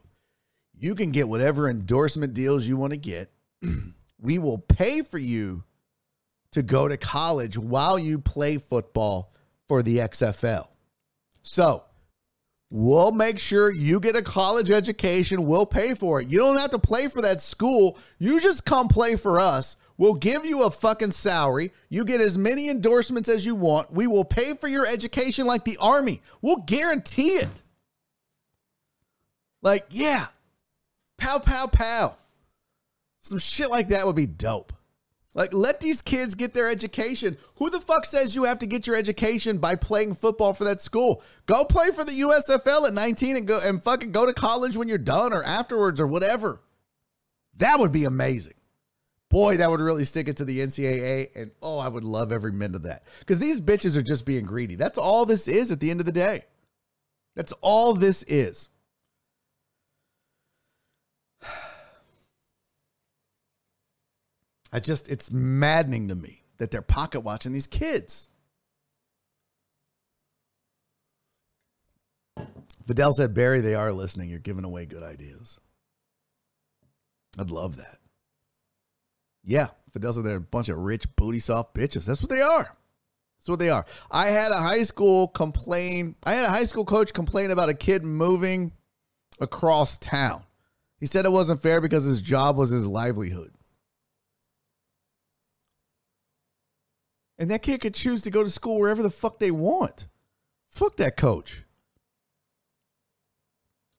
You 0.75 0.95
can 0.95 1.11
get 1.11 1.29
whatever 1.29 1.69
endorsement 1.69 2.33
deals 2.33 2.65
you 2.65 2.75
want 2.75 2.89
to 2.89 2.97
get. 2.97 3.29
we 4.19 4.39
will 4.39 4.57
pay 4.57 5.03
for 5.03 5.19
you 5.19 5.63
to 6.53 6.63
go 6.63 6.87
to 6.87 6.97
college 6.97 7.55
while 7.55 7.99
you 7.99 8.17
play 8.17 8.57
football 8.57 9.31
for 9.67 9.83
the 9.83 9.99
XFL. 9.99 10.69
So, 11.43 11.83
we'll 12.71 13.11
make 13.11 13.37
sure 13.37 13.71
you 13.71 13.99
get 13.99 14.15
a 14.15 14.23
college 14.23 14.71
education. 14.71 15.45
We'll 15.45 15.67
pay 15.67 15.93
for 15.93 16.19
it. 16.19 16.29
You 16.29 16.39
don't 16.39 16.57
have 16.57 16.71
to 16.71 16.79
play 16.79 17.09
for 17.09 17.21
that 17.21 17.43
school. 17.43 17.99
You 18.17 18.39
just 18.39 18.65
come 18.65 18.87
play 18.87 19.17
for 19.17 19.39
us. 19.39 19.77
We'll 19.97 20.15
give 20.15 20.45
you 20.45 20.63
a 20.63 20.71
fucking 20.71 21.11
salary. 21.11 21.71
You 21.89 22.03
get 22.03 22.19
as 22.19 22.37
many 22.37 22.69
endorsements 22.69 23.29
as 23.29 23.45
you 23.45 23.55
want. 23.55 23.91
We 23.91 24.07
will 24.07 24.25
pay 24.25 24.53
for 24.53 24.67
your 24.67 24.85
education 24.85 25.45
like 25.45 25.63
the 25.63 25.77
army. 25.77 26.21
We'll 26.41 26.57
guarantee 26.57 27.35
it. 27.35 27.61
Like, 29.61 29.85
yeah. 29.89 30.27
Pow, 31.17 31.39
pow, 31.39 31.67
pow. 31.67 32.17
Some 33.21 33.39
shit 33.39 33.69
like 33.69 33.87
that 33.89 34.05
would 34.05 34.15
be 34.15 34.27
dope. 34.27 34.73
Like, 35.33 35.53
let 35.53 35.81
these 35.81 36.01
kids 36.01 36.35
get 36.35 36.53
their 36.53 36.69
education. 36.69 37.37
Who 37.55 37.69
the 37.69 37.81
fuck 37.81 38.05
says 38.05 38.35
you 38.35 38.45
have 38.45 38.59
to 38.59 38.67
get 38.67 38.87
your 38.87 38.95
education 38.95 39.57
by 39.57 39.75
playing 39.75 40.15
football 40.15 40.53
for 40.53 40.63
that 40.65 40.81
school? 40.81 41.21
Go 41.45 41.65
play 41.65 41.91
for 41.91 42.05
the 42.05 42.21
USFL 42.21 42.87
at 42.87 42.93
19 42.93 43.35
and 43.35 43.47
go 43.47 43.59
and 43.61 43.83
fucking 43.83 44.11
go 44.11 44.25
to 44.25 44.33
college 44.33 44.77
when 44.77 44.87
you're 44.87 44.97
done 44.97 45.33
or 45.33 45.43
afterwards 45.43 45.99
or 45.99 46.07
whatever. 46.07 46.61
That 47.57 47.79
would 47.79 47.91
be 47.91 48.05
amazing. 48.05 48.53
Boy, 49.29 49.57
that 49.57 49.69
would 49.69 49.81
really 49.81 50.05
stick 50.05 50.27
it 50.27 50.37
to 50.37 50.45
the 50.45 50.59
NCAA. 50.59 51.35
And 51.35 51.51
oh, 51.61 51.79
I 51.79 51.87
would 51.87 52.03
love 52.03 52.31
every 52.31 52.51
minute 52.51 52.75
of 52.75 52.83
that. 52.83 53.03
Because 53.19 53.39
these 53.39 53.59
bitches 53.59 53.97
are 53.97 54.01
just 54.01 54.25
being 54.25 54.45
greedy. 54.45 54.75
That's 54.75 54.97
all 54.97 55.25
this 55.25 55.47
is 55.47 55.71
at 55.71 55.79
the 55.79 55.91
end 55.91 55.99
of 55.99 56.05
the 56.05 56.11
day. 56.11 56.43
That's 57.35 57.51
all 57.61 57.93
this 57.93 58.23
is. 58.23 58.69
I 64.71 64.79
just, 64.79 65.09
it's 65.09 65.31
maddening 65.31 66.07
to 66.09 66.15
me 66.15 66.43
that 66.57 66.71
they're 66.71 66.81
pocket 66.81 67.19
watching 67.21 67.51
these 67.51 67.67
kids. 67.67 68.29
Fidel 72.85 73.13
said, 73.13 73.33
Barry, 73.33 73.61
they 73.61 73.73
are 73.73 73.91
listening. 73.91 74.29
You're 74.29 74.39
giving 74.39 74.63
away 74.63 74.85
good 74.85 75.03
ideas. 75.03 75.59
I'd 77.39 77.51
love 77.51 77.77
that. 77.77 77.97
Yeah, 79.45 79.67
Fidel 79.91 80.11
said 80.11 80.25
they're 80.25 80.37
a 80.37 80.41
bunch 80.41 80.69
of 80.69 80.79
rich, 80.79 81.05
booty 81.15 81.39
soft 81.39 81.75
bitches. 81.75 82.05
That's 82.05 82.21
what 82.21 82.31
they 82.31 82.41
are. 82.41 82.75
That's 83.39 83.47
what 83.47 83.59
they 83.59 83.69
are. 83.69 83.85
I 84.09 84.27
had 84.27 84.51
a 84.51 84.57
high 84.57 84.83
school 84.83 85.27
complain. 85.27 86.15
I 86.25 86.33
had 86.33 86.45
a 86.45 86.49
high 86.49 86.63
school 86.63 86.83
coach 86.83 87.13
complain 87.13 87.51
about 87.51 87.69
a 87.69 87.75
kid 87.75 88.03
moving 88.03 88.71
across 89.39 89.99
town. 89.99 90.43
He 90.99 91.05
said 91.05 91.25
it 91.25 91.31
wasn't 91.31 91.61
fair 91.61 91.79
because 91.79 92.05
his 92.05 92.21
job 92.21 92.57
was 92.57 92.71
his 92.71 92.87
livelihood. 92.87 93.51
And 97.37 97.51
that 97.51 97.61
kid 97.61 97.81
could 97.81 97.93
choose 97.93 98.23
to 98.23 98.31
go 98.31 98.43
to 98.43 98.49
school 98.49 98.79
wherever 98.79 99.03
the 99.03 99.09
fuck 99.09 99.37
they 99.37 99.51
want. 99.51 100.07
Fuck 100.71 100.95
that 100.95 101.17
coach. 101.17 101.65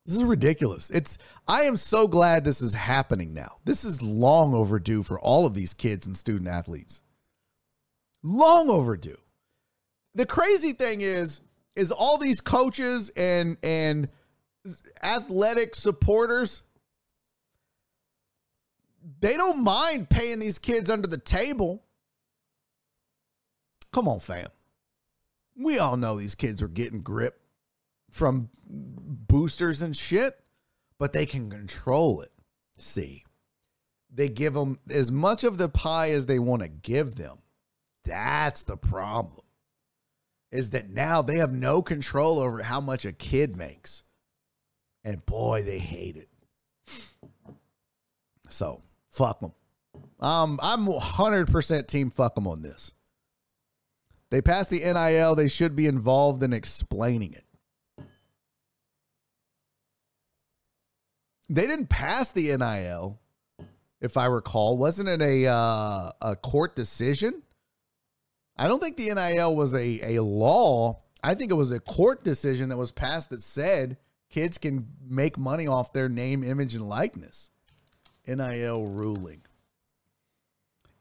This 0.07 0.15
is 0.15 0.23
ridiculous. 0.23 0.89
It's 0.89 1.17
I 1.49 1.63
am 1.63 1.75
so 1.75 2.07
glad 2.07 2.45
this 2.45 2.61
is 2.61 2.73
happening 2.73 3.33
now. 3.33 3.57
This 3.65 3.83
is 3.83 4.01
long 4.01 4.53
overdue 4.53 5.03
for 5.03 5.19
all 5.19 5.45
of 5.45 5.53
these 5.53 5.73
kids 5.73 6.07
and 6.07 6.15
student 6.15 6.47
athletes. 6.47 7.03
Long 8.23 8.69
overdue. 8.69 9.17
The 10.15 10.25
crazy 10.25 10.71
thing 10.71 11.01
is 11.01 11.41
is 11.75 11.91
all 11.91 12.17
these 12.17 12.39
coaches 12.39 13.11
and 13.17 13.57
and 13.61 14.07
athletic 15.03 15.75
supporters 15.75 16.63
they 19.19 19.35
don't 19.35 19.63
mind 19.63 20.09
paying 20.09 20.39
these 20.39 20.59
kids 20.59 20.89
under 20.89 21.07
the 21.07 21.17
table. 21.17 21.83
Come 23.93 24.07
on, 24.07 24.19
fam. 24.19 24.49
We 25.55 25.79
all 25.79 25.97
know 25.97 26.17
these 26.17 26.35
kids 26.35 26.61
are 26.61 26.67
getting 26.67 27.01
grip 27.01 27.39
from 28.17 28.49
boosters 28.67 29.81
and 29.81 29.95
shit, 29.95 30.39
but 30.97 31.13
they 31.13 31.25
can 31.25 31.49
control 31.49 32.21
it. 32.21 32.31
See, 32.77 33.23
they 34.13 34.29
give 34.29 34.53
them 34.53 34.77
as 34.89 35.11
much 35.11 35.43
of 35.43 35.57
the 35.57 35.69
pie 35.69 36.11
as 36.11 36.25
they 36.25 36.39
want 36.39 36.63
to 36.63 36.67
give 36.67 37.15
them. 37.15 37.37
That's 38.03 38.63
the 38.63 38.77
problem. 38.77 39.45
Is 40.51 40.71
that 40.71 40.89
now 40.89 41.21
they 41.21 41.37
have 41.37 41.51
no 41.51 41.81
control 41.81 42.39
over 42.39 42.63
how 42.63 42.79
much 42.79 43.05
a 43.05 43.11
kid 43.11 43.57
makes. 43.57 44.03
And 45.03 45.25
boy, 45.25 45.63
they 45.63 45.79
hate 45.79 46.15
it. 46.15 46.29
So, 48.49 48.81
fuck 49.11 49.41
them. 49.41 49.53
Um, 50.19 50.59
I'm 50.61 50.85
100% 50.85 51.87
team 51.87 52.11
fuck 52.11 52.35
them 52.35 52.47
on 52.47 52.61
this. 52.61 52.93
They 54.29 54.41
passed 54.41 54.69
the 54.69 54.79
NIL, 54.79 55.35
they 55.35 55.47
should 55.47 55.75
be 55.75 55.85
involved 55.85 56.43
in 56.43 56.53
explaining 56.53 57.33
it. 57.33 57.45
They 61.49 61.65
didn't 61.65 61.87
pass 61.87 62.31
the 62.31 62.55
NIL, 62.57 63.19
if 64.01 64.17
I 64.17 64.25
recall. 64.25 64.77
Wasn't 64.77 65.07
it 65.07 65.21
a 65.21 65.47
uh, 65.47 66.11
a 66.21 66.35
court 66.35 66.75
decision? 66.75 67.43
I 68.57 68.67
don't 68.67 68.79
think 68.79 68.97
the 68.97 69.13
NIL 69.13 69.55
was 69.55 69.73
a, 69.75 70.15
a 70.15 70.23
law. 70.23 71.01
I 71.23 71.35
think 71.35 71.51
it 71.51 71.55
was 71.55 71.71
a 71.71 71.79
court 71.79 72.23
decision 72.23 72.69
that 72.69 72.77
was 72.77 72.91
passed 72.91 73.29
that 73.29 73.41
said 73.41 73.97
kids 74.29 74.57
can 74.57 74.87
make 75.07 75.37
money 75.37 75.67
off 75.67 75.93
their 75.93 76.09
name, 76.09 76.43
image, 76.43 76.75
and 76.75 76.87
likeness. 76.89 77.51
NIL 78.27 78.87
ruling. 78.87 79.41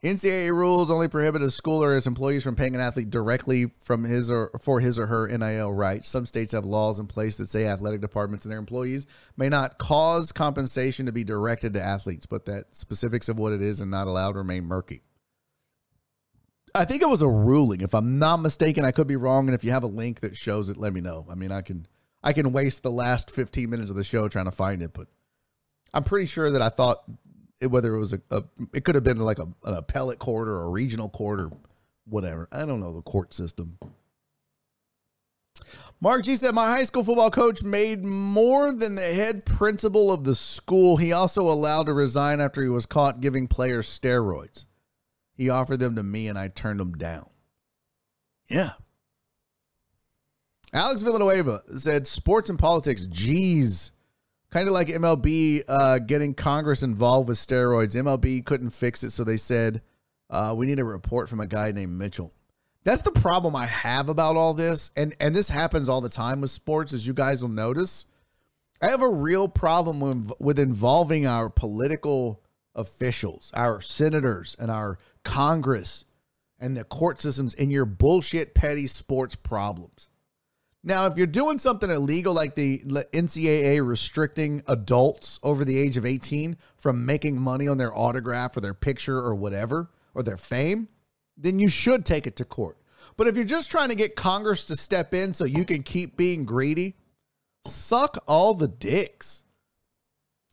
NCAA 0.02 0.50
rules 0.50 0.90
only 0.90 1.08
prohibit 1.08 1.42
a 1.42 1.50
school 1.50 1.82
or 1.82 1.96
its 1.96 2.06
employees 2.06 2.42
from 2.42 2.54
paying 2.54 2.74
an 2.74 2.80
athlete 2.80 3.10
directly 3.10 3.72
from 3.80 4.04
his 4.04 4.30
or 4.30 4.50
for 4.60 4.80
his 4.80 4.98
or 4.98 5.06
her 5.06 5.26
NIL 5.26 5.72
rights. 5.72 6.08
Some 6.08 6.26
states 6.26 6.52
have 6.52 6.66
laws 6.66 7.00
in 7.00 7.06
place 7.06 7.36
that 7.36 7.48
say 7.48 7.66
athletic 7.66 8.02
departments 8.02 8.44
and 8.44 8.52
their 8.52 8.58
employees 8.58 9.06
may 9.36 9.48
not 9.48 9.78
cause 9.78 10.32
compensation 10.32 11.06
to 11.06 11.12
be 11.12 11.24
directed 11.24 11.74
to 11.74 11.82
athletes, 11.82 12.26
but 12.26 12.44
that 12.44 12.76
specifics 12.76 13.28
of 13.28 13.38
what 13.38 13.52
it 13.52 13.62
is 13.62 13.80
and 13.80 13.90
not 13.90 14.06
allowed 14.06 14.36
remain 14.36 14.64
murky. 14.64 15.02
I 16.74 16.84
think 16.84 17.00
it 17.00 17.08
was 17.08 17.22
a 17.22 17.28
ruling, 17.28 17.80
if 17.80 17.94
I'm 17.94 18.18
not 18.18 18.36
mistaken. 18.36 18.84
I 18.84 18.90
could 18.90 19.06
be 19.06 19.16
wrong, 19.16 19.48
and 19.48 19.54
if 19.54 19.64
you 19.64 19.70
have 19.70 19.82
a 19.82 19.88
link 19.88 20.20
that 20.20 20.36
shows 20.36 20.68
it, 20.68 20.76
let 20.76 20.92
me 20.92 21.00
know. 21.00 21.26
I 21.30 21.34
mean, 21.34 21.50
I 21.50 21.62
can 21.62 21.86
I 22.22 22.34
can 22.34 22.52
waste 22.52 22.82
the 22.82 22.90
last 22.90 23.30
15 23.30 23.70
minutes 23.70 23.88
of 23.88 23.96
the 23.96 24.04
show 24.04 24.28
trying 24.28 24.44
to 24.44 24.50
find 24.50 24.82
it, 24.82 24.92
but 24.92 25.06
I'm 25.94 26.04
pretty 26.04 26.26
sure 26.26 26.50
that 26.50 26.60
I 26.60 26.68
thought 26.68 27.02
it, 27.60 27.68
whether 27.68 27.94
it 27.94 27.98
was 27.98 28.12
a, 28.12 28.20
a, 28.30 28.42
it 28.72 28.84
could 28.84 28.94
have 28.94 29.04
been 29.04 29.18
like 29.18 29.38
a, 29.38 29.48
an 29.64 29.74
appellate 29.74 30.18
court 30.18 30.48
or 30.48 30.62
a 30.62 30.68
regional 30.68 31.08
court 31.08 31.40
or 31.40 31.50
whatever. 32.04 32.48
I 32.52 32.66
don't 32.66 32.80
know 32.80 32.92
the 32.92 33.02
court 33.02 33.34
system. 33.34 33.78
Mark 36.00 36.24
G 36.24 36.36
said, 36.36 36.54
My 36.54 36.66
high 36.66 36.84
school 36.84 37.04
football 37.04 37.30
coach 37.30 37.62
made 37.62 38.04
more 38.04 38.72
than 38.72 38.96
the 38.96 39.02
head 39.14 39.46
principal 39.46 40.12
of 40.12 40.24
the 40.24 40.34
school. 40.34 40.98
He 40.98 41.12
also 41.12 41.42
allowed 41.42 41.86
to 41.86 41.94
resign 41.94 42.40
after 42.40 42.62
he 42.62 42.68
was 42.68 42.84
caught 42.84 43.20
giving 43.20 43.48
players 43.48 43.88
steroids. 43.88 44.66
He 45.34 45.48
offered 45.48 45.80
them 45.80 45.96
to 45.96 46.02
me 46.02 46.28
and 46.28 46.38
I 46.38 46.48
turned 46.48 46.80
them 46.80 46.92
down. 46.92 47.28
Yeah. 48.48 48.72
Alex 50.72 51.00
Villanueva 51.00 51.62
said, 51.78 52.06
Sports 52.06 52.50
and 52.50 52.58
politics, 52.58 53.06
geez. 53.06 53.92
Kind 54.50 54.68
of 54.68 54.74
like 54.74 54.88
MLB 54.88 55.62
uh, 55.66 55.98
getting 55.98 56.34
Congress 56.34 56.82
involved 56.82 57.28
with 57.28 57.38
steroids. 57.38 57.96
MLB 57.96 58.44
couldn't 58.44 58.70
fix 58.70 59.02
it, 59.02 59.10
so 59.10 59.24
they 59.24 59.36
said, 59.36 59.82
uh, 60.30 60.54
we 60.56 60.66
need 60.66 60.78
a 60.78 60.84
report 60.84 61.28
from 61.28 61.40
a 61.40 61.46
guy 61.46 61.72
named 61.72 61.92
Mitchell. 61.92 62.32
That's 62.84 63.02
the 63.02 63.10
problem 63.10 63.56
I 63.56 63.66
have 63.66 64.08
about 64.08 64.36
all 64.36 64.54
this. 64.54 64.92
And, 64.96 65.14
and 65.18 65.34
this 65.34 65.48
happens 65.48 65.88
all 65.88 66.00
the 66.00 66.08
time 66.08 66.40
with 66.40 66.50
sports, 66.50 66.92
as 66.92 67.06
you 67.06 67.14
guys 67.14 67.42
will 67.42 67.50
notice. 67.50 68.06
I 68.80 68.88
have 68.88 69.02
a 69.02 69.08
real 69.08 69.48
problem 69.48 70.00
with, 70.00 70.32
with 70.38 70.58
involving 70.58 71.26
our 71.26 71.50
political 71.50 72.42
officials, 72.74 73.50
our 73.54 73.80
senators, 73.80 74.54
and 74.58 74.70
our 74.70 74.98
Congress 75.24 76.04
and 76.58 76.76
the 76.76 76.84
court 76.84 77.20
systems 77.20 77.54
in 77.54 77.70
your 77.70 77.84
bullshit, 77.84 78.54
petty 78.54 78.86
sports 78.86 79.34
problems. 79.34 80.08
Now, 80.86 81.06
if 81.06 81.18
you're 81.18 81.26
doing 81.26 81.58
something 81.58 81.90
illegal 81.90 82.32
like 82.32 82.54
the 82.54 82.78
NCAA 82.78 83.84
restricting 83.84 84.62
adults 84.68 85.40
over 85.42 85.64
the 85.64 85.76
age 85.76 85.96
of 85.96 86.06
18 86.06 86.56
from 86.78 87.04
making 87.04 87.40
money 87.40 87.66
on 87.66 87.76
their 87.76 87.92
autograph 87.92 88.56
or 88.56 88.60
their 88.60 88.72
picture 88.72 89.18
or 89.18 89.34
whatever, 89.34 89.90
or 90.14 90.22
their 90.22 90.36
fame, 90.36 90.86
then 91.36 91.58
you 91.58 91.68
should 91.68 92.06
take 92.06 92.28
it 92.28 92.36
to 92.36 92.44
court. 92.44 92.78
But 93.16 93.26
if 93.26 93.34
you're 93.34 93.44
just 93.44 93.68
trying 93.68 93.88
to 93.88 93.96
get 93.96 94.14
Congress 94.14 94.64
to 94.66 94.76
step 94.76 95.12
in 95.12 95.32
so 95.32 95.44
you 95.44 95.64
can 95.64 95.82
keep 95.82 96.16
being 96.16 96.44
greedy, 96.44 96.94
suck 97.66 98.22
all 98.28 98.54
the 98.54 98.68
dicks. 98.68 99.42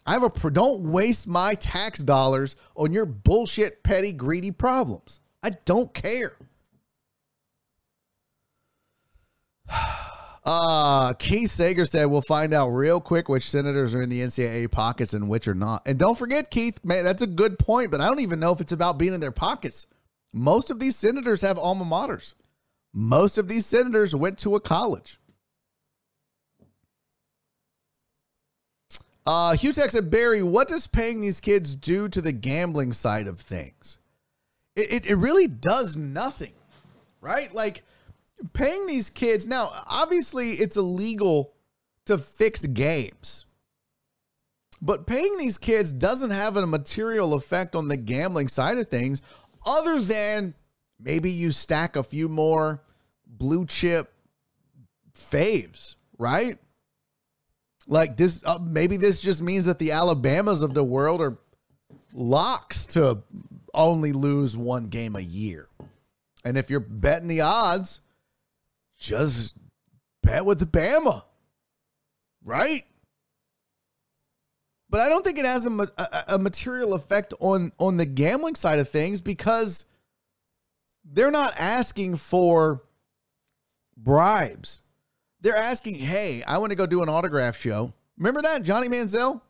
I 0.04 0.14
have 0.14 0.24
a 0.24 0.50
don't 0.50 0.92
waste 0.92 1.28
my 1.28 1.54
tax 1.54 2.00
dollars 2.00 2.56
on 2.76 2.92
your 2.92 3.06
bullshit 3.06 3.84
petty 3.84 4.12
greedy 4.12 4.50
problems. 4.50 5.20
I 5.44 5.52
don't 5.64 5.94
care. 5.94 6.38
Uh, 10.46 11.14
Keith 11.14 11.52
Sager 11.52 11.86
said, 11.86 12.06
We'll 12.06 12.22
find 12.28 12.54
out 12.54 12.70
real 12.70 13.00
quick 13.00 13.30
which 13.30 13.50
senators 13.50 13.96
are 13.96 14.02
in 14.02 14.10
the 14.10 14.22
NCAA 14.22 14.70
pockets 14.70 15.14
and 15.14 15.30
which 15.30 15.48
are 15.48 15.56
not. 15.56 15.84
And 15.86 15.98
don't 15.98 16.18
forget, 16.18 16.52
Keith, 16.52 16.84
man, 16.84 17.06
that's 17.06 17.22
a 17.22 17.28
good 17.28 17.58
point, 17.58 17.92
but 17.92 18.02
I 18.02 18.08
don't 18.08 18.20
even 18.20 18.40
know 18.40 18.52
if 18.52 18.60
it's 18.60 18.74
about 18.74 18.98
being 18.98 19.14
in 19.14 19.22
their 19.22 19.32
pockets. 19.32 19.88
Most 20.34 20.70
of 20.70 20.80
these 20.80 20.96
senators 20.96 21.42
have 21.42 21.58
alma 21.58 21.86
maters, 21.86 22.34
most 22.94 23.38
of 23.38 23.48
these 23.48 23.66
senators 23.66 24.14
went 24.14 24.38
to 24.40 24.56
a 24.56 24.60
college. 24.60 25.20
Uh, 29.26 29.56
Hugh 29.56 29.72
Tech 29.72 29.90
said, 29.90 30.12
Barry, 30.12 30.44
what 30.44 30.68
does 30.68 30.86
paying 30.86 31.22
these 31.22 31.40
kids 31.40 31.76
do 31.76 32.10
to 32.10 32.20
the 32.20 32.34
gambling 32.34 32.92
side 32.92 33.28
of 33.28 33.40
things? 33.40 33.98
It, 34.76 34.92
it, 34.92 35.06
it 35.06 35.16
really 35.16 35.48
does 35.48 35.96
nothing, 35.96 36.52
right? 37.22 37.54
Like, 37.54 37.84
paying 38.52 38.88
these 38.88 39.10
kids 39.10 39.48
now 39.48 39.70
obviously 39.88 40.52
it's 40.52 40.76
illegal 40.76 41.54
to 42.06 42.18
fix 42.18 42.66
games 42.66 43.46
But 44.82 45.08
paying 45.08 45.38
these 45.38 45.58
kids 45.58 45.94
doesn't 45.94 46.32
have 46.32 46.58
a 46.58 46.68
material 46.68 47.34
effect 47.36 47.74
on 47.74 47.88
the 47.88 47.96
gambling 47.96 48.50
side 48.50 48.78
of 48.78 48.90
things, 48.90 49.22
other 49.66 50.02
than 50.02 50.54
maybe 51.00 51.32
you 51.32 51.52
stack 51.52 51.96
a 51.96 52.04
few 52.04 52.28
more 52.28 52.84
blue 53.26 53.66
chip 53.66 54.14
faves, 55.16 55.96
right? 56.18 56.58
Like 57.88 58.18
this, 58.18 58.44
uh, 58.46 58.60
maybe 58.62 58.98
this 58.98 59.22
just 59.22 59.42
means 59.42 59.68
that 59.68 59.80
the 59.80 59.94
Alabamas 59.94 60.64
of 60.64 60.74
the 60.74 60.84
world 60.84 61.22
are 61.22 61.38
locks 62.14 62.86
to 62.88 63.20
only 63.74 64.12
lose 64.12 64.58
one 64.58 64.88
game 64.88 65.16
a 65.16 65.22
year. 65.22 65.70
And 66.44 66.58
if 66.58 66.70
you're 66.70 66.82
betting 66.82 67.30
the 67.30 67.40
odds, 67.42 68.02
just 69.04 69.58
bet 70.24 70.46
with 70.46 70.60
the 70.60 70.66
Bama, 70.66 71.24
right? 72.44 72.86
But 74.90 75.02
I 75.02 75.10
don't 75.10 75.26
think 75.26 75.38
it 75.38 75.46
has 75.46 75.66
a, 75.66 75.88
a, 75.98 76.24
a 76.30 76.38
material 76.40 76.94
effect 76.94 77.34
on 77.40 77.72
on 77.80 77.98
the 77.98 78.06
gambling 78.06 78.56
side 78.56 78.80
of 78.80 78.90
things 78.90 79.22
because 79.22 79.86
they're 81.04 81.32
not 81.32 81.54
asking 81.58 82.18
for 82.18 82.84
bribes. 83.98 84.82
They're 85.42 85.58
asking, 85.58 85.96
"Hey, 85.96 86.42
I 86.44 86.60
want 86.60 86.72
to 86.72 86.76
go 86.76 86.86
do 86.86 87.04
an 87.04 87.10
autograph 87.10 87.58
show." 87.58 87.94
Remember 88.18 88.42
that 88.44 88.64
Johnny 88.64 88.88
Manziel? 88.88 89.42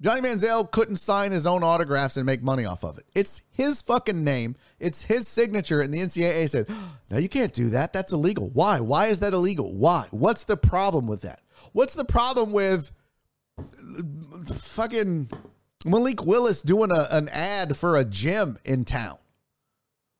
Johnny 0.00 0.20
Manziel 0.20 0.70
couldn't 0.70 0.96
sign 0.96 1.32
his 1.32 1.46
own 1.46 1.62
autographs 1.62 2.18
and 2.18 2.26
make 2.26 2.42
money 2.42 2.66
off 2.66 2.84
of 2.84 2.98
it. 2.98 3.06
It's 3.14 3.40
his 3.50 3.80
fucking 3.80 4.22
name. 4.22 4.56
It's 4.78 5.02
his 5.02 5.26
signature. 5.26 5.80
And 5.80 5.92
the 5.92 5.98
NCAA 5.98 6.50
said, 6.50 6.68
no, 7.10 7.16
you 7.16 7.28
can't 7.28 7.52
do 7.52 7.70
that. 7.70 7.92
That's 7.92 8.12
illegal. 8.12 8.50
Why? 8.50 8.80
Why 8.80 9.06
is 9.06 9.20
that 9.20 9.32
illegal? 9.32 9.74
Why? 9.74 10.06
What's 10.10 10.44
the 10.44 10.56
problem 10.56 11.06
with 11.06 11.22
that? 11.22 11.40
What's 11.72 11.94
the 11.94 12.04
problem 12.04 12.52
with 12.52 12.92
uh, 13.58 14.54
fucking 14.54 15.30
Malik 15.86 16.24
Willis 16.24 16.60
doing 16.60 16.90
a, 16.90 17.08
an 17.10 17.30
ad 17.30 17.76
for 17.76 17.96
a 17.96 18.04
gym 18.04 18.58
in 18.66 18.84
town? 18.84 19.16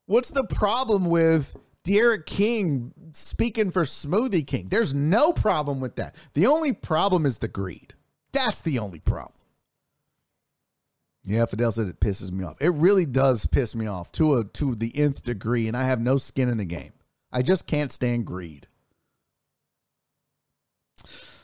What's 0.06 0.30
the 0.30 0.44
problem 0.44 1.10
with 1.10 1.54
Derek 1.84 2.24
King 2.24 2.94
speaking 3.12 3.70
for 3.70 3.82
Smoothie 3.82 4.46
King? 4.46 4.68
There's 4.70 4.94
no 4.94 5.32
problem 5.32 5.80
with 5.80 5.96
that. 5.96 6.14
The 6.32 6.46
only 6.46 6.72
problem 6.72 7.26
is 7.26 7.38
the 7.38 7.48
greed. 7.48 7.92
That's 8.32 8.62
the 8.62 8.78
only 8.78 9.00
problem. 9.00 9.35
Yeah, 11.28 11.44
Fidel 11.44 11.72
said 11.72 11.88
it 11.88 11.98
pisses 11.98 12.30
me 12.30 12.44
off. 12.44 12.56
It 12.60 12.72
really 12.72 13.04
does 13.04 13.46
piss 13.46 13.74
me 13.74 13.88
off 13.88 14.12
to 14.12 14.36
a 14.36 14.44
to 14.44 14.76
the 14.76 14.96
nth 14.96 15.24
degree, 15.24 15.66
and 15.66 15.76
I 15.76 15.82
have 15.84 16.00
no 16.00 16.18
skin 16.18 16.48
in 16.48 16.56
the 16.56 16.64
game. 16.64 16.92
I 17.32 17.42
just 17.42 17.66
can't 17.66 17.90
stand 17.90 18.26
greed. 18.26 18.68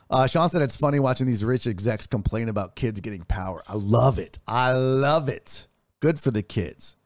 Uh, 0.08 0.26
Sean 0.28 0.48
said 0.48 0.62
it's 0.62 0.76
funny 0.76 1.00
watching 1.00 1.26
these 1.26 1.44
rich 1.44 1.66
execs 1.66 2.06
complain 2.06 2.48
about 2.48 2.76
kids 2.76 3.00
getting 3.00 3.24
power. 3.24 3.62
I 3.66 3.74
love 3.74 4.18
it. 4.20 4.38
I 4.46 4.72
love 4.72 5.28
it. 5.28 5.66
Good 6.00 6.20
for 6.20 6.30
the 6.30 6.42
kids. 6.42 6.96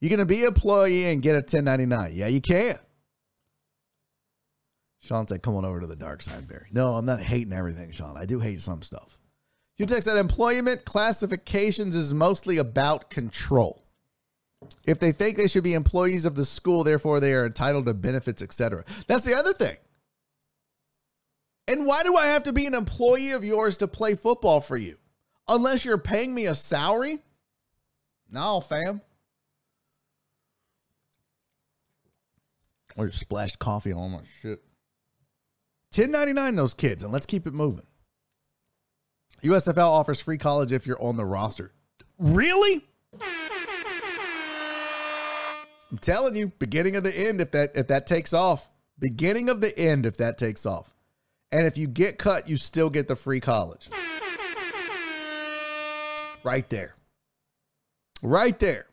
You're 0.00 0.10
gonna 0.10 0.26
be 0.26 0.40
an 0.40 0.48
employee 0.48 1.04
and 1.04 1.22
get 1.22 1.34
a 1.34 1.42
1099. 1.42 2.12
Yeah, 2.14 2.26
you 2.26 2.40
can. 2.40 2.74
Sean 4.98 5.28
said, 5.28 5.42
"Come 5.42 5.54
on 5.54 5.64
over 5.64 5.80
to 5.80 5.86
the 5.86 5.96
dark 5.96 6.22
side, 6.22 6.48
Barry." 6.48 6.66
No, 6.72 6.96
I'm 6.96 7.06
not 7.06 7.20
hating 7.20 7.52
everything, 7.52 7.92
Sean. 7.92 8.16
I 8.16 8.26
do 8.26 8.40
hate 8.40 8.60
some 8.60 8.82
stuff. 8.82 9.19
You 9.80 9.86
text 9.86 10.06
that 10.08 10.18
employment 10.18 10.84
classifications 10.84 11.96
is 11.96 12.12
mostly 12.12 12.58
about 12.58 13.08
control. 13.08 13.82
If 14.86 14.98
they 14.98 15.10
think 15.10 15.38
they 15.38 15.48
should 15.48 15.64
be 15.64 15.72
employees 15.72 16.26
of 16.26 16.34
the 16.34 16.44
school, 16.44 16.84
therefore 16.84 17.18
they 17.18 17.32
are 17.32 17.46
entitled 17.46 17.86
to 17.86 17.94
benefits, 17.94 18.42
etc. 18.42 18.84
That's 19.06 19.24
the 19.24 19.34
other 19.34 19.54
thing. 19.54 19.78
And 21.66 21.86
why 21.86 22.02
do 22.02 22.14
I 22.14 22.26
have 22.26 22.42
to 22.42 22.52
be 22.52 22.66
an 22.66 22.74
employee 22.74 23.30
of 23.30 23.42
yours 23.42 23.78
to 23.78 23.88
play 23.88 24.14
football 24.14 24.60
for 24.60 24.76
you? 24.76 24.98
Unless 25.48 25.86
you're 25.86 25.96
paying 25.96 26.34
me 26.34 26.44
a 26.44 26.54
salary? 26.54 27.20
No, 28.30 28.60
fam. 28.60 29.00
Or 32.98 33.06
just 33.06 33.20
splashed 33.20 33.58
coffee 33.58 33.94
on 33.94 34.10
my 34.10 34.20
shit. 34.42 34.62
1099 35.94 36.54
those 36.56 36.74
kids, 36.74 37.02
and 37.02 37.14
let's 37.14 37.24
keep 37.24 37.46
it 37.46 37.54
moving. 37.54 37.86
USFL 39.42 39.88
offers 39.88 40.20
free 40.20 40.38
college 40.38 40.72
if 40.72 40.86
you're 40.86 41.02
on 41.02 41.16
the 41.16 41.24
roster. 41.24 41.72
Really? 42.18 42.84
I'm 45.90 45.98
telling 46.00 46.36
you, 46.36 46.48
beginning 46.58 46.96
of 46.96 47.02
the 47.02 47.16
end 47.16 47.40
if 47.40 47.50
that 47.52 47.72
if 47.74 47.88
that 47.88 48.06
takes 48.06 48.32
off. 48.32 48.70
Beginning 48.98 49.48
of 49.48 49.60
the 49.60 49.76
end 49.78 50.06
if 50.06 50.18
that 50.18 50.38
takes 50.38 50.66
off. 50.66 50.92
And 51.52 51.66
if 51.66 51.76
you 51.76 51.88
get 51.88 52.18
cut, 52.18 52.48
you 52.48 52.56
still 52.56 52.90
get 52.90 53.08
the 53.08 53.16
free 53.16 53.40
college. 53.40 53.88
Right 56.44 56.68
there. 56.70 56.94
Right 58.22 58.58
there. 58.58 58.86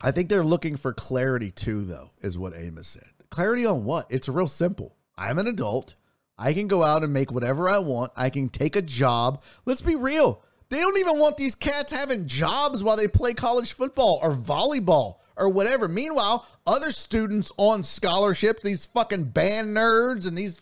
I 0.00 0.12
think 0.12 0.28
they're 0.28 0.44
looking 0.44 0.76
for 0.76 0.92
clarity 0.92 1.50
too, 1.50 1.84
though, 1.84 2.10
is 2.20 2.38
what 2.38 2.54
Amos 2.56 2.86
said. 2.86 3.08
Clarity 3.30 3.66
on 3.66 3.84
what? 3.84 4.06
It's 4.10 4.28
real 4.28 4.46
simple. 4.46 4.96
I'm 5.16 5.38
an 5.38 5.48
adult. 5.48 5.96
I 6.38 6.54
can 6.54 6.68
go 6.68 6.84
out 6.84 7.02
and 7.02 7.12
make 7.12 7.32
whatever 7.32 7.68
I 7.68 7.78
want. 7.78 8.12
I 8.16 8.30
can 8.30 8.48
take 8.48 8.76
a 8.76 8.82
job. 8.82 9.42
Let's 9.66 9.80
be 9.80 9.96
real. 9.96 10.42
They 10.68 10.78
don't 10.80 10.98
even 10.98 11.18
want 11.18 11.36
these 11.36 11.54
cats 11.54 11.92
having 11.92 12.26
jobs 12.26 12.82
while 12.84 12.96
they 12.96 13.08
play 13.08 13.34
college 13.34 13.72
football 13.72 14.20
or 14.22 14.30
volleyball 14.30 15.16
or 15.36 15.48
whatever. 15.48 15.88
Meanwhile, 15.88 16.46
other 16.66 16.90
students 16.90 17.50
on 17.56 17.82
scholarships, 17.82 18.62
these 18.62 18.86
fucking 18.86 19.24
band 19.24 19.76
nerds 19.76 20.28
and 20.28 20.36
these 20.36 20.60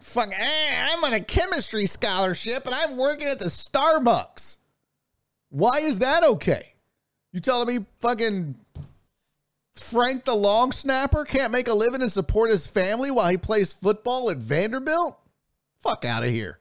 fucking, 0.00 0.34
eh, 0.34 0.88
I'm 0.90 1.04
on 1.04 1.12
a 1.12 1.20
chemistry 1.20 1.86
scholarship 1.86 2.66
and 2.66 2.74
I'm 2.74 2.96
working 2.96 3.28
at 3.28 3.38
the 3.38 3.46
Starbucks. 3.46 4.58
Why 5.50 5.78
is 5.78 6.00
that 6.00 6.24
okay? 6.24 6.74
You 7.32 7.40
telling 7.40 7.68
me 7.68 7.86
fucking 8.00 8.56
Frank 9.76 10.24
the 10.24 10.34
long 10.34 10.72
snapper 10.72 11.24
can't 11.24 11.52
make 11.52 11.68
a 11.68 11.74
living 11.74 12.02
and 12.02 12.10
support 12.10 12.50
his 12.50 12.66
family 12.66 13.10
while 13.10 13.28
he 13.28 13.36
plays 13.36 13.72
football 13.72 14.30
at 14.30 14.38
Vanderbilt? 14.38 15.18
Fuck 15.78 16.04
out 16.04 16.24
of 16.24 16.30
here. 16.30 16.58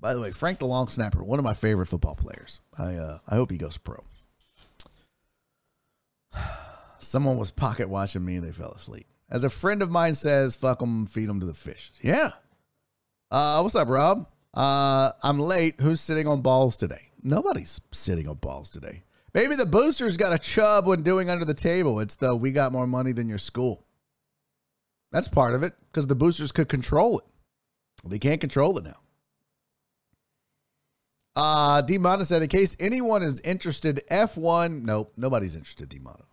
By 0.00 0.14
the 0.14 0.20
way, 0.20 0.30
Frank 0.30 0.58
the 0.58 0.66
long 0.66 0.88
snapper, 0.88 1.22
one 1.24 1.38
of 1.38 1.44
my 1.44 1.54
favorite 1.54 1.86
football 1.86 2.14
players. 2.14 2.60
I 2.78 2.96
uh, 2.96 3.18
I 3.28 3.34
hope 3.36 3.50
he 3.50 3.56
goes 3.58 3.78
pro. 3.78 4.04
Someone 6.98 7.36
was 7.36 7.50
pocket 7.50 7.88
watching 7.88 8.24
me 8.24 8.36
and 8.36 8.46
they 8.46 8.52
fell 8.52 8.72
asleep. 8.72 9.06
As 9.30 9.44
a 9.44 9.50
friend 9.50 9.82
of 9.82 9.90
mine 9.90 10.14
says, 10.14 10.54
fuck 10.54 10.78
them, 10.78 11.06
feed 11.06 11.28
them 11.28 11.40
to 11.40 11.46
the 11.46 11.54
fish. 11.54 11.90
Yeah. 12.02 12.30
Uh, 13.30 13.60
what's 13.60 13.74
up, 13.74 13.88
Rob? 13.88 14.26
Uh, 14.52 15.10
I'm 15.22 15.40
late. 15.40 15.80
Who's 15.80 16.00
sitting 16.00 16.26
on 16.26 16.42
balls 16.42 16.76
today? 16.76 17.08
Nobody's 17.22 17.80
sitting 17.90 18.28
on 18.28 18.36
balls 18.36 18.68
today. 18.68 19.03
Maybe 19.34 19.56
the 19.56 19.66
boosters 19.66 20.16
got 20.16 20.32
a 20.32 20.38
chub 20.38 20.86
when 20.86 21.02
doing 21.02 21.28
under 21.28 21.44
the 21.44 21.54
table. 21.54 21.98
It's 22.00 22.14
the 22.14 22.34
we 22.34 22.52
got 22.52 22.72
more 22.72 22.86
money 22.86 23.12
than 23.12 23.28
your 23.28 23.38
school. 23.38 23.84
That's 25.10 25.28
part 25.28 25.54
of 25.54 25.62
it 25.62 25.74
because 25.90 26.06
the 26.06 26.14
boosters 26.14 26.52
could 26.52 26.68
control 26.68 27.18
it. 27.18 27.24
They 28.08 28.18
can't 28.18 28.40
control 28.40 28.78
it 28.78 28.84
now. 28.84 28.98
Uh, 31.36 31.80
D 31.82 31.98
Mono 31.98 32.22
said, 32.22 32.42
in 32.42 32.48
case 32.48 32.76
anyone 32.78 33.22
is 33.22 33.40
interested, 33.40 34.02
F1. 34.10 34.82
Nope, 34.82 35.14
nobody's 35.16 35.56
interested, 35.56 35.88
D 35.88 35.98
Mono. 35.98 36.24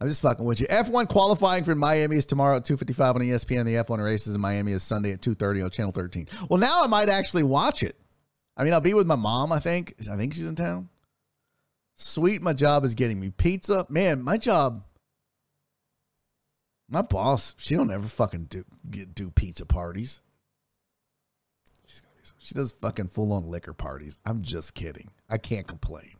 I'm 0.00 0.08
just 0.08 0.22
fucking 0.22 0.44
with 0.44 0.60
you. 0.60 0.66
F1 0.66 1.08
qualifying 1.08 1.62
for 1.62 1.74
Miami 1.74 2.16
is 2.16 2.26
tomorrow 2.26 2.56
at 2.56 2.64
2:55 2.64 3.16
on 3.16 3.22
ESPN. 3.22 3.64
The 3.64 3.74
F1 3.76 4.02
races 4.02 4.34
in 4.34 4.40
Miami 4.40 4.72
is 4.72 4.82
Sunday 4.82 5.12
at 5.12 5.20
2:30 5.20 5.62
on 5.62 5.70
Channel 5.70 5.92
13. 5.92 6.28
Well, 6.48 6.58
now 6.58 6.82
I 6.82 6.88
might 6.88 7.08
actually 7.08 7.44
watch 7.44 7.82
it. 7.82 7.96
I 8.56 8.64
mean, 8.64 8.72
I'll 8.72 8.80
be 8.80 8.94
with 8.94 9.06
my 9.06 9.14
mom. 9.14 9.52
I 9.52 9.60
think. 9.60 9.94
I 10.10 10.16
think 10.16 10.34
she's 10.34 10.48
in 10.48 10.56
town. 10.56 10.88
Sweet, 11.96 12.42
my 12.42 12.52
job 12.52 12.84
is 12.84 12.94
getting 12.94 13.20
me 13.20 13.30
pizza. 13.30 13.86
Man, 13.88 14.22
my 14.22 14.36
job. 14.36 14.84
My 16.88 17.02
boss, 17.02 17.54
she 17.56 17.74
don't 17.74 17.90
ever 17.90 18.06
fucking 18.06 18.44
do 18.50 18.64
get, 18.90 19.14
do 19.14 19.30
pizza 19.30 19.64
parties. 19.64 20.20
She 22.38 22.54
does 22.54 22.72
fucking 22.72 23.06
full 23.08 23.32
on 23.32 23.48
liquor 23.48 23.72
parties. 23.72 24.18
I'm 24.26 24.42
just 24.42 24.74
kidding. 24.74 25.10
I 25.30 25.38
can't 25.38 25.66
complain. 25.66 26.16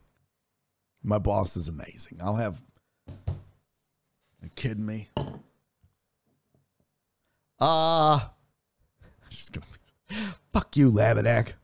My 1.02 1.18
boss 1.18 1.56
is 1.56 1.68
amazing. 1.68 2.20
I'll 2.22 2.36
have. 2.36 2.62
You 4.40 4.48
kidding 4.54 4.86
me? 4.86 5.08
Uh 7.58 8.20
she's 9.28 9.48
gonna 9.48 9.66
fuck 10.52 10.76
you, 10.76 10.90
Laminack. 10.90 11.54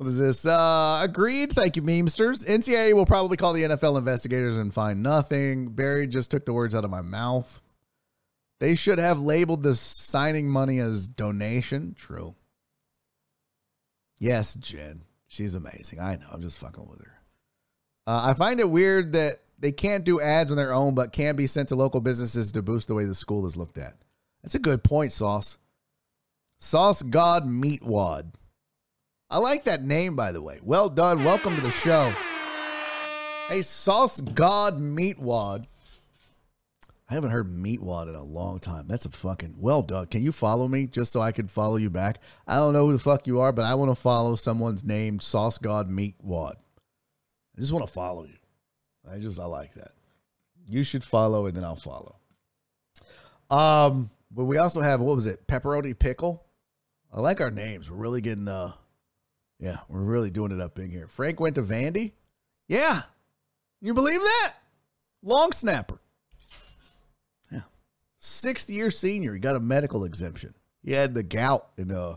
What 0.00 0.06
is 0.06 0.16
this? 0.16 0.46
Uh, 0.46 1.00
agreed. 1.02 1.52
Thank 1.52 1.76
you, 1.76 1.82
memesters. 1.82 2.46
NCAA 2.46 2.94
will 2.94 3.04
probably 3.04 3.36
call 3.36 3.52
the 3.52 3.64
NFL 3.64 3.98
investigators 3.98 4.56
and 4.56 4.72
find 4.72 5.02
nothing. 5.02 5.68
Barry 5.72 6.06
just 6.06 6.30
took 6.30 6.46
the 6.46 6.54
words 6.54 6.74
out 6.74 6.86
of 6.86 6.90
my 6.90 7.02
mouth. 7.02 7.60
They 8.60 8.76
should 8.76 8.98
have 8.98 9.20
labeled 9.20 9.62
the 9.62 9.74
signing 9.74 10.48
money 10.48 10.78
as 10.78 11.10
donation. 11.10 11.92
True. 11.92 12.34
Yes, 14.18 14.54
Jen. 14.54 15.02
She's 15.26 15.54
amazing. 15.54 16.00
I 16.00 16.16
know. 16.16 16.28
I'm 16.32 16.40
just 16.40 16.56
fucking 16.56 16.88
with 16.88 17.02
her. 17.04 17.20
Uh, 18.06 18.22
I 18.24 18.32
find 18.32 18.58
it 18.58 18.70
weird 18.70 19.12
that 19.12 19.40
they 19.58 19.70
can't 19.70 20.04
do 20.04 20.18
ads 20.18 20.50
on 20.50 20.56
their 20.56 20.72
own, 20.72 20.94
but 20.94 21.12
can 21.12 21.36
be 21.36 21.46
sent 21.46 21.68
to 21.68 21.76
local 21.76 22.00
businesses 22.00 22.52
to 22.52 22.62
boost 22.62 22.88
the 22.88 22.94
way 22.94 23.04
the 23.04 23.14
school 23.14 23.44
is 23.44 23.54
looked 23.54 23.76
at. 23.76 23.96
That's 24.42 24.54
a 24.54 24.60
good 24.60 24.82
point, 24.82 25.12
Sauce. 25.12 25.58
Sauce 26.58 27.02
God 27.02 27.44
Meatwad. 27.44 28.32
I 29.32 29.38
like 29.38 29.62
that 29.64 29.84
name, 29.84 30.16
by 30.16 30.32
the 30.32 30.42
way. 30.42 30.58
Well 30.60 30.88
done. 30.88 31.22
Welcome 31.22 31.54
to 31.54 31.60
the 31.60 31.70
show. 31.70 32.12
Hey, 33.48 33.62
Sauce 33.62 34.20
God 34.20 34.80
Meatwad. 34.80 35.68
I 37.08 37.14
haven't 37.14 37.30
heard 37.30 37.46
Meatwad 37.46 38.08
in 38.08 38.16
a 38.16 38.24
long 38.24 38.58
time. 38.58 38.88
That's 38.88 39.04
a 39.04 39.10
fucking 39.10 39.54
well 39.58 39.82
done. 39.82 40.06
Can 40.06 40.22
you 40.22 40.32
follow 40.32 40.66
me 40.66 40.88
just 40.88 41.12
so 41.12 41.20
I 41.20 41.30
can 41.30 41.46
follow 41.46 41.76
you 41.76 41.90
back? 41.90 42.18
I 42.48 42.56
don't 42.56 42.72
know 42.72 42.86
who 42.86 42.92
the 42.92 42.98
fuck 42.98 43.28
you 43.28 43.38
are, 43.38 43.52
but 43.52 43.64
I 43.64 43.76
want 43.76 43.92
to 43.92 43.94
follow 43.94 44.34
someone's 44.34 44.82
named 44.82 45.22
Sauce 45.22 45.58
God 45.58 45.88
Meatwad. 45.88 46.56
I 47.56 47.60
just 47.60 47.72
want 47.72 47.86
to 47.86 47.92
follow 47.92 48.24
you. 48.24 48.38
I 49.08 49.18
just 49.18 49.38
I 49.38 49.44
like 49.44 49.74
that. 49.74 49.92
You 50.68 50.82
should 50.82 51.04
follow 51.04 51.46
and 51.46 51.56
then 51.56 51.64
I'll 51.64 51.76
follow. 51.76 52.16
Um, 53.48 54.10
but 54.32 54.44
we 54.44 54.58
also 54.58 54.80
have 54.80 55.00
what 55.00 55.14
was 55.14 55.28
it? 55.28 55.46
Pepperoni 55.46 55.96
pickle. 55.96 56.44
I 57.12 57.20
like 57.20 57.40
our 57.40 57.50
names. 57.52 57.88
We're 57.88 57.96
really 57.96 58.20
getting 58.20 58.48
uh 58.48 58.72
yeah, 59.60 59.78
we're 59.88 60.00
really 60.00 60.30
doing 60.30 60.52
it 60.52 60.60
up 60.60 60.78
in 60.78 60.90
here. 60.90 61.06
Frank 61.06 61.38
went 61.38 61.56
to 61.56 61.62
Vandy? 61.62 62.12
Yeah. 62.66 63.02
You 63.82 63.94
believe 63.94 64.20
that? 64.20 64.54
Long 65.22 65.52
snapper. 65.52 66.00
Yeah. 67.52 67.62
Sixth 68.18 68.70
year 68.70 68.90
senior. 68.90 69.34
He 69.34 69.40
got 69.40 69.56
a 69.56 69.60
medical 69.60 70.04
exemption. 70.04 70.54
He 70.82 70.92
had 70.92 71.14
the 71.14 71.22
gout 71.22 71.68
in 71.76 71.90
uh 71.90 72.16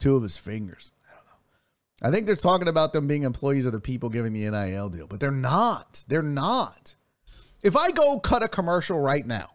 two 0.00 0.16
of 0.16 0.22
his 0.22 0.38
fingers. 0.38 0.92
I 1.04 1.14
don't 1.14 1.24
know. 1.26 2.08
I 2.08 2.10
think 2.10 2.26
they're 2.26 2.36
talking 2.36 2.68
about 2.68 2.92
them 2.94 3.06
being 3.06 3.24
employees 3.24 3.66
of 3.66 3.72
the 3.72 3.80
people 3.80 4.08
giving 4.08 4.32
the 4.32 4.48
NIL 4.48 4.88
deal, 4.88 5.06
but 5.06 5.20
they're 5.20 5.30
not. 5.30 6.04
They're 6.08 6.22
not. 6.22 6.94
If 7.62 7.76
I 7.76 7.90
go 7.90 8.18
cut 8.20 8.42
a 8.42 8.48
commercial 8.48 8.98
right 8.98 9.26
now, 9.26 9.50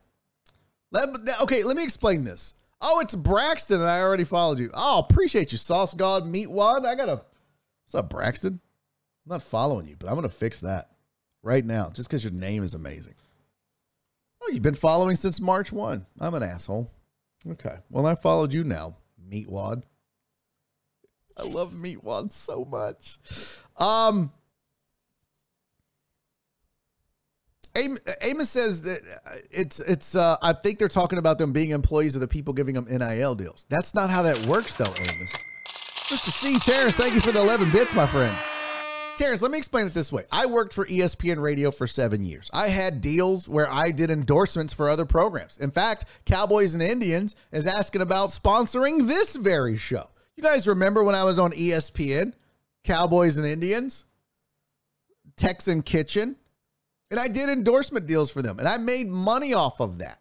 let, 0.91 1.09
okay, 1.43 1.63
let 1.63 1.77
me 1.77 1.83
explain 1.83 2.23
this. 2.23 2.55
Oh, 2.81 2.99
it's 2.99 3.13
Braxton, 3.13 3.79
and 3.79 3.89
I 3.89 4.01
already 4.01 4.23
followed 4.23 4.59
you. 4.59 4.71
Oh, 4.73 5.05
appreciate 5.07 5.51
you, 5.51 5.57
Sauce 5.57 5.93
God 5.93 6.25
Meat 6.25 6.49
Wad. 6.49 6.85
I 6.85 6.95
gotta. 6.95 7.21
What's 7.85 7.95
up, 7.95 8.09
Braxton? 8.09 8.53
I'm 8.53 9.29
not 9.29 9.43
following 9.43 9.87
you, 9.87 9.95
but 9.99 10.09
I'm 10.09 10.15
gonna 10.15 10.29
fix 10.29 10.61
that 10.61 10.89
right 11.43 11.63
now, 11.63 11.91
just 11.93 12.09
because 12.09 12.23
your 12.23 12.33
name 12.33 12.63
is 12.63 12.73
amazing. 12.73 13.13
Oh, 14.41 14.49
you've 14.51 14.63
been 14.63 14.73
following 14.73 15.15
since 15.15 15.39
March 15.39 15.71
one. 15.71 16.07
I'm 16.19 16.33
an 16.33 16.41
asshole. 16.41 16.91
Okay, 17.47 17.75
well 17.91 18.07
I 18.07 18.15
followed 18.15 18.53
you 18.53 18.63
now, 18.63 18.97
Meat 19.23 19.49
Wad. 19.49 19.83
I 21.37 21.43
love 21.43 21.73
Meat 21.73 22.03
Wad 22.03 22.33
so 22.33 22.65
much. 22.65 23.19
Um, 23.77 24.31
Am- 27.75 27.97
Amos 28.21 28.49
says 28.49 28.81
that 28.83 29.01
uh, 29.25 29.35
it's 29.49 29.79
it's. 29.79 30.15
Uh, 30.15 30.37
I 30.41 30.53
think 30.53 30.79
they're 30.79 30.87
talking 30.89 31.19
about 31.19 31.37
them 31.37 31.53
being 31.53 31.69
employees 31.69 32.15
of 32.15 32.21
the 32.21 32.27
people 32.27 32.53
giving 32.53 32.75
them 32.75 32.85
NIL 32.89 33.35
deals. 33.35 33.65
That's 33.69 33.93
not 33.95 34.09
how 34.09 34.21
that 34.23 34.45
works, 34.45 34.75
though, 34.75 34.85
Amos. 34.85 35.33
Mr. 36.11 36.29
C. 36.29 36.59
Terrence, 36.59 36.95
thank 36.95 37.13
you 37.13 37.21
for 37.21 37.31
the 37.31 37.39
11 37.39 37.71
bits, 37.71 37.95
my 37.95 38.05
friend. 38.05 38.35
Terrence, 39.15 39.41
let 39.41 39.51
me 39.51 39.57
explain 39.57 39.85
it 39.87 39.93
this 39.93 40.11
way. 40.11 40.25
I 40.31 40.45
worked 40.45 40.73
for 40.73 40.85
ESPN 40.85 41.41
Radio 41.41 41.71
for 41.71 41.87
seven 41.87 42.25
years. 42.25 42.49
I 42.53 42.67
had 42.67 42.99
deals 42.99 43.47
where 43.47 43.71
I 43.71 43.91
did 43.91 44.11
endorsements 44.11 44.73
for 44.73 44.89
other 44.89 45.05
programs. 45.05 45.57
In 45.57 45.71
fact, 45.71 46.05
Cowboys 46.25 46.73
and 46.73 46.83
Indians 46.83 47.35
is 47.51 47.67
asking 47.67 48.01
about 48.01 48.29
sponsoring 48.29 49.07
this 49.07 49.35
very 49.35 49.77
show. 49.77 50.09
You 50.35 50.43
guys 50.43 50.67
remember 50.67 51.03
when 51.03 51.15
I 51.15 51.23
was 51.23 51.39
on 51.39 51.51
ESPN? 51.51 52.33
Cowboys 52.83 53.37
and 53.37 53.45
Indians, 53.45 54.05
Texan 55.37 55.81
Kitchen, 55.83 56.35
and 57.11 57.19
I 57.19 57.27
did 57.27 57.49
endorsement 57.49 58.07
deals 58.07 58.31
for 58.31 58.41
them, 58.41 58.57
and 58.57 58.67
I 58.67 58.77
made 58.77 59.07
money 59.07 59.53
off 59.53 59.79
of 59.81 59.99
that. 59.99 60.19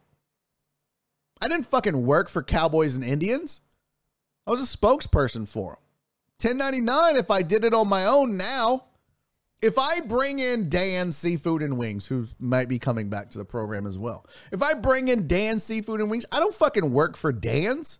I 1.40 1.48
didn't 1.48 1.66
fucking 1.66 2.04
work 2.04 2.28
for 2.28 2.42
Cowboys 2.42 2.96
and 2.96 3.04
Indians. 3.04 3.62
I 4.46 4.50
was 4.50 4.60
a 4.60 4.76
spokesperson 4.76 5.48
for 5.48 5.72
them. 5.72 5.78
1099 6.42 7.16
if 7.16 7.30
I 7.30 7.42
did 7.42 7.64
it 7.64 7.74
on 7.74 7.88
my 7.88 8.06
own 8.06 8.36
now. 8.36 8.84
If 9.62 9.78
I 9.78 10.00
bring 10.00 10.38
in 10.38 10.70
Dan 10.70 11.12
Seafood 11.12 11.62
and 11.62 11.76
Wings, 11.76 12.06
who 12.06 12.26
might 12.38 12.68
be 12.68 12.78
coming 12.78 13.10
back 13.10 13.30
to 13.30 13.38
the 13.38 13.44
program 13.44 13.86
as 13.86 13.98
well, 13.98 14.26
if 14.50 14.62
I 14.62 14.72
bring 14.72 15.08
in 15.08 15.28
Dan 15.28 15.60
Seafood 15.60 16.00
and 16.00 16.10
Wings, 16.10 16.24
I 16.32 16.40
don't 16.40 16.54
fucking 16.54 16.92
work 16.92 17.14
for 17.14 17.30
Dan's. 17.30 17.98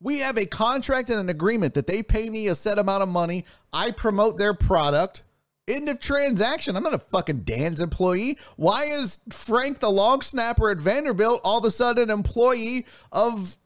We 0.00 0.18
have 0.18 0.38
a 0.38 0.46
contract 0.46 1.10
and 1.10 1.20
an 1.20 1.28
agreement 1.28 1.74
that 1.74 1.86
they 1.86 2.02
pay 2.02 2.30
me 2.30 2.48
a 2.48 2.54
set 2.54 2.78
amount 2.78 3.02
of 3.02 3.10
money. 3.10 3.44
I 3.74 3.90
promote 3.90 4.38
their 4.38 4.54
product. 4.54 5.22
End 5.68 5.88
of 5.88 6.00
transaction. 6.00 6.76
I'm 6.76 6.82
not 6.82 6.94
a 6.94 6.98
fucking 6.98 7.40
Dan's 7.40 7.80
employee. 7.80 8.38
Why 8.56 8.84
is 8.84 9.20
Frank 9.30 9.78
the 9.78 9.90
long 9.90 10.20
snapper 10.20 10.70
at 10.70 10.78
Vanderbilt 10.78 11.40
all 11.44 11.58
of 11.58 11.64
a 11.64 11.70
sudden 11.70 12.10
employee 12.10 12.86
of 13.12 13.56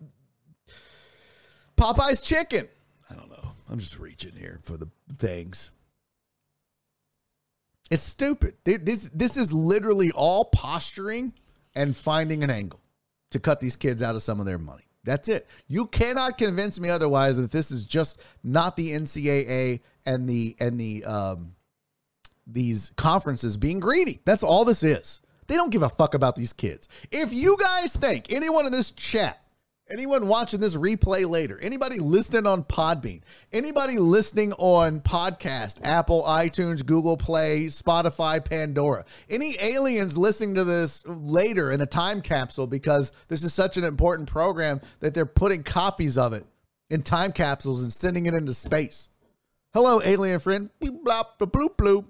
Popeye's 1.77 2.21
Chicken? 2.21 2.69
I 3.11 3.15
don't 3.15 3.31
know. 3.31 3.53
I'm 3.71 3.79
just 3.79 3.99
reaching 3.99 4.33
here 4.33 4.59
for 4.63 4.77
the 4.77 4.89
things. 5.15 5.71
It's 7.91 8.03
stupid. 8.03 8.57
This 8.65 9.11
this 9.15 9.37
is 9.39 9.53
literally 9.53 10.11
all 10.11 10.47
posturing 10.47 11.33
and 11.75 11.97
finding 11.97 12.43
an 12.43 12.51
angle 12.51 12.81
to 13.31 13.41
cut 13.41 13.61
these 13.61 13.77
kids 13.77 14.03
out 14.03 14.15
of 14.15 14.23
some 14.23 14.39
of 14.39 14.45
their 14.45 14.59
money. 14.59 14.83
That's 15.05 15.29
it. 15.29 15.47
You 15.69 15.87
cannot 15.87 16.37
convince 16.37 16.79
me 16.81 16.91
otherwise 16.91 17.39
that 17.39 17.53
this 17.53 17.71
is 17.71 17.85
just 17.85 18.21
not 18.43 18.77
the 18.77 18.91
NCAA 18.91 19.81
and 20.05 20.29
the 20.29 20.57
and 20.59 20.79
the 20.79 21.05
um 21.05 21.56
these 22.47 22.93
conferences 22.97 23.57
being 23.57 23.81
greedy. 23.81 24.21
That's 24.25 24.43
all 24.43 24.65
this 24.65 24.83
is. 24.83 25.21
They 25.47 25.55
don't 25.55 25.71
give 25.71 25.83
a 25.83 25.89
fuck 25.89 26.15
about 26.15 26.37
these 26.37 26.53
kids. 26.53 26.89
If 27.11 27.33
you 27.33 27.57
guys 27.59 27.95
think 27.95 28.27
anyone 28.31 28.67
in 28.67 28.73
this 28.73 28.91
chat, 28.91 29.41
anyone 29.89 30.27
watching 30.27 30.61
this 30.61 30.77
replay 30.77 31.29
later, 31.29 31.59
anybody 31.61 32.01
listening 32.01 32.47
on 32.47 32.65
Podbean, 32.65 33.23
anybody 33.53 33.99
listening 33.99 34.53
on 34.55 35.01
podcast, 35.01 35.79
Apple, 35.85 36.25
iTunes, 36.25 36.85
Google 36.85 37.17
Play, 37.17 37.67
Spotify, 37.67 38.45
Pandora, 38.45 39.05
any 39.31 39.57
aliens 39.61 40.19
listening 40.19 40.57
to 40.57 40.65
this 40.65 41.05
later 41.07 41.71
in 41.71 41.81
a 41.81 41.87
time 41.87 42.21
capsule 42.21 42.67
because 42.67 43.13
this 43.29 43.45
is 43.45 43.55
such 43.55 43.77
an 43.77 43.85
important 43.85 44.29
program 44.29 44.81
that 45.01 45.15
they're 45.15 45.27
putting 45.27 45.63
copies 45.63 46.19
of 46.19 46.33
it 46.33 46.45
in 46.91 47.03
time 47.03 47.33
capsules 47.33 47.83
and 47.83 47.93
sending 47.93 48.27
it 48.27 48.35
into 48.35 48.55
space. 48.55 49.09
Hello, 49.73 50.01
alien 50.03 50.41
friend. 50.41 50.71
Beep, 50.81 51.05
blop, 51.05 51.39
bloop, 51.39 51.77
bloop. 51.77 52.05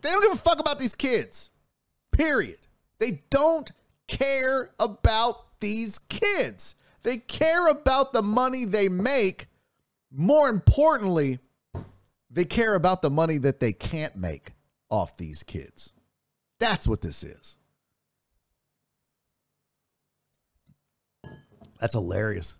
They 0.00 0.10
don't 0.10 0.22
give 0.22 0.32
a 0.32 0.36
fuck 0.36 0.60
about 0.60 0.78
these 0.78 0.94
kids. 0.94 1.50
Period. 2.12 2.58
They 2.98 3.22
don't 3.30 3.70
care 4.06 4.70
about 4.78 5.58
these 5.60 5.98
kids. 5.98 6.74
They 7.02 7.18
care 7.18 7.68
about 7.68 8.12
the 8.12 8.22
money 8.22 8.64
they 8.64 8.88
make. 8.88 9.46
More 10.10 10.48
importantly, 10.48 11.38
they 12.30 12.44
care 12.44 12.74
about 12.74 13.02
the 13.02 13.10
money 13.10 13.38
that 13.38 13.60
they 13.60 13.72
can't 13.72 14.16
make 14.16 14.52
off 14.90 15.16
these 15.16 15.42
kids. 15.42 15.94
That's 16.58 16.86
what 16.86 17.00
this 17.00 17.22
is. 17.22 17.56
That's 21.80 21.94
hilarious. 21.94 22.56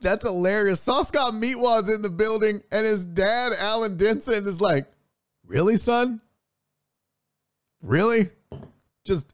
That's 0.00 0.24
hilarious. 0.24 0.80
Sauce 0.80 1.10
God 1.10 1.34
Meatwad's 1.34 1.88
in 1.88 2.02
the 2.02 2.10
building, 2.10 2.62
and 2.70 2.86
his 2.86 3.04
dad, 3.04 3.52
Alan 3.58 3.96
Denson, 3.96 4.46
is 4.46 4.60
like, 4.60 4.86
Really, 5.50 5.78
son? 5.78 6.20
Really? 7.82 8.28
Just 9.04 9.32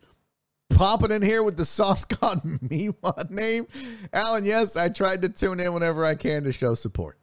popping 0.71 1.11
in 1.11 1.21
here 1.21 1.43
with 1.43 1.59
the 1.59 1.65
Sauce 1.67 2.05
God 2.07 2.43
Meatwad 2.43 3.31
name? 3.31 3.67
Alan, 4.15 4.47
yes, 4.47 4.79
I 4.79 4.89
tried 4.89 5.21
to 5.23 5.29
tune 5.29 5.61
in 5.61 5.75
whenever 5.75 6.07
I 6.07 6.15
can 6.15 6.45
to 6.45 6.53
show 6.53 6.73
support. 6.73 7.19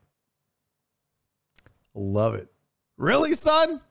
Love 1.95 2.35
it. 2.35 2.49
Really, 2.95 3.33
son? 3.33 3.81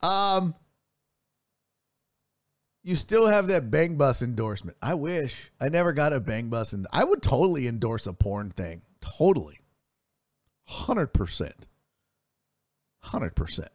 Um, 0.00 0.54
you 2.84 2.94
still 2.94 3.26
have 3.26 3.48
that 3.48 3.72
Bang 3.72 3.96
Bus 3.96 4.22
endorsement. 4.22 4.76
I 4.80 4.94
wish 4.94 5.50
I 5.60 5.68
never 5.68 5.92
got 5.92 6.12
a 6.12 6.20
Bang 6.20 6.48
Bus, 6.48 6.74
and 6.74 6.86
I 6.92 7.02
would 7.02 7.22
totally 7.22 7.66
endorse 7.66 8.06
a 8.06 8.12
porn 8.12 8.50
thing. 8.50 8.82
Totally, 9.00 9.58
hundred 10.64 11.08
percent, 11.08 11.66
hundred 13.06 13.34
percent. 13.34 13.70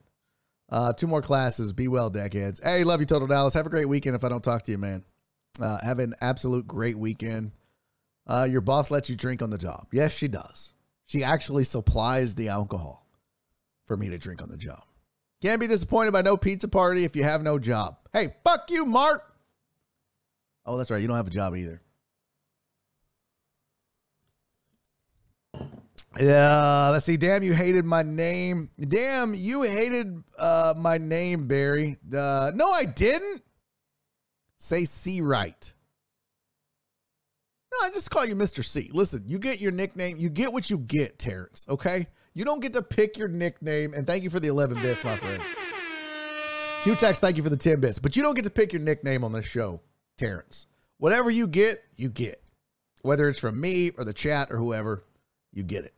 Uh, 0.69 0.93
two 0.93 1.07
more 1.07 1.21
classes. 1.21 1.73
Be 1.73 1.87
well, 1.87 2.09
deckheads. 2.09 2.63
Hey, 2.63 2.83
love 2.83 2.99
you, 2.99 3.05
Total 3.05 3.27
Dallas. 3.27 3.53
Have 3.53 3.65
a 3.65 3.69
great 3.69 3.89
weekend. 3.89 4.15
If 4.15 4.23
I 4.23 4.29
don't 4.29 4.43
talk 4.43 4.63
to 4.63 4.71
you, 4.71 4.77
man, 4.77 5.03
uh, 5.59 5.79
have 5.83 5.99
an 5.99 6.15
absolute 6.21 6.65
great 6.65 6.97
weekend. 6.97 7.51
Uh, 8.27 8.47
your 8.49 8.61
boss 8.61 8.91
lets 8.91 9.09
you 9.09 9.15
drink 9.15 9.41
on 9.41 9.49
the 9.49 9.57
job. 9.57 9.87
Yes, 9.91 10.15
she 10.15 10.27
does. 10.27 10.73
She 11.07 11.23
actually 11.23 11.65
supplies 11.65 12.35
the 12.35 12.49
alcohol 12.49 13.05
for 13.85 13.97
me 13.97 14.09
to 14.09 14.17
drink 14.17 14.41
on 14.41 14.49
the 14.49 14.57
job. 14.57 14.83
Can't 15.41 15.59
be 15.59 15.67
disappointed 15.67 16.13
by 16.13 16.21
no 16.21 16.37
pizza 16.37 16.67
party 16.67 17.03
if 17.03 17.15
you 17.15 17.23
have 17.23 17.41
no 17.41 17.59
job. 17.59 17.97
Hey, 18.13 18.35
fuck 18.43 18.69
you, 18.69 18.85
Mark. 18.85 19.23
Oh, 20.65 20.77
that's 20.77 20.91
right. 20.91 21.01
You 21.01 21.07
don't 21.07 21.17
have 21.17 21.27
a 21.27 21.31
job 21.31 21.55
either. 21.55 21.81
Yeah, 26.19 26.89
let's 26.89 27.05
see. 27.05 27.15
Damn, 27.15 27.41
you 27.43 27.53
hated 27.53 27.85
my 27.85 28.03
name. 28.03 28.69
Damn, 28.79 29.33
you 29.33 29.63
hated 29.63 30.21
uh, 30.37 30.73
my 30.77 30.97
name, 30.97 31.47
Barry. 31.47 31.97
Uh, 32.13 32.51
no, 32.53 32.69
I 32.69 32.85
didn't. 32.85 33.43
Say 34.57 34.85
C 34.85 35.21
right. 35.21 35.73
No, 37.71 37.87
I 37.87 37.89
just 37.89 38.11
call 38.11 38.25
you 38.25 38.35
Mr. 38.35 38.63
C. 38.63 38.91
Listen, 38.93 39.23
you 39.25 39.39
get 39.39 39.59
your 39.61 39.71
nickname. 39.71 40.17
You 40.19 40.29
get 40.29 40.51
what 40.51 40.69
you 40.69 40.77
get, 40.77 41.17
Terrence, 41.17 41.65
okay? 41.69 42.05
You 42.33 42.45
don't 42.45 42.59
get 42.59 42.73
to 42.73 42.83
pick 42.83 43.17
your 43.17 43.29
nickname. 43.29 43.93
And 43.93 44.05
thank 44.05 44.23
you 44.23 44.29
for 44.29 44.39
the 44.39 44.49
11 44.49 44.81
bits, 44.81 45.03
my 45.03 45.15
friend. 45.15 45.41
Hugh 46.83 46.95
Tex, 46.95 47.19
thank 47.19 47.37
you 47.37 47.43
for 47.43 47.49
the 47.49 47.57
10 47.57 47.79
bits. 47.79 47.97
But 47.97 48.15
you 48.15 48.21
don't 48.21 48.35
get 48.35 48.43
to 48.43 48.49
pick 48.49 48.73
your 48.73 48.81
nickname 48.81 49.23
on 49.23 49.31
this 49.31 49.47
show, 49.47 49.81
Terrence. 50.17 50.67
Whatever 50.97 51.31
you 51.31 51.47
get, 51.47 51.77
you 51.95 52.09
get. 52.09 52.41
Whether 53.01 53.29
it's 53.29 53.39
from 53.39 53.59
me 53.59 53.91
or 53.97 54.03
the 54.03 54.13
chat 54.13 54.51
or 54.51 54.57
whoever, 54.57 55.03
you 55.53 55.63
get 55.63 55.85
it. 55.85 55.93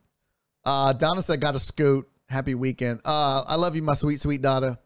Uh, 0.66 0.94
Donna 0.94 1.22
said, 1.22 1.42
got 1.42 1.56
a 1.56 1.60
scoot. 1.60 2.08
Happy 2.30 2.56
weekend. 2.56 3.02
Uh, 3.06 3.44
I 3.46 3.56
love 3.56 3.76
you, 3.76 3.82
my 3.82 3.94
sweet, 3.94 4.20
sweet 4.20 4.42
Donna. 4.42 4.80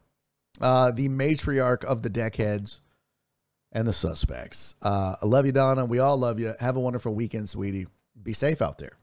Uh, 0.59 0.91
the 0.91 1.07
matriarch 1.07 1.83
of 1.85 2.01
the 2.01 2.09
deckheads 2.09 2.81
and 3.71 3.87
the 3.87 3.93
suspects. 3.93 4.75
Uh, 4.81 5.15
I 5.21 5.25
love 5.25 5.45
you, 5.45 5.51
Donna. 5.51 5.85
We 5.85 5.99
all 5.99 6.17
love 6.17 6.39
you. 6.39 6.53
Have 6.59 6.77
a 6.77 6.79
wonderful 6.79 7.13
weekend, 7.13 7.47
sweetie. 7.47 7.87
Be 8.21 8.33
safe 8.33 8.61
out 8.61 8.79
there. 8.79 8.93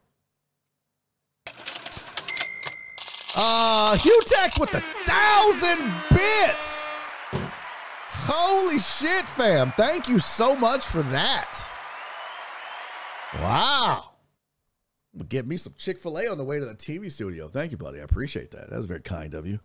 Uh, 3.37 3.97
Hugh 3.97 4.21
Tex 4.27 4.59
with 4.59 4.71
the 4.71 4.81
thousand 5.07 5.93
bits. 6.11 6.85
Holy 8.11 8.79
shit, 8.79 9.29
fam. 9.29 9.73
Thank 9.77 10.09
you 10.09 10.19
so 10.19 10.55
much 10.55 10.85
for 10.85 11.03
that. 11.05 11.69
Wow. 13.35 14.14
Get 15.29 15.47
me 15.47 15.57
some 15.57 15.75
Chick 15.79 15.99
fil 15.99 16.19
A 16.19 16.29
on 16.29 16.39
the 16.39 16.45
way 16.45 16.59
to 16.59 16.67
the 16.67 16.75
TV 16.75 17.11
studio. 17.11 17.49
Thank 17.49 17.71
you, 17.71 17.77
buddy. 17.77 18.01
I 18.01 18.03
appreciate 18.03 18.51
that. 18.51 18.71
That 18.71 18.77
was 18.77 18.87
very 18.87 19.01
kind 19.01 19.35
of 19.35 19.47
you. 19.47 19.61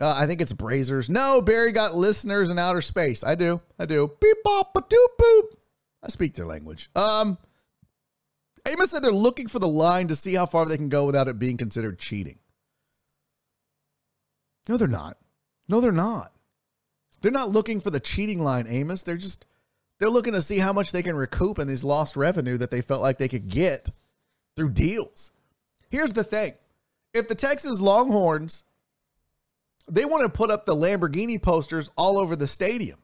Uh, 0.00 0.14
I 0.16 0.26
think 0.26 0.40
it's 0.40 0.52
Brazzers. 0.52 1.08
No, 1.08 1.42
Barry 1.42 1.72
got 1.72 1.94
listeners 1.94 2.48
in 2.50 2.58
outer 2.58 2.80
space. 2.80 3.24
I 3.24 3.34
do. 3.34 3.60
I 3.78 3.84
do. 3.84 4.12
Beep, 4.20 4.36
bop, 4.44 4.72
ba, 4.72 4.80
doop, 4.80 5.06
boop. 5.20 5.42
I 6.02 6.08
speak 6.08 6.34
their 6.34 6.46
language. 6.46 6.88
Um, 6.94 7.36
Amos 8.66 8.90
said 8.90 9.02
they're 9.02 9.12
looking 9.12 9.48
for 9.48 9.58
the 9.58 9.68
line 9.68 10.08
to 10.08 10.16
see 10.16 10.34
how 10.34 10.46
far 10.46 10.66
they 10.66 10.76
can 10.76 10.88
go 10.88 11.04
without 11.04 11.28
it 11.28 11.38
being 11.38 11.56
considered 11.56 11.98
cheating. 11.98 12.38
No, 14.68 14.76
they're 14.76 14.86
not. 14.86 15.16
No, 15.68 15.80
they're 15.80 15.92
not. 15.92 16.32
They're 17.20 17.32
not 17.32 17.50
looking 17.50 17.80
for 17.80 17.90
the 17.90 18.00
cheating 18.00 18.40
line, 18.40 18.66
Amos. 18.68 19.02
They're 19.02 19.16
just 19.16 19.46
they're 19.98 20.10
looking 20.10 20.34
to 20.34 20.42
see 20.42 20.58
how 20.58 20.72
much 20.72 20.92
they 20.92 21.02
can 21.02 21.16
recoup 21.16 21.58
in 21.58 21.66
these 21.66 21.82
lost 21.82 22.16
revenue 22.16 22.56
that 22.58 22.70
they 22.70 22.80
felt 22.80 23.02
like 23.02 23.18
they 23.18 23.28
could 23.28 23.48
get 23.48 23.90
through 24.58 24.70
deals. 24.70 25.30
Here's 25.88 26.12
the 26.12 26.24
thing. 26.24 26.52
If 27.14 27.28
the 27.28 27.34
Texas 27.34 27.80
Longhorns 27.80 28.64
they 29.90 30.04
want 30.04 30.22
to 30.22 30.28
put 30.28 30.50
up 30.50 30.66
the 30.66 30.74
Lamborghini 30.74 31.40
posters 31.40 31.90
all 31.96 32.18
over 32.18 32.36
the 32.36 32.46
stadium. 32.46 32.98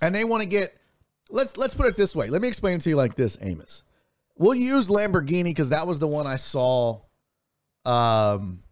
And 0.00 0.14
they 0.14 0.24
want 0.24 0.42
to 0.42 0.48
get 0.48 0.74
let's 1.30 1.56
let's 1.56 1.74
put 1.74 1.86
it 1.86 1.96
this 1.96 2.16
way. 2.16 2.28
Let 2.28 2.42
me 2.42 2.48
explain 2.48 2.78
to 2.78 2.88
you 2.88 2.96
like 2.96 3.14
this, 3.14 3.36
Amos. 3.40 3.82
We'll 4.36 4.54
use 4.54 4.88
Lamborghini 4.88 5.44
because 5.44 5.68
that 5.68 5.86
was 5.86 5.98
the 5.98 6.08
one 6.08 6.26
I 6.26 6.36
saw 6.36 7.00
um 7.84 8.62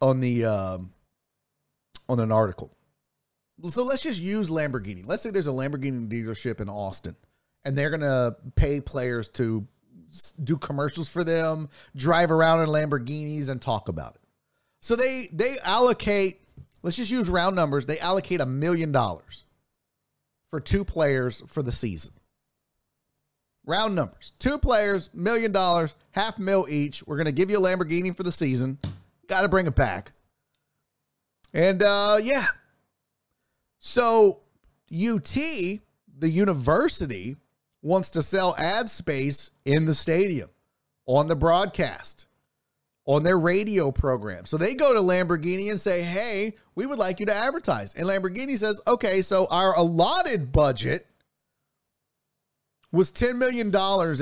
on 0.00 0.20
the 0.20 0.44
um 0.44 0.92
on 2.08 2.20
an 2.20 2.30
article. 2.30 2.76
So 3.70 3.84
let's 3.84 4.02
just 4.02 4.20
use 4.20 4.50
Lamborghini. 4.50 5.02
Let's 5.06 5.22
say 5.22 5.30
there's 5.30 5.48
a 5.48 5.52
Lamborghini 5.52 6.08
dealership 6.08 6.60
in 6.60 6.68
Austin 6.68 7.16
and 7.64 7.76
they're 7.76 7.90
to 7.90 8.36
pay 8.54 8.80
players 8.80 9.28
to 9.30 9.66
do 10.42 10.56
commercials 10.56 11.08
for 11.08 11.24
them, 11.24 11.68
drive 11.94 12.30
around 12.30 12.62
in 12.62 12.68
Lamborghinis 12.68 13.48
and 13.48 13.60
talk 13.60 13.88
about 13.88 14.14
it. 14.14 14.20
So 14.80 14.96
they 14.96 15.28
they 15.32 15.56
allocate, 15.64 16.42
let's 16.82 16.96
just 16.96 17.10
use 17.10 17.28
round 17.28 17.56
numbers, 17.56 17.86
they 17.86 17.98
allocate 17.98 18.40
a 18.40 18.46
million 18.46 18.92
dollars 18.92 19.44
for 20.50 20.60
two 20.60 20.84
players 20.84 21.42
for 21.46 21.62
the 21.62 21.72
season. 21.72 22.12
Round 23.64 23.96
numbers. 23.96 24.32
Two 24.38 24.58
players, 24.58 25.10
million 25.12 25.50
dollars, 25.50 25.96
half 26.12 26.38
mil 26.38 26.66
each. 26.68 27.04
We're 27.04 27.16
going 27.16 27.26
to 27.26 27.32
give 27.32 27.50
you 27.50 27.58
a 27.58 27.60
Lamborghini 27.60 28.16
for 28.16 28.22
the 28.22 28.30
season. 28.30 28.78
Got 29.26 29.42
to 29.42 29.48
bring 29.48 29.66
it 29.66 29.74
back. 29.74 30.12
And 31.52 31.82
uh 31.82 32.18
yeah. 32.22 32.46
So 33.78 34.40
UT, 34.92 35.34
the 35.34 35.80
university, 36.28 37.36
wants 37.86 38.10
to 38.10 38.22
sell 38.22 38.54
ad 38.58 38.90
space 38.90 39.52
in 39.64 39.86
the 39.86 39.94
stadium 39.94 40.50
on 41.06 41.28
the 41.28 41.36
broadcast 41.36 42.26
on 43.06 43.22
their 43.22 43.38
radio 43.38 43.92
program. 43.92 44.44
So 44.44 44.56
they 44.56 44.74
go 44.74 44.92
to 44.92 44.98
Lamborghini 44.98 45.70
and 45.70 45.80
say, 45.80 46.02
Hey, 46.02 46.56
we 46.74 46.84
would 46.84 46.98
like 46.98 47.20
you 47.20 47.26
to 47.26 47.34
advertise. 47.34 47.94
And 47.94 48.06
Lamborghini 48.06 48.58
says, 48.58 48.80
Okay, 48.86 49.22
so 49.22 49.46
our 49.50 49.76
allotted 49.76 50.50
budget 50.50 51.06
was 52.92 53.12
$10 53.12 53.36
million 53.36 53.68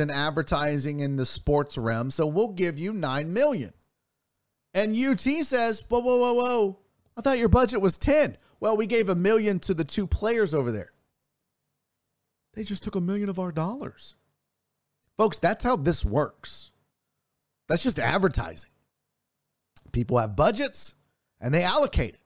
in 0.01 0.11
advertising 0.11 1.01
in 1.01 1.17
the 1.17 1.25
sports 1.25 1.79
realm. 1.79 2.11
So 2.11 2.27
we'll 2.27 2.53
give 2.53 2.79
you 2.79 2.93
$9 2.93 3.29
million. 3.29 3.73
And 4.75 4.95
UT 4.95 5.21
says, 5.21 5.83
Whoa, 5.89 6.01
whoa, 6.01 6.19
whoa, 6.19 6.35
whoa. 6.35 6.79
I 7.17 7.23
thought 7.23 7.39
your 7.39 7.49
budget 7.49 7.81
was 7.81 7.97
10. 7.97 8.37
Well, 8.61 8.77
we 8.77 8.87
gave 8.87 9.09
a 9.09 9.15
million 9.15 9.59
to 9.61 9.73
the 9.73 9.85
two 9.85 10.07
players 10.07 10.53
over 10.53 10.71
there. 10.71 10.94
They 12.55 12.63
just 12.63 12.83
took 12.83 12.95
a 12.95 13.01
million 13.01 13.29
of 13.29 13.39
our 13.39 13.53
dollars. 13.53 14.17
Folks, 15.17 15.39
that's 15.39 15.65
how 15.65 15.77
this 15.77 16.05
works. 16.05 16.71
That's 17.69 17.83
just 17.83 17.99
advertising. 17.99 18.71
People 19.93 20.19
have 20.19 20.37
budgets 20.37 20.95
and 21.41 21.55
they 21.55 21.63
allocate 21.63 22.15
it. 22.15 22.21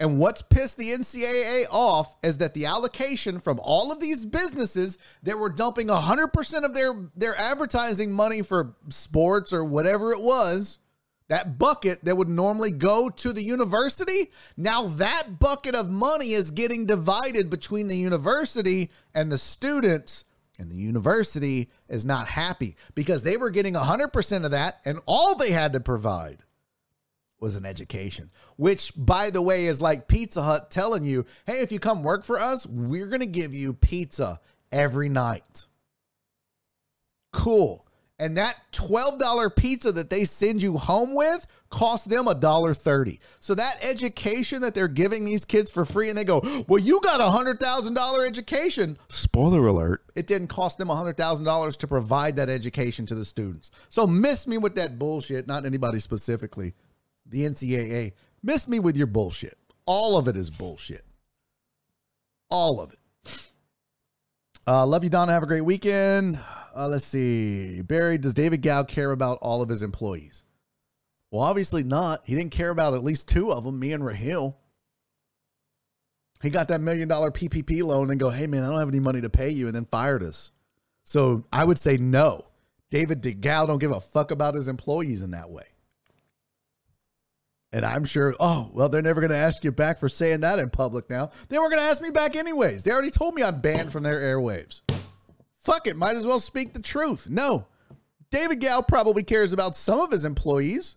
And 0.00 0.18
what's 0.18 0.42
pissed 0.42 0.76
the 0.76 0.90
NCAA 0.90 1.66
off 1.70 2.16
is 2.22 2.38
that 2.38 2.54
the 2.54 2.66
allocation 2.66 3.38
from 3.38 3.60
all 3.62 3.92
of 3.92 4.00
these 4.00 4.24
businesses 4.24 4.98
that 5.22 5.38
were 5.38 5.50
dumping 5.50 5.86
100% 5.86 6.64
of 6.64 6.74
their, 6.74 7.10
their 7.14 7.36
advertising 7.38 8.12
money 8.12 8.42
for 8.42 8.74
sports 8.88 9.52
or 9.52 9.64
whatever 9.64 10.12
it 10.12 10.20
was, 10.20 10.80
that 11.28 11.58
bucket 11.58 12.04
that 12.04 12.16
would 12.16 12.28
normally 12.28 12.70
go 12.70 13.08
to 13.08 13.32
the 13.32 13.42
university, 13.42 14.30
now 14.56 14.84
that 14.84 15.38
bucket 15.38 15.74
of 15.74 15.90
money 15.90 16.32
is 16.32 16.50
getting 16.50 16.86
divided 16.86 17.48
between 17.50 17.88
the 17.88 17.96
university 17.96 18.90
and 19.14 19.32
the 19.32 19.38
students. 19.38 20.24
And 20.56 20.70
the 20.70 20.76
university 20.76 21.68
is 21.88 22.04
not 22.04 22.28
happy 22.28 22.76
because 22.94 23.24
they 23.24 23.36
were 23.36 23.50
getting 23.50 23.74
100% 23.74 24.44
of 24.44 24.52
that, 24.52 24.80
and 24.84 25.00
all 25.04 25.34
they 25.34 25.50
had 25.50 25.72
to 25.72 25.80
provide 25.80 26.44
was 27.40 27.56
an 27.56 27.66
education, 27.66 28.30
which, 28.56 28.92
by 28.96 29.30
the 29.30 29.42
way, 29.42 29.66
is 29.66 29.82
like 29.82 30.06
Pizza 30.06 30.42
Hut 30.42 30.70
telling 30.70 31.04
you, 31.04 31.26
hey, 31.46 31.54
if 31.54 31.72
you 31.72 31.80
come 31.80 32.04
work 32.04 32.24
for 32.24 32.38
us, 32.38 32.66
we're 32.66 33.08
going 33.08 33.20
to 33.20 33.26
give 33.26 33.52
you 33.52 33.74
pizza 33.74 34.40
every 34.70 35.08
night. 35.08 35.66
Cool. 37.32 37.83
And 38.18 38.36
that 38.36 38.56
$12 38.72 39.56
pizza 39.56 39.90
that 39.92 40.08
they 40.08 40.24
send 40.24 40.62
you 40.62 40.76
home 40.78 41.14
with 41.14 41.46
costs 41.74 42.06
them 42.06 42.28
a 42.28 42.34
dollar 42.34 42.72
thirty. 42.72 43.18
So 43.40 43.54
that 43.56 43.78
education 43.82 44.62
that 44.62 44.74
they're 44.74 44.86
giving 44.86 45.24
these 45.24 45.44
kids 45.44 45.70
for 45.70 45.84
free, 45.84 46.08
and 46.08 46.16
they 46.16 46.24
go, 46.24 46.40
Well, 46.68 46.80
you 46.80 47.00
got 47.00 47.20
a 47.20 47.28
hundred 47.28 47.58
thousand 47.58 47.94
dollar 47.94 48.24
education. 48.24 48.96
Spoiler 49.08 49.66
alert, 49.66 50.04
it 50.14 50.28
didn't 50.28 50.46
cost 50.48 50.78
them 50.78 50.88
a 50.88 50.94
hundred 50.94 51.16
thousand 51.16 51.44
dollars 51.44 51.76
to 51.78 51.88
provide 51.88 52.36
that 52.36 52.48
education 52.48 53.06
to 53.06 53.16
the 53.16 53.24
students. 53.24 53.72
So 53.88 54.06
miss 54.06 54.46
me 54.46 54.56
with 54.56 54.76
that 54.76 54.98
bullshit, 54.98 55.48
not 55.48 55.66
anybody 55.66 55.98
specifically 55.98 56.74
the 57.26 57.42
NCAA. 57.42 58.12
Miss 58.42 58.68
me 58.68 58.78
with 58.78 58.96
your 58.96 59.06
bullshit. 59.06 59.58
All 59.86 60.16
of 60.16 60.28
it 60.28 60.36
is 60.36 60.50
bullshit. 60.50 61.04
All 62.50 62.80
of 62.80 62.92
it. 62.92 63.50
Uh, 64.66 64.86
love 64.86 65.02
you, 65.02 65.10
Donna. 65.10 65.32
Have 65.32 65.42
a 65.42 65.46
great 65.46 65.62
weekend. 65.62 66.38
Uh, 66.76 66.88
let's 66.88 67.04
see. 67.04 67.82
Barry, 67.82 68.18
does 68.18 68.34
David 68.34 68.62
Gow 68.62 68.82
care 68.82 69.12
about 69.12 69.38
all 69.40 69.62
of 69.62 69.68
his 69.68 69.82
employees? 69.82 70.44
Well, 71.30 71.42
obviously 71.42 71.82
not. 71.82 72.22
He 72.24 72.34
didn't 72.34 72.52
care 72.52 72.70
about 72.70 72.94
at 72.94 73.04
least 73.04 73.28
two 73.28 73.52
of 73.52 73.64
them, 73.64 73.78
me 73.78 73.92
and 73.92 74.02
Rahil. 74.02 74.56
He 76.42 76.50
got 76.50 76.68
that 76.68 76.80
million 76.80 77.08
dollar 77.08 77.30
PPP 77.30 77.82
loan 77.82 78.10
and 78.10 78.20
go, 78.20 78.30
hey, 78.30 78.46
man, 78.46 78.64
I 78.64 78.68
don't 78.68 78.78
have 78.78 78.88
any 78.88 79.00
money 79.00 79.20
to 79.20 79.30
pay 79.30 79.50
you, 79.50 79.66
and 79.66 79.74
then 79.74 79.84
fired 79.86 80.22
us. 80.22 80.50
So 81.04 81.44
I 81.52 81.64
would 81.64 81.78
say 81.78 81.96
no. 81.96 82.46
David 82.90 83.22
DeGal 83.22 83.66
don't 83.66 83.78
give 83.78 83.90
a 83.90 84.00
fuck 84.00 84.30
about 84.30 84.54
his 84.54 84.68
employees 84.68 85.22
in 85.22 85.32
that 85.32 85.50
way. 85.50 85.64
And 87.72 87.84
I'm 87.84 88.04
sure, 88.04 88.36
oh, 88.38 88.70
well, 88.72 88.88
they're 88.88 89.02
never 89.02 89.20
going 89.20 89.32
to 89.32 89.36
ask 89.36 89.64
you 89.64 89.72
back 89.72 89.98
for 89.98 90.08
saying 90.08 90.42
that 90.42 90.60
in 90.60 90.70
public 90.70 91.10
now. 91.10 91.30
They 91.48 91.58
weren't 91.58 91.72
going 91.72 91.82
to 91.82 91.88
ask 91.88 92.00
me 92.00 92.10
back 92.10 92.36
anyways. 92.36 92.84
They 92.84 92.92
already 92.92 93.10
told 93.10 93.34
me 93.34 93.42
I'm 93.42 93.60
banned 93.60 93.90
from 93.90 94.04
their 94.04 94.20
airwaves. 94.20 94.82
Fuck 95.64 95.86
it. 95.86 95.96
Might 95.96 96.16
as 96.16 96.26
well 96.26 96.38
speak 96.38 96.74
the 96.74 96.82
truth. 96.82 97.30
No. 97.30 97.66
David 98.30 98.60
Gow 98.60 98.82
probably 98.82 99.22
cares 99.22 99.54
about 99.54 99.74
some 99.74 100.00
of 100.00 100.10
his 100.10 100.26
employees. 100.26 100.96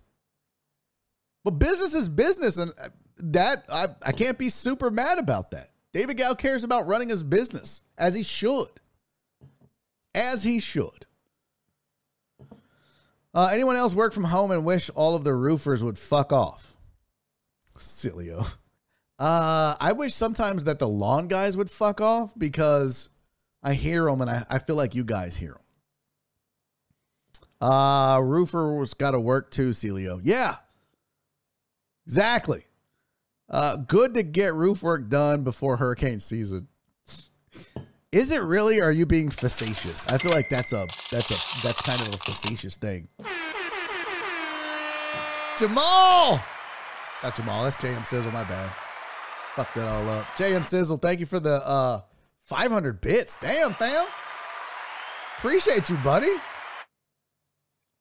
But 1.46 1.52
business 1.52 1.94
is 1.94 2.10
business. 2.10 2.58
And 2.58 2.74
that, 3.20 3.66
I, 3.70 3.88
I 4.02 4.12
can't 4.12 4.38
be 4.38 4.50
super 4.50 4.92
mad 4.92 5.20
about 5.20 5.52
that. 5.52 5.70
David 5.94 6.18
Gow 6.18 6.34
cares 6.34 6.66
about 6.66 6.86
running 6.86 7.08
his 7.08 7.24
business 7.24 7.82
as 7.98 8.14
he 8.14 8.24
should. 8.24 8.68
As 10.14 10.44
he 10.44 10.60
should. 10.60 11.06
Uh, 13.34 13.50
anyone 13.52 13.78
else 13.78 13.94
work 13.94 14.12
from 14.12 14.26
home 14.26 14.52
and 14.52 14.66
wish 14.66 14.90
all 14.96 15.16
of 15.16 15.24
the 15.24 15.34
roofers 15.34 15.82
would 15.82 15.98
fuck 15.98 16.34
off? 16.34 16.76
Silly. 17.78 18.32
Uh, 18.32 18.46
I 19.20 19.94
wish 19.94 20.14
sometimes 20.14 20.66
that 20.66 20.80
the 20.80 20.90
lawn 20.90 21.28
guys 21.28 21.56
would 21.56 21.72
fuck 21.72 22.02
off 22.02 22.34
because 22.38 23.10
I 23.64 23.74
hear 23.74 24.06
them, 24.06 24.22
and 24.22 24.30
I, 24.30 24.46
I 24.50 24.60
feel 24.60 24.76
like 24.76 24.96
you 24.96 25.04
guys 25.04 25.38
hear 25.38 25.52
them. 25.52 25.62
Uh, 27.70 28.20
roofer 28.20 28.78
was 28.78 28.94
got 28.94 29.12
to 29.12 29.20
work 29.20 29.52
too, 29.52 29.72
Celio. 29.72 30.20
Yeah, 30.24 30.56
exactly. 32.06 32.66
Uh, 33.50 33.78
good 33.78 34.14
to 34.14 34.24
get 34.24 34.54
roof 34.54 34.84
work 34.84 35.10
done 35.10 35.44
before 35.44 35.78
hurricane 35.78 36.20
season. 36.20 36.68
Is 38.12 38.32
it 38.32 38.42
really? 38.42 38.82
Are 38.82 38.92
you 38.92 39.06
being 39.06 39.30
facetious? 39.30 40.06
I 40.08 40.18
feel 40.18 40.32
like 40.32 40.50
that's 40.50 40.72
a 40.72 40.88
that's 41.12 41.30
a 41.30 41.66
that's 41.66 41.82
kind 41.82 42.00
of 42.02 42.10
a 42.10 42.18
facetious 42.18 42.78
thing. 42.78 43.08
Jamal, 45.58 46.42
not 47.24 47.36
Jamal. 47.36 47.64
That's 47.64 47.78
JM 47.78 48.06
Sizzle. 48.06 48.32
My 48.32 48.44
bad. 48.44 48.72
Fuck 49.56 49.74
that 49.74 49.88
all 49.88 50.08
up. 50.10 50.26
JM 50.38 50.64
Sizzle, 50.64 50.98
thank 50.98 51.20
you 51.20 51.26
for 51.26 51.40
the 51.40 51.66
uh 51.66 52.02
500 52.48 53.02
bits. 53.02 53.38
Damn, 53.40 53.74
fam. 53.74 54.08
Appreciate 55.38 55.90
you, 55.90 55.98
buddy. 55.98 56.32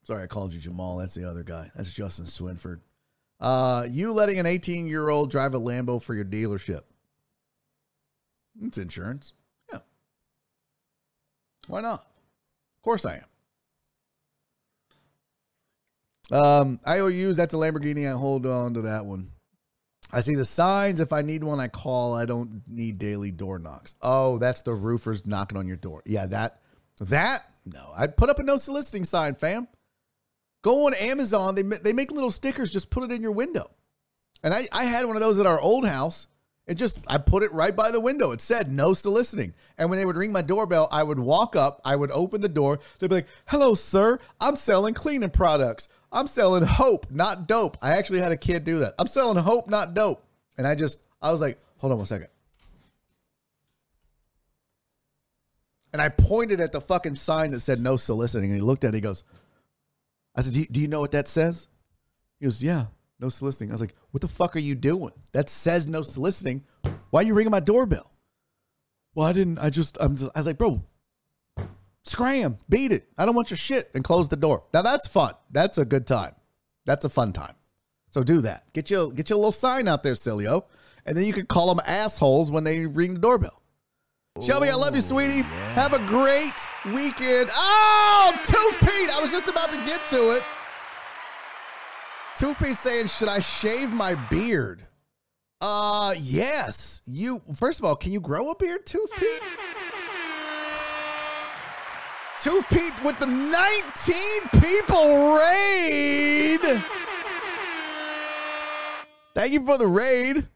Sorry, 0.04 0.22
I 0.22 0.26
called 0.26 0.52
you 0.52 0.60
Jamal. 0.60 0.96
That's 0.96 1.14
the 1.14 1.28
other 1.28 1.42
guy. 1.42 1.68
That's 1.74 1.92
Justin 1.92 2.26
Swinford. 2.26 2.78
Uh, 3.40 3.86
you 3.90 4.12
letting 4.12 4.38
an 4.38 4.46
18 4.46 4.86
year 4.86 5.08
old 5.08 5.30
drive 5.30 5.54
a 5.54 5.60
Lambo 5.60 6.00
for 6.00 6.14
your 6.14 6.24
dealership. 6.24 6.82
It's 8.62 8.78
insurance. 8.78 9.32
Yeah. 9.70 9.80
Why 11.66 11.80
not? 11.80 12.00
Of 12.00 12.82
course 12.82 13.04
I 13.04 13.22
am. 16.30 16.38
Um, 16.38 16.80
IOUs, 16.86 17.36
that's 17.36 17.54
a 17.54 17.56
Lamborghini. 17.56 18.08
I 18.08 18.16
hold 18.16 18.46
on 18.46 18.74
to 18.74 18.82
that 18.82 19.04
one. 19.04 19.30
I 20.12 20.20
see 20.20 20.34
the 20.34 20.44
signs. 20.44 21.00
If 21.00 21.12
I 21.12 21.22
need 21.22 21.42
one, 21.42 21.60
I 21.60 21.68
call. 21.68 22.14
I 22.14 22.26
don't 22.26 22.62
need 22.68 22.98
daily 22.98 23.30
door 23.30 23.58
knocks. 23.58 23.94
Oh, 24.00 24.38
that's 24.38 24.62
the 24.62 24.74
roofers 24.74 25.26
knocking 25.26 25.58
on 25.58 25.66
your 25.66 25.76
door. 25.76 26.02
Yeah, 26.06 26.26
that, 26.26 26.60
that, 27.00 27.44
no. 27.64 27.92
I 27.96 28.06
put 28.06 28.30
up 28.30 28.38
a 28.38 28.42
no 28.42 28.56
soliciting 28.56 29.04
sign, 29.04 29.34
fam. 29.34 29.68
Go 30.62 30.86
on 30.86 30.94
Amazon. 30.94 31.54
They, 31.54 31.62
they 31.62 31.92
make 31.92 32.12
little 32.12 32.30
stickers. 32.30 32.72
Just 32.72 32.90
put 32.90 33.04
it 33.04 33.12
in 33.12 33.22
your 33.22 33.32
window. 33.32 33.70
And 34.42 34.54
I, 34.54 34.68
I 34.72 34.84
had 34.84 35.06
one 35.06 35.16
of 35.16 35.22
those 35.22 35.38
at 35.38 35.46
our 35.46 35.60
old 35.60 35.86
house. 35.86 36.28
It 36.66 36.74
just, 36.74 37.00
I 37.06 37.18
put 37.18 37.44
it 37.44 37.52
right 37.52 37.74
by 37.74 37.92
the 37.92 38.00
window. 38.00 38.32
It 38.32 38.40
said 38.40 38.72
no 38.72 38.92
soliciting. 38.92 39.54
And 39.78 39.88
when 39.88 39.98
they 39.98 40.04
would 40.04 40.16
ring 40.16 40.32
my 40.32 40.42
doorbell, 40.42 40.88
I 40.90 41.04
would 41.04 41.18
walk 41.18 41.54
up, 41.54 41.80
I 41.84 41.94
would 41.94 42.10
open 42.10 42.40
the 42.40 42.48
door. 42.48 42.80
They'd 42.98 43.08
be 43.08 43.16
like, 43.16 43.28
hello, 43.46 43.74
sir. 43.74 44.18
I'm 44.40 44.56
selling 44.56 44.94
cleaning 44.94 45.30
products. 45.30 45.88
I'm 46.16 46.26
selling 46.26 46.64
hope, 46.64 47.10
not 47.10 47.46
dope. 47.46 47.76
I 47.82 47.92
actually 47.92 48.20
had 48.20 48.32
a 48.32 48.38
kid 48.38 48.64
do 48.64 48.78
that. 48.78 48.94
I'm 48.98 49.06
selling 49.06 49.36
hope, 49.36 49.68
not 49.68 49.92
dope. 49.92 50.24
And 50.56 50.66
I 50.66 50.74
just, 50.74 50.98
I 51.20 51.30
was 51.30 51.42
like, 51.42 51.58
hold 51.76 51.92
on 51.92 51.98
one 51.98 52.06
second. 52.06 52.28
And 55.92 56.00
I 56.00 56.08
pointed 56.08 56.58
at 56.60 56.72
the 56.72 56.80
fucking 56.80 57.16
sign 57.16 57.50
that 57.50 57.60
said 57.60 57.80
no 57.80 57.96
soliciting. 57.96 58.50
And 58.50 58.58
he 58.58 58.64
looked 58.64 58.84
at 58.84 58.88
it. 58.88 58.94
He 58.94 59.00
goes, 59.02 59.24
I 60.34 60.40
said, 60.40 60.54
do 60.54 60.60
you, 60.60 60.66
do 60.66 60.80
you 60.80 60.88
know 60.88 61.00
what 61.00 61.12
that 61.12 61.28
says? 61.28 61.68
He 62.40 62.46
goes, 62.46 62.62
yeah, 62.62 62.86
no 63.20 63.28
soliciting. 63.28 63.70
I 63.70 63.74
was 63.74 63.82
like, 63.82 63.94
what 64.10 64.22
the 64.22 64.28
fuck 64.28 64.56
are 64.56 64.60
you 64.60 64.74
doing? 64.74 65.12
That 65.32 65.50
says 65.50 65.86
no 65.86 66.00
soliciting. 66.00 66.64
Why 67.10 67.20
are 67.20 67.24
you 67.24 67.34
ringing 67.34 67.50
my 67.50 67.60
doorbell? 67.60 68.10
Well, 69.14 69.26
I 69.26 69.34
didn't, 69.34 69.58
I 69.58 69.68
just, 69.68 69.98
I'm 70.00 70.16
just, 70.16 70.30
I 70.34 70.40
was 70.40 70.46
like, 70.46 70.58
bro, 70.58 70.82
scram, 72.06 72.58
beat 72.68 72.92
it. 72.92 73.08
I 73.18 73.26
don't 73.26 73.34
want 73.34 73.50
your 73.50 73.56
shit 73.56 73.90
and 73.94 74.02
close 74.02 74.28
the 74.28 74.36
door. 74.36 74.64
Now 74.72 74.82
that's 74.82 75.06
fun. 75.06 75.34
That's 75.50 75.78
a 75.78 75.84
good 75.84 76.06
time. 76.06 76.34
That's 76.84 77.04
a 77.04 77.08
fun 77.08 77.32
time. 77.32 77.54
So 78.10 78.22
do 78.22 78.40
that. 78.42 78.72
Get 78.72 78.90
your, 78.90 79.12
get 79.12 79.28
your 79.28 79.38
little 79.38 79.52
sign 79.52 79.88
out 79.88 80.02
there, 80.02 80.14
Cilio. 80.14 80.64
And 81.04 81.16
then 81.16 81.24
you 81.24 81.32
can 81.32 81.46
call 81.46 81.72
them 81.72 81.84
assholes 81.86 82.50
when 82.50 82.64
they 82.64 82.86
ring 82.86 83.14
the 83.14 83.20
doorbell. 83.20 83.62
Shelby, 84.42 84.68
I 84.68 84.74
love 84.74 84.94
you, 84.94 85.00
sweetie. 85.00 85.42
Have 85.74 85.94
a 85.94 85.98
great 86.06 86.52
weekend. 86.86 87.48
Oh, 87.54 88.32
Tooth 88.44 88.80
Pete. 88.80 89.10
I 89.10 89.18
was 89.20 89.30
just 89.30 89.48
about 89.48 89.70
to 89.70 89.76
get 89.84 90.06
to 90.10 90.32
it. 90.32 90.42
Tooth 92.36 92.58
Pete 92.58 92.76
saying, 92.76 93.06
should 93.06 93.28
I 93.28 93.38
shave 93.38 93.90
my 93.90 94.14
beard? 94.28 94.86
Uh, 95.60 96.14
yes. 96.18 97.00
You, 97.06 97.40
first 97.54 97.78
of 97.78 97.86
all, 97.86 97.96
can 97.96 98.12
you 98.12 98.20
grow 98.20 98.50
a 98.50 98.56
beard, 98.56 98.84
Tooth 98.84 99.10
Tooth 102.40 102.68
Pete 102.70 102.92
with 103.02 103.18
the 103.18 103.26
19 103.26 104.60
people 104.60 105.32
raid. 105.34 106.82
Thank 109.34 109.52
you 109.52 109.64
for 109.64 109.78
the 109.78 109.86
raid. 109.86 110.46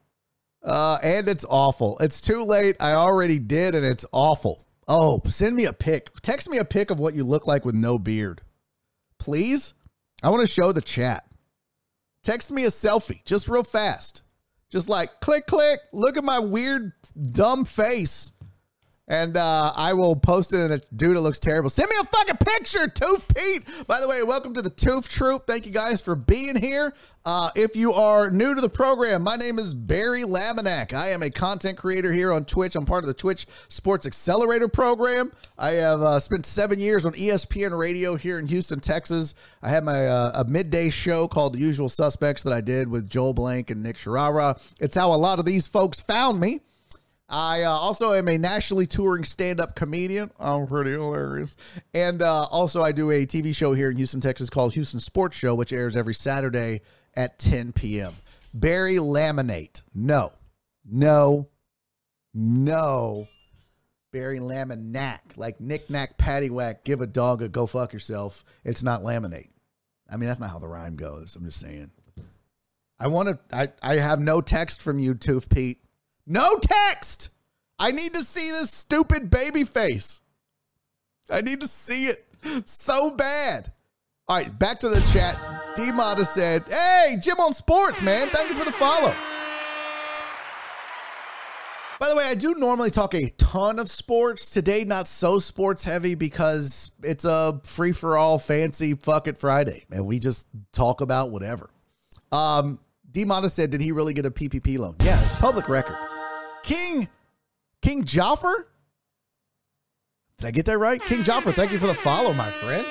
Uh, 0.62 0.98
and 1.02 1.27
it's 1.27 1.47
awful. 1.48 1.97
It's 1.98 2.20
too 2.20 2.44
late. 2.44 2.77
I 2.81 2.93
already 2.93 3.39
did, 3.39 3.74
and 3.74 3.85
it's 3.85 4.05
awful. 4.12 4.66
Oh, 4.86 5.23
send 5.27 5.57
me 5.57 5.65
a 5.65 5.73
pic. 5.73 6.09
Text 6.20 6.51
me 6.51 6.59
a 6.59 6.65
pic 6.65 6.90
of 6.90 7.01
what 7.01 7.15
you 7.15 7.24
look 7.24 7.47
like 7.47 7.65
with 7.65 7.74
no 7.74 7.98
beard. 7.98 8.43
Please? 9.19 9.74
I 10.23 10.28
want 10.28 10.43
to 10.43 10.52
show 10.52 10.73
the 10.73 10.82
chat. 10.82 11.24
Text 12.23 12.51
me 12.51 12.65
a 12.65 12.69
selfie, 12.69 13.24
just 13.24 13.48
real 13.48 13.65
fast. 13.65 14.23
Just 14.69 14.89
like 14.89 15.20
click, 15.20 15.47
click, 15.47 15.81
look 15.93 16.16
at 16.19 16.24
my 16.24 16.39
weird, 16.39 16.93
dumb 17.32 17.65
face. 17.65 18.32
And 19.11 19.37
uh, 19.37 19.73
I 19.74 19.93
will 19.93 20.15
post 20.15 20.53
it, 20.53 20.61
and 20.61 20.70
the 20.70 20.82
dude, 20.95 21.16
it 21.16 21.20
looks 21.20 21.41
terrible. 21.41 21.69
Send 21.69 21.91
me 21.91 21.97
a 22.01 22.05
fucking 22.05 22.37
picture, 22.37 22.87
Tooth 22.87 23.35
Pete. 23.35 23.65
By 23.89 24.01
the 24.01 24.09
way, 24.09 24.23
welcome 24.23 24.55
to 24.55 24.62
the 24.62 24.70
Tooth 24.70 25.09
Troop. 25.09 25.49
Thank 25.49 25.66
you 25.66 25.73
guys 25.73 26.01
for 26.01 26.15
being 26.15 26.55
here. 26.55 26.95
Uh, 27.24 27.51
if 27.57 27.74
you 27.74 27.93
are 27.93 28.31
new 28.31 28.55
to 28.55 28.61
the 28.61 28.69
program, 28.69 29.23
my 29.23 29.35
name 29.35 29.59
is 29.59 29.74
Barry 29.74 30.23
Laminack. 30.23 30.93
I 30.93 31.09
am 31.09 31.24
a 31.24 31.31
content 31.31 31.77
creator 31.77 32.12
here 32.12 32.32
on 32.32 32.45
Twitch. 32.45 32.77
I'm 32.77 32.87
part 32.87 33.03
of 33.03 33.09
the 33.09 33.15
Twitch 33.15 33.49
Sports 33.66 34.07
Accelerator 34.07 34.69
program. 34.69 35.32
I 35.59 35.73
have 35.73 36.01
uh, 36.03 36.20
spent 36.20 36.47
seven 36.47 36.78
years 36.78 37.05
on 37.05 37.12
ESPN 37.15 37.77
Radio 37.77 38.15
here 38.15 38.39
in 38.39 38.47
Houston, 38.47 38.78
Texas. 38.78 39.35
I 39.61 39.70
had 39.70 39.82
my 39.82 40.07
uh, 40.07 40.43
a 40.43 40.45
midday 40.45 40.89
show 40.89 41.27
called 41.27 41.55
The 41.55 41.59
Usual 41.59 41.89
Suspects 41.89 42.45
that 42.45 42.53
I 42.53 42.61
did 42.61 42.87
with 42.87 43.11
Joel 43.11 43.35
Blank 43.35 43.70
and 43.70 43.82
Nick 43.82 43.97
Sharara. 43.97 44.62
It's 44.78 44.95
how 44.95 45.12
a 45.12 45.16
lot 45.16 45.41
of 45.41 45.45
these 45.45 45.66
folks 45.66 46.01
found 46.01 46.39
me. 46.39 46.61
I 47.31 47.62
uh, 47.62 47.70
also 47.70 48.12
am 48.12 48.28
a 48.28 48.36
nationally 48.36 48.86
touring 48.86 49.24
stand-up 49.24 49.77
comedian. 49.77 50.32
I'm 50.39 50.66
pretty 50.66 50.90
hilarious, 50.90 51.57
and 51.94 52.20
uh, 52.23 52.43
also 52.51 52.82
I 52.82 52.90
do 52.93 53.11
a 53.11 53.24
TV 53.24 53.55
show 53.55 53.73
here 53.73 53.90
in 53.90 53.97
Houston, 53.97 54.20
Texas 54.20 54.51
called 54.51 54.74
Houston 54.74 54.98
Sports 54.98 55.36
Show, 55.36 55.55
which 55.55 55.73
airs 55.73 55.97
every 55.97 56.15
Saturday 56.15 56.81
at 57.16 57.39
10 57.39 57.73
p.m. 57.73 58.12
Barry 58.52 58.97
Laminate, 58.97 59.82
no, 59.94 60.32
no, 60.85 61.48
no. 62.35 63.28
Barry 64.12 64.40
Laminack, 64.40 65.20
like 65.36 65.61
knick 65.61 65.89
knack 65.89 66.19
paddywhack, 66.19 66.82
give 66.82 67.01
a 67.01 67.07
dog 67.07 67.43
a 67.43 67.48
go 67.48 67.66
fuck 67.66 67.93
yourself. 67.93 68.44
It's 68.65 68.82
not 68.82 69.02
laminate. 69.02 69.51
I 70.11 70.16
mean, 70.16 70.27
that's 70.27 70.40
not 70.40 70.51
how 70.51 70.59
the 70.59 70.66
rhyme 70.66 70.97
goes. 70.97 71.36
I'm 71.36 71.44
just 71.44 71.61
saying. 71.61 71.93
I 72.98 73.07
want 73.07 73.28
to. 73.28 73.57
I 73.57 73.69
I 73.81 73.97
have 73.97 74.19
no 74.19 74.40
text 74.40 74.82
from 74.82 74.98
you, 74.98 75.15
Tooth 75.15 75.48
Pete. 75.48 75.78
No 76.31 76.61
text. 76.62 77.31
I 77.77 77.90
need 77.90 78.15
to 78.15 78.23
see 78.23 78.52
this 78.52 78.70
stupid 78.70 79.31
baby 79.31 79.65
face. 79.65 80.20
I 81.28 81.40
need 81.40 81.61
to 81.61 81.66
see 81.66 82.07
it 82.07 82.24
so 82.66 83.11
bad. 83.11 83.73
All 84.28 84.36
right, 84.36 84.57
back 84.57 84.78
to 84.78 84.89
the 84.89 85.01
chat. 85.12 85.36
D 85.74 85.90
Mata 85.90 86.24
said, 86.24 86.69
Hey, 86.69 87.16
Jim 87.20 87.40
on 87.40 87.52
Sports, 87.52 88.01
man. 88.01 88.28
Thank 88.28 88.48
you 88.48 88.55
for 88.55 88.65
the 88.65 88.70
follow. 88.70 89.12
By 91.98 92.09
the 92.09 92.15
way, 92.15 92.27
I 92.27 92.36
do 92.36 92.55
normally 92.55 92.93
talk 92.93 93.12
a 93.15 93.31
ton 93.31 93.81
of 93.81 93.90
sports. 93.90 94.51
Today, 94.51 94.85
not 94.85 95.09
so 95.09 95.40
sports 95.40 95.82
heavy 95.82 96.15
because 96.15 96.93
it's 97.02 97.24
a 97.24 97.61
free 97.65 97.90
for 97.90 98.16
all 98.16 98.39
fancy 98.39 98.94
fuck 98.94 99.27
it 99.27 99.36
Friday. 99.36 99.85
And 99.90 100.07
we 100.07 100.20
just 100.20 100.47
talk 100.70 101.01
about 101.01 101.32
whatever. 101.32 101.70
Um, 102.31 102.78
D 103.11 103.24
Mata 103.24 103.48
said, 103.48 103.70
Did 103.70 103.81
he 103.81 103.90
really 103.90 104.15
get 104.15 104.27
a 104.27 104.31
PPP 104.31 104.78
loan? 104.78 104.94
Yeah, 105.01 105.20
it's 105.24 105.35
public 105.35 105.69
record. 105.69 105.97
King 106.62 107.09
King 107.82 108.05
Joffer? 108.05 108.66
Did 110.39 110.47
I 110.47 110.51
get 110.51 110.66
that 110.66 110.78
right? 110.78 111.03
King 111.03 111.20
Joffer, 111.20 111.53
thank 111.53 111.73
you 111.73 111.78
for 111.78 111.87
the 111.87 111.95
follow, 111.95 112.32
my 112.32 112.51
friend. 112.51 112.87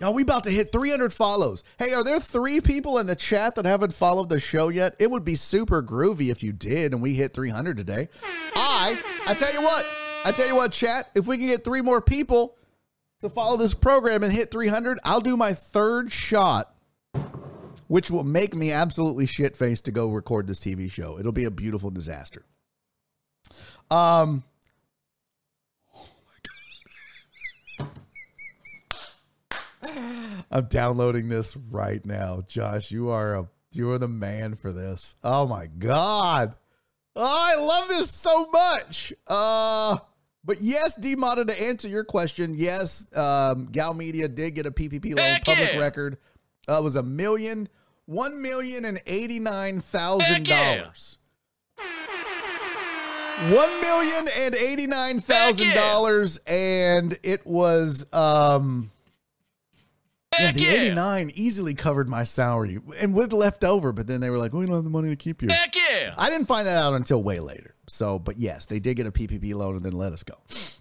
Y'all, 0.00 0.14
we 0.14 0.22
about 0.22 0.44
to 0.44 0.50
hit 0.50 0.72
300 0.72 1.12
follows. 1.12 1.62
Hey, 1.78 1.92
are 1.92 2.02
there 2.02 2.18
three 2.18 2.62
people 2.62 2.96
in 2.96 3.06
the 3.06 3.14
chat 3.14 3.54
that 3.56 3.66
haven't 3.66 3.92
followed 3.92 4.30
the 4.30 4.40
show 4.40 4.68
yet? 4.68 4.96
It 4.98 5.10
would 5.10 5.26
be 5.26 5.34
super 5.34 5.82
groovy 5.82 6.30
if 6.30 6.42
you 6.42 6.52
did, 6.52 6.94
and 6.94 7.02
we 7.02 7.12
hit 7.12 7.34
300 7.34 7.76
today. 7.76 8.08
I, 8.54 8.98
I 9.26 9.34
tell 9.34 9.52
you 9.52 9.60
what, 9.60 9.86
I 10.24 10.32
tell 10.32 10.46
you 10.46 10.56
what, 10.56 10.72
chat, 10.72 11.10
if 11.14 11.26
we 11.26 11.36
can 11.36 11.48
get 11.48 11.64
three 11.64 11.82
more 11.82 12.00
people 12.00 12.56
to 13.20 13.28
follow 13.28 13.58
this 13.58 13.74
program 13.74 14.22
and 14.22 14.32
hit 14.32 14.50
300, 14.50 14.98
I'll 15.04 15.20
do 15.20 15.36
my 15.36 15.52
third 15.52 16.10
shot, 16.10 16.74
which 17.86 18.10
will 18.10 18.24
make 18.24 18.54
me 18.54 18.72
absolutely 18.72 19.26
shit 19.26 19.54
faced 19.54 19.84
to 19.84 19.92
go 19.92 20.08
record 20.08 20.46
this 20.46 20.60
TV 20.60 20.90
show. 20.90 21.18
It'll 21.18 21.30
be 21.30 21.44
a 21.44 21.50
beautiful 21.50 21.90
disaster. 21.90 22.46
Um, 23.90 24.44
I'm 30.50 30.66
downloading 30.66 31.28
this 31.28 31.56
right 31.56 32.04
now. 32.04 32.42
Josh, 32.46 32.90
you 32.90 33.10
are 33.10 33.34
a 33.34 33.48
you 33.72 33.90
are 33.92 33.98
the 33.98 34.08
man 34.08 34.54
for 34.56 34.72
this. 34.72 35.16
Oh 35.22 35.46
my 35.46 35.66
god. 35.66 36.54
Oh, 37.14 37.22
I 37.24 37.56
love 37.56 37.88
this 37.88 38.10
so 38.10 38.46
much. 38.50 39.12
Uh 39.26 39.98
But 40.44 40.60
yes, 40.60 40.96
D-Moda, 40.96 41.46
to 41.46 41.62
answer 41.62 41.86
your 41.88 42.04
question, 42.04 42.54
yes, 42.56 43.04
um, 43.14 43.68
Gow 43.70 43.92
Media 43.92 44.26
did 44.26 44.54
get 44.54 44.66
a 44.66 44.70
PPP 44.70 45.14
loan, 45.14 45.18
Heck 45.18 45.44
public 45.44 45.72
yeah. 45.72 45.78
record. 45.78 46.18
Uh, 46.68 46.78
it 46.78 46.84
was 46.84 46.96
a 46.96 47.02
million, 47.02 47.68
one 48.06 48.40
million 48.42 48.84
and 48.84 49.00
eighty-nine 49.06 49.80
thousand 49.80 50.46
Heck 50.46 50.48
yeah. 50.48 50.76
dollars. 50.78 51.18
One 53.40 53.80
million 53.80 54.28
and 54.36 54.54
eighty-nine 54.54 55.20
thousand 55.20 55.74
dollars, 55.74 56.38
and 56.46 57.18
it 57.22 57.46
was 57.46 58.04
um 58.12 58.90
yeah, 60.38 60.52
the 60.52 60.60
yeah. 60.60 60.70
89 60.70 61.32
easily 61.34 61.74
covered 61.74 62.08
my 62.08 62.24
salary 62.24 62.78
and 62.98 63.14
with 63.14 63.32
leftover, 63.32 63.92
but 63.92 64.06
then 64.06 64.20
they 64.20 64.30
were 64.30 64.38
like, 64.38 64.52
we 64.52 64.64
don't 64.64 64.74
have 64.74 64.84
the 64.84 64.90
money 64.90 65.08
to 65.08 65.16
keep 65.16 65.42
you. 65.42 65.48
Heck 65.48 65.74
yeah. 65.74 66.14
I 66.16 66.30
didn't 66.30 66.46
find 66.46 66.66
that 66.66 66.82
out 66.82 66.94
until 66.94 67.22
way 67.22 67.40
later. 67.40 67.74
So, 67.88 68.18
but 68.18 68.38
yes, 68.38 68.66
they 68.66 68.78
did 68.78 68.96
get 68.96 69.06
a 69.06 69.12
PPP 69.12 69.54
loan 69.54 69.76
and 69.76 69.84
then 69.84 69.92
let 69.92 70.12
us 70.12 70.22
go. 70.22 70.34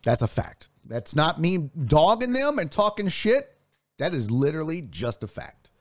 That's 0.03 0.21
a 0.21 0.27
fact. 0.27 0.69
That's 0.85 1.15
not 1.15 1.39
me 1.39 1.69
dogging 1.85 2.33
them 2.33 2.59
and 2.59 2.71
talking 2.71 3.07
shit. 3.07 3.55
That 3.97 4.13
is 4.13 4.29
literally 4.29 4.81
just 4.81 5.23
a 5.23 5.27
fact. 5.27 5.71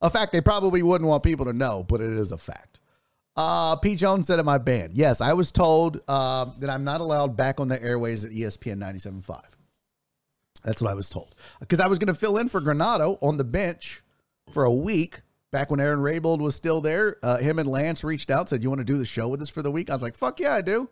A 0.00 0.10
fact 0.10 0.32
they 0.32 0.40
probably 0.40 0.82
wouldn't 0.82 1.08
want 1.08 1.22
people 1.22 1.46
to 1.46 1.52
know, 1.52 1.82
but 1.82 2.00
it 2.00 2.12
is 2.12 2.30
a 2.30 2.38
fact. 2.38 2.80
Uh, 3.36 3.76
Pete 3.76 3.98
Jones 3.98 4.26
said 4.26 4.38
in 4.38 4.44
my 4.44 4.58
band, 4.58 4.94
yes, 4.94 5.20
I 5.20 5.32
was 5.32 5.50
told 5.50 6.00
uh, 6.06 6.46
that 6.58 6.70
I'm 6.70 6.84
not 6.84 7.00
allowed 7.00 7.36
back 7.36 7.58
on 7.58 7.68
the 7.68 7.82
airways 7.82 8.24
at 8.24 8.30
ESPN 8.30 8.78
97.5. 8.78 9.40
That's 10.62 10.80
what 10.80 10.90
I 10.90 10.94
was 10.94 11.10
told. 11.10 11.34
Because 11.60 11.80
I 11.80 11.88
was 11.88 11.98
going 11.98 12.08
to 12.08 12.18
fill 12.18 12.38
in 12.38 12.48
for 12.48 12.60
Granado 12.60 13.18
on 13.20 13.36
the 13.36 13.44
bench 13.44 14.02
for 14.50 14.64
a 14.64 14.72
week 14.72 15.20
back 15.50 15.70
when 15.70 15.80
Aaron 15.80 16.00
Raybold 16.00 16.38
was 16.38 16.54
still 16.54 16.80
there. 16.80 17.18
Uh, 17.22 17.38
him 17.38 17.58
and 17.58 17.68
Lance 17.68 18.02
reached 18.04 18.30
out, 18.30 18.48
said, 18.48 18.62
You 18.62 18.70
want 18.70 18.80
to 18.80 18.84
do 18.84 18.98
the 18.98 19.04
show 19.04 19.28
with 19.28 19.42
us 19.42 19.50
for 19.50 19.62
the 19.62 19.70
week? 19.70 19.90
I 19.90 19.92
was 19.92 20.02
like, 20.02 20.14
Fuck 20.14 20.40
yeah, 20.40 20.54
I 20.54 20.62
do. 20.62 20.88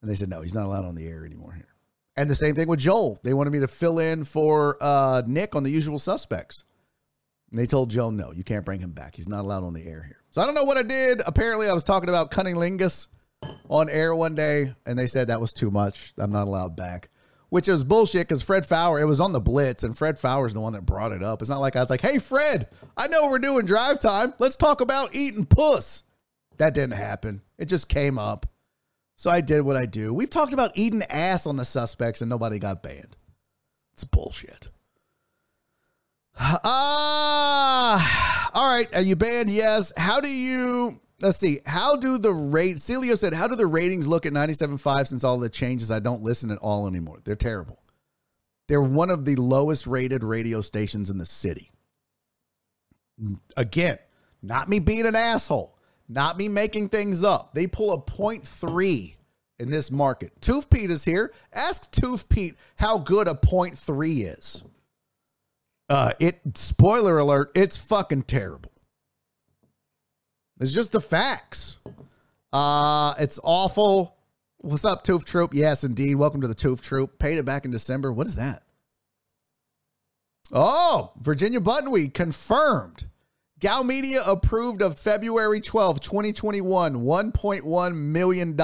And 0.00 0.10
they 0.10 0.14
said, 0.14 0.28
No, 0.28 0.40
he's 0.42 0.54
not 0.54 0.66
allowed 0.66 0.84
on 0.84 0.94
the 0.94 1.06
air 1.06 1.24
anymore 1.24 1.52
here. 1.52 1.68
And 2.16 2.28
the 2.28 2.34
same 2.34 2.54
thing 2.54 2.68
with 2.68 2.80
Joel. 2.80 3.18
They 3.22 3.32
wanted 3.32 3.52
me 3.52 3.60
to 3.60 3.68
fill 3.68 3.98
in 3.98 4.24
for 4.24 4.76
uh, 4.80 5.22
Nick 5.26 5.54
on 5.54 5.62
the 5.62 5.70
usual 5.70 5.98
suspects. 5.98 6.64
And 7.50 7.58
they 7.58 7.66
told 7.66 7.90
Joe, 7.90 8.10
No, 8.10 8.32
you 8.32 8.44
can't 8.44 8.64
bring 8.64 8.80
him 8.80 8.92
back. 8.92 9.14
He's 9.14 9.28
not 9.28 9.40
allowed 9.40 9.62
on 9.62 9.72
the 9.72 9.86
air 9.86 10.02
here. 10.02 10.21
So 10.32 10.42
I 10.42 10.46
don't 10.46 10.54
know 10.54 10.64
what 10.64 10.76
I 10.76 10.82
did. 10.82 11.22
Apparently, 11.24 11.68
I 11.68 11.72
was 11.72 11.84
talking 11.84 12.08
about 12.08 12.30
cunnilingus 12.30 13.06
on 13.70 13.88
air 13.88 14.14
one 14.14 14.34
day, 14.34 14.74
and 14.84 14.98
they 14.98 15.06
said 15.06 15.28
that 15.28 15.40
was 15.40 15.52
too 15.52 15.70
much. 15.70 16.12
I'm 16.18 16.32
not 16.32 16.48
allowed 16.48 16.74
back 16.74 17.08
which 17.52 17.68
is 17.68 17.84
bullshit 17.84 18.26
because 18.26 18.40
Fred 18.42 18.64
Faour, 18.64 18.98
it 18.98 19.04
was 19.04 19.20
on 19.20 19.32
the 19.32 19.40
Blitz, 19.40 19.84
and 19.84 19.94
Fred 19.94 20.18
Faour's 20.18 20.54
the 20.54 20.60
one 20.60 20.72
that 20.72 20.86
brought 20.86 21.12
it 21.12 21.22
up. 21.22 21.42
It's 21.42 21.50
not 21.50 21.60
like 21.60 21.76
I 21.76 21.80
was 21.80 21.90
like, 21.90 22.00
hey, 22.00 22.16
Fred, 22.16 22.66
I 22.96 23.08
know 23.08 23.28
we're 23.28 23.38
doing 23.38 23.66
drive 23.66 24.00
time. 24.00 24.32
Let's 24.38 24.56
talk 24.56 24.80
about 24.80 25.14
eating 25.14 25.44
puss. 25.44 26.04
That 26.56 26.72
didn't 26.72 26.94
happen. 26.94 27.42
It 27.58 27.66
just 27.66 27.90
came 27.90 28.18
up. 28.18 28.46
So 29.16 29.30
I 29.30 29.42
did 29.42 29.60
what 29.60 29.76
I 29.76 29.84
do. 29.84 30.14
We've 30.14 30.30
talked 30.30 30.54
about 30.54 30.72
eating 30.76 31.02
ass 31.02 31.46
on 31.46 31.58
the 31.58 31.66
suspects, 31.66 32.22
and 32.22 32.30
nobody 32.30 32.58
got 32.58 32.82
banned. 32.82 33.18
It's 33.92 34.04
bullshit. 34.04 34.70
Ah, 36.64 38.50
all 38.54 38.74
right. 38.74 38.92
Are 38.94 39.00
you 39.00 39.16
banned? 39.16 39.50
Yes. 39.50 39.92
How 39.96 40.20
do 40.20 40.28
you? 40.28 41.00
Let's 41.20 41.38
see. 41.38 41.60
How 41.66 41.96
do 41.96 42.18
the 42.18 42.32
rate? 42.32 42.76
Celio 42.76 43.16
said, 43.16 43.32
"How 43.32 43.46
do 43.46 43.54
the 43.54 43.66
ratings 43.66 44.08
look 44.08 44.26
at 44.26 44.32
97.5 44.32 45.06
since 45.08 45.24
all 45.24 45.38
the 45.38 45.48
changes? 45.48 45.90
I 45.90 46.00
don't 46.00 46.22
listen 46.22 46.50
at 46.50 46.58
all 46.58 46.86
anymore. 46.86 47.20
They're 47.24 47.36
terrible. 47.36 47.78
They're 48.68 48.82
one 48.82 49.10
of 49.10 49.24
the 49.24 49.36
lowest 49.36 49.86
rated 49.86 50.24
radio 50.24 50.60
stations 50.60 51.10
in 51.10 51.18
the 51.18 51.26
city. 51.26 51.70
Again, 53.56 53.98
not 54.42 54.68
me 54.68 54.78
being 54.78 55.06
an 55.06 55.14
asshole, 55.14 55.76
not 56.08 56.36
me 56.38 56.48
making 56.48 56.88
things 56.88 57.22
up. 57.22 57.54
They 57.54 57.66
pull 57.66 57.92
a 57.92 58.00
point 58.00 58.42
three 58.42 59.16
in 59.58 59.70
this 59.70 59.90
market. 59.90 60.32
Tooth 60.40 60.70
Pete 60.70 60.90
is 60.90 61.04
here. 61.04 61.32
Ask 61.52 61.90
Tooth 61.92 62.28
Pete 62.28 62.56
how 62.76 62.98
good 62.98 63.28
a 63.28 63.34
point 63.34 63.78
three 63.78 64.22
is. 64.22 64.64
Uh, 65.92 66.10
it 66.18 66.40
spoiler 66.54 67.18
alert, 67.18 67.50
it's 67.54 67.76
fucking 67.76 68.22
terrible. 68.22 68.72
It's 70.58 70.72
just 70.72 70.92
the 70.92 71.02
facts. 71.02 71.80
Uh, 72.50 73.12
it's 73.18 73.38
awful. 73.44 74.16
What's 74.56 74.86
up, 74.86 75.04
Tooth 75.04 75.26
Troop? 75.26 75.52
Yes, 75.52 75.84
indeed. 75.84 76.14
Welcome 76.14 76.40
to 76.40 76.48
the 76.48 76.54
Tooth 76.54 76.80
Troop. 76.80 77.18
Paid 77.18 77.36
it 77.36 77.44
back 77.44 77.66
in 77.66 77.70
December. 77.70 78.10
What 78.10 78.26
is 78.26 78.36
that? 78.36 78.62
Oh, 80.50 81.12
Virginia 81.20 81.60
Button 81.60 81.90
Buttonweed 81.90 82.14
confirmed. 82.14 83.04
Gow 83.60 83.82
Media 83.82 84.22
approved 84.24 84.80
of 84.80 84.96
February 84.96 85.60
12, 85.60 86.00
2021, 86.00 86.94
$1.1 86.94 87.94
million. 87.94 88.56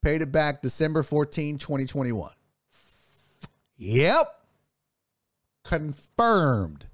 Paid 0.00 0.22
it 0.22 0.30
back 0.30 0.62
December 0.62 1.02
14, 1.02 1.58
2021. 1.58 2.30
Yep. 3.78 4.41
Confirmed. 5.64 6.86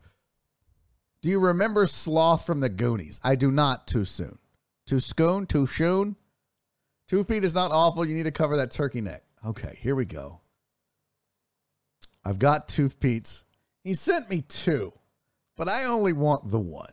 Do 1.22 1.28
you 1.28 1.40
remember 1.40 1.86
Sloth 1.86 2.46
from 2.46 2.60
the 2.60 2.68
Goonies? 2.68 3.18
I 3.24 3.34
do 3.34 3.50
not 3.50 3.86
too 3.86 4.04
soon. 4.04 4.38
Too 4.86 5.00
soon? 5.00 5.46
Too 5.46 5.66
soon? 5.66 6.16
Tooth 7.08 7.26
Pete 7.26 7.44
is 7.44 7.54
not 7.54 7.72
awful. 7.72 8.06
You 8.06 8.14
need 8.14 8.24
to 8.24 8.30
cover 8.30 8.56
that 8.56 8.70
turkey 8.70 9.00
neck. 9.00 9.22
Okay, 9.44 9.78
here 9.80 9.94
we 9.94 10.04
go. 10.04 10.40
I've 12.24 12.38
got 12.38 12.68
Tooth 12.68 13.00
Pete's. 13.00 13.44
He 13.82 13.94
sent 13.94 14.28
me 14.28 14.42
two, 14.42 14.92
but 15.56 15.68
I 15.68 15.84
only 15.84 16.12
want 16.12 16.50
the 16.50 16.58
one. 16.58 16.92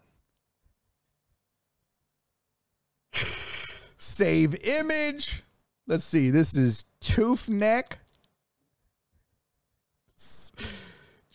Save 3.97 4.55
image. 4.63 5.43
Let's 5.87 6.05
see. 6.05 6.29
This 6.29 6.55
is 6.55 6.85
Tooth 7.01 7.49
Neck. 7.49 7.99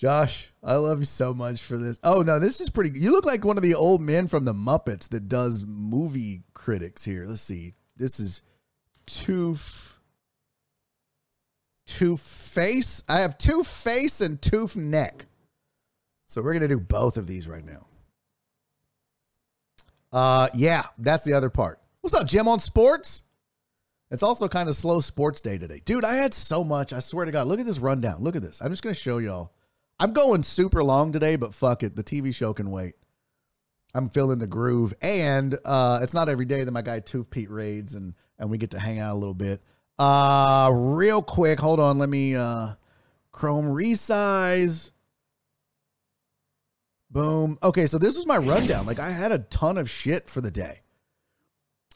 Josh, 0.01 0.51
I 0.65 0.77
love 0.77 1.01
you 1.01 1.05
so 1.05 1.35
much 1.35 1.61
for 1.61 1.77
this. 1.77 2.01
Oh 2.03 2.23
no, 2.23 2.39
this 2.39 2.63
is 2.63 2.71
pretty. 2.71 2.99
You 2.99 3.13
look 3.13 3.27
like 3.27 3.45
one 3.45 3.59
of 3.59 3.63
the 3.63 3.75
old 3.75 4.01
men 4.01 4.29
from 4.29 4.47
the 4.47 4.55
Muppets 4.55 5.11
that 5.11 5.29
does 5.29 5.63
movie 5.63 6.41
critics 6.55 7.05
here. 7.05 7.27
Let's 7.27 7.43
see. 7.43 7.75
This 7.99 8.19
is 8.19 8.41
Tooth. 9.05 9.99
Tooth 11.85 12.23
face. 12.23 13.05
I 13.11 13.19
have 13.19 13.37
Tooth 13.37 13.67
face 13.67 14.23
and 14.23 14.41
Tooth 14.41 14.75
neck. 14.75 15.27
So 16.29 16.41
we're 16.41 16.55
gonna 16.55 16.67
do 16.67 16.81
both 16.81 17.19
of 17.19 17.27
these 17.27 17.47
right 17.47 17.65
now. 17.67 17.85
Uh, 20.11 20.49
yeah, 20.55 20.85
that's 20.97 21.25
the 21.25 21.35
other 21.35 21.51
part. 21.51 21.79
What's 22.01 22.15
up, 22.15 22.27
Jim 22.27 22.49
on 22.49 22.59
sports? 22.59 23.23
It's 24.11 24.23
also 24.23 24.49
kind 24.49 24.71
of 24.71 24.75
slow 24.75 25.01
sports 25.01 25.43
day 25.43 25.59
today. 25.59 25.83
Dude, 25.85 26.07
I 26.07 26.15
had 26.15 26.33
so 26.33 26.65
much. 26.65 26.95
I 26.95 27.01
swear 27.01 27.27
to 27.27 27.33
God. 27.33 27.49
Look 27.49 27.61
at 27.61 27.67
this 27.67 27.79
rundown. 27.79 28.23
Look 28.23 28.35
at 28.35 28.41
this. 28.41 28.63
I'm 28.63 28.71
just 28.71 28.83
to 28.83 28.95
show 28.95 29.19
y'all. 29.19 29.53
I'm 30.01 30.15
going 30.15 30.43
super 30.43 30.83
long 30.83 31.13
today, 31.13 31.37
but 31.37 31.53
fuck 31.53 31.83
it. 31.83 31.95
The 31.95 32.03
TV 32.03 32.35
show 32.35 32.55
can 32.55 32.71
wait. 32.71 32.95
I'm 33.95 34.09
feeling 34.09 34.39
the 34.39 34.47
groove. 34.47 34.95
And 35.03 35.59
uh, 35.63 36.01
it's 36.03 36.15
not 36.15 36.31
every 36.31 36.47
day 36.47 36.65
that 36.65 36.73
my 36.73 36.81
guy 36.81 37.01
Tooth 37.01 37.29
Pete 37.29 37.51
raids 37.51 37.95
and, 37.95 38.15
and 38.39 38.51
we 38.51 38.57
get 38.57 38.71
to 38.71 38.79
hang 38.79 38.99
out 38.99 39.13
a 39.13 39.19
little 39.19 39.35
bit. 39.35 39.61
Uh, 39.99 40.71
real 40.73 41.21
quick. 41.21 41.61
Hold 41.61 41.81
on. 41.81 41.99
Let 41.99 42.09
me 42.09 42.35
uh, 42.35 42.75
Chrome 43.31 43.67
resize. 43.67 44.91
Boom. 47.11 47.59
Okay, 47.63 47.87
so 47.87 47.99
this 47.99 48.17
was 48.17 48.25
my 48.25 48.39
rundown. 48.39 48.87
Like 48.87 49.01
I 49.01 49.11
had 49.11 49.33
a 49.33 49.41
ton 49.41 49.77
of 49.77 49.91
shit 49.91 50.31
for 50.31 50.41
the 50.41 50.51
day. 50.51 50.81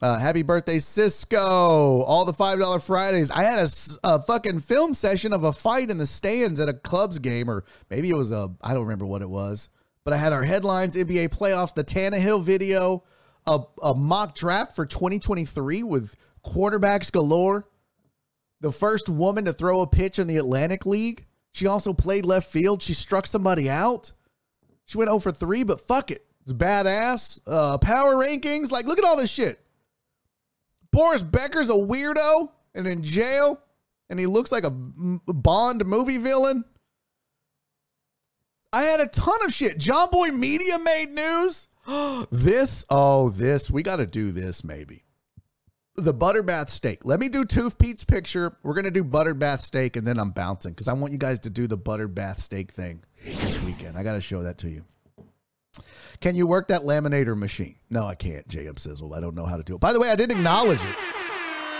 Uh, 0.04 0.18
happy 0.18 0.42
birthday, 0.42 0.78
Cisco. 0.78 2.02
All 2.02 2.26
the 2.26 2.32
$5 2.34 2.82
Fridays. 2.82 3.30
I 3.30 3.42
had 3.42 3.66
a 4.04 4.20
fucking 4.20 4.60
film 4.60 4.92
session 4.92 5.32
of 5.32 5.44
a 5.44 5.52
fight 5.52 5.88
in 5.88 5.96
the 5.96 6.04
stands 6.04 6.60
at 6.60 6.68
a 6.68 6.74
Cubs 6.74 7.18
game, 7.18 7.48
or 7.48 7.64
maybe 7.88 8.10
it 8.10 8.14
was 8.14 8.30
a, 8.30 8.50
I 8.60 8.74
don't 8.74 8.82
remember 8.82 9.06
what 9.06 9.22
it 9.22 9.30
was. 9.30 9.70
But 10.04 10.12
I 10.12 10.18
had 10.18 10.34
our 10.34 10.42
headlines, 10.42 10.94
NBA 10.94 11.30
playoffs, 11.30 11.72
the 11.72 11.84
Tannehill 11.84 12.44
video, 12.44 13.02
a, 13.46 13.60
a 13.82 13.94
mock 13.94 14.34
draft 14.34 14.76
for 14.76 14.84
2023 14.84 15.82
with 15.84 16.14
quarterbacks 16.44 17.10
galore. 17.10 17.64
The 18.60 18.72
first 18.72 19.08
woman 19.08 19.46
to 19.46 19.54
throw 19.54 19.80
a 19.80 19.86
pitch 19.86 20.18
in 20.18 20.26
the 20.26 20.36
Atlantic 20.36 20.84
League. 20.84 21.24
She 21.52 21.66
also 21.66 21.94
played 21.94 22.26
left 22.26 22.52
field. 22.52 22.82
She 22.82 22.92
struck 22.92 23.26
somebody 23.26 23.70
out. 23.70 24.12
She 24.84 24.98
went 24.98 25.08
0 25.08 25.20
for 25.20 25.32
3, 25.32 25.62
but 25.62 25.80
fuck 25.80 26.10
it. 26.10 26.26
It's 26.42 26.52
badass. 26.52 27.40
Uh, 27.46 27.78
power 27.78 28.16
rankings. 28.16 28.70
Like, 28.70 28.84
look 28.84 28.98
at 28.98 29.04
all 29.06 29.16
this 29.16 29.30
shit. 29.30 29.63
Boris 30.94 31.24
Becker's 31.24 31.70
a 31.70 31.74
weirdo 31.74 32.50
and 32.72 32.86
in 32.86 33.02
jail, 33.02 33.60
and 34.08 34.18
he 34.18 34.26
looks 34.26 34.52
like 34.52 34.64
a 34.64 34.70
Bond 34.70 35.84
movie 35.84 36.18
villain. 36.18 36.64
I 38.72 38.82
had 38.84 39.00
a 39.00 39.08
ton 39.08 39.44
of 39.44 39.52
shit. 39.52 39.76
Jomboy 39.76 40.36
Media 40.36 40.78
made 40.78 41.08
news. 41.08 41.66
this, 42.30 42.86
oh, 42.90 43.30
this, 43.30 43.70
we 43.70 43.82
got 43.82 43.96
to 43.96 44.06
do 44.06 44.30
this 44.30 44.62
maybe. 44.62 45.04
The 45.96 46.14
Butterbath 46.14 46.70
steak. 46.70 47.04
Let 47.04 47.18
me 47.18 47.28
do 47.28 47.44
Tooth 47.44 47.76
Pete's 47.76 48.04
picture. 48.04 48.56
We're 48.62 48.74
going 48.74 48.84
to 48.84 48.90
do 48.92 49.04
Butterbath 49.04 49.62
steak, 49.62 49.96
and 49.96 50.06
then 50.06 50.18
I'm 50.18 50.30
bouncing 50.30 50.72
because 50.72 50.86
I 50.86 50.92
want 50.92 51.12
you 51.12 51.18
guys 51.18 51.40
to 51.40 51.50
do 51.50 51.66
the 51.66 51.78
Butterbath 51.78 52.38
steak 52.38 52.72
thing 52.72 53.02
this 53.24 53.60
weekend. 53.62 53.98
I 53.98 54.04
got 54.04 54.14
to 54.14 54.20
show 54.20 54.44
that 54.44 54.58
to 54.58 54.68
you. 54.68 54.84
Can 56.20 56.36
you 56.36 56.46
work 56.46 56.68
that 56.68 56.82
laminator 56.82 57.36
machine? 57.36 57.76
No, 57.90 58.06
I 58.06 58.14
can't, 58.14 58.46
JM 58.48 58.78
Sizzle. 58.78 59.14
I 59.14 59.20
don't 59.20 59.34
know 59.34 59.46
how 59.46 59.56
to 59.56 59.62
do 59.62 59.74
it. 59.74 59.80
By 59.80 59.92
the 59.92 60.00
way, 60.00 60.10
I 60.10 60.16
didn't 60.16 60.36
acknowledge 60.36 60.82
it. 60.82 60.96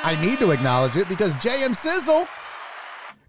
I 0.02 0.18
need 0.20 0.38
to 0.40 0.50
acknowledge 0.50 0.96
it 0.96 1.08
because 1.08 1.34
JM 1.36 1.74
Sizzle 1.74 2.26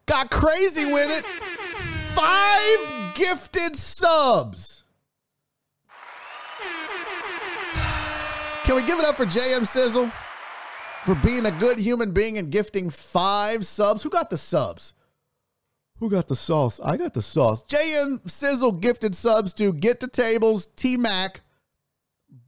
got 0.08 0.30
crazy 0.30 0.86
with 0.86 1.10
it. 1.10 1.26
Five 1.26 3.16
gifted 3.16 3.76
subs. 3.76 4.84
Can 8.64 8.76
we 8.76 8.84
give 8.84 9.00
it 9.00 9.06
up 9.06 9.16
for 9.16 9.26
JM 9.26 9.68
Sizzle 9.68 10.12
for 11.06 11.16
being 11.16 11.46
a 11.46 11.52
good 11.52 11.78
human 11.78 12.12
being 12.12 12.38
and 12.40 12.52
gifting 12.52 12.90
five 12.90 13.66
subs? 13.66 14.02
Who 14.04 14.10
got 14.10 14.30
the 14.30 14.38
subs? 14.38 14.94
Who 16.00 16.10
got 16.10 16.28
the 16.28 16.36
sauce? 16.36 16.80
I 16.84 16.98
got 16.98 17.14
the 17.14 17.22
sauce. 17.22 17.64
JM 17.64 18.30
Sizzle 18.30 18.74
gifted 18.74 19.16
subs 19.16 19.54
to 19.56 19.72
Get 19.72 20.02
to 20.02 20.08
Tables, 20.08 20.68
T 20.76 20.98
Mac, 20.98 21.42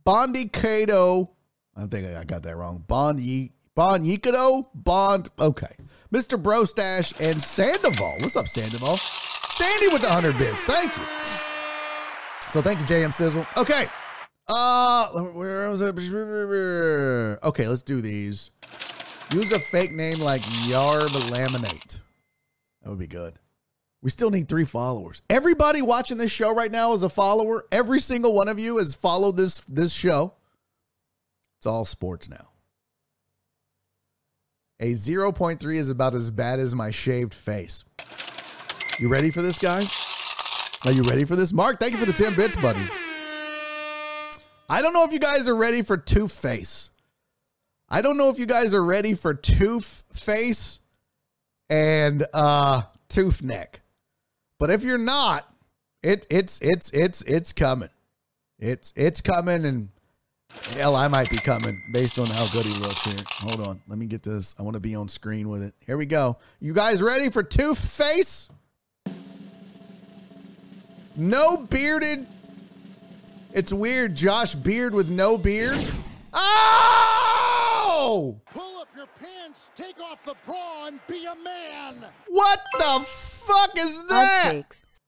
Bondi 0.03 0.49
Cato. 0.49 1.32
I 1.76 1.86
think 1.86 2.07
I 2.15 2.24
got 2.24 2.44
that 2.44 2.57
wrong. 2.57 2.84
Bond 2.88 3.19
Ye 3.19 3.52
Bond 3.76 4.06
Yikado? 4.06 4.65
Bond. 4.74 5.30
Okay. 5.40 5.76
Mr. 6.11 6.41
Brostash 6.41 7.14
and 7.19 7.41
Sandoval. 7.41 8.15
What's 8.19 8.36
up, 8.36 8.48
Sandoval? 8.48 8.98
Sandy 8.98 9.88
with 9.88 10.02
the 10.02 10.07
100 10.07 10.38
bits. 10.38 10.64
Thank 10.65 10.95
you. 10.98 11.03
So 12.49 12.61
thank 12.61 12.80
you, 12.80 12.86
JM 12.86 13.14
Sizzle. 13.14 13.45
Okay. 13.56 13.88
Uh, 14.48 15.10
where 15.10 15.69
was 15.69 15.82
it? 15.82 15.95
Okay, 17.44 17.68
let's 17.68 17.82
do 17.82 18.02
these. 18.02 18.52
Use 19.34 19.52
a 19.52 19.60
fake 19.60 19.91
name 19.91 20.19
like 20.19 20.41
Yarb 20.41 21.10
Laminate. 21.30 21.99
That 22.88 22.91
would 22.91 22.99
be 22.99 23.07
good. 23.07 23.38
We 24.01 24.09
still 24.09 24.30
need 24.30 24.47
three 24.47 24.64
followers. 24.64 25.22
Everybody 25.30 25.81
watching 25.81 26.18
this 26.18 26.31
show 26.31 26.55
right 26.55 26.72
now 26.72 26.93
is 26.93 27.03
a 27.03 27.09
follower. 27.09 27.65
Every 27.69 27.99
single 27.99 28.34
one 28.34 28.47
of 28.47 28.59
you 28.59 28.77
has 28.77 28.95
followed 28.95 29.35
this 29.35 29.59
this 29.68 29.91
show. 29.91 30.35
It's 31.57 31.65
all 31.65 31.84
sports 31.84 32.30
now. 32.30 32.47
A 34.80 34.93
0.3 34.93 35.76
is 35.76 35.89
about 35.89 36.15
as 36.15 36.31
bad 36.31 36.61
as 36.61 36.73
my 36.73 36.89
shaved 36.89 37.34
face. 37.34 37.84
You 38.99 39.09
ready 39.09 39.31
for 39.31 39.41
this, 39.41 39.59
guy? 39.59 39.84
Are 40.89 40.95
you 40.95 41.03
ready 41.03 41.26
for 41.26 41.35
this? 41.35 41.51
Mark, 41.51 41.81
thank 41.81 41.91
you 41.91 41.97
for 41.97 42.05
the 42.05 42.14
10 42.14 42.35
bits, 42.35 42.55
buddy. 42.55 42.80
I 44.69 44.81
don't 44.81 44.93
know 44.93 45.03
if 45.03 45.11
you 45.11 45.19
guys 45.19 45.49
are 45.49 45.55
ready 45.57 45.81
for 45.81 45.97
Two 45.97 46.30
Face. 46.30 46.89
I 47.89 48.01
don't 48.01 48.18
know 48.18 48.30
if 48.30 48.39
you 48.39 48.45
guys 48.45 48.73
are 48.73 48.81
ready 48.84 49.14
for 49.14 49.34
Two 49.34 49.81
Face 49.81 50.80
and 51.69 52.26
uh 52.34 52.84
Tooth 53.10 53.41
Neck. 53.41 53.81
But 54.60 54.69
if 54.69 54.84
you're 54.84 54.98
not, 54.98 55.52
it 56.03 56.26
it's 56.30 56.60
it's 56.61 56.89
it's 56.91 57.22
it's 57.23 57.53
coming. 57.53 57.89
It's 58.60 58.94
it's 58.95 59.22
coming 59.22 59.65
and 59.65 59.89
hell 60.73 60.95
I 60.95 61.07
might 61.07 61.30
be 61.30 61.38
coming 61.38 61.80
based 61.94 62.19
on 62.19 62.27
how 62.27 62.48
good 62.48 62.65
he 62.65 62.73
looks 62.80 63.06
here. 63.06 63.23
Hold 63.49 63.68
on. 63.68 63.81
Let 63.88 63.99
me 63.99 64.07
get 64.07 64.23
this. 64.23 64.56
I 64.57 64.64
want 64.64 64.76
to 64.76 64.80
be 64.80 64.95
on 64.95 65.10
screen 65.10 65.49
with 65.49 65.64
it. 65.64 65.76
Here 65.85 65.98
we 65.98 66.06
go. 66.06 66.38
You 66.60 66.73
guys 66.73 67.02
ready 67.02 67.30
for 67.30 67.44
Tooth 67.44 67.77
Face? 67.77 68.49
No 71.15 71.57
bearded 71.57 72.27
it's 73.57 73.73
weird. 73.73 74.14
Josh 74.15 74.53
Beard 74.53 74.94
with 74.94 75.10
no 75.10 75.35
beard. 75.35 75.84
Oh! 77.99 78.40
Pull 78.52 78.78
up 78.80 78.88
your 78.95 79.07
pants, 79.19 79.72
take 79.76 79.99
off 79.99 80.24
the 80.24 80.36
bra, 80.45 80.86
and 80.86 80.99
be 81.07 81.26
a 81.26 81.34
man. 81.44 81.95
What 82.28 82.60
the 82.78 83.03
fuck 83.07 83.72
is 83.76 84.02
Odd 84.02 84.10
that? 84.10 84.52
takes. 84.52 84.99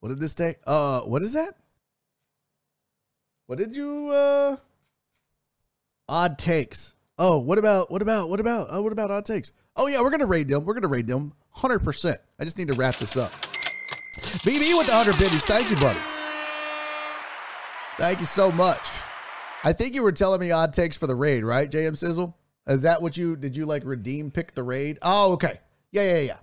What 0.00 0.10
did 0.10 0.20
this 0.20 0.34
take? 0.34 0.56
Uh, 0.66 1.00
what 1.00 1.22
is 1.22 1.32
that? 1.32 1.54
What 3.46 3.56
did 3.58 3.74
you 3.74 4.10
uh 4.10 4.56
odd 6.06 6.36
takes? 6.38 6.92
Oh, 7.18 7.38
what 7.38 7.56
about 7.58 7.90
what 7.90 8.02
about 8.02 8.28
what 8.28 8.40
about 8.40 8.66
oh 8.70 8.82
what 8.82 8.92
about 8.92 9.10
odd 9.10 9.24
takes? 9.24 9.52
Oh 9.74 9.86
yeah, 9.86 10.02
we're 10.02 10.10
gonna 10.10 10.26
raid 10.26 10.48
them. 10.48 10.66
We're 10.66 10.74
gonna 10.74 10.88
raid 10.88 11.06
them 11.06 11.32
100%. 11.56 12.16
I 12.38 12.44
just 12.44 12.58
need 12.58 12.68
to 12.68 12.74
wrap 12.74 12.96
this 12.96 13.16
up. 13.16 13.32
BB 14.44 14.76
with 14.76 14.86
the 14.86 14.92
100 14.92 15.18
biddies. 15.18 15.44
Thank 15.44 15.70
you, 15.70 15.76
buddy. 15.76 15.98
Thank 17.96 18.20
you 18.20 18.26
so 18.26 18.52
much. 18.52 18.86
I 19.66 19.72
think 19.72 19.96
you 19.96 20.04
were 20.04 20.12
telling 20.12 20.38
me 20.38 20.52
odd 20.52 20.72
takes 20.72 20.96
for 20.96 21.08
the 21.08 21.16
raid, 21.16 21.42
right, 21.42 21.68
JM 21.68 21.96
Sizzle? 21.96 22.36
Is 22.68 22.82
that 22.82 23.02
what 23.02 23.16
you 23.16 23.34
did? 23.34 23.56
You 23.56 23.66
like 23.66 23.84
redeem 23.84 24.30
pick 24.30 24.54
the 24.54 24.62
raid? 24.62 24.96
Oh, 25.02 25.32
okay. 25.32 25.58
Yeah, 25.90 26.04
yeah, 26.04 26.20
yeah. 26.20 26.36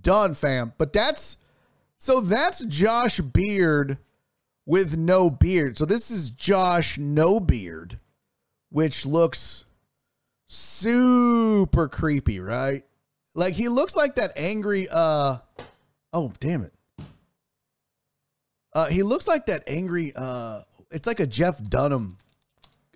Done, 0.00 0.34
fam. 0.34 0.72
But 0.78 0.92
that's 0.92 1.36
so 1.98 2.20
that's 2.20 2.64
Josh 2.66 3.18
Beard 3.18 3.98
with 4.66 4.96
no 4.96 5.30
beard. 5.30 5.78
So 5.78 5.84
this 5.84 6.12
is 6.12 6.30
Josh 6.30 6.96
no 6.96 7.40
beard, 7.40 7.98
which 8.68 9.04
looks 9.04 9.64
super 10.46 11.88
creepy, 11.88 12.38
right? 12.38 12.84
Like 13.34 13.54
he 13.54 13.68
looks 13.68 13.96
like 13.96 14.14
that 14.14 14.30
angry 14.36 14.86
uh 14.88 15.38
oh 16.12 16.32
damn 16.38 16.62
it. 16.62 16.72
Uh 18.72 18.86
he 18.86 19.02
looks 19.02 19.26
like 19.26 19.46
that 19.46 19.64
angry 19.66 20.12
uh 20.14 20.60
it's 20.90 21.06
like 21.06 21.20
a 21.20 21.26
Jeff 21.26 21.62
Dunham 21.62 22.18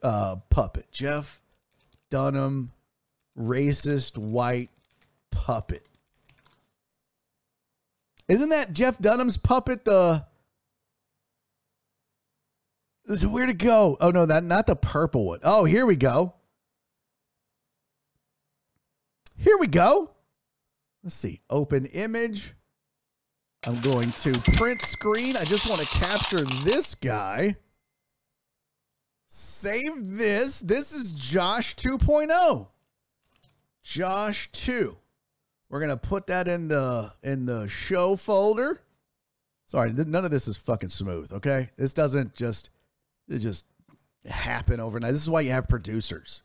uh 0.03 0.37
puppet. 0.51 0.87
Jeff 0.93 1.41
Dunham 2.11 2.73
racist 3.39 4.17
white 4.17 4.71
puppet. 5.31 5.87
Isn't 8.29 8.51
that 8.51 8.73
Jeff 8.73 8.99
Dunham's 8.99 9.37
puppet 9.37 9.85
the 9.85 10.25
this 13.07 13.23
is 13.23 13.27
where 13.27 13.47
to 13.47 13.53
go. 13.53 13.97
Oh 14.01 14.11
no, 14.11 14.27
that 14.27 14.45
not 14.45 14.67
the 14.67 14.77
purple 14.77 15.27
one. 15.27 15.41
Oh, 15.43 15.65
here 15.65 15.85
we 15.85 15.97
go. 15.97 16.35
Here 19.37 19.59
we 19.59 19.67
go. 19.67 20.11
Let's 21.03 21.15
see. 21.15 21.41
Open 21.51 21.85
image. 21.87 22.55
I'm 23.67 23.81
going 23.81 24.11
to 24.11 24.33
print 24.57 24.81
screen. 24.83 25.37
I 25.37 25.45
just 25.45 25.69
want 25.69 25.83
to 25.83 25.99
capture 25.99 26.45
this 26.65 26.95
guy. 26.95 27.57
Save 29.37 30.17
this. 30.17 30.61
This 30.61 30.93
is 30.93 31.11
Josh 31.11 31.75
2.0. 31.75 32.69
Josh 33.83 34.49
2. 34.53 34.97
We're 35.69 35.81
gonna 35.81 35.97
put 35.97 36.29
that 36.29 36.47
in 36.47 36.69
the 36.69 37.13
in 37.21 37.45
the 37.45 37.67
show 37.67 38.15
folder. 38.15 38.81
Sorry, 39.65 39.93
none 39.93 40.25
of 40.25 40.31
this 40.31 40.47
is 40.47 40.57
fucking 40.57 40.91
smooth. 40.91 41.33
Okay, 41.33 41.71
this 41.77 41.93
doesn't 41.93 42.35
just 42.35 42.71
it 43.29 43.41
just 43.41 43.65
happen 44.25 44.79
overnight. 44.79 45.11
This 45.11 45.23
is 45.23 45.31
why 45.31 45.41
you 45.41 45.51
have 45.51 45.67
producers. 45.67 46.45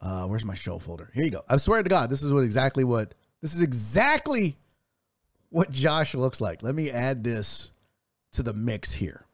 Uh, 0.00 0.26
where's 0.26 0.44
my 0.44 0.54
show 0.54 0.78
folder? 0.78 1.10
Here 1.14 1.24
you 1.24 1.32
go. 1.32 1.42
I 1.48 1.56
swear 1.56 1.82
to 1.82 1.90
God, 1.90 2.10
this 2.10 2.22
is 2.22 2.32
what 2.32 2.44
exactly 2.44 2.84
what 2.84 3.12
this 3.40 3.56
is 3.56 3.62
exactly 3.62 4.56
what 5.48 5.72
Josh 5.72 6.14
looks 6.14 6.40
like. 6.40 6.62
Let 6.62 6.76
me 6.76 6.92
add 6.92 7.24
this 7.24 7.72
to 8.34 8.44
the 8.44 8.52
mix 8.52 8.92
here. 8.92 9.26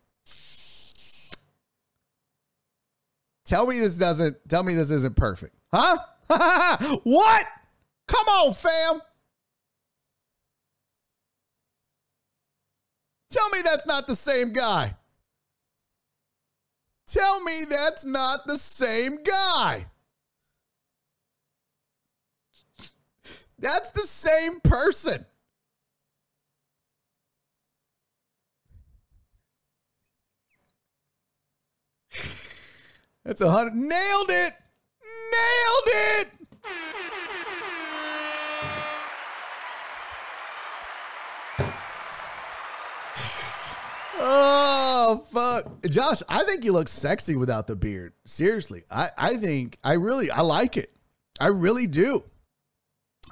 Tell 3.48 3.66
me 3.66 3.80
this 3.80 3.96
doesn't. 3.96 4.36
Tell 4.50 4.62
me 4.62 4.74
this 4.74 4.90
isn't 4.90 5.16
perfect, 5.16 5.56
huh? 5.72 5.96
what? 7.02 7.46
Come 8.06 8.28
on, 8.28 8.52
fam. 8.52 9.00
Tell 13.30 13.48
me 13.48 13.62
that's 13.64 13.86
not 13.86 14.06
the 14.06 14.14
same 14.14 14.52
guy. 14.52 14.94
Tell 17.06 17.42
me 17.42 17.64
that's 17.70 18.04
not 18.04 18.46
the 18.46 18.58
same 18.58 19.16
guy. 19.24 19.86
That's 23.58 23.88
the 23.90 24.02
same 24.02 24.60
person. 24.60 25.24
That's 33.28 33.42
a 33.42 33.50
hundred. 33.50 33.74
Nailed 33.74 34.30
it. 34.30 34.55
Nailed 35.34 35.86
it. 35.86 36.28
Oh 44.20 45.24
fuck, 45.30 45.64
Josh! 45.88 46.22
I 46.28 46.42
think 46.42 46.64
you 46.64 46.72
look 46.72 46.88
sexy 46.88 47.36
without 47.36 47.68
the 47.68 47.76
beard. 47.76 48.14
Seriously, 48.26 48.82
I 48.90 49.09
I 49.16 49.36
think 49.36 49.78
I 49.84 49.92
really 49.92 50.28
I 50.30 50.40
like 50.40 50.76
it. 50.76 50.90
I 51.38 51.46
really 51.46 51.86
do. 51.86 52.24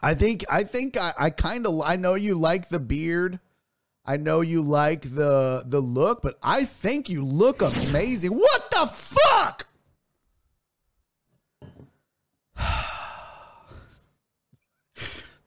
I 0.00 0.14
think 0.14 0.44
I 0.48 0.62
think 0.62 0.96
I, 0.96 1.12
I 1.18 1.30
kind 1.30 1.66
of 1.66 1.82
I 1.82 1.96
know 1.96 2.14
you 2.14 2.36
like 2.36 2.68
the 2.68 2.78
beard. 2.78 3.40
I 4.06 4.16
know 4.16 4.42
you 4.42 4.62
like 4.62 5.02
the 5.02 5.64
the 5.66 5.80
look, 5.80 6.22
but 6.22 6.38
I 6.40 6.64
think 6.64 7.08
you 7.08 7.24
look 7.24 7.60
amazing. 7.62 8.30
What 8.30 8.70
the 8.70 8.86
fuck? 8.86 9.66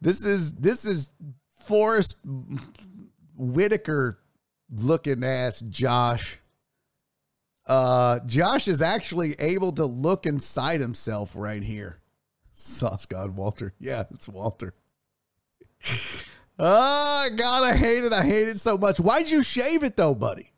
This 0.02 0.26
is 0.26 0.53
this 0.53 0.86
is 0.86 1.11
Forest 1.56 2.18
Whitaker 3.36 4.19
looking 4.72 5.23
ass 5.23 5.60
Josh. 5.61 6.40
Uh, 7.65 8.19
Josh 8.26 8.68
is 8.68 8.81
actually 8.81 9.34
able 9.40 9.72
to 9.73 9.86
look 9.86 10.26
inside 10.26 10.80
himself 10.80 11.36
right 11.36 11.61
here. 11.61 11.99
Sauce 12.53 13.06
God 13.06 13.36
Walter. 13.36 13.73
Yeah, 13.80 14.06
it's 14.11 14.27
Walter. 14.27 14.73
Oh, 16.57 17.30
God, 17.36 17.64
I 17.64 17.76
hate 17.76 18.03
it. 18.03 18.14
I 18.14 18.23
hate 18.23 18.48
it 18.48 18.60
so 18.60 18.77
much. 18.77 18.99
Why'd 18.99 19.30
you 19.30 19.44
shave 19.44 19.84
it 19.84 19.98
though, 19.98 20.15
buddy? 20.15 20.52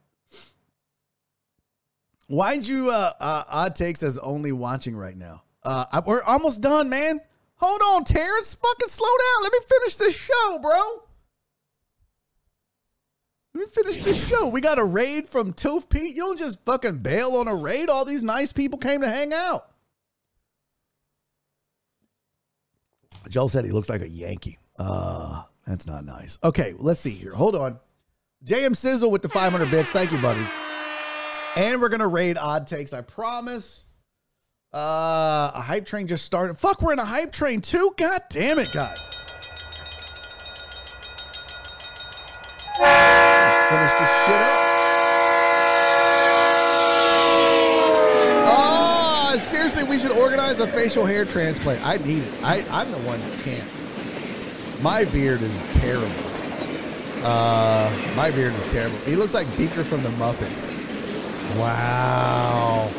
Why'd 2.28 2.66
you 2.66 2.92
uh, 2.92 3.14
uh 3.20 3.44
odd 3.48 3.76
takes 3.76 4.04
as 4.04 4.18
only 4.20 4.52
watching 4.52 4.96
right 4.96 5.18
now? 5.18 5.44
Uh 5.64 5.86
I, 5.92 6.00
we're 6.00 6.24
almost 6.24 6.62
done, 6.62 6.90
man. 6.90 7.20
Hold 7.58 7.82
on, 7.82 8.04
Terrence. 8.04 8.54
Fucking 8.56 8.88
slow 8.88 9.08
down. 9.08 9.44
Let 9.44 9.52
me 9.52 9.60
finish 9.68 9.96
this 9.96 10.16
show, 10.16 10.60
bro. 10.60 11.04
Let 13.54 13.62
me 13.62 13.68
finish 13.68 14.00
this 14.00 14.28
show. 14.28 14.48
We 14.48 14.62
got 14.62 14.80
a 14.80 14.84
raid 14.84 15.28
from 15.28 15.54
Tooth 15.54 15.90
Pete. 15.90 16.16
You 16.16 16.24
don't 16.24 16.40
just 16.40 16.64
fucking 16.64 17.00
bail 17.00 17.36
on 17.36 17.48
a 17.48 17.56
raid. 17.56 17.90
All 17.90 18.06
these 18.06 18.24
nice 18.24 18.52
people 18.54 18.80
came 18.80 19.02
to 19.02 19.10
hang 19.10 19.34
out. 19.34 19.68
Joe 23.30 23.48
said 23.48 23.66
he 23.66 23.72
looks 23.72 23.90
like 23.90 24.02
a 24.02 24.10
Yankee. 24.10 24.58
Uh, 24.80 25.44
that's 25.68 25.86
not 25.86 26.06
nice. 26.06 26.40
Okay, 26.44 26.74
let's 26.78 27.00
see 27.00 27.12
here. 27.12 27.34
Hold 27.34 27.56
on. 27.56 27.80
JM 28.46 28.76
Sizzle 28.76 29.12
with 29.12 29.22
the 29.22 29.30
500 29.30 29.70
bits. 29.70 29.92
Thank 29.92 30.12
you, 30.12 30.18
buddy. 30.20 30.46
And 31.56 31.82
we're 31.82 31.90
gonna 31.90 32.08
raid 32.08 32.38
odd 32.38 32.66
takes. 32.68 32.94
I 32.94 33.02
promise. 33.02 33.86
Uh, 34.74 35.52
a 35.54 35.62
hype 35.62 35.86
train 35.86 36.08
just 36.08 36.24
started. 36.24 36.58
Fuck, 36.58 36.82
we're 36.82 36.94
in 36.94 37.00
a 37.00 37.06
hype 37.06 37.34
train 37.34 37.60
too. 37.60 37.94
God 37.98 38.22
damn 38.30 38.58
it, 38.58 38.72
guys. 38.72 39.00
Finish 42.78 43.92
this 44.00 44.26
shit 44.26 44.42
up. 44.42 44.60
Oh, 48.48 49.36
seriously, 49.40 49.84
we 49.84 50.00
should 50.00 50.12
organize 50.12 50.62
a 50.62 50.68
facial 50.68 51.06
hair 51.06 51.26
transplant. 51.26 51.86
I 51.86 51.98
need 51.98 52.24
it. 52.24 52.34
I, 52.42 52.66
I'm 52.72 52.90
the 52.92 52.98
one 53.00 53.20
that 53.20 53.40
can't. 53.40 53.70
My 54.82 55.04
beard 55.04 55.42
is 55.42 55.64
terrible. 55.74 56.08
Uh, 57.24 57.92
my 58.16 58.32
beard 58.32 58.54
is 58.54 58.66
terrible. 58.68 58.98
He 59.00 59.18
looks 59.18 59.34
like 59.34 59.46
Beaker 59.58 59.84
from 59.84 60.02
the 60.02 60.10
Muppets. 60.12 60.72
Wow. 61.60 62.90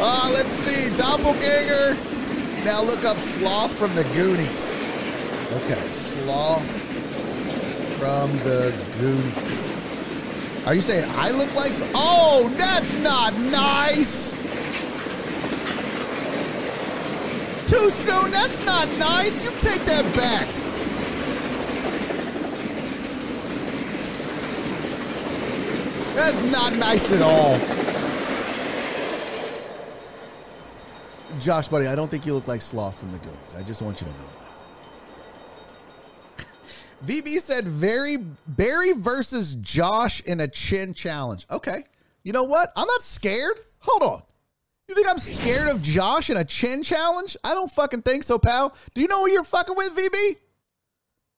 Uh, 0.00 0.30
let's 0.32 0.52
see. 0.52 0.96
Doppelganger. 0.96 1.96
Now 2.64 2.82
look 2.82 3.04
up 3.04 3.18
Sloth 3.18 3.74
from 3.74 3.92
the 3.96 4.04
Goonies. 4.14 4.72
Okay. 5.52 5.80
Sloth 5.92 6.64
from 7.98 8.30
the 8.38 8.72
Goonies. 9.00 9.68
Are 10.66 10.74
you 10.74 10.82
saying 10.82 11.10
I 11.16 11.32
look 11.32 11.52
like. 11.56 11.72
Oh, 11.94 12.48
that's 12.56 12.92
not 13.00 13.34
nice. 13.38 14.32
Too 17.68 17.90
soon. 17.90 18.30
That's 18.30 18.64
not 18.64 18.88
nice. 18.98 19.44
You 19.44 19.50
take 19.58 19.84
that 19.86 20.04
back. 20.14 20.46
That's 26.14 26.40
not 26.52 26.74
nice 26.74 27.10
at 27.10 27.22
all. 27.22 27.87
Josh, 31.40 31.68
buddy, 31.68 31.86
I 31.86 31.94
don't 31.94 32.10
think 32.10 32.26
you 32.26 32.34
look 32.34 32.48
like 32.48 32.62
Sloth 32.62 32.98
from 32.98 33.12
the 33.12 33.18
Goonies. 33.18 33.54
I 33.56 33.62
just 33.62 33.82
want 33.82 34.00
you 34.00 34.06
to 34.06 34.12
know 34.12 34.18
that. 36.36 36.46
VB 37.06 37.40
said 37.40 37.66
very 37.66 38.16
Barry 38.46 38.92
versus 38.92 39.54
Josh 39.56 40.20
in 40.22 40.40
a 40.40 40.48
chin 40.48 40.94
challenge. 40.94 41.46
Okay. 41.50 41.84
You 42.24 42.32
know 42.32 42.44
what? 42.44 42.72
I'm 42.76 42.86
not 42.86 43.02
scared. 43.02 43.58
Hold 43.80 44.02
on. 44.02 44.22
You 44.88 44.94
think 44.94 45.08
I'm 45.08 45.18
scared 45.18 45.68
of 45.68 45.82
Josh 45.82 46.30
in 46.30 46.36
a 46.36 46.44
chin 46.44 46.82
challenge? 46.82 47.36
I 47.44 47.54
don't 47.54 47.70
fucking 47.70 48.02
think 48.02 48.24
so, 48.24 48.38
pal. 48.38 48.74
Do 48.94 49.02
you 49.02 49.08
know 49.08 49.24
who 49.24 49.30
you're 49.30 49.44
fucking 49.44 49.76
with, 49.76 49.94
VB? 49.94 50.36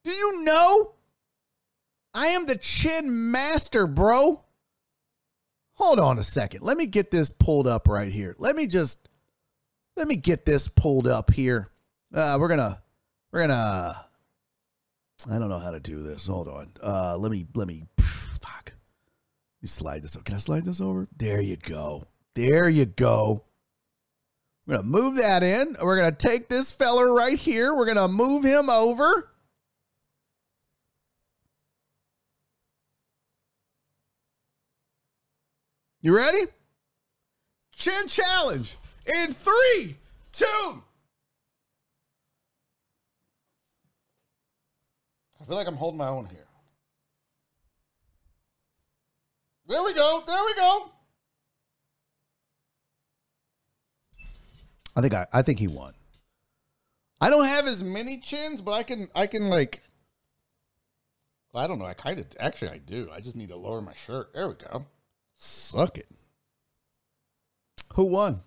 Do 0.05 0.11
you 0.11 0.43
know? 0.43 0.93
I 2.13 2.27
am 2.27 2.45
the 2.45 2.55
chin 2.55 3.31
master, 3.31 3.87
bro. 3.87 4.43
Hold 5.73 5.99
on 5.99 6.19
a 6.19 6.23
second. 6.23 6.61
Let 6.61 6.77
me 6.77 6.85
get 6.85 7.11
this 7.11 7.31
pulled 7.31 7.67
up 7.67 7.87
right 7.87 8.11
here. 8.11 8.35
Let 8.37 8.55
me 8.55 8.67
just 8.67 9.09
let 10.01 10.07
me 10.07 10.15
get 10.15 10.45
this 10.45 10.67
pulled 10.67 11.07
up 11.07 11.31
here. 11.31 11.69
Uh, 12.11 12.35
we're 12.39 12.47
gonna 12.47 12.81
we're 13.31 13.41
gonna 13.41 14.03
I 15.31 15.37
don't 15.37 15.47
know 15.49 15.59
how 15.59 15.69
to 15.69 15.79
do 15.79 16.01
this. 16.01 16.25
Hold 16.25 16.47
on. 16.47 16.71
Uh, 16.81 17.17
let 17.17 17.31
me 17.31 17.45
let 17.53 17.67
me 17.67 17.85
fuck. 17.99 18.73
Me 19.61 19.67
slide 19.67 20.01
this 20.01 20.15
over. 20.15 20.23
Can 20.23 20.33
I 20.33 20.39
slide 20.39 20.65
this 20.65 20.81
over? 20.81 21.07
There 21.15 21.39
you 21.39 21.55
go. 21.55 22.07
There 22.33 22.67
you 22.67 22.85
go. 22.85 23.43
We're 24.65 24.77
gonna 24.77 24.87
move 24.87 25.17
that 25.17 25.43
in. 25.43 25.77
We're 25.79 25.97
gonna 25.97 26.13
take 26.13 26.49
this 26.49 26.71
feller 26.71 27.13
right 27.13 27.37
here. 27.37 27.75
We're 27.75 27.85
gonna 27.85 28.07
move 28.07 28.43
him 28.43 28.71
over. 28.71 29.29
You 36.01 36.17
ready? 36.17 36.41
Chin 37.75 38.07
challenge 38.07 38.77
in 39.05 39.33
three, 39.33 39.97
two. 40.31 40.83
I 45.39 45.43
feel 45.45 45.55
like 45.55 45.67
I'm 45.67 45.75
holding 45.75 45.97
my 45.97 46.07
own 46.07 46.25
here. 46.25 46.47
There 49.67 49.83
we 49.83 49.93
go. 49.93 50.23
There 50.27 50.45
we 50.45 50.53
go. 50.55 50.91
I 54.95 55.01
think 55.01 55.13
I, 55.13 55.25
I 55.31 55.41
think 55.41 55.59
he 55.59 55.67
won. 55.67 55.93
I 57.21 57.29
don't 57.29 57.45
have 57.45 57.67
as 57.67 57.83
many 57.83 58.19
chins, 58.19 58.61
but 58.61 58.73
I 58.73 58.83
can 58.83 59.07
I 59.15 59.27
can 59.27 59.49
like 59.49 59.81
I 61.53 61.67
don't 61.67 61.79
know. 61.79 61.85
I 61.85 61.93
kind 61.93 62.19
of 62.19 62.25
actually 62.39 62.69
I 62.69 62.77
do. 62.77 63.09
I 63.13 63.21
just 63.21 63.35
need 63.35 63.49
to 63.49 63.55
lower 63.55 63.81
my 63.81 63.93
shirt. 63.93 64.33
There 64.33 64.47
we 64.49 64.55
go. 64.55 64.85
Suck 65.37 65.97
it. 65.97 66.07
Who 67.93 68.05
won? 68.05 68.41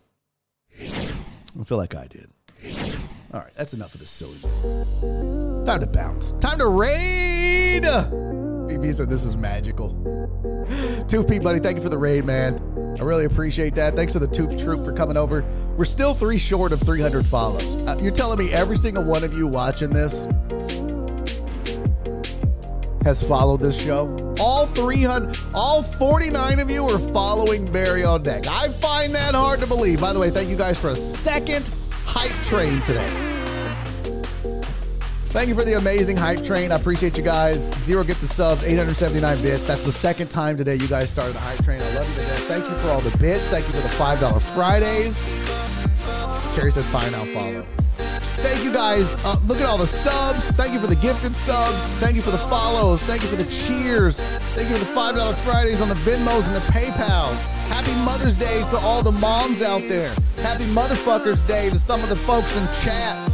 I 0.81 1.65
feel 1.65 1.79
like 1.79 1.95
I 1.95 2.07
did. 2.07 2.31
All 3.33 3.41
right, 3.41 3.53
that's 3.57 3.75
enough 3.75 3.95
of 3.95 4.01
this 4.01 4.11
silliness. 4.11 4.61
Time 5.67 5.81
to 5.81 5.87
bounce. 5.87 6.33
Time 6.35 6.59
to 6.59 6.69
raid. 6.69 7.83
BB 7.83 8.95
said 8.95 9.11
this 9.11 9.25
is 9.25 9.37
magical. 9.37 9.91
Tooth 11.09 11.29
Pete, 11.29 11.43
buddy, 11.43 11.59
thank 11.59 11.77
you 11.77 11.83
for 11.83 11.89
the 11.89 11.99
raid, 11.99 12.25
man. 12.25 12.63
I 12.99 13.03
really 13.03 13.25
appreciate 13.25 13.75
that. 13.75 13.97
Thanks 13.97 14.13
to 14.13 14.19
the 14.19 14.29
Tooth 14.29 14.57
Troop 14.57 14.85
for 14.85 14.93
coming 14.93 15.17
over. 15.17 15.45
We're 15.77 15.85
still 15.85 16.15
three 16.15 16.39
short 16.39 16.73
of 16.73 16.81
300 16.81 17.27
follows. 17.27 17.77
Uh, 17.83 17.97
you're 18.01 18.13
telling 18.13 18.39
me 18.39 18.53
every 18.53 18.77
single 18.77 19.03
one 19.05 19.25
of 19.25 19.35
you 19.35 19.49
watching 19.49 19.91
this 19.91 20.27
has 23.05 23.27
followed 23.27 23.61
this 23.61 23.81
show. 23.81 24.17
All 24.41 24.67
300, 24.67 25.39
all 25.55 25.83
49 25.83 26.59
of 26.59 26.71
you 26.71 26.85
are 26.89 26.99
following 26.99 27.71
Barry 27.71 28.05
on 28.05 28.23
deck. 28.23 28.47
I 28.47 28.69
find 28.69 29.15
that 29.15 29.35
hard 29.35 29.61
to 29.61 29.67
believe. 29.67 30.01
By 30.01 30.13
the 30.13 30.19
way, 30.19 30.31
thank 30.31 30.49
you 30.49 30.57
guys 30.57 30.79
for 30.79 30.89
a 30.89 30.97
second 30.97 31.71
hype 32.05 32.43
train 32.45 32.81
today. 32.81 33.31
Thank 35.35 35.49
you 35.49 35.55
for 35.57 35.65
the 35.65 35.77
amazing 35.77 36.17
hype 36.17 36.45
train. 36.45 36.71
I 36.71 36.77
appreciate 36.77 37.17
you 37.17 37.25
guys. 37.25 37.73
Zero 37.81 38.05
get 38.05 38.19
the 38.19 38.29
subs, 38.29 38.63
879 38.63 39.43
bits. 39.43 39.65
That's 39.65 39.83
the 39.83 39.91
second 39.91 40.29
time 40.29 40.57
today 40.57 40.77
you 40.77 40.87
guys 40.87 41.11
started 41.11 41.35
the 41.35 41.41
hype 41.41 41.63
train. 41.65 41.81
I 41.81 41.95
love 41.95 42.09
you 42.09 42.23
to 42.23 42.29
death. 42.29 42.45
Thank 42.45 42.65
you 42.65 42.75
for 42.77 42.89
all 42.91 43.01
the 43.01 43.17
bits. 43.19 43.49
Thank 43.49 43.67
you 43.67 43.73
for 43.73 43.81
the 43.81 43.95
$5 43.95 44.55
Fridays. 44.55 45.19
Cherry 46.55 46.71
says, 46.71 46.89
fine, 46.91 47.13
I'll 47.15 47.25
follow. 47.27 47.84
Thank 48.45 48.63
you 48.63 48.75
guys. 48.75 49.19
Uh, 49.25 49.37
look 49.47 49.59
at 49.59 49.65
all 49.65 49.79
the 49.79 49.87
subs. 49.87 50.51
Thank 50.51 50.75
you 50.75 50.79
for 50.79 50.87
the 50.87 50.97
gifted 50.97 51.35
subs. 51.35 51.89
Thank 51.99 52.15
you 52.15 52.21
for 52.21 52.31
the 52.31 52.37
follows. 52.37 53.01
Thank 53.05 53.23
you 53.23 53.29
for 53.29 53.37
the 53.37 53.51
cheers. 53.51 54.21
Thank 54.53 54.69
you 54.69 54.77
for 54.77 54.85
the 54.85 54.91
$5 54.91 55.35
Fridays 55.37 55.81
on 55.81 55.89
the 55.89 55.95
Venmos 55.95 56.47
and 56.47 56.55
the 56.55 56.67
PayPals. 56.71 57.41
Happy 57.69 57.95
Mother's 58.05 58.37
Day 58.37 58.63
to 58.69 58.77
all 58.77 59.03
the 59.03 59.13
moms 59.13 59.63
out 59.63 59.81
there. 59.89 60.11
Happy 60.43 60.65
Motherfuckers 60.65 61.45
Day 61.49 61.71
to 61.71 61.79
some 61.79 62.03
of 62.03 62.11
the 62.11 62.17
folks 62.17 62.55
in 62.55 62.85
chat. 62.85 63.31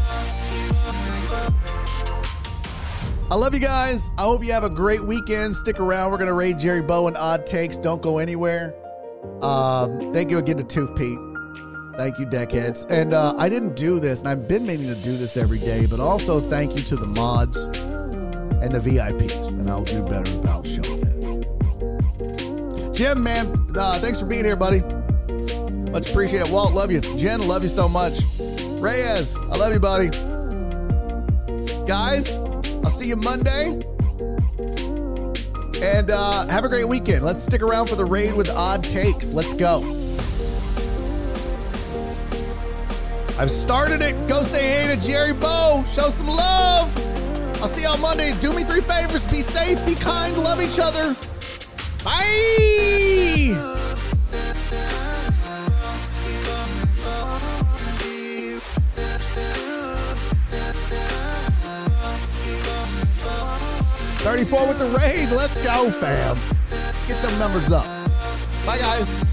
I 3.33 3.35
love 3.35 3.53
you 3.53 3.61
guys. 3.61 4.13
I 4.17 4.23
hope 4.23 4.45
you 4.45 4.53
have 4.53 4.65
a 4.65 4.71
great 4.71 5.03
weekend. 5.03 5.57
Stick 5.57 5.81
around. 5.81 6.13
We're 6.13 6.19
going 6.19 6.29
to 6.29 6.35
raid 6.35 6.61
Jerry 6.61 6.83
Bow 6.83 7.09
and 7.09 7.17
Odd 7.17 7.47
Takes. 7.47 7.77
Don't 7.79 8.01
go 8.01 8.19
anywhere. 8.19 8.77
Um, 9.43 10.13
thank 10.13 10.31
you 10.31 10.39
again 10.39 10.59
to 10.59 10.65
Tooth 10.65 10.95
Pete. 10.95 11.19
Thank 12.01 12.19
you, 12.19 12.25
deckheads. 12.25 12.87
And 12.89 13.13
uh, 13.13 13.35
I 13.37 13.51
didn't 13.51 13.77
do 13.77 14.01
this, 14.01 14.21
and 14.21 14.29
I've 14.31 14.49
been 14.49 14.65
meaning 14.65 14.87
to 14.87 14.95
do 15.03 15.19
this 15.19 15.37
every 15.37 15.59
day, 15.59 15.85
but 15.85 16.01
also 16.01 16.41
thank 16.41 16.75
you 16.75 16.83
to 16.85 16.97
the 16.97 17.07
mods 17.07 17.65
and 17.65 18.73
the 18.73 18.79
VIPs. 18.79 19.49
And 19.49 19.69
I'll 19.69 19.85
do 19.85 20.03
better 20.05 20.35
about 20.39 20.67
showing 20.67 20.99
that. 21.01 22.91
Jim, 22.95 23.23
man, 23.23 23.55
uh, 23.77 24.01
thanks 24.01 24.19
for 24.19 24.25
being 24.25 24.47
here, 24.47 24.57
buddy. 24.57 24.81
Much 25.93 26.09
appreciated. 26.09 26.51
Walt, 26.51 26.73
love 26.73 26.91
you. 26.91 27.03
Jen, 27.19 27.47
love 27.47 27.65
you 27.65 27.69
so 27.69 27.87
much. 27.87 28.21
Reyes, 28.81 29.37
I 29.37 29.57
love 29.59 29.75
you, 29.75 29.79
buddy. 29.79 30.09
Guys, 31.87 32.39
I'll 32.83 32.89
see 32.89 33.09
you 33.09 33.17
Monday. 33.17 33.79
And 35.83 36.11
uh, 36.11 36.47
have 36.47 36.65
a 36.65 36.69
great 36.71 36.89
weekend. 36.89 37.27
Let's 37.27 37.43
stick 37.43 37.61
around 37.61 37.89
for 37.89 37.97
the 37.97 38.07
raid 38.07 38.33
with 38.33 38.49
odd 38.49 38.85
takes. 38.85 39.35
Let's 39.35 39.53
go. 39.53 40.00
I've 43.41 43.51
started 43.51 44.03
it. 44.03 44.29
Go 44.29 44.43
say 44.43 44.85
hey 44.85 44.95
to 44.95 45.01
Jerry 45.01 45.33
Bow. 45.33 45.83
Show 45.85 46.11
some 46.11 46.27
love. 46.27 46.95
I'll 47.63 47.69
see 47.69 47.81
you 47.81 47.89
on 47.89 47.99
Monday. 47.99 48.39
Do 48.39 48.53
me 48.53 48.65
three 48.65 48.83
favors. 48.83 49.27
Be 49.29 49.41
safe, 49.41 49.83
be 49.87 49.95
kind, 49.95 50.37
love 50.37 50.61
each 50.61 50.79
other. 50.79 51.17
Bye. 52.05 53.57
Thirty-four 64.21 64.69
with 64.69 64.79
the 64.79 64.99
raid. 64.99 65.31
Let's 65.31 65.57
go, 65.65 65.91
fam. 65.91 66.37
Get 67.09 67.23
them 67.23 67.39
numbers 67.39 67.73
up. 67.73 67.87
Bye, 68.67 68.77
guys. 68.77 69.30